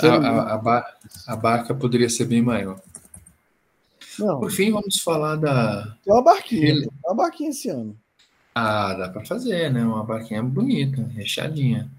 A, 0.00 0.06
a, 0.06 0.54
a, 0.54 0.58
bar, 0.58 0.98
a 1.26 1.36
barca 1.36 1.74
poderia 1.74 2.08
ser 2.08 2.26
bem 2.26 2.42
maior. 2.42 2.80
Não. 4.18 4.40
Por 4.40 4.50
fim, 4.50 4.70
vamos 4.70 5.00
falar 5.00 5.36
da. 5.36 5.96
Tem 6.04 6.12
uma 6.12 6.22
barquinha, 6.22 6.68
Ele... 6.68 6.80
tem 6.80 6.90
uma 7.04 7.14
barquinha 7.14 7.50
esse 7.50 7.68
ano. 7.68 7.96
Ah, 8.54 8.94
dá 8.94 9.08
para 9.08 9.24
fazer, 9.24 9.70
né? 9.70 9.84
Uma 9.84 10.02
barquinha 10.02 10.42
bonita, 10.42 11.02
recheadinha. 11.14 11.90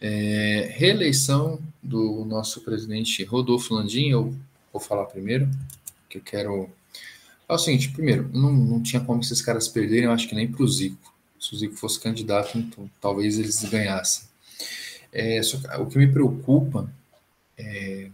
É, 0.00 0.72
reeleição 0.76 1.60
do 1.82 2.24
nosso 2.24 2.60
presidente 2.62 3.24
Rodolfo 3.24 3.74
Landim, 3.74 4.08
eu 4.08 4.34
vou 4.72 4.80
falar 4.80 5.04
primeiro, 5.06 5.48
que 6.08 6.18
eu 6.18 6.22
quero. 6.22 6.70
É 7.48 7.52
o 7.52 7.58
seguinte, 7.58 7.90
primeiro, 7.90 8.30
não, 8.32 8.52
não 8.52 8.82
tinha 8.82 9.02
como 9.02 9.20
esses 9.20 9.42
caras 9.42 9.68
perderem, 9.68 10.04
eu 10.04 10.12
acho 10.12 10.28
que 10.28 10.34
nem 10.34 10.50
para 10.50 10.62
o 10.62 10.68
Zico. 10.68 11.14
Se 11.38 11.54
o 11.54 11.58
Zico 11.58 11.74
fosse 11.74 12.00
candidato, 12.00 12.58
então, 12.58 12.88
talvez 13.00 13.38
eles 13.38 13.62
ganhassem. 13.64 14.28
É, 15.12 15.42
só, 15.42 15.58
o 15.80 15.86
que 15.86 15.98
me 15.98 16.06
preocupa 16.06 16.90
é 17.56 18.10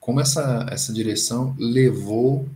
como 0.00 0.20
essa, 0.20 0.66
essa 0.70 0.92
direção 0.92 1.54
levou 1.58 2.48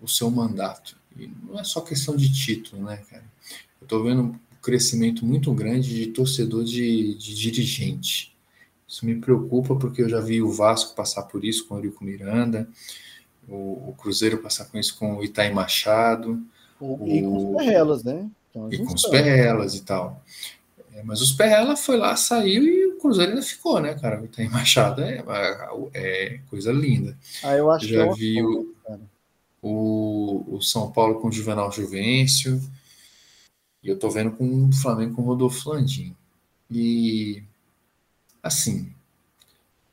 o 0.00 0.08
seu 0.08 0.30
mandato. 0.30 0.96
E 1.16 1.30
não 1.44 1.58
é 1.58 1.64
só 1.64 1.80
questão 1.80 2.16
de 2.16 2.32
título, 2.32 2.84
né, 2.84 3.02
cara? 3.10 3.24
Eu 3.80 3.84
estou 3.84 4.02
vendo 4.02 4.22
um 4.22 4.34
crescimento 4.62 5.24
muito 5.24 5.52
grande 5.52 5.94
de 5.94 6.06
torcedor 6.08 6.64
de, 6.64 7.14
de 7.14 7.34
dirigente. 7.34 8.36
Isso 8.86 9.04
me 9.04 9.16
preocupa 9.16 9.76
porque 9.76 10.02
eu 10.02 10.08
já 10.08 10.20
vi 10.20 10.40
o 10.40 10.50
Vasco 10.50 10.94
passar 10.94 11.24
por 11.24 11.44
isso 11.44 11.66
com 11.66 11.74
o 11.74 11.78
Eurico 11.78 12.04
Miranda, 12.04 12.68
o, 13.46 13.90
o 13.90 13.94
Cruzeiro 13.98 14.38
passar 14.38 14.66
com 14.66 14.78
isso 14.78 14.98
com 14.98 15.16
o 15.16 15.24
Itaí 15.24 15.52
Machado. 15.52 16.42
O, 16.80 17.06
e 17.06 17.22
com 17.22 17.50
os 17.50 17.56
Perrelas, 17.56 18.04
né? 18.04 18.30
Então, 18.50 18.72
e 18.72 18.78
com 18.78 18.94
os 18.94 19.02
Perrelas 19.02 19.74
e 19.74 19.82
tal. 19.82 20.22
É, 20.94 21.02
mas 21.02 21.20
os 21.20 21.32
Perrela 21.32 21.76
foi 21.76 21.96
lá, 21.96 22.16
saiu 22.16 22.64
e 22.64 22.86
o 22.86 22.98
Cruzeiro 22.98 23.32
ainda 23.32 23.42
ficou, 23.42 23.80
né, 23.80 23.94
cara? 23.94 24.20
O 24.20 24.24
Itaí 24.24 24.48
Machado 24.48 25.02
é, 25.02 25.22
é 25.94 26.40
coisa 26.48 26.72
linda. 26.72 27.16
Ah, 27.42 27.54
eu 27.54 27.70
acho 27.70 27.86
já 27.86 28.04
que 28.04 28.10
é 28.10 28.14
vi 28.14 28.42
o, 28.42 28.74
o, 29.62 30.56
o, 30.56 30.62
São 30.62 30.90
Paulo 30.90 31.20
com 31.20 31.28
o 31.28 31.32
Juvenal 31.32 31.70
Juvencio. 31.72 32.60
E 33.82 33.88
eu 33.88 33.98
tô 33.98 34.10
vendo 34.10 34.32
com 34.32 34.68
o 34.68 34.72
Flamengo 34.72 35.16
com 35.16 35.22
o 35.22 35.26
Rodolfo 35.26 35.70
Landim. 35.70 36.14
E 36.70 37.42
assim, 38.42 38.92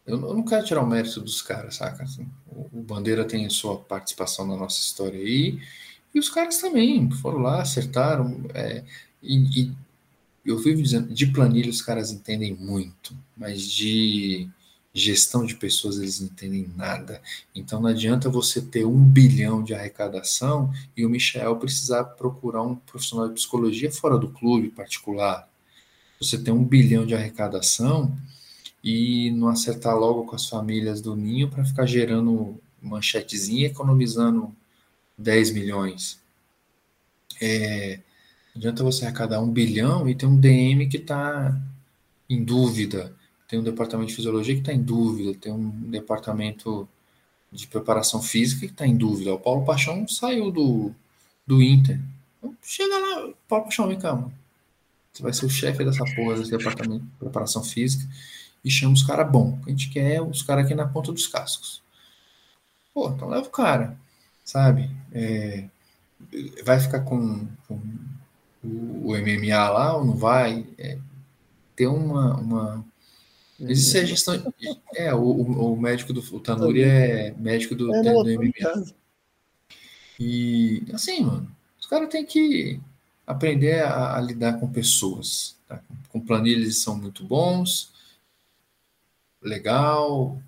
eu, 0.06 0.20
eu, 0.22 0.34
não 0.34 0.44
quero 0.44 0.66
tirar 0.66 0.82
o 0.84 0.88
mérito 0.88 1.20
dos 1.22 1.42
caras, 1.42 1.76
saca? 1.76 2.04
Assim, 2.04 2.28
o, 2.48 2.80
o, 2.80 2.84
Bandeira 2.84 3.26
tem 3.26 3.50
sua 3.50 3.78
participação 3.78 4.46
na 4.48 4.56
nossa 4.56 4.80
história 4.80 5.20
aí, 5.20 5.60
e 6.14 6.20
os 6.20 6.30
caras 6.30 6.58
também 6.60 7.10
foram 7.12 7.40
lá, 7.40 7.62
acertaram. 7.62 8.46
É, 8.54 8.84
e, 9.22 9.64
e, 9.64 9.76
eu 10.46 10.60
vivo 10.60 10.82
dizendo, 10.82 11.14
de 11.14 11.28
planilha 11.28 11.70
os 11.70 11.82
caras 11.82 12.12
entendem 12.12 12.54
muito, 12.54 13.18
mas 13.36 13.64
de 13.64 14.48
gestão 14.96 15.46
de 15.46 15.56
pessoas 15.56 15.98
eles 15.98 16.22
não 16.22 16.28
entendem 16.28 16.72
nada. 16.78 17.22
Então 17.54 17.82
não 17.82 17.90
adianta 17.90 18.30
você 18.30 18.62
ter 18.62 18.86
um 18.86 19.04
bilhão 19.04 19.62
de 19.62 19.74
arrecadação 19.74 20.74
e 20.96 21.06
o 21.06 21.10
Michel 21.10 21.58
precisar 21.58 22.06
procurar 22.06 22.64
um 22.64 22.76
profissional 22.76 23.28
de 23.28 23.34
psicologia 23.34 23.92
fora 23.92 24.18
do 24.18 24.30
clube 24.30 24.70
particular. 24.70 25.50
Você 26.18 26.38
tem 26.38 26.54
um 26.54 26.64
bilhão 26.64 27.06
de 27.06 27.14
arrecadação 27.14 28.18
e 28.82 29.32
não 29.32 29.50
acertar 29.50 29.98
logo 29.98 30.26
com 30.26 30.36
as 30.36 30.48
famílias 30.48 31.02
do 31.02 31.14
ninho 31.14 31.50
para 31.50 31.66
ficar 31.66 31.86
gerando 31.86 32.58
manchetezinha 32.82 33.68
economizando 33.68 34.56
10 35.18 35.52
milhões. 35.52 36.22
É, 37.42 38.00
não 38.54 38.60
adianta 38.60 38.82
você 38.82 39.04
arrecadar 39.04 39.42
um 39.42 39.52
bilhão 39.52 40.08
e 40.08 40.16
ter 40.16 40.26
um 40.26 40.40
DM 40.40 40.88
que 40.88 40.98
está 40.98 41.60
em 42.30 42.42
dúvida 42.46 43.14
tem 43.48 43.60
um 43.60 43.64
departamento 43.64 44.10
de 44.10 44.16
fisiologia 44.16 44.56
que 44.56 44.62
está 44.62 44.74
em 44.74 44.82
dúvida, 44.82 45.38
tem 45.40 45.52
um 45.52 45.70
departamento 45.70 46.88
de 47.52 47.68
preparação 47.68 48.22
física 48.22 48.66
que 48.66 48.74
está 48.74 48.86
em 48.86 48.98
dúvida. 48.98 49.34
O 49.34 49.40
Paulo 49.40 49.66
Paixão 49.66 50.08
saiu 50.08 50.52
do, 50.52 50.92
do 51.46 51.62
Inter. 51.62 52.00
Então, 52.38 52.56
chega 52.62 52.98
lá, 52.98 53.34
Paulo 53.48 53.66
Paixão, 53.66 53.88
vem 53.88 54.00
cá, 54.00 54.14
mano. 54.14 54.34
Você 55.14 55.24
vai 55.24 55.34
ser 55.34 55.46
o 55.46 55.50
chefe 55.50 55.86
dessa 55.86 56.04
porra 56.16 56.36
desse 56.36 56.52
departamento 56.52 57.06
de 57.06 57.12
preparação 57.18 57.64
física 57.64 58.06
e 58.64 58.70
chama 58.70 58.94
os 58.94 59.04
caras 59.04 59.32
bom. 59.32 59.58
A 59.66 59.70
gente 59.70 59.90
quer 59.90 60.22
os 60.22 60.42
caras 60.42 60.66
aqui 60.66 60.76
na 60.76 60.88
ponta 60.88 61.14
dos 61.14 61.28
cascos. 61.28 61.82
Pô, 62.94 63.10
então 63.10 63.30
leva 63.30 63.48
o 63.48 63.50
cara, 63.50 63.98
sabe? 64.44 64.90
É, 65.14 65.70
vai 66.66 66.80
ficar 66.80 67.02
com, 67.02 67.48
com 67.68 67.80
o, 68.64 69.16
MMA 69.16 69.70
lá 69.70 69.96
ou 69.96 70.04
não 70.04 70.16
vai? 70.16 70.66
É, 70.78 70.98
ter 71.76 71.88
uma, 71.88 72.36
uma 72.36 72.86
Existe 73.60 73.98
a 73.98 74.06
gestão. 74.06 74.54
É, 74.96 75.14
o, 75.14 75.22
o 75.22 75.80
médico 75.80 76.12
do 76.12 76.20
o 76.36 76.40
Tanuri 76.40 76.84
é 76.84 77.34
médico 77.38 77.74
do, 77.76 77.94
é, 77.94 78.02
do, 78.02 78.24
do 78.24 78.30
MMA. 78.30 78.94
E 80.20 80.84
assim, 80.94 81.22
mano, 81.22 81.56
os 81.80 81.88
caras 81.88 82.10
têm 82.10 82.26
que 82.26 82.80
aprender 83.26 83.84
a, 83.84 84.18
a 84.18 84.22
lidar 84.22 84.60
com 84.60 84.72
pessoas. 84.72 85.56
Tá? 85.68 85.82
Com 86.10 86.20
planilhas 86.20 86.78
são 86.78 86.98
muito 86.98 87.24
bons, 87.24 87.92
legal. 89.42 90.42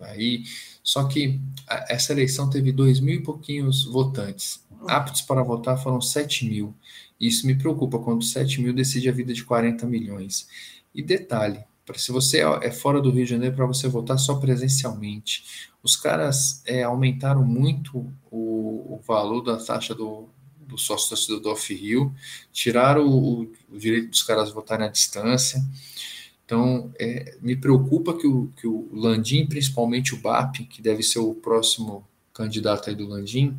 Aí, 0.00 0.44
só 0.82 1.04
que 1.04 1.40
a, 1.66 1.92
essa 1.92 2.12
eleição 2.12 2.48
teve 2.48 2.72
dois 2.72 3.00
mil 3.00 3.14
e 3.14 3.22
pouquinhos 3.22 3.84
votantes. 3.84 4.62
Aptos 4.86 5.22
para 5.22 5.42
votar 5.42 5.82
foram 5.82 6.00
7 6.00 6.46
mil. 6.46 6.74
Isso 7.20 7.46
me 7.46 7.54
preocupa 7.54 7.98
quando 7.98 8.24
7 8.24 8.62
mil 8.62 8.72
decide 8.72 9.08
a 9.10 9.12
vida 9.12 9.32
de 9.32 9.44
40 9.44 9.86
milhões. 9.86 10.48
E 10.94 11.02
detalhe, 11.02 11.62
se 11.98 12.12
você 12.12 12.40
é, 12.40 12.68
é 12.68 12.70
fora 12.70 13.00
do 13.00 13.10
Rio 13.10 13.24
de 13.24 13.30
Janeiro, 13.30 13.56
para 13.56 13.66
você 13.66 13.88
votar 13.88 14.18
só 14.18 14.36
presencialmente. 14.36 15.68
Os 15.82 15.96
caras 15.96 16.62
é, 16.66 16.82
aumentaram 16.82 17.44
muito 17.44 18.06
o, 18.30 18.94
o, 18.94 19.00
valor 19.06 19.42
da 19.42 19.56
taxa 19.56 19.94
do, 19.94 20.28
do 20.60 20.76
sócio 20.76 21.40
do 21.40 21.50
off-rio, 21.50 22.14
tiraram 22.52 23.06
o, 23.06 23.42
o, 23.70 23.78
direito 23.78 24.10
dos 24.10 24.22
caras 24.22 24.50
votarem 24.50 24.86
à 24.86 24.90
distância. 24.90 25.64
Então, 26.44 26.92
é, 26.98 27.36
me 27.40 27.56
preocupa 27.56 28.16
que 28.16 28.26
o, 28.26 28.50
que 28.56 28.66
o 28.66 28.88
Landim, 28.92 29.46
principalmente 29.46 30.14
o 30.14 30.18
BAP, 30.18 30.66
que 30.68 30.82
deve 30.82 31.02
ser 31.02 31.20
o 31.20 31.34
próximo 31.34 32.04
candidato 32.32 32.90
aí 32.90 32.96
do 32.96 33.06
Landim, 33.06 33.58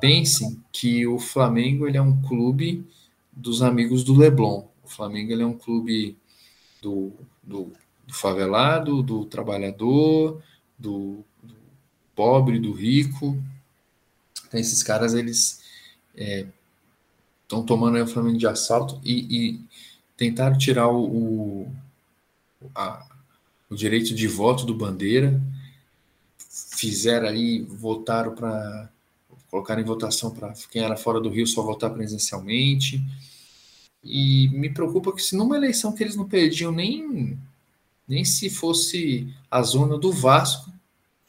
pensem 0.00 0.60
que 0.72 1.06
o 1.06 1.18
Flamengo 1.18 1.86
ele 1.86 1.96
é 1.96 2.02
um 2.02 2.20
clube 2.22 2.84
dos 3.32 3.62
amigos 3.62 4.02
do 4.02 4.14
Leblon. 4.14 4.64
O 4.82 4.88
Flamengo 4.88 5.32
ele 5.32 5.42
é 5.42 5.46
um 5.46 5.56
clube 5.56 6.16
do 6.80 7.12
do, 7.46 7.72
do 8.06 8.12
favelado, 8.12 9.02
do 9.02 9.24
trabalhador, 9.24 10.42
do, 10.78 11.24
do, 11.42 11.54
pobre, 12.14 12.58
do 12.58 12.72
rico. 12.72 13.40
Então, 14.46 14.58
esses 14.58 14.82
caras, 14.82 15.14
eles 15.14 15.62
estão 16.14 17.62
é, 17.62 17.66
tomando 17.66 18.02
o 18.02 18.06
Flamengo 18.06 18.38
de 18.38 18.46
assalto 18.46 19.00
e, 19.04 19.54
e 19.54 19.60
tentaram 20.16 20.58
tirar 20.58 20.88
o, 20.88 21.04
o, 21.04 21.72
a, 22.74 23.06
o 23.70 23.76
direito 23.76 24.14
de 24.14 24.26
voto 24.26 24.64
do 24.64 24.74
Bandeira, 24.74 25.40
fizeram 26.48 27.28
aí, 27.28 27.62
votaram 27.62 28.34
para 28.34 28.90
colocar 29.50 29.78
em 29.78 29.84
votação 29.84 30.30
para 30.30 30.52
quem 30.70 30.82
era 30.82 30.96
fora 30.96 31.20
do 31.20 31.30
Rio 31.30 31.46
só 31.46 31.62
votar 31.62 31.90
presencialmente. 31.90 33.02
E 34.08 34.48
me 34.52 34.70
preocupa 34.70 35.12
que 35.12 35.22
se 35.22 35.36
numa 35.36 35.56
eleição 35.56 35.92
que 35.92 36.02
eles 36.02 36.14
não 36.14 36.28
perdiam 36.28 36.70
nem, 36.70 37.36
nem 38.06 38.24
se 38.24 38.48
fosse 38.48 39.34
a 39.50 39.60
zona 39.62 39.98
do 39.98 40.12
Vasco, 40.12 40.72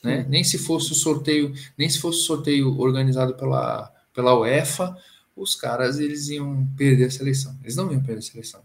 né? 0.03 0.25
nem 0.29 0.43
se 0.43 0.59
fosse 0.59 0.91
o 0.91 0.95
sorteio, 0.95 1.53
nem 1.75 1.89
se 1.89 1.99
fosse 1.99 2.19
o 2.19 2.23
sorteio 2.23 2.79
organizado 2.79 3.33
pela, 3.33 3.91
pela 4.13 4.37
UEFA, 4.37 4.95
os 5.35 5.55
caras 5.55 5.99
eles 5.99 6.29
iam 6.29 6.67
perder 6.77 7.07
essa 7.07 7.23
eleição. 7.23 7.57
Eles 7.63 7.75
não 7.75 7.91
iam 7.91 8.01
perder 8.01 8.19
essa 8.19 8.33
eleição. 8.33 8.61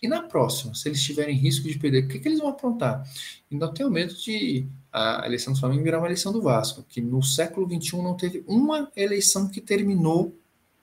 E 0.00 0.08
na 0.08 0.22
próxima, 0.22 0.74
se 0.74 0.88
eles 0.88 1.02
tiverem 1.02 1.36
risco 1.36 1.68
de 1.68 1.78
perder, 1.78 2.04
o 2.04 2.08
que, 2.08 2.18
que 2.18 2.28
eles 2.28 2.38
vão 2.38 2.48
aprontar? 2.48 3.06
Então 3.50 3.72
tenho 3.72 3.90
medo 3.90 4.14
de 4.14 4.66
a 4.90 5.26
eleição 5.26 5.52
do 5.52 5.58
Flamengo 5.58 5.82
virar 5.82 5.98
uma 5.98 6.06
eleição 6.06 6.32
do 6.32 6.40
Vasco, 6.40 6.82
que 6.88 7.02
no 7.02 7.22
século 7.22 7.68
XXI 7.68 7.96
não 7.98 8.14
teve 8.14 8.42
uma 8.46 8.90
eleição 8.96 9.46
que 9.48 9.60
terminou 9.60 10.34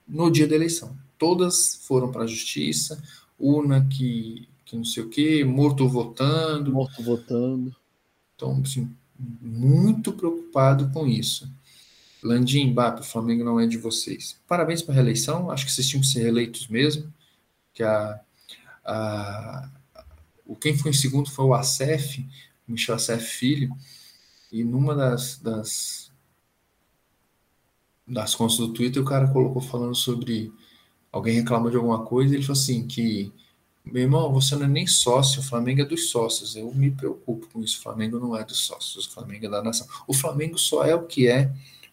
no 0.06 0.30
dia 0.30 0.46
da 0.46 0.54
eleição 0.54 0.96
todas 1.18 1.76
foram 1.86 2.10
para 2.10 2.24
a 2.24 2.26
justiça, 2.26 3.02
urna 3.38 3.86
que, 3.86 4.48
que 4.64 4.76
não 4.76 4.84
sei 4.84 5.02
o 5.02 5.08
que, 5.08 5.44
morto 5.44 5.88
votando. 5.88 6.72
Morto 6.72 7.02
votando. 7.02 7.74
Então, 8.34 8.60
assim, 8.64 8.90
muito 9.18 10.12
preocupado 10.12 10.90
com 10.90 11.06
isso. 11.06 11.50
Landim, 12.22 12.70
Mbappe, 12.70 13.02
o 13.02 13.04
Flamengo 13.04 13.44
não 13.44 13.60
é 13.60 13.66
de 13.66 13.76
vocês. 13.76 14.40
Parabéns 14.48 14.80
para 14.80 14.94
a 14.94 14.96
reeleição, 14.96 15.50
acho 15.50 15.66
que 15.66 15.72
vocês 15.72 15.86
tinham 15.86 16.00
que 16.00 16.08
ser 16.08 16.22
reeleitos 16.22 16.68
mesmo. 16.68 17.12
Que 17.72 17.82
a, 17.82 18.18
a, 18.84 19.70
o 20.46 20.56
quem 20.56 20.76
foi 20.76 20.90
em 20.90 20.94
segundo 20.94 21.30
foi 21.30 21.44
o 21.44 21.54
Acef, 21.54 22.26
Michel 22.66 22.94
Acef 22.94 23.24
Filho, 23.24 23.76
e 24.50 24.64
numa 24.64 24.94
das, 24.94 25.38
das, 25.38 26.10
das 28.06 28.34
contas 28.34 28.56
do 28.56 28.72
Twitter 28.72 29.02
o 29.02 29.06
cara 29.06 29.28
colocou 29.28 29.60
falando 29.60 29.94
sobre 29.94 30.52
alguém 31.14 31.34
reclamou 31.34 31.70
de 31.70 31.76
alguma 31.76 32.04
coisa, 32.04 32.34
ele 32.34 32.42
falou 32.42 32.60
assim 32.60 32.86
que 32.86 33.32
meu 33.84 34.02
irmão, 34.02 34.32
você 34.32 34.56
não 34.56 34.64
é 34.64 34.68
nem 34.68 34.86
sócio, 34.86 35.40
o 35.40 35.44
Flamengo 35.44 35.82
é 35.82 35.84
dos 35.84 36.08
sócios. 36.08 36.56
Eu 36.56 36.72
me 36.74 36.90
preocupo 36.90 37.46
com 37.52 37.62
isso. 37.62 37.78
O 37.78 37.82
Flamengo 37.82 38.18
não 38.18 38.34
é 38.34 38.42
dos 38.42 38.60
sócios, 38.60 39.06
o 39.06 39.10
Flamengo 39.10 39.44
é 39.44 39.48
da 39.50 39.62
nação. 39.62 39.86
O 40.08 40.14
Flamengo 40.14 40.58
só 40.58 40.84
é 40.84 40.94
o 40.94 41.04
que 41.04 41.28
é 41.28 41.52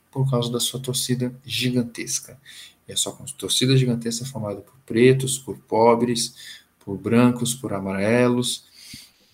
por 0.10 0.30
causa 0.30 0.50
da 0.50 0.60
sua 0.60 0.80
torcida 0.80 1.36
gigantesca. 1.46 2.40
E 2.88 2.94
a 2.94 2.96
sua 2.96 3.14
torcida 3.38 3.76
gigantesca 3.76 4.24
é 4.24 4.28
formada 4.28 4.62
por 4.62 4.74
pretos, 4.86 5.38
por 5.38 5.58
pobres, 5.58 6.34
por 6.80 6.98
brancos, 6.98 7.54
por 7.54 7.74
amarelos, 7.74 8.64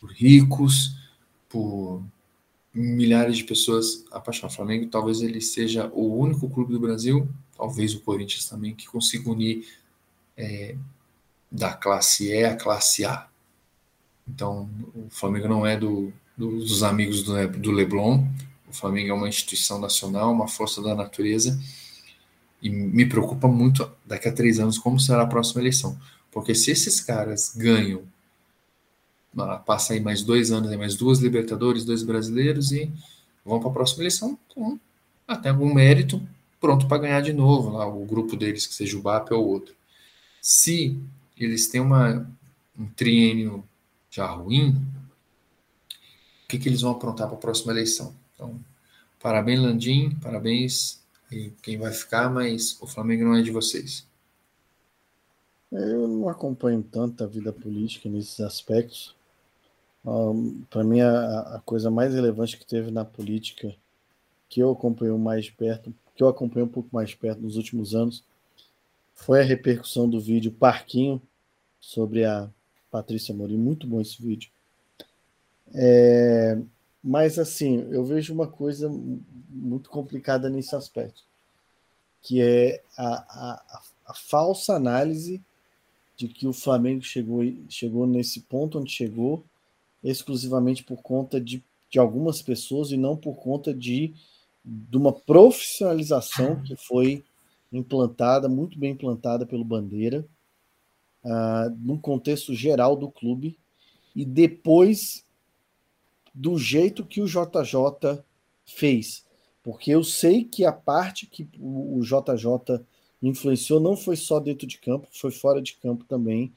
por 0.02 0.12
ricos, 0.12 0.96
por 1.48 2.02
milhares 2.74 3.38
de 3.38 3.44
pessoas 3.44 4.04
apaixonadas. 4.12 4.54
O 4.54 4.58
Flamengo 4.58 4.88
talvez 4.88 5.22
ele 5.22 5.42
seja 5.42 5.92
o 5.94 6.18
único 6.18 6.50
clube 6.50 6.74
do 6.74 6.80
Brasil, 6.80 7.30
talvez 7.58 7.94
o 7.94 8.02
Corinthians 8.02 8.46
também, 8.46 8.76
que 8.76 8.88
consiga 8.88 9.30
unir 9.30 9.68
é, 10.38 10.76
da 11.52 11.74
classe 11.74 12.30
E 12.32 12.44
à 12.44 12.56
classe 12.56 13.04
A. 13.04 13.28
Então, 14.28 14.70
o 14.94 15.10
Flamengo 15.10 15.48
não 15.48 15.66
é 15.66 15.78
do, 15.78 16.14
do, 16.38 16.60
dos 16.60 16.84
amigos 16.84 17.24
do, 17.24 17.48
do 17.50 17.72
Leblon, 17.72 18.28
o 18.70 18.74
Flamengo 18.74 19.10
é 19.10 19.14
uma 19.14 19.30
instituição 19.30 19.80
nacional, 19.80 20.32
uma 20.32 20.48
força 20.48 20.82
da 20.82 20.94
natureza, 20.94 21.60
e 22.62 22.70
me 22.70 23.06
preocupa 23.06 23.48
muito 23.48 23.90
daqui 24.06 24.28
a 24.28 24.34
três 24.34 24.60
anos 24.60 24.78
como 24.78 25.00
será 25.00 25.24
a 25.24 25.28
próxima 25.28 25.62
eleição. 25.62 25.98
Porque 26.32 26.54
se 26.54 26.72
esses 26.72 27.00
caras 27.00 27.54
ganham, 27.56 28.04
passa 29.66 29.94
aí 29.94 30.00
mais 30.00 30.22
dois 30.22 30.52
anos, 30.52 30.76
mais 30.76 30.96
duas 30.96 31.20
Libertadores, 31.20 31.86
dois 31.86 32.04
brasileiros 32.04 32.72
e 32.72 32.92
vão 33.46 33.60
para 33.60 33.70
a 33.70 33.74
próxima 33.74 34.02
eleição, 34.02 34.38
então, 34.52 34.80
até 35.28 35.50
algum 35.50 35.74
mérito, 35.74 36.22
pronto 36.60 36.88
para 36.88 37.00
ganhar 37.00 37.22
de 37.22 37.34
novo, 37.34 37.72
lá 37.72 37.88
o 37.88 38.06
grupo 38.06 38.36
deles, 38.36 38.66
que 38.66 38.74
seja 38.74 38.98
o 38.98 39.02
BAP 39.02 39.32
ou 39.32 39.46
outro. 39.46 39.76
Se 40.42 41.00
eles 41.38 41.68
têm 41.68 41.82
uma, 41.82 42.30
um 42.78 42.88
triênio 42.88 43.64
já 44.10 44.28
ruim, 44.28 44.70
o 46.44 46.48
que, 46.48 46.58
que 46.58 46.70
eles 46.70 46.82
vão 46.82 46.92
aprontar 46.92 47.28
para 47.28 47.36
a 47.36 47.40
próxima 47.40 47.74
eleição? 47.74 48.16
Então, 48.34 48.60
parabéns, 49.20 49.60
Landim, 49.60 50.12
parabéns 50.22 51.02
e 51.32 51.52
quem 51.62 51.78
vai 51.78 51.92
ficar, 51.92 52.30
mas 52.30 52.78
o 52.82 52.88
Flamengo 52.88 53.26
não 53.26 53.36
é 53.36 53.42
de 53.42 53.52
vocês. 53.52 54.08
Eu 55.72 56.08
não 56.08 56.30
acompanho 56.30 56.82
tanto 56.82 57.24
a 57.24 57.28
vida 57.28 57.52
política 57.52 58.08
nesses 58.08 58.40
aspectos. 58.40 59.16
Um, 60.06 60.62
para 60.70 60.84
mim, 60.84 61.02
a, 61.02 61.40
a, 61.56 61.62
coisa 61.66 61.92
mais 61.92 62.14
relevante 62.14 62.58
que 62.58 62.66
teve 62.66 62.90
na 62.92 63.04
política, 63.04 63.76
que 64.48 64.62
eu 64.62 64.72
acompanho 64.72 65.20
mais 65.20 65.50
perto, 65.50 65.94
que 66.18 66.24
eu 66.24 66.28
acompanhei 66.28 66.66
um 66.68 66.72
pouco 66.72 66.90
mais 66.92 67.14
perto 67.14 67.42
nos 67.42 67.56
últimos 67.56 67.94
anos, 67.94 68.24
foi 69.14 69.42
a 69.42 69.44
repercussão 69.44 70.10
do 70.10 70.20
vídeo 70.20 70.52
Parquinho 70.52 71.22
sobre 71.80 72.26
a 72.26 72.50
Patrícia 72.92 73.34
Morim. 73.34 73.58
Muito 73.58 73.86
bom 73.86 74.02
esse 74.02 74.22
vídeo. 74.22 74.50
É, 75.74 76.58
mas, 77.04 77.38
assim, 77.38 77.88
eu 77.92 78.04
vejo 78.04 78.34
uma 78.34 78.48
coisa 78.48 78.90
muito 79.50 79.90
complicada 79.90 80.50
nesse 80.50 80.76
aspecto, 80.76 81.22
que 82.22 82.42
é 82.42 82.82
a, 82.98 83.08
a, 83.08 83.82
a 84.08 84.14
falsa 84.14 84.74
análise 84.74 85.42
de 86.16 86.28
que 86.28 86.48
o 86.48 86.54
Flamengo 86.54 87.04
chegou, 87.04 87.44
chegou 87.70 88.08
nesse 88.08 88.42
ponto 88.42 88.80
onde 88.80 88.92
chegou 88.92 89.44
exclusivamente 90.04 90.84
por 90.84 91.02
conta 91.02 91.40
de, 91.40 91.64
de 91.90 92.00
algumas 92.00 92.42
pessoas 92.42 92.92
e 92.92 92.98
não 92.98 93.16
por 93.16 93.36
conta 93.36 93.74
de, 93.74 94.14
de 94.68 94.98
uma 94.98 95.14
profissionalização 95.14 96.62
que 96.62 96.76
foi 96.76 97.24
implantada, 97.72 98.50
muito 98.50 98.78
bem 98.78 98.92
implantada 98.92 99.46
pelo 99.46 99.64
Bandeira, 99.64 100.28
uh, 101.24 101.98
contexto 102.00 102.54
geral 102.54 102.96
do 102.98 103.10
clube, 103.10 103.58
e 104.14 104.26
depois 104.26 105.26
do 106.34 106.58
jeito 106.58 107.06
que 107.06 107.22
o 107.22 107.28
JJ 107.28 108.22
fez. 108.66 109.26
Porque 109.64 109.92
eu 109.92 110.04
sei 110.04 110.44
que 110.44 110.66
a 110.66 110.72
parte 110.72 111.26
que 111.26 111.48
o 111.60 112.02
JJ 112.02 112.84
influenciou 113.22 113.80
não 113.80 113.96
foi 113.96 114.18
só 114.18 114.40
dentro 114.40 114.68
de 114.68 114.78
campo, 114.78 115.08
foi 115.12 115.32
fora 115.32 115.62
de 115.62 115.76
campo 115.76 116.04
também, 116.04 116.52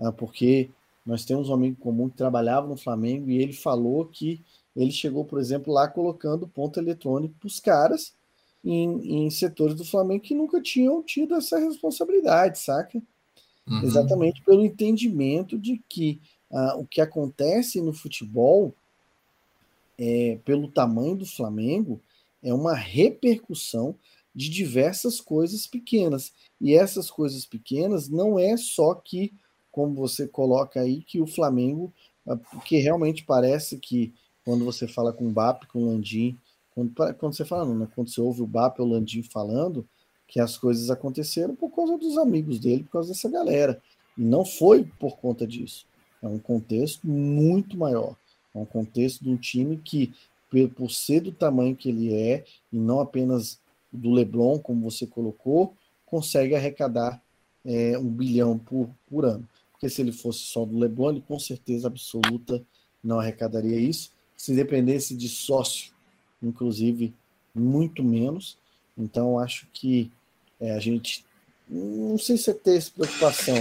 uh, 0.00 0.12
porque 0.12 0.68
nós 1.06 1.24
temos 1.24 1.48
um 1.48 1.54
amigo 1.54 1.76
comum 1.76 2.08
que 2.08 2.16
trabalhava 2.16 2.66
no 2.66 2.76
Flamengo 2.76 3.30
e 3.30 3.40
ele 3.40 3.52
falou 3.52 4.04
que 4.06 4.40
ele 4.74 4.90
chegou, 4.90 5.24
por 5.24 5.38
exemplo, 5.38 5.72
lá 5.72 5.88
colocando 5.88 6.48
ponto 6.48 6.78
eletrônico 6.78 7.34
para 7.38 7.46
os 7.46 7.60
caras 7.60 8.14
em, 8.64 9.26
em, 9.26 9.30
setores 9.30 9.74
do 9.74 9.84
Flamengo 9.84 10.22
que 10.22 10.34
nunca 10.34 10.60
tinham 10.60 11.02
tido 11.02 11.34
essa 11.34 11.58
responsabilidade, 11.58 12.58
saca? 12.58 13.02
Uhum. 13.66 13.82
Exatamente 13.82 14.42
pelo 14.42 14.64
entendimento 14.64 15.58
de 15.58 15.82
que 15.88 16.20
uh, 16.50 16.80
o 16.80 16.86
que 16.86 17.00
acontece 17.00 17.80
no 17.80 17.92
futebol, 17.92 18.74
é, 19.98 20.38
pelo 20.44 20.68
tamanho 20.68 21.16
do 21.16 21.26
Flamengo, 21.26 22.00
é 22.42 22.52
uma 22.52 22.74
repercussão 22.74 23.94
de 24.34 24.48
diversas 24.48 25.20
coisas 25.20 25.66
pequenas. 25.66 26.32
E 26.60 26.74
essas 26.74 27.10
coisas 27.10 27.44
pequenas 27.44 28.08
não 28.08 28.38
é 28.38 28.56
só 28.56 28.94
que, 28.94 29.32
como 29.70 29.94
você 29.94 30.26
coloca 30.26 30.80
aí, 30.80 31.02
que 31.02 31.20
o 31.20 31.26
Flamengo, 31.26 31.92
ah, 32.26 32.36
porque 32.36 32.78
realmente 32.78 33.24
parece 33.24 33.78
que 33.78 34.12
quando 34.44 34.64
você 34.64 34.86
fala 34.86 35.12
com 35.12 35.26
o 35.26 35.30
BAP, 35.30 35.66
com 35.66 35.80
o 35.80 35.86
Landim, 35.86 36.38
quando, 36.74 36.92
quando 37.14 37.34
você 37.34 37.44
fala, 37.44 37.64
não, 37.64 37.78
né? 37.78 37.88
quando 37.94 38.08
você 38.08 38.20
ouve 38.20 38.42
o 38.42 38.46
BAP 38.46 38.80
ou 38.80 38.86
o 38.86 38.90
Landim 38.90 39.22
falando, 39.22 39.86
que 40.26 40.40
as 40.40 40.56
coisas 40.56 40.90
aconteceram 40.90 41.54
por 41.54 41.70
causa 41.70 41.98
dos 41.98 42.16
amigos 42.16 42.58
dele, 42.58 42.84
por 42.84 42.92
causa 42.92 43.10
dessa 43.10 43.28
galera. 43.28 43.80
E 44.16 44.22
não 44.22 44.44
foi 44.44 44.84
por 44.98 45.16
conta 45.18 45.46
disso. 45.46 45.86
É 46.22 46.26
um 46.26 46.38
contexto 46.38 47.06
muito 47.06 47.76
maior. 47.76 48.16
É 48.54 48.58
um 48.58 48.64
contexto 48.64 49.22
de 49.22 49.30
um 49.30 49.36
time 49.36 49.76
que, 49.76 50.12
por 50.74 50.90
ser 50.90 51.20
do 51.20 51.32
tamanho 51.32 51.76
que 51.76 51.88
ele 51.88 52.14
é, 52.14 52.44
e 52.72 52.78
não 52.78 53.00
apenas 53.00 53.60
do 53.92 54.10
Leblon, 54.10 54.58
como 54.58 54.90
você 54.90 55.06
colocou, 55.06 55.74
consegue 56.06 56.54
arrecadar 56.54 57.22
é, 57.64 57.98
um 57.98 58.08
bilhão 58.08 58.58
por, 58.58 58.88
por 59.08 59.24
ano. 59.24 59.46
Porque 59.72 59.88
se 59.88 60.00
ele 60.00 60.12
fosse 60.12 60.40
só 60.40 60.64
do 60.64 60.78
Leblon, 60.78 61.10
ele 61.10 61.24
com 61.26 61.38
certeza 61.38 61.88
absoluta 61.88 62.62
não 63.02 63.20
arrecadaria 63.20 63.78
isso. 63.78 64.12
Se 64.42 64.52
dependesse 64.56 65.14
de 65.14 65.28
sócio, 65.28 65.92
inclusive, 66.42 67.14
muito 67.54 68.02
menos. 68.02 68.58
Então, 68.98 69.38
acho 69.38 69.68
que 69.72 70.10
é, 70.60 70.72
a 70.72 70.80
gente, 70.80 71.24
não 71.70 72.18
sei 72.18 72.36
se 72.36 72.50
é 72.50 72.52
ter 72.52 72.76
essa 72.76 72.90
preocupação, 72.90 73.54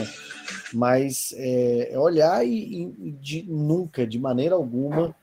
mas 0.73 1.35
é, 1.37 1.93
é 1.93 1.99
olhar 1.99 2.43
e, 2.43 2.91
e 2.99 3.11
de, 3.21 3.43
nunca, 3.43 4.07
de 4.07 4.17
maneira 4.17 4.55
alguma, 4.55 5.15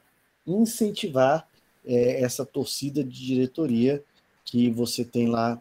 incentivar 0.47 1.45
é, 1.85 2.23
essa 2.23 2.47
torcida 2.47 3.03
de 3.03 3.27
diretoria 3.27 4.01
que 4.45 4.71
você 4.71 5.05
tem 5.05 5.27
lá 5.27 5.61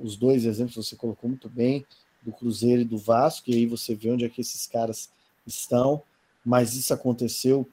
os 0.00 0.16
dois 0.16 0.46
exemplos 0.46 0.76
você 0.76 0.96
colocou 0.96 1.28
muito 1.28 1.50
bem 1.50 1.84
do 2.22 2.32
Cruzeiro 2.32 2.80
e 2.80 2.86
do 2.86 2.96
Vasco, 2.96 3.50
e 3.50 3.54
aí 3.54 3.66
você 3.66 3.94
vê 3.94 4.10
onde 4.10 4.24
é 4.24 4.30
que 4.30 4.40
esses 4.40 4.66
caras 4.66 5.10
estão, 5.46 6.02
mas 6.42 6.74
isso 6.74 6.94
aconteceu, 6.94 7.68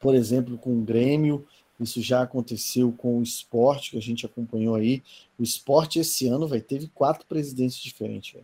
por 0.00 0.14
exemplo, 0.14 0.58
com 0.58 0.72
o 0.72 0.82
Grêmio, 0.82 1.46
isso 1.78 2.02
já 2.02 2.22
aconteceu 2.22 2.92
com 2.92 3.18
o 3.18 3.22
esporte 3.22 3.92
que 3.92 3.98
a 3.98 4.02
gente 4.02 4.26
acompanhou 4.26 4.74
aí. 4.74 5.02
O 5.38 5.42
esporte 5.42 5.98
esse 5.98 6.26
ano, 6.26 6.48
vai 6.48 6.60
teve 6.60 6.88
quatro 6.88 7.26
presidentes 7.26 7.78
diferentes. 7.78 8.40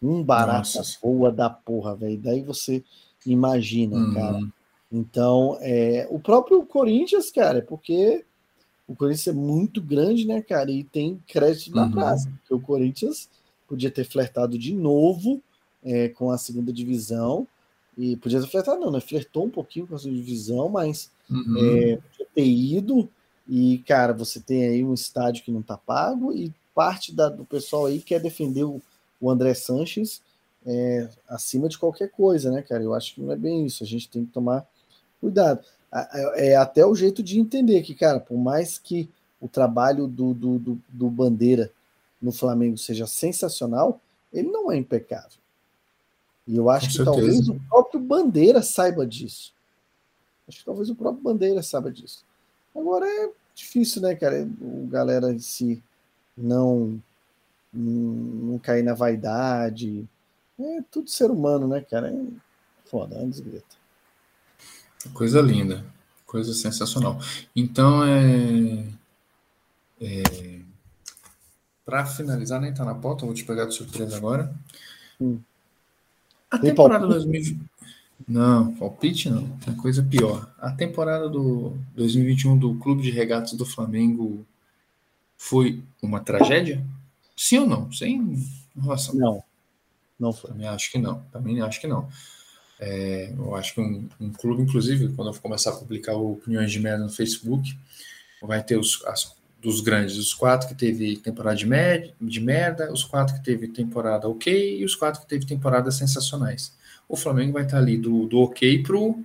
Um 0.00 0.22
barata 0.22 0.80
boa 1.02 1.32
da 1.32 1.48
porra, 1.48 1.94
velho. 1.96 2.18
Daí 2.18 2.42
você 2.42 2.84
imagina, 3.26 3.96
uhum. 3.96 4.14
cara. 4.14 4.48
Então, 4.90 5.58
é, 5.60 6.06
o 6.10 6.18
próprio 6.18 6.64
Corinthians, 6.64 7.30
cara, 7.30 7.58
é 7.58 7.62
porque 7.62 8.24
o 8.86 8.94
Corinthians 8.94 9.26
é 9.26 9.32
muito 9.32 9.82
grande, 9.82 10.26
né, 10.26 10.40
cara? 10.40 10.70
E 10.70 10.84
tem 10.84 11.20
crédito 11.26 11.74
na 11.74 11.84
uhum. 11.84 11.90
praça. 11.90 12.30
Porque 12.30 12.54
o 12.54 12.60
Corinthians 12.60 13.28
podia 13.66 13.90
ter 13.90 14.04
flertado 14.04 14.56
de 14.56 14.72
novo 14.72 15.42
é, 15.82 16.08
com 16.08 16.30
a 16.30 16.38
segunda 16.38 16.72
divisão. 16.72 17.46
E 17.98 18.16
podia 18.16 18.40
ter 18.40 18.46
flertado, 18.46 18.80
não, 18.80 18.92
né? 18.92 19.00
Flertou 19.00 19.44
um 19.44 19.50
pouquinho 19.50 19.86
com 19.86 19.96
a 19.96 19.98
segunda 19.98 20.20
divisão, 20.20 20.68
mas 20.68 21.10
uhum. 21.28 21.56
é, 21.58 21.98
ter 22.32 22.46
ido. 22.46 23.08
E, 23.48 23.78
cara, 23.78 24.12
você 24.12 24.38
tem 24.38 24.64
aí 24.64 24.84
um 24.84 24.94
estádio 24.94 25.42
que 25.42 25.50
não 25.50 25.62
tá 25.62 25.76
pago 25.76 26.32
e 26.32 26.52
parte 26.72 27.12
da, 27.12 27.28
do 27.28 27.44
pessoal 27.44 27.86
aí 27.86 27.98
quer 27.98 28.20
defender 28.20 28.62
o, 28.62 28.80
o 29.20 29.28
André 29.28 29.52
Sanches 29.52 30.22
é, 30.64 31.08
acima 31.28 31.68
de 31.68 31.76
qualquer 31.76 32.08
coisa, 32.08 32.52
né, 32.52 32.62
cara? 32.62 32.84
Eu 32.84 32.94
acho 32.94 33.14
que 33.14 33.20
não 33.20 33.32
é 33.32 33.36
bem 33.36 33.66
isso. 33.66 33.82
A 33.82 33.86
gente 33.86 34.08
tem 34.08 34.24
que 34.24 34.32
tomar 34.32 34.64
cuidado. 35.20 35.66
É 36.36 36.54
até 36.54 36.84
o 36.86 36.94
jeito 36.94 37.22
de 37.22 37.40
entender 37.40 37.82
que, 37.82 37.94
cara, 37.94 38.20
por 38.20 38.36
mais 38.38 38.78
que 38.78 39.08
o 39.40 39.48
trabalho 39.48 40.06
do, 40.06 40.34
do, 40.34 40.58
do, 40.58 40.80
do 40.88 41.10
Bandeira 41.10 41.72
no 42.20 42.30
Flamengo 42.30 42.76
seja 42.76 43.06
sensacional, 43.06 44.00
ele 44.32 44.48
não 44.48 44.70
é 44.70 44.76
impecável. 44.76 45.38
E 46.48 46.56
eu 46.56 46.70
acho 46.70 46.86
Com 46.86 46.90
que 46.90 46.96
certeza. 46.96 47.16
talvez 47.16 47.48
o 47.50 47.60
próprio 47.68 48.00
Bandeira 48.00 48.62
saiba 48.62 49.06
disso. 49.06 49.52
Acho 50.48 50.60
que 50.60 50.64
talvez 50.64 50.88
o 50.88 50.94
próprio 50.94 51.22
Bandeira 51.22 51.62
saiba 51.62 51.92
disso. 51.92 52.24
Agora 52.74 53.06
é 53.06 53.30
difícil, 53.54 54.00
né, 54.00 54.14
cara? 54.14 54.48
O 54.58 54.86
galera 54.86 55.30
em 55.30 55.38
si 55.38 55.82
não, 56.34 56.98
não, 57.70 58.58
cair 58.60 58.82
na 58.82 58.94
vaidade. 58.94 60.08
É 60.58 60.82
tudo 60.90 61.10
ser 61.10 61.30
humano, 61.30 61.68
né, 61.68 61.82
cara? 61.82 62.10
É 62.10 62.24
foda, 62.86 63.16
é 63.16 63.26
desgreta. 63.26 63.76
Coisa 65.12 65.42
linda, 65.42 65.84
coisa 66.24 66.54
sensacional. 66.54 67.20
Então, 67.54 68.02
é, 68.04 68.86
é 70.00 70.60
para 71.84 72.06
finalizar, 72.06 72.60
nem 72.60 72.72
tá 72.72 72.84
na 72.84 72.94
pauta, 72.94 73.26
vou 73.26 73.34
te 73.34 73.44
pegar 73.44 73.66
de 73.66 73.74
surpresa 73.74 74.16
agora. 74.16 74.54
Hum. 75.20 75.40
A 76.50 76.58
Tem 76.58 76.70
temporada 76.70 77.06
palpite? 77.06 77.26
2020. 77.26 77.68
Não, 78.26 78.74
palpite 78.74 79.30
não, 79.30 79.48
tem 79.58 79.74
coisa 79.74 80.02
pior. 80.02 80.52
A 80.58 80.70
temporada 80.70 81.28
do 81.28 81.78
2021 81.94 82.58
do 82.58 82.74
Clube 82.76 83.02
de 83.02 83.10
Regatas 83.10 83.52
do 83.52 83.64
Flamengo 83.64 84.44
foi 85.36 85.82
uma 86.02 86.20
tragédia? 86.20 86.84
Sim 87.36 87.60
ou 87.60 87.66
não? 87.66 87.92
Sem 87.92 88.44
enrolação. 88.76 89.14
Não, 89.14 89.44
não 90.18 90.32
foi. 90.32 90.50
Também 90.50 90.66
acho 90.66 90.90
que 90.90 90.98
não. 90.98 91.22
Também 91.30 91.60
acho 91.62 91.80
que 91.80 91.86
não. 91.86 92.08
É, 92.80 93.32
eu 93.36 93.54
acho 93.54 93.74
que 93.74 93.80
um, 93.80 94.08
um, 94.20 94.32
clube, 94.32 94.62
inclusive, 94.62 95.12
quando 95.14 95.32
eu 95.32 95.40
começar 95.40 95.70
a 95.70 95.76
publicar 95.76 96.14
opiniões 96.14 96.70
de 96.70 96.80
merda 96.80 97.04
no 97.04 97.10
Facebook, 97.10 97.76
vai 98.42 98.62
ter 98.62 98.76
os 98.76 99.04
as, 99.06 99.36
dos 99.60 99.80
grandes, 99.80 100.16
os 100.16 100.32
quatro 100.32 100.68
que 100.68 100.74
teve 100.74 101.16
temporada 101.16 101.56
de, 101.56 101.66
med, 101.66 102.14
de 102.20 102.40
merda, 102.40 102.92
os 102.92 103.02
quatro 103.02 103.34
que 103.34 103.42
teve 103.42 103.68
temporada 103.68 104.28
ok 104.28 104.78
e 104.78 104.84
os 104.84 104.94
quatro 104.94 105.20
que 105.20 105.26
teve 105.26 105.44
temporadas 105.46 105.96
sensacionais. 105.96 106.76
O 107.08 107.16
Flamengo 107.16 107.54
vai 107.54 107.64
estar 107.64 107.78
ali 107.78 107.96
do, 107.96 108.26
do 108.26 108.38
ok 108.38 108.82
pro, 108.82 109.24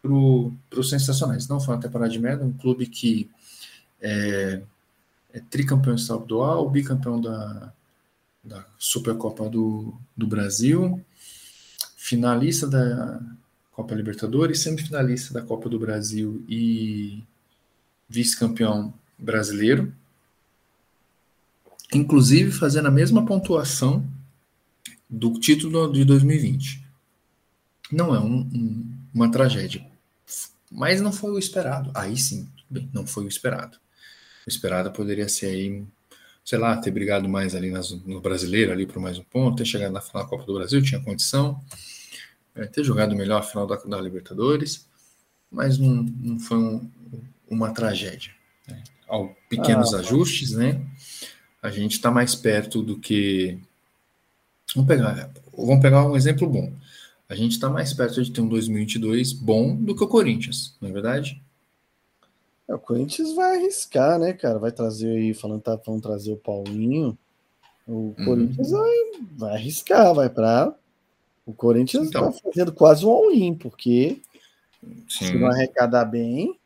pro, 0.00 0.52
pro 0.70 0.82
sensacionais. 0.82 1.48
Não 1.48 1.60
foi 1.60 1.74
uma 1.74 1.80
temporada 1.80 2.10
de 2.10 2.18
merda, 2.18 2.44
um 2.44 2.52
clube 2.52 2.86
que 2.86 3.30
é, 4.00 4.62
é 5.34 5.40
tricampeão 5.50 5.94
estadual, 5.94 6.70
bicampeão 6.70 7.20
da, 7.20 7.72
da 8.42 8.64
Supercopa 8.78 9.48
do, 9.50 9.94
do 10.16 10.26
Brasil, 10.26 11.04
finalista 11.96 12.66
da 12.66 13.20
Copa 13.72 13.94
Libertadores, 13.94 14.60
semifinalista 14.60 15.34
da 15.34 15.42
Copa 15.42 15.68
do 15.68 15.78
Brasil 15.78 16.42
e 16.48 17.22
vice-campeão 18.08 18.94
brasileiro, 19.18 19.92
inclusive 21.92 22.52
fazendo 22.52 22.88
a 22.88 22.90
mesma 22.90 23.24
pontuação 23.24 24.06
do 25.08 25.32
título 25.40 25.92
de 25.92 26.04
2020. 26.04 26.86
Não 27.90 28.14
é 28.14 28.20
um, 28.20 28.40
um, 28.40 28.98
uma 29.14 29.30
tragédia, 29.30 29.84
mas 30.70 31.00
não 31.00 31.12
foi 31.12 31.32
o 31.32 31.38
esperado. 31.38 31.90
Aí 31.94 32.16
sim, 32.16 32.48
bem, 32.68 32.88
não 32.92 33.06
foi 33.06 33.24
o 33.24 33.28
esperado. 33.28 33.78
O 34.46 34.48
esperado 34.48 34.90
poderia 34.92 35.28
ser 35.28 35.46
aí, 35.46 35.84
sei 36.44 36.58
lá, 36.58 36.76
ter 36.76 36.90
brigado 36.90 37.28
mais 37.28 37.54
ali 37.54 37.70
nas, 37.70 37.90
no 37.90 38.20
brasileiro, 38.20 38.72
ali 38.72 38.86
por 38.86 39.00
mais 39.00 39.18
um 39.18 39.24
ponto, 39.24 39.56
ter 39.56 39.64
chegado 39.64 39.92
na 39.92 40.00
final 40.00 40.22
da 40.22 40.28
Copa 40.28 40.44
do 40.44 40.54
Brasil, 40.54 40.82
tinha 40.82 41.02
condição, 41.02 41.62
é, 42.54 42.66
ter 42.66 42.84
jogado 42.84 43.16
melhor 43.16 43.40
a 43.40 43.42
final 43.42 43.66
da, 43.66 43.76
da 43.76 44.00
Libertadores, 44.00 44.86
mas 45.50 45.78
não, 45.78 46.02
não 46.02 46.38
foi 46.38 46.58
um, 46.58 46.90
uma 47.48 47.72
tragédia. 47.72 48.32
Né? 48.66 48.82
Ao 49.08 49.34
pequenos 49.48 49.94
ah, 49.94 50.00
ajustes, 50.00 50.52
né? 50.52 50.80
A 51.62 51.70
gente 51.70 51.92
está 51.92 52.10
mais 52.10 52.34
perto 52.34 52.82
do 52.82 52.98
que. 52.98 53.58
Vamos 54.74 54.88
pegar, 54.88 55.30
vamos 55.56 55.80
pegar 55.80 56.04
um 56.04 56.16
exemplo 56.16 56.48
bom. 56.48 56.72
A 57.28 57.34
gente 57.34 57.52
está 57.52 57.68
mais 57.68 57.92
perto 57.92 58.22
de 58.22 58.30
ter 58.30 58.40
um 58.40 58.48
2022 58.48 59.32
bom 59.32 59.74
do 59.74 59.94
que 59.94 60.04
o 60.04 60.08
Corinthians, 60.08 60.76
não 60.80 60.88
é 60.88 60.92
verdade? 60.92 61.42
É, 62.68 62.74
o 62.74 62.78
Corinthians 62.78 63.34
vai 63.34 63.56
arriscar, 63.56 64.18
né, 64.18 64.32
cara? 64.32 64.58
Vai 64.58 64.72
trazer 64.72 65.10
aí, 65.10 65.34
falando 65.34 65.62
tá, 65.62 65.76
vão 65.76 66.00
trazer 66.00 66.32
o 66.32 66.36
Paulinho. 66.36 67.16
O 67.86 68.14
uhum. 68.18 68.24
Corinthians 68.24 68.70
vai, 68.70 68.94
vai 69.36 69.54
arriscar, 69.54 70.14
vai 70.14 70.28
para. 70.28 70.74
O 71.46 71.54
Corinthians 71.54 72.06
está 72.06 72.18
então, 72.18 72.32
fazendo 72.32 72.72
quase 72.72 73.06
um 73.06 73.10
all-in, 73.10 73.54
porque 73.54 74.20
sim. 75.08 75.26
se 75.26 75.34
não 75.34 75.48
arrecadar 75.48 76.04
bem, 76.04 76.57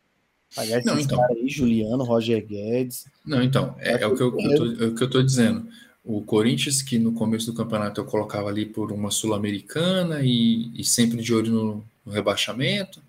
Pagar 0.55 0.79
esses 0.79 0.85
não, 0.85 0.99
então. 0.99 1.19
caras 1.19 1.37
aí, 1.37 1.49
Juliano, 1.49 2.05
Roger 2.05 2.45
Guedes. 2.47 3.07
Não, 3.25 3.43
então, 3.43 3.75
é, 3.79 4.03
é 4.03 4.07
o, 4.07 4.15
que 4.15 4.23
eu, 4.23 4.39
eu 4.39 4.57
tô, 4.57 4.85
é 4.85 4.87
o 4.89 4.95
que 4.95 5.03
eu 5.03 5.11
tô 5.11 5.23
dizendo. 5.23 5.67
O 6.05 6.21
Corinthians, 6.23 6.83
que 6.83 6.99
no 6.99 7.13
começo 7.13 7.47
do 7.47 7.57
campeonato 7.57 8.01
eu 8.01 8.05
colocava 8.05 8.49
ali 8.49 8.67
por 8.67 8.93
uma 8.93 9.11
Sul-Americana 9.11 10.21
e, 10.23 10.71
e, 10.75 10.85
sempre 10.85 11.23
de 11.23 11.33
olho 11.33 11.53
no, 11.53 11.85
no 12.05 12.13
rebaixamento, 12.13 13.01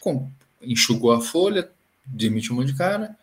com, 0.00 0.30
enxugou 0.62 1.12
a 1.12 1.20
folha, 1.20 1.68
demitiu 2.06 2.54
um 2.54 2.58
monte 2.58 2.72
de 2.72 2.78
cara, 2.78 3.16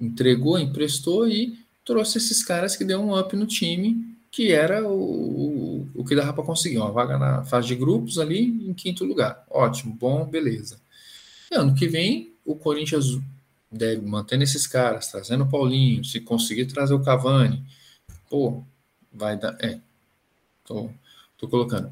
entregou, 0.00 0.58
emprestou 0.58 1.26
e 1.28 1.58
trouxe 1.84 2.18
esses 2.18 2.44
caras 2.44 2.76
que 2.76 2.84
deu 2.84 3.00
um 3.00 3.18
up 3.18 3.34
no 3.36 3.46
time, 3.46 4.16
que 4.30 4.52
era 4.52 4.86
o, 4.86 4.92
o, 4.92 5.88
o 5.94 6.04
que 6.04 6.14
dava 6.14 6.32
para 6.32 6.44
conseguir, 6.44 6.76
uma 6.78 6.92
vaga 6.92 7.16
na 7.16 7.44
fase 7.44 7.68
de 7.68 7.76
grupos 7.76 8.18
ali 8.18 8.40
em 8.40 8.74
quinto 8.74 9.04
lugar. 9.04 9.46
Ótimo, 9.48 9.94
bom, 9.94 10.26
beleza. 10.26 10.78
E 11.50 11.54
ano 11.54 11.74
que 11.74 11.86
vem 11.86 12.35
o 12.46 12.54
Corinthians 12.54 13.18
deve 13.70 14.00
mantendo 14.06 14.44
esses 14.44 14.66
caras, 14.66 15.08
trazendo 15.08 15.44
o 15.44 15.48
Paulinho, 15.48 16.04
se 16.04 16.20
conseguir 16.20 16.66
trazer 16.66 16.94
o 16.94 17.02
Cavani, 17.02 17.62
pô, 18.30 18.62
vai 19.12 19.36
dar. 19.36 19.56
É, 19.60 19.78
tô, 20.64 20.88
tô 21.36 21.48
colocando. 21.48 21.90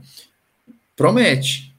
Promete, 0.96 1.74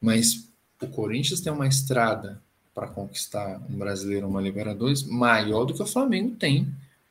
mas 0.00 0.48
o 0.80 0.86
Corinthians 0.86 1.40
tem 1.40 1.52
uma 1.52 1.68
estrada 1.68 2.40
para 2.74 2.88
conquistar 2.88 3.60
um 3.70 3.76
brasileiro, 3.76 4.26
uma 4.26 4.40
Libertadores, 4.40 5.02
maior 5.02 5.64
do 5.64 5.74
que 5.74 5.82
o 5.82 5.86
Flamengo 5.86 6.36
tem 6.36 6.66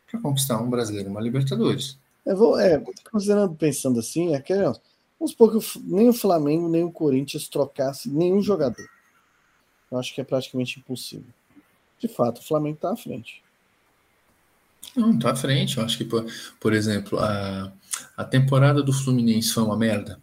para 0.09 0.19
conquistar 0.19 0.61
um 0.61 0.69
brasileiro, 0.69 1.09
uma 1.09 1.21
Libertadores. 1.21 1.97
Eu 2.25 2.37
vou, 2.37 2.59
é, 2.59 2.83
considerando, 3.11 3.55
pensando 3.55 3.99
assim, 3.99 4.33
é 4.33 4.41
que, 4.41 4.53
vamos 4.53 5.31
supor 5.31 5.51
que 5.51 5.79
nem 5.83 6.09
o 6.09 6.13
Flamengo 6.13 6.67
nem 6.67 6.83
o 6.83 6.91
Corinthians 6.91 7.47
trocasse 7.47 8.09
nenhum 8.09 8.41
jogador. 8.41 8.87
Eu 9.95 9.99
acho 9.99 10.13
que 10.13 10.19
é 10.19 10.25
praticamente 10.25 10.77
impossível. 10.77 11.29
De 11.97 12.09
fato, 12.09 12.39
o 12.39 12.43
Flamengo 12.43 12.75
está 12.75 12.91
à 12.91 12.97
frente. 12.97 13.41
Não, 14.93 15.15
está 15.15 15.31
à 15.31 15.35
frente. 15.35 15.77
Eu 15.77 15.85
acho 15.85 15.97
que, 15.97 16.03
por, 16.03 16.25
por 16.59 16.73
exemplo, 16.73 17.17
a, 17.17 17.71
a 18.17 18.23
temporada 18.25 18.83
do 18.83 18.91
Fluminense 18.91 19.53
foi 19.53 19.63
uma 19.63 19.77
merda. 19.77 20.21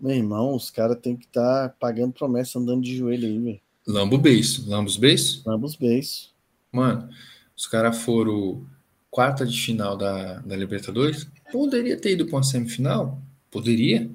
Meu 0.00 0.16
irmão, 0.16 0.56
os 0.56 0.68
caras 0.68 0.98
têm 1.00 1.16
que 1.16 1.26
estar 1.26 1.68
tá 1.68 1.74
pagando 1.78 2.12
promessa 2.12 2.58
andando 2.58 2.82
de 2.82 2.96
joelho 2.96 3.28
aí, 3.28 3.38
velho. 3.38 3.60
Lambo 3.86 4.18
beijo. 4.18 4.68
Lambos 4.68 4.96
beijo? 4.96 5.42
Lambos 5.46 5.76
beijo. 5.76 6.30
Mano, 6.72 7.08
os 7.56 7.68
caras 7.68 8.02
foram 8.02 8.66
quarta 9.10 9.46
de 9.46 9.60
final 9.60 9.96
da, 9.96 10.40
da 10.40 10.56
Libertadores. 10.56 11.28
Poderia 11.52 11.96
ter 11.96 12.12
ido 12.12 12.26
para 12.26 12.36
uma 12.36 12.42
semifinal? 12.42 13.22
Poderia. 13.48 14.10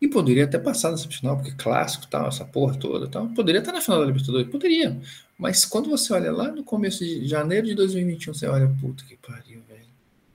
E 0.00 0.06
poderia 0.06 0.44
até 0.44 0.58
passar 0.58 0.90
nessa 0.90 1.08
final, 1.08 1.36
porque 1.36 1.52
clássico 1.52 2.06
tal, 2.06 2.28
essa 2.28 2.44
porra 2.44 2.76
toda 2.76 3.08
tal. 3.08 3.28
Poderia 3.28 3.60
estar 3.60 3.72
na 3.72 3.80
final 3.80 4.00
da 4.00 4.06
Libertadores, 4.06 4.50
poderia. 4.50 5.00
Mas 5.38 5.64
quando 5.64 5.88
você 5.88 6.12
olha 6.12 6.30
lá 6.32 6.50
no 6.50 6.62
começo 6.62 7.04
de 7.04 7.26
janeiro 7.26 7.66
de 7.66 7.74
2021, 7.74 8.34
você 8.34 8.46
olha, 8.46 8.68
puta 8.80 9.04
que 9.04 9.16
pariu, 9.16 9.62
velho. 9.68 9.86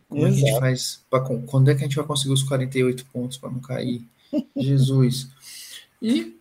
Como 0.10 0.26
Exato. 0.26 0.38
é 0.38 0.42
que 0.42 0.46
a 0.46 0.52
gente 0.52 0.60
faz? 0.60 1.04
Pra, 1.10 1.20
quando 1.22 1.70
é 1.70 1.76
que 1.76 1.82
a 1.82 1.88
gente 1.88 1.96
vai 1.96 2.06
conseguir 2.06 2.34
os 2.34 2.44
48 2.44 3.06
pontos 3.14 3.38
para 3.38 3.52
não 3.52 3.60
cair? 3.60 4.04
Jesus. 4.58 5.30
E 6.02 6.36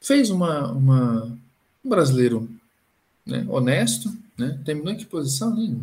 fez 0.00 0.30
uma, 0.30 0.72
uma 0.72 1.38
um 1.84 1.88
brasileiro 1.88 2.48
né, 3.24 3.44
honesto, 3.48 4.10
né? 4.36 4.58
Terminou 4.64 4.92
em 4.92 4.96
que 4.96 5.04
posição? 5.04 5.54
Nem, 5.54 5.82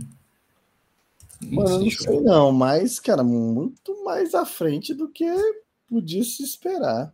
Mano, 1.42 1.80
não 1.80 1.92
sei 1.92 2.22
não, 2.22 2.52
mas, 2.52 3.00
cara, 3.00 3.24
muito 3.24 4.04
mais 4.04 4.34
à 4.34 4.46
frente 4.46 4.94
do 4.94 5.08
que 5.08 5.26
podia 5.90 6.24
se 6.24 6.44
esperar. 6.44 7.14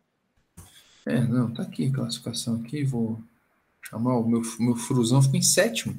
É, 1.05 1.19
não, 1.21 1.51
tá 1.51 1.63
aqui 1.63 1.87
a 1.87 1.91
classificação 1.91 2.55
aqui, 2.55 2.83
vou 2.83 3.21
chamar 3.81 4.17
o 4.17 4.27
meu, 4.27 4.41
meu 4.59 4.75
fruzão 4.75 5.21
ficou 5.21 5.37
em 5.37 5.41
sétimo. 5.41 5.95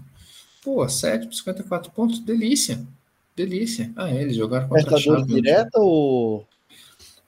Pô, 0.63 0.89
sétimo, 0.89 1.33
54 1.33 1.91
pontos, 1.91 2.21
delícia. 2.21 2.85
Delícia. 3.35 3.93
Ah, 3.97 4.09
é, 4.09 4.23
eles 4.23 4.37
jogaram 4.37 4.69
contra 4.69 4.97
a 4.97 5.01
Chave. 5.01 5.25
direta 5.25 5.79
ou... 5.81 6.47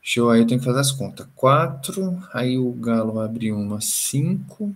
Show, 0.01 0.31
aí 0.31 0.41
eu 0.41 0.47
tenho 0.47 0.61
que 0.61 0.67
fazer 0.67 0.81
as 0.81 0.93
contas. 0.93 1.27
Quatro, 1.35 2.23
aí 2.33 2.59
o 2.59 2.71
Galo 2.73 3.21
abre 3.21 3.51
uma, 3.51 3.81
cinco. 3.81 4.75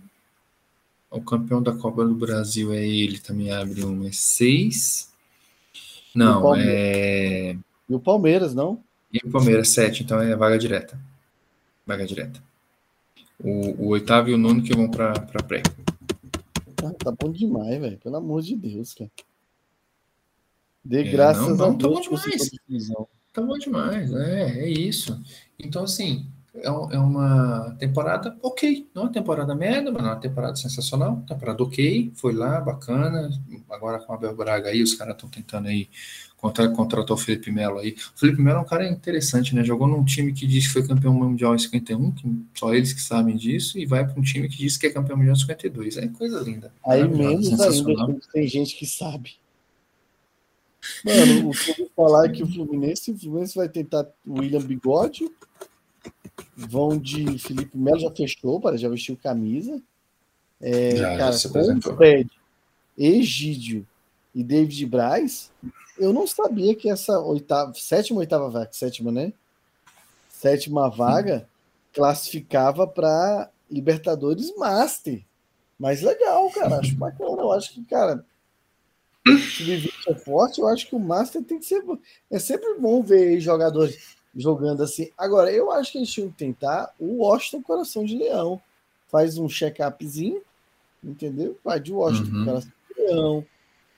O 1.09 1.21
campeão 1.21 1.61
da 1.61 1.71
Copa 1.71 2.03
do 2.03 2.15
Brasil 2.15 2.73
é 2.73 2.85
ele, 2.85 3.19
também 3.19 3.51
abre 3.51 3.83
uma, 3.83 4.07
é 4.07 4.11
seis. 4.11 5.11
Não, 6.13 6.55
e 6.55 6.63
é... 6.65 7.57
E 7.87 7.93
o 7.93 7.99
Palmeiras, 7.99 8.53
não? 8.53 8.83
E 9.11 9.19
o 9.25 9.31
Palmeiras, 9.31 9.69
7, 9.69 10.03
então 10.03 10.21
é 10.21 10.35
vaga 10.35 10.57
direta. 10.57 10.99
Vaga 11.85 12.05
direta. 12.05 12.41
O, 13.43 13.85
o 13.85 13.87
oitavo 13.89 14.29
e 14.29 14.33
o 14.33 14.37
nono 14.37 14.61
que 14.61 14.75
vão 14.75 14.89
para 14.89 15.43
pré. 15.47 15.63
Ah, 16.83 16.93
tá 17.03 17.11
bom 17.11 17.31
demais, 17.31 17.79
velho. 17.79 17.97
Pelo 17.97 18.17
amor 18.17 18.41
de 18.41 18.55
Deus, 18.55 18.93
cara. 18.93 19.09
De 20.83 20.99
é, 20.99 21.03
graças 21.03 21.57
não, 21.57 21.57
não, 21.57 21.65
a 21.65 21.69
Deus. 21.69 21.81
Tá 21.81 21.89
bom 21.89 22.01
demais. 22.01 22.51
Tá 23.31 23.41
bom 23.41 23.57
demais, 23.57 24.13
é, 24.13 24.59
é 24.59 24.69
isso. 24.69 25.21
Então, 25.57 25.83
assim, 25.83 26.27
é, 26.53 26.67
é 26.67 26.99
uma 26.99 27.75
temporada 27.79 28.37
ok. 28.41 28.87
Não 28.93 29.03
é 29.03 29.05
uma 29.05 29.11
temporada 29.11 29.55
merda, 29.55 29.91
mas 29.91 30.03
é 30.03 30.07
uma 30.07 30.15
temporada 30.19 30.55
sensacional. 30.55 31.23
Temporada 31.27 31.61
ok, 31.63 32.11
foi 32.15 32.33
lá, 32.33 32.59
bacana. 32.59 33.29
Agora 33.69 33.99
com 33.99 34.13
a 34.13 34.15
Abel 34.15 34.35
Braga 34.35 34.69
aí, 34.69 34.81
os 34.81 34.93
caras 34.93 35.15
estão 35.15 35.29
tentando 35.29 35.67
aí 35.67 35.89
contra, 36.39 36.69
contratou 36.69 37.15
o 37.15 37.19
Felipe 37.19 37.51
Melo 37.51 37.79
aí. 37.79 37.95
O 38.15 38.19
Felipe 38.19 38.41
Melo 38.41 38.59
é 38.59 38.61
um 38.61 38.65
cara 38.65 38.87
interessante, 38.87 39.53
né? 39.53 39.63
Jogou 39.63 39.87
num 39.87 40.03
time 40.03 40.33
que 40.33 40.47
diz 40.47 40.67
que 40.67 40.73
foi 40.73 40.87
campeão 40.87 41.13
mundial 41.13 41.53
em 41.53 41.59
51, 41.59 42.11
que 42.11 42.45
só 42.55 42.73
eles 42.73 42.93
que 42.93 43.01
sabem 43.01 43.35
disso, 43.35 43.77
e 43.77 43.85
vai 43.85 44.05
para 44.05 44.19
um 44.19 44.23
time 44.23 44.47
que 44.47 44.57
diz 44.57 44.77
que 44.77 44.87
é 44.87 44.89
campeão 44.89 45.17
mundial 45.17 45.35
em 45.35 45.39
52. 45.39 45.97
É 45.97 46.07
coisa 46.07 46.39
linda. 46.39 46.73
Aí 46.85 47.07
menos 47.07 47.59
ainda 47.59 48.19
tem 48.31 48.47
gente 48.47 48.75
que 48.75 48.85
sabe. 48.85 49.35
Mano, 51.03 51.49
o 51.49 51.51
que 51.51 51.71
eu 51.71 51.75
vou 51.77 51.89
falar 51.95 52.27
é 52.27 52.29
que 52.29 52.41
o 52.41 52.47
Fluminense, 52.47 53.11
o 53.11 53.17
Fluminense 53.17 53.55
vai 53.55 53.67
tentar 53.67 54.07
William 54.25 54.61
Bigode, 54.61 55.29
vão 56.55 56.97
de 56.97 57.37
Felipe 57.37 57.77
Melo, 57.77 57.99
já 57.99 58.11
fechou, 58.11 58.61
para 58.61 58.77
já 58.77 58.87
vestiu 58.87 59.17
camisa. 59.21 59.81
É, 60.61 60.95
já, 60.95 61.17
cara, 61.17 61.31
já 61.33 61.49
com 61.49 61.95
Fred, 61.95 62.29
Egídio 62.97 63.85
e 64.33 64.43
David 64.43 64.85
Braz, 64.85 65.51
eu 65.99 66.13
não 66.13 66.25
sabia 66.25 66.73
que 66.75 66.89
essa 66.89 67.19
oitava, 67.19 67.73
sétima 67.75 68.19
oitava 68.19 68.49
vaga, 68.49 68.69
sétima, 68.71 69.11
né? 69.11 69.33
Sétima 70.29 70.89
vaga 70.89 71.47
classificava 71.93 72.87
para 72.87 73.49
Libertadores 73.69 74.55
Master. 74.55 75.23
Mas 75.77 76.01
legal, 76.01 76.49
cara, 76.51 76.79
acho 76.79 76.95
bacana. 76.95 77.41
Eu 77.41 77.51
acho 77.51 77.73
que, 77.73 77.83
cara, 77.85 78.25
se 79.25 79.91
é 80.07 80.15
forte, 80.15 80.59
eu 80.59 80.67
acho 80.67 80.87
que 80.87 80.95
o 80.95 80.99
Master 80.99 81.43
tem 81.43 81.59
que 81.59 81.65
ser. 81.65 81.83
É 82.31 82.39
sempre 82.39 82.79
bom 82.79 83.01
ver 83.03 83.39
jogadores 83.39 84.17
jogando 84.35 84.83
assim. 84.83 85.09
Agora, 85.17 85.51
eu 85.51 85.71
acho 85.71 85.91
que 85.91 85.97
a 85.97 86.01
gente 86.01 86.13
tinha 86.13 86.27
que 86.27 86.33
tentar 86.33 86.93
o 86.99 87.23
Washington 87.23 87.61
Coração 87.61 88.05
de 88.05 88.17
Leão. 88.17 88.61
Faz 89.07 89.37
um 89.37 89.47
check-upzinho, 89.47 90.41
entendeu? 91.03 91.57
Vai 91.63 91.79
de 91.79 91.91
Washington 91.91 92.37
uhum. 92.37 92.45
Coração 92.45 92.71
de 92.95 93.01
Leão. 93.01 93.45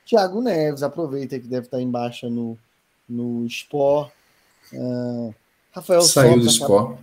Thiago 0.05 0.41
Neves, 0.41 0.83
aproveita 0.83 1.39
que 1.39 1.47
deve 1.47 1.67
estar 1.67 1.81
em 1.81 1.89
baixa 1.89 2.29
no, 2.29 2.57
no 3.07 3.45
Sport. 3.45 4.11
Uh, 4.73 5.33
Rafael 5.71 6.01
Saiu 6.01 6.39
do 6.39 6.47
Sport. 6.47 6.99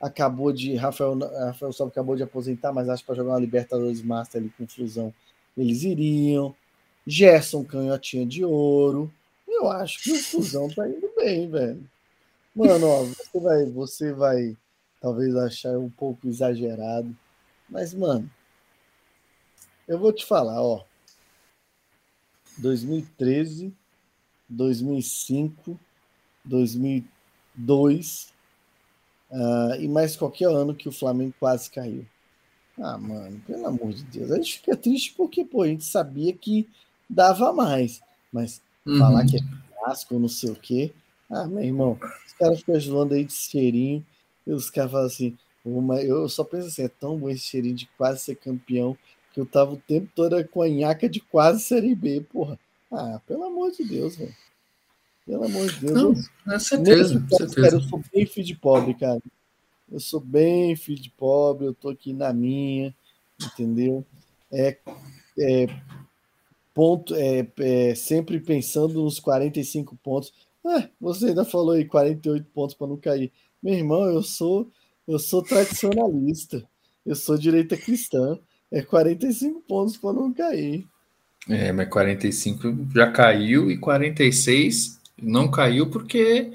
Acabou, 0.00 0.52
de. 0.52 0.74
Rafael, 0.76 1.18
Rafael 1.18 1.72
Sob 1.72 1.90
acabou 1.90 2.16
de 2.16 2.22
aposentar, 2.22 2.72
mas 2.72 2.88
acho 2.88 3.02
que 3.02 3.06
para 3.06 3.16
jogar 3.16 3.32
uma 3.32 3.40
Libertadores 3.40 4.02
Master 4.02 4.40
ali 4.40 4.50
com 4.56 4.66
fusão, 4.66 5.12
eles 5.56 5.82
iriam. 5.82 6.54
Gerson 7.06 7.64
Canhotinha 7.64 8.26
de 8.26 8.44
Ouro. 8.44 9.12
Eu 9.46 9.70
acho 9.70 10.02
que 10.02 10.12
o 10.12 10.16
Fusão 10.16 10.68
tá 10.68 10.88
indo 10.88 11.10
bem, 11.16 11.50
velho. 11.50 11.84
Mano, 12.54 12.86
ó, 12.86 13.04
você 13.04 13.40
vai, 13.40 13.66
você 13.66 14.12
vai 14.12 14.56
talvez 15.00 15.34
achar 15.36 15.78
um 15.78 15.90
pouco 15.90 16.28
exagerado, 16.28 17.14
mas, 17.68 17.94
mano, 17.94 18.30
eu 19.88 19.98
vou 19.98 20.12
te 20.12 20.24
falar, 20.24 20.62
ó. 20.62 20.84
2013, 22.60 23.72
2005, 24.48 25.78
2002 26.44 28.32
uh, 29.30 29.74
e 29.80 29.88
mais 29.88 30.16
qualquer 30.16 30.48
ano 30.48 30.74
que 30.74 30.88
o 30.88 30.92
Flamengo 30.92 31.34
quase 31.38 31.70
caiu. 31.70 32.04
Ah, 32.78 32.96
mano, 32.96 33.40
pelo 33.46 33.66
amor 33.66 33.92
de 33.92 34.02
Deus. 34.04 34.30
A 34.30 34.36
gente 34.36 34.58
fica 34.58 34.76
triste 34.76 35.12
porque, 35.16 35.44
pô, 35.44 35.62
a 35.62 35.68
gente 35.68 35.84
sabia 35.84 36.32
que 36.32 36.68
dava 37.08 37.52
mais. 37.52 38.00
Mas 38.32 38.62
uhum. 38.86 38.98
falar 38.98 39.26
que 39.26 39.36
é 39.36 39.40
clássico, 39.74 40.18
não 40.18 40.28
sei 40.28 40.50
o 40.50 40.56
quê. 40.56 40.92
Ah, 41.28 41.46
meu 41.46 41.62
irmão, 41.62 41.98
os 42.26 42.32
caras 42.32 42.60
ficam 42.60 42.80
zoando 42.80 43.14
aí 43.14 43.24
de 43.24 43.32
cheirinho. 43.32 44.04
E 44.46 44.52
os 44.52 44.70
caras 44.70 44.90
falam 44.90 45.06
assim, 45.06 45.36
uma, 45.64 46.00
eu 46.00 46.28
só 46.28 46.42
penso 46.42 46.68
assim, 46.68 46.82
é 46.82 46.88
tão 46.88 47.18
bom 47.18 47.28
esse 47.28 47.44
cheirinho 47.44 47.74
de 47.74 47.86
quase 47.98 48.20
ser 48.20 48.36
campeão 48.36 48.96
que 49.32 49.40
eu 49.40 49.46
tava 49.46 49.72
o 49.72 49.76
tempo 49.76 50.10
todo 50.14 50.42
com 50.48 50.62
a 50.62 50.68
nhaca 50.68 51.08
de 51.08 51.20
quase 51.20 51.62
Série 51.62 51.94
B, 51.94 52.20
porra. 52.20 52.58
Ah, 52.90 53.20
pelo 53.26 53.44
amor 53.44 53.70
de 53.70 53.84
Deus, 53.84 54.16
velho. 54.16 54.34
Pelo 55.26 55.44
amor 55.44 55.68
de 55.68 55.80
Deus. 55.80 56.28
Não, 56.44 56.54
é 56.54 56.58
certeza, 56.58 57.20
caso, 57.20 57.36
certeza. 57.36 57.54
Cara, 57.62 57.74
eu 57.76 57.80
sou 57.82 58.02
bem 58.12 58.26
filho 58.26 58.46
de 58.46 58.56
pobre, 58.56 58.94
cara. 58.94 59.22
Eu 59.90 60.00
sou 60.00 60.20
bem 60.20 60.74
filho 60.76 61.00
de 61.00 61.10
pobre, 61.10 61.66
eu 61.66 61.74
tô 61.74 61.88
aqui 61.88 62.12
na 62.12 62.32
minha, 62.32 62.94
entendeu? 63.40 64.04
É, 64.52 64.76
é 65.38 65.66
ponto, 66.74 67.14
é, 67.14 67.46
é, 67.58 67.94
sempre 67.94 68.40
pensando 68.40 69.02
nos 69.02 69.20
45 69.20 69.96
pontos. 70.02 70.32
Ah, 70.64 70.88
você 71.00 71.26
ainda 71.26 71.44
falou 71.44 71.72
aí 71.72 71.84
48 71.84 72.46
pontos 72.52 72.74
para 72.74 72.86
não 72.86 72.96
cair. 72.96 73.32
Meu 73.62 73.74
irmão, 73.74 74.04
eu 74.04 74.22
sou 74.22 74.70
eu 75.10 75.18
sou 75.18 75.42
tradicionalista. 75.42 76.64
Eu 77.04 77.16
sou 77.16 77.36
direita 77.36 77.76
cristã. 77.76 78.38
É 78.70 78.82
45 78.82 79.60
pontos 79.62 79.96
para 79.96 80.12
não 80.12 80.32
cair. 80.32 80.86
É, 81.48 81.72
mas 81.72 81.88
45 81.88 82.88
já 82.94 83.10
caiu 83.10 83.70
e 83.70 83.78
46 83.78 85.00
não 85.20 85.50
caiu 85.50 85.88
porque 85.88 86.52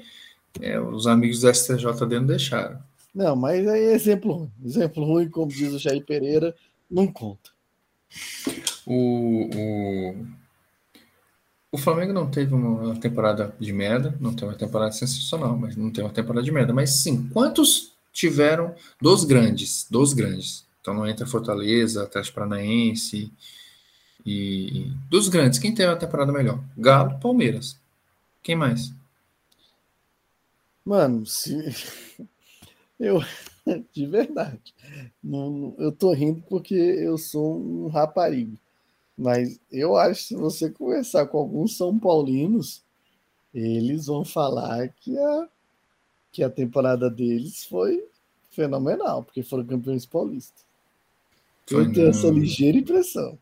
é, 0.60 0.80
os 0.80 1.06
amigos 1.06 1.40
do 1.40 1.52
STJD 1.52 2.20
não 2.20 2.26
deixaram. 2.26 2.78
Não, 3.14 3.34
mas 3.34 3.66
aí 3.66 3.84
é 3.84 3.94
exemplo 3.94 4.32
ruim. 4.32 4.50
Exemplo 4.64 5.04
ruim, 5.04 5.28
como 5.28 5.48
diz 5.50 5.72
o 5.72 5.78
Jair 5.78 6.04
Pereira, 6.04 6.54
não 6.90 7.06
conta. 7.06 7.50
O, 8.86 9.48
o, 9.54 10.26
o 11.72 11.78
Flamengo 11.78 12.12
não 12.12 12.30
teve 12.30 12.54
uma 12.54 12.94
temporada 12.96 13.54
de 13.58 13.72
merda, 13.72 14.14
não 14.20 14.34
tem 14.34 14.46
uma 14.46 14.54
temporada 14.56 14.92
sensacional, 14.92 15.56
mas 15.56 15.76
não 15.76 15.90
tem 15.90 16.04
uma 16.04 16.12
temporada 16.12 16.44
de 16.44 16.52
merda. 16.52 16.72
Mas 16.72 17.02
sim, 17.02 17.28
quantos 17.32 17.96
tiveram 18.12 18.74
dos 19.00 19.24
grandes? 19.24 19.86
Dos 19.90 20.12
grandes. 20.12 20.65
Então 20.86 20.94
não 20.94 21.08
entra 21.08 21.26
Fortaleza, 21.26 22.04
Atlético 22.04 22.36
Paranaense 22.36 23.32
e 24.24 24.86
dos 25.10 25.28
grandes. 25.28 25.58
Quem 25.58 25.74
teve 25.74 25.90
uma 25.90 25.98
temporada 25.98 26.30
melhor? 26.30 26.62
Galo, 26.78 27.18
Palmeiras. 27.18 27.76
Quem 28.40 28.54
mais? 28.54 28.94
Mano, 30.84 31.26
se 31.26 31.56
eu 33.00 33.20
de 33.92 34.06
verdade, 34.06 34.72
não, 35.20 35.74
eu 35.76 35.90
tô 35.90 36.12
rindo 36.12 36.40
porque 36.48 36.76
eu 36.76 37.18
sou 37.18 37.58
um 37.58 37.88
raparigo. 37.88 38.56
Mas 39.18 39.58
eu 39.72 39.96
acho 39.96 40.20
que 40.20 40.26
se 40.28 40.36
você 40.36 40.70
conversar 40.70 41.26
com 41.26 41.38
alguns 41.38 41.76
São 41.76 41.98
Paulinos, 41.98 42.80
eles 43.52 44.06
vão 44.06 44.24
falar 44.24 44.88
que 45.00 45.18
a, 45.18 45.48
que 46.30 46.44
a 46.44 46.50
temporada 46.50 47.10
deles 47.10 47.64
foi 47.64 48.06
fenomenal, 48.52 49.24
porque 49.24 49.42
foram 49.42 49.66
campeões 49.66 50.06
paulistas. 50.06 50.65
Eu 51.70 51.92
tenho 51.92 52.08
essa 52.08 52.28
ligeira 52.28 52.78
impressão. 52.78 53.38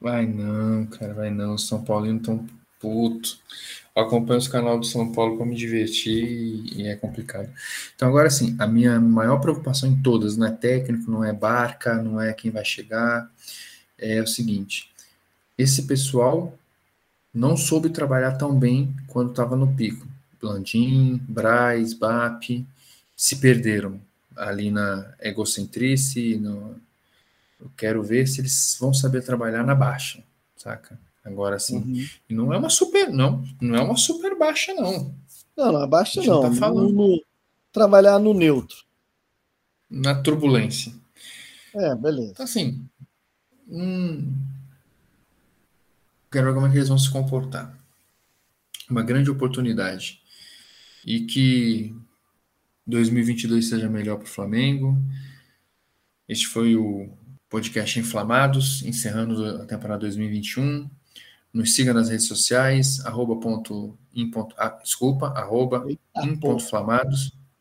Vai 0.00 0.26
não, 0.26 0.86
cara, 0.86 1.14
vai 1.14 1.30
não. 1.30 1.56
São 1.56 1.82
Paulinos 1.82 2.24
tão 2.24 2.46
puto. 2.78 3.38
Eu 3.94 4.02
acompanho 4.02 4.38
os 4.38 4.48
canal 4.48 4.78
do 4.78 4.84
São 4.84 5.10
Paulo 5.10 5.36
para 5.36 5.46
me 5.46 5.56
divertir 5.56 6.22
e, 6.22 6.82
e, 6.82 6.86
é 6.86 6.96
complicado. 6.96 7.50
Então, 7.94 8.08
agora 8.08 8.28
sim, 8.28 8.54
a 8.58 8.66
minha 8.66 9.00
maior 9.00 9.38
preocupação 9.40 9.88
em 9.88 10.02
todas, 10.02 10.36
não 10.36 10.46
é 10.46 10.50
técnico, 10.50 11.10
não 11.10 11.24
é 11.24 11.32
barca, 11.32 12.02
não 12.02 12.20
é 12.20 12.32
quem 12.34 12.50
vai 12.50 12.64
chegar, 12.64 13.30
é 13.98 14.20
o 14.20 14.26
seguinte: 14.26 14.90
esse 15.56 15.84
pessoal 15.84 16.56
não 17.32 17.56
soube 17.56 17.90
trabalhar 17.90 18.32
tão 18.32 18.58
bem 18.58 18.94
quando 19.08 19.30
estava 19.30 19.56
no 19.56 19.74
pico. 19.74 20.06
Blandim, 20.40 21.20
Braz, 21.28 21.94
BAP 21.94 22.66
se 23.16 23.36
perderam 23.36 24.00
ali 24.36 24.70
na 24.70 25.14
egocentrice. 25.20 26.36
No... 26.36 26.76
Eu 27.58 27.70
quero 27.76 28.02
ver 28.02 28.26
se 28.26 28.40
eles 28.40 28.76
vão 28.80 28.92
saber 28.92 29.24
trabalhar 29.24 29.64
na 29.64 29.74
baixa, 29.74 30.22
saca? 30.56 30.98
Agora 31.24 31.58
sim. 31.58 31.78
Uhum. 31.78 32.06
Não 32.28 32.52
é 32.52 32.58
uma 32.58 32.70
super, 32.70 33.10
não, 33.10 33.44
não 33.60 33.74
é 33.76 33.80
uma 33.80 33.96
super 33.96 34.36
baixa, 34.38 34.74
não. 34.74 35.14
Não, 35.56 35.72
não, 35.72 35.88
baixa 35.88 36.22
não. 36.22 36.42
Tá 36.42 36.52
falando. 36.52 36.92
No, 36.92 37.08
no, 37.08 37.22
trabalhar 37.72 38.18
no 38.18 38.32
neutro. 38.34 38.84
Na 39.90 40.14
turbulência. 40.14 40.92
É, 41.74 41.94
beleza. 41.94 42.32
Então, 42.32 42.44
assim, 42.44 42.84
hum, 43.68 44.32
Quero 46.30 46.48
ver 46.48 46.54
como 46.54 46.66
é 46.66 46.70
que 46.70 46.76
eles 46.76 46.88
vão 46.88 46.98
se 46.98 47.10
comportar. 47.10 47.74
Uma 48.90 49.02
grande 49.02 49.30
oportunidade. 49.30 50.20
E 51.04 51.20
que 51.20 51.94
2022 52.86 53.68
seja 53.68 53.88
melhor 53.88 54.16
para 54.16 54.26
o 54.26 54.28
Flamengo. 54.28 54.98
Este 56.28 56.46
foi 56.46 56.76
o 56.76 57.08
podcast 57.48 57.98
Inflamados, 57.98 58.82
encerrando 58.82 59.62
a 59.62 59.66
temporada 59.66 60.00
2021. 60.00 60.90
Nos 61.52 61.74
siga 61.74 61.94
nas 61.94 62.08
redes 62.08 62.26
sociais, 62.26 63.04
arroba 63.06 63.36
ponto, 63.36 63.96
in 64.14 64.30
ponto, 64.30 64.54
ah, 64.58 64.78
desculpa, 64.82 65.28
arroba 65.28 65.86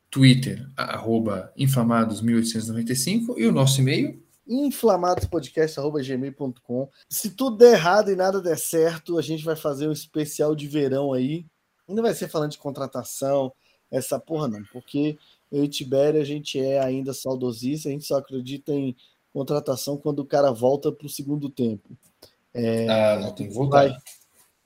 Twitter, 0.10 0.68
arroba 0.76 1.54
inflamados 1.58 2.22
1895 2.22 3.40
e 3.40 3.46
o 3.46 3.52
nosso 3.52 3.82
e-mail 3.82 4.26
inflamadospodcast.gmail.com. 4.48 6.90
Se 7.10 7.32
tudo 7.32 7.58
der 7.58 7.74
errado 7.74 8.12
e 8.12 8.16
nada 8.16 8.40
der 8.42 8.58
certo, 8.58 9.18
a 9.18 9.22
gente 9.22 9.44
vai 9.44 9.56
fazer 9.56 9.88
um 9.88 9.92
especial 9.92 10.56
de 10.56 10.68
verão 10.68 11.14
aí. 11.14 11.46
Não 11.88 12.04
vai 12.04 12.14
ser 12.14 12.28
falando 12.28 12.52
de 12.52 12.58
contratação, 12.58 13.54
essa 13.92 14.20
porra 14.20 14.48
não, 14.48 14.64
porque 14.72 15.18
eu 15.52 15.64
e 15.64 15.68
Tibério 15.68 16.22
a 16.22 16.24
gente 16.24 16.60
é 16.60 16.80
ainda 16.80 17.14
saudosista, 17.14 17.90
a 17.90 17.92
gente 17.92 18.06
só 18.06 18.18
acredita 18.18 18.74
em 18.74 18.96
contratação 19.36 19.98
quando 19.98 20.20
o 20.20 20.26
cara 20.26 20.50
volta 20.50 20.94
para 20.94 21.06
o 21.06 21.10
segundo 21.10 21.50
tempo. 21.50 21.90
É, 22.54 22.88
ah, 22.88 23.20
não 23.20 23.34
tem 23.34 23.50
que 23.50 23.54
voltar. 23.54 23.90
Vai, 23.90 23.98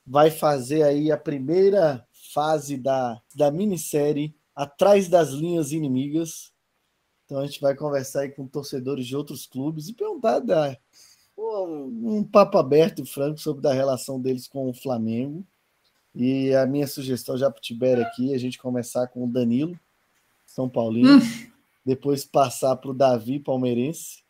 vai 0.05 0.31
fazer 0.31 0.83
aí 0.83 1.11
a 1.11 1.17
primeira 1.17 2.05
fase 2.31 2.77
da, 2.77 3.19
da 3.35 3.49
minissérie 3.49 4.35
Atrás 4.55 5.07
das 5.07 5.29
Linhas 5.29 5.71
Inimigas, 5.71 6.51
então 7.25 7.39
a 7.39 7.45
gente 7.45 7.61
vai 7.61 7.73
conversar 7.73 8.21
aí 8.21 8.29
com 8.29 8.45
torcedores 8.45 9.07
de 9.07 9.15
outros 9.15 9.47
clubes 9.47 9.87
e 9.87 9.93
perguntar 9.93 10.39
da, 10.39 10.77
um, 11.37 12.17
um 12.17 12.23
papo 12.23 12.57
aberto 12.57 13.01
e 13.01 13.05
franco 13.05 13.39
sobre 13.39 13.65
a 13.67 13.73
relação 13.73 14.21
deles 14.21 14.47
com 14.47 14.69
o 14.69 14.73
Flamengo. 14.73 15.47
E 16.13 16.53
a 16.53 16.65
minha 16.65 16.85
sugestão 16.85 17.37
já 17.37 17.49
para 17.49 17.59
o 17.59 17.61
Tibério 17.61 18.03
aqui, 18.03 18.33
a 18.33 18.37
gente 18.37 18.57
começar 18.57 19.07
com 19.07 19.23
o 19.23 19.31
Danilo, 19.31 19.79
São 20.45 20.67
Paulino, 20.67 21.17
hum. 21.17 21.51
depois 21.85 22.25
passar 22.25 22.75
para 22.75 22.91
o 22.91 22.93
Davi, 22.93 23.39
palmeirense, 23.39 24.23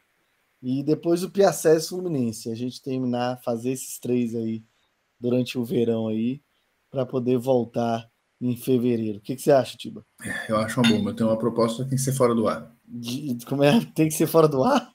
e 0.61 0.83
depois 0.83 1.23
o 1.23 1.29
Piacés 1.29 1.87
Fluminense. 1.87 2.51
A 2.51 2.55
gente 2.55 2.81
terminar, 2.81 3.41
fazer 3.43 3.71
esses 3.71 3.97
três 3.99 4.35
aí 4.35 4.63
durante 5.19 5.57
o 5.57 5.63
verão 5.63 6.07
aí, 6.07 6.41
para 6.89 7.05
poder 7.05 7.37
voltar 7.37 8.09
em 8.41 8.55
fevereiro. 8.55 9.19
O 9.19 9.21
que, 9.21 9.35
que 9.35 9.41
você 9.41 9.51
acha, 9.51 9.77
Tiba? 9.77 10.05
Eu 10.47 10.57
acho 10.57 10.79
uma 10.79 10.89
bomba. 10.89 11.09
Eu 11.11 11.15
tenho 11.15 11.29
uma 11.29 11.37
proposta 11.37 11.83
que 11.83 11.89
tem 11.89 11.97
que 11.97 12.03
ser 12.03 12.13
fora 12.13 12.33
do 12.33 12.47
ar. 12.47 12.73
De, 12.87 13.37
como 13.45 13.63
é? 13.63 13.83
Tem 13.93 14.07
que 14.07 14.13
ser 14.13 14.27
fora 14.27 14.47
do 14.47 14.63
ar? 14.63 14.91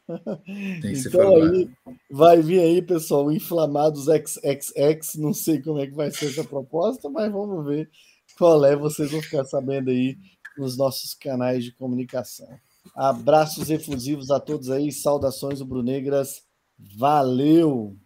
Tem 0.81 0.93
que 0.93 0.97
ser 0.97 1.09
então, 1.09 1.21
fora 1.21 1.51
do 1.51 1.57
aí, 1.57 1.71
ar. 1.87 1.95
Vai 2.11 2.43
vir 2.43 2.61
aí, 2.61 2.83
pessoal, 2.83 3.27
o 3.27 3.33
Inflamados 3.33 4.07
XXX. 4.07 5.17
Não 5.17 5.35
sei 5.35 5.61
como 5.61 5.79
é 5.79 5.87
que 5.87 5.95
vai 5.95 6.11
ser 6.11 6.27
essa 6.27 6.45
proposta, 6.45 7.09
mas 7.11 7.31
vamos 7.31 7.65
ver 7.67 7.89
qual 8.39 8.65
é. 8.65 8.75
Vocês 8.75 9.11
vão 9.11 9.21
ficar 9.21 9.45
sabendo 9.45 9.91
aí 9.91 10.17
nos 10.57 10.77
nossos 10.77 11.15
canais 11.15 11.65
de 11.65 11.73
comunicação. 11.73 12.49
Abraços 12.95 13.71
efusivos 13.71 14.31
a 14.31 14.41
todos 14.41 14.71
aí. 14.71 14.93
Saudações 14.93 15.61
rubro-negras. 15.61 16.43
Valeu! 16.99 17.97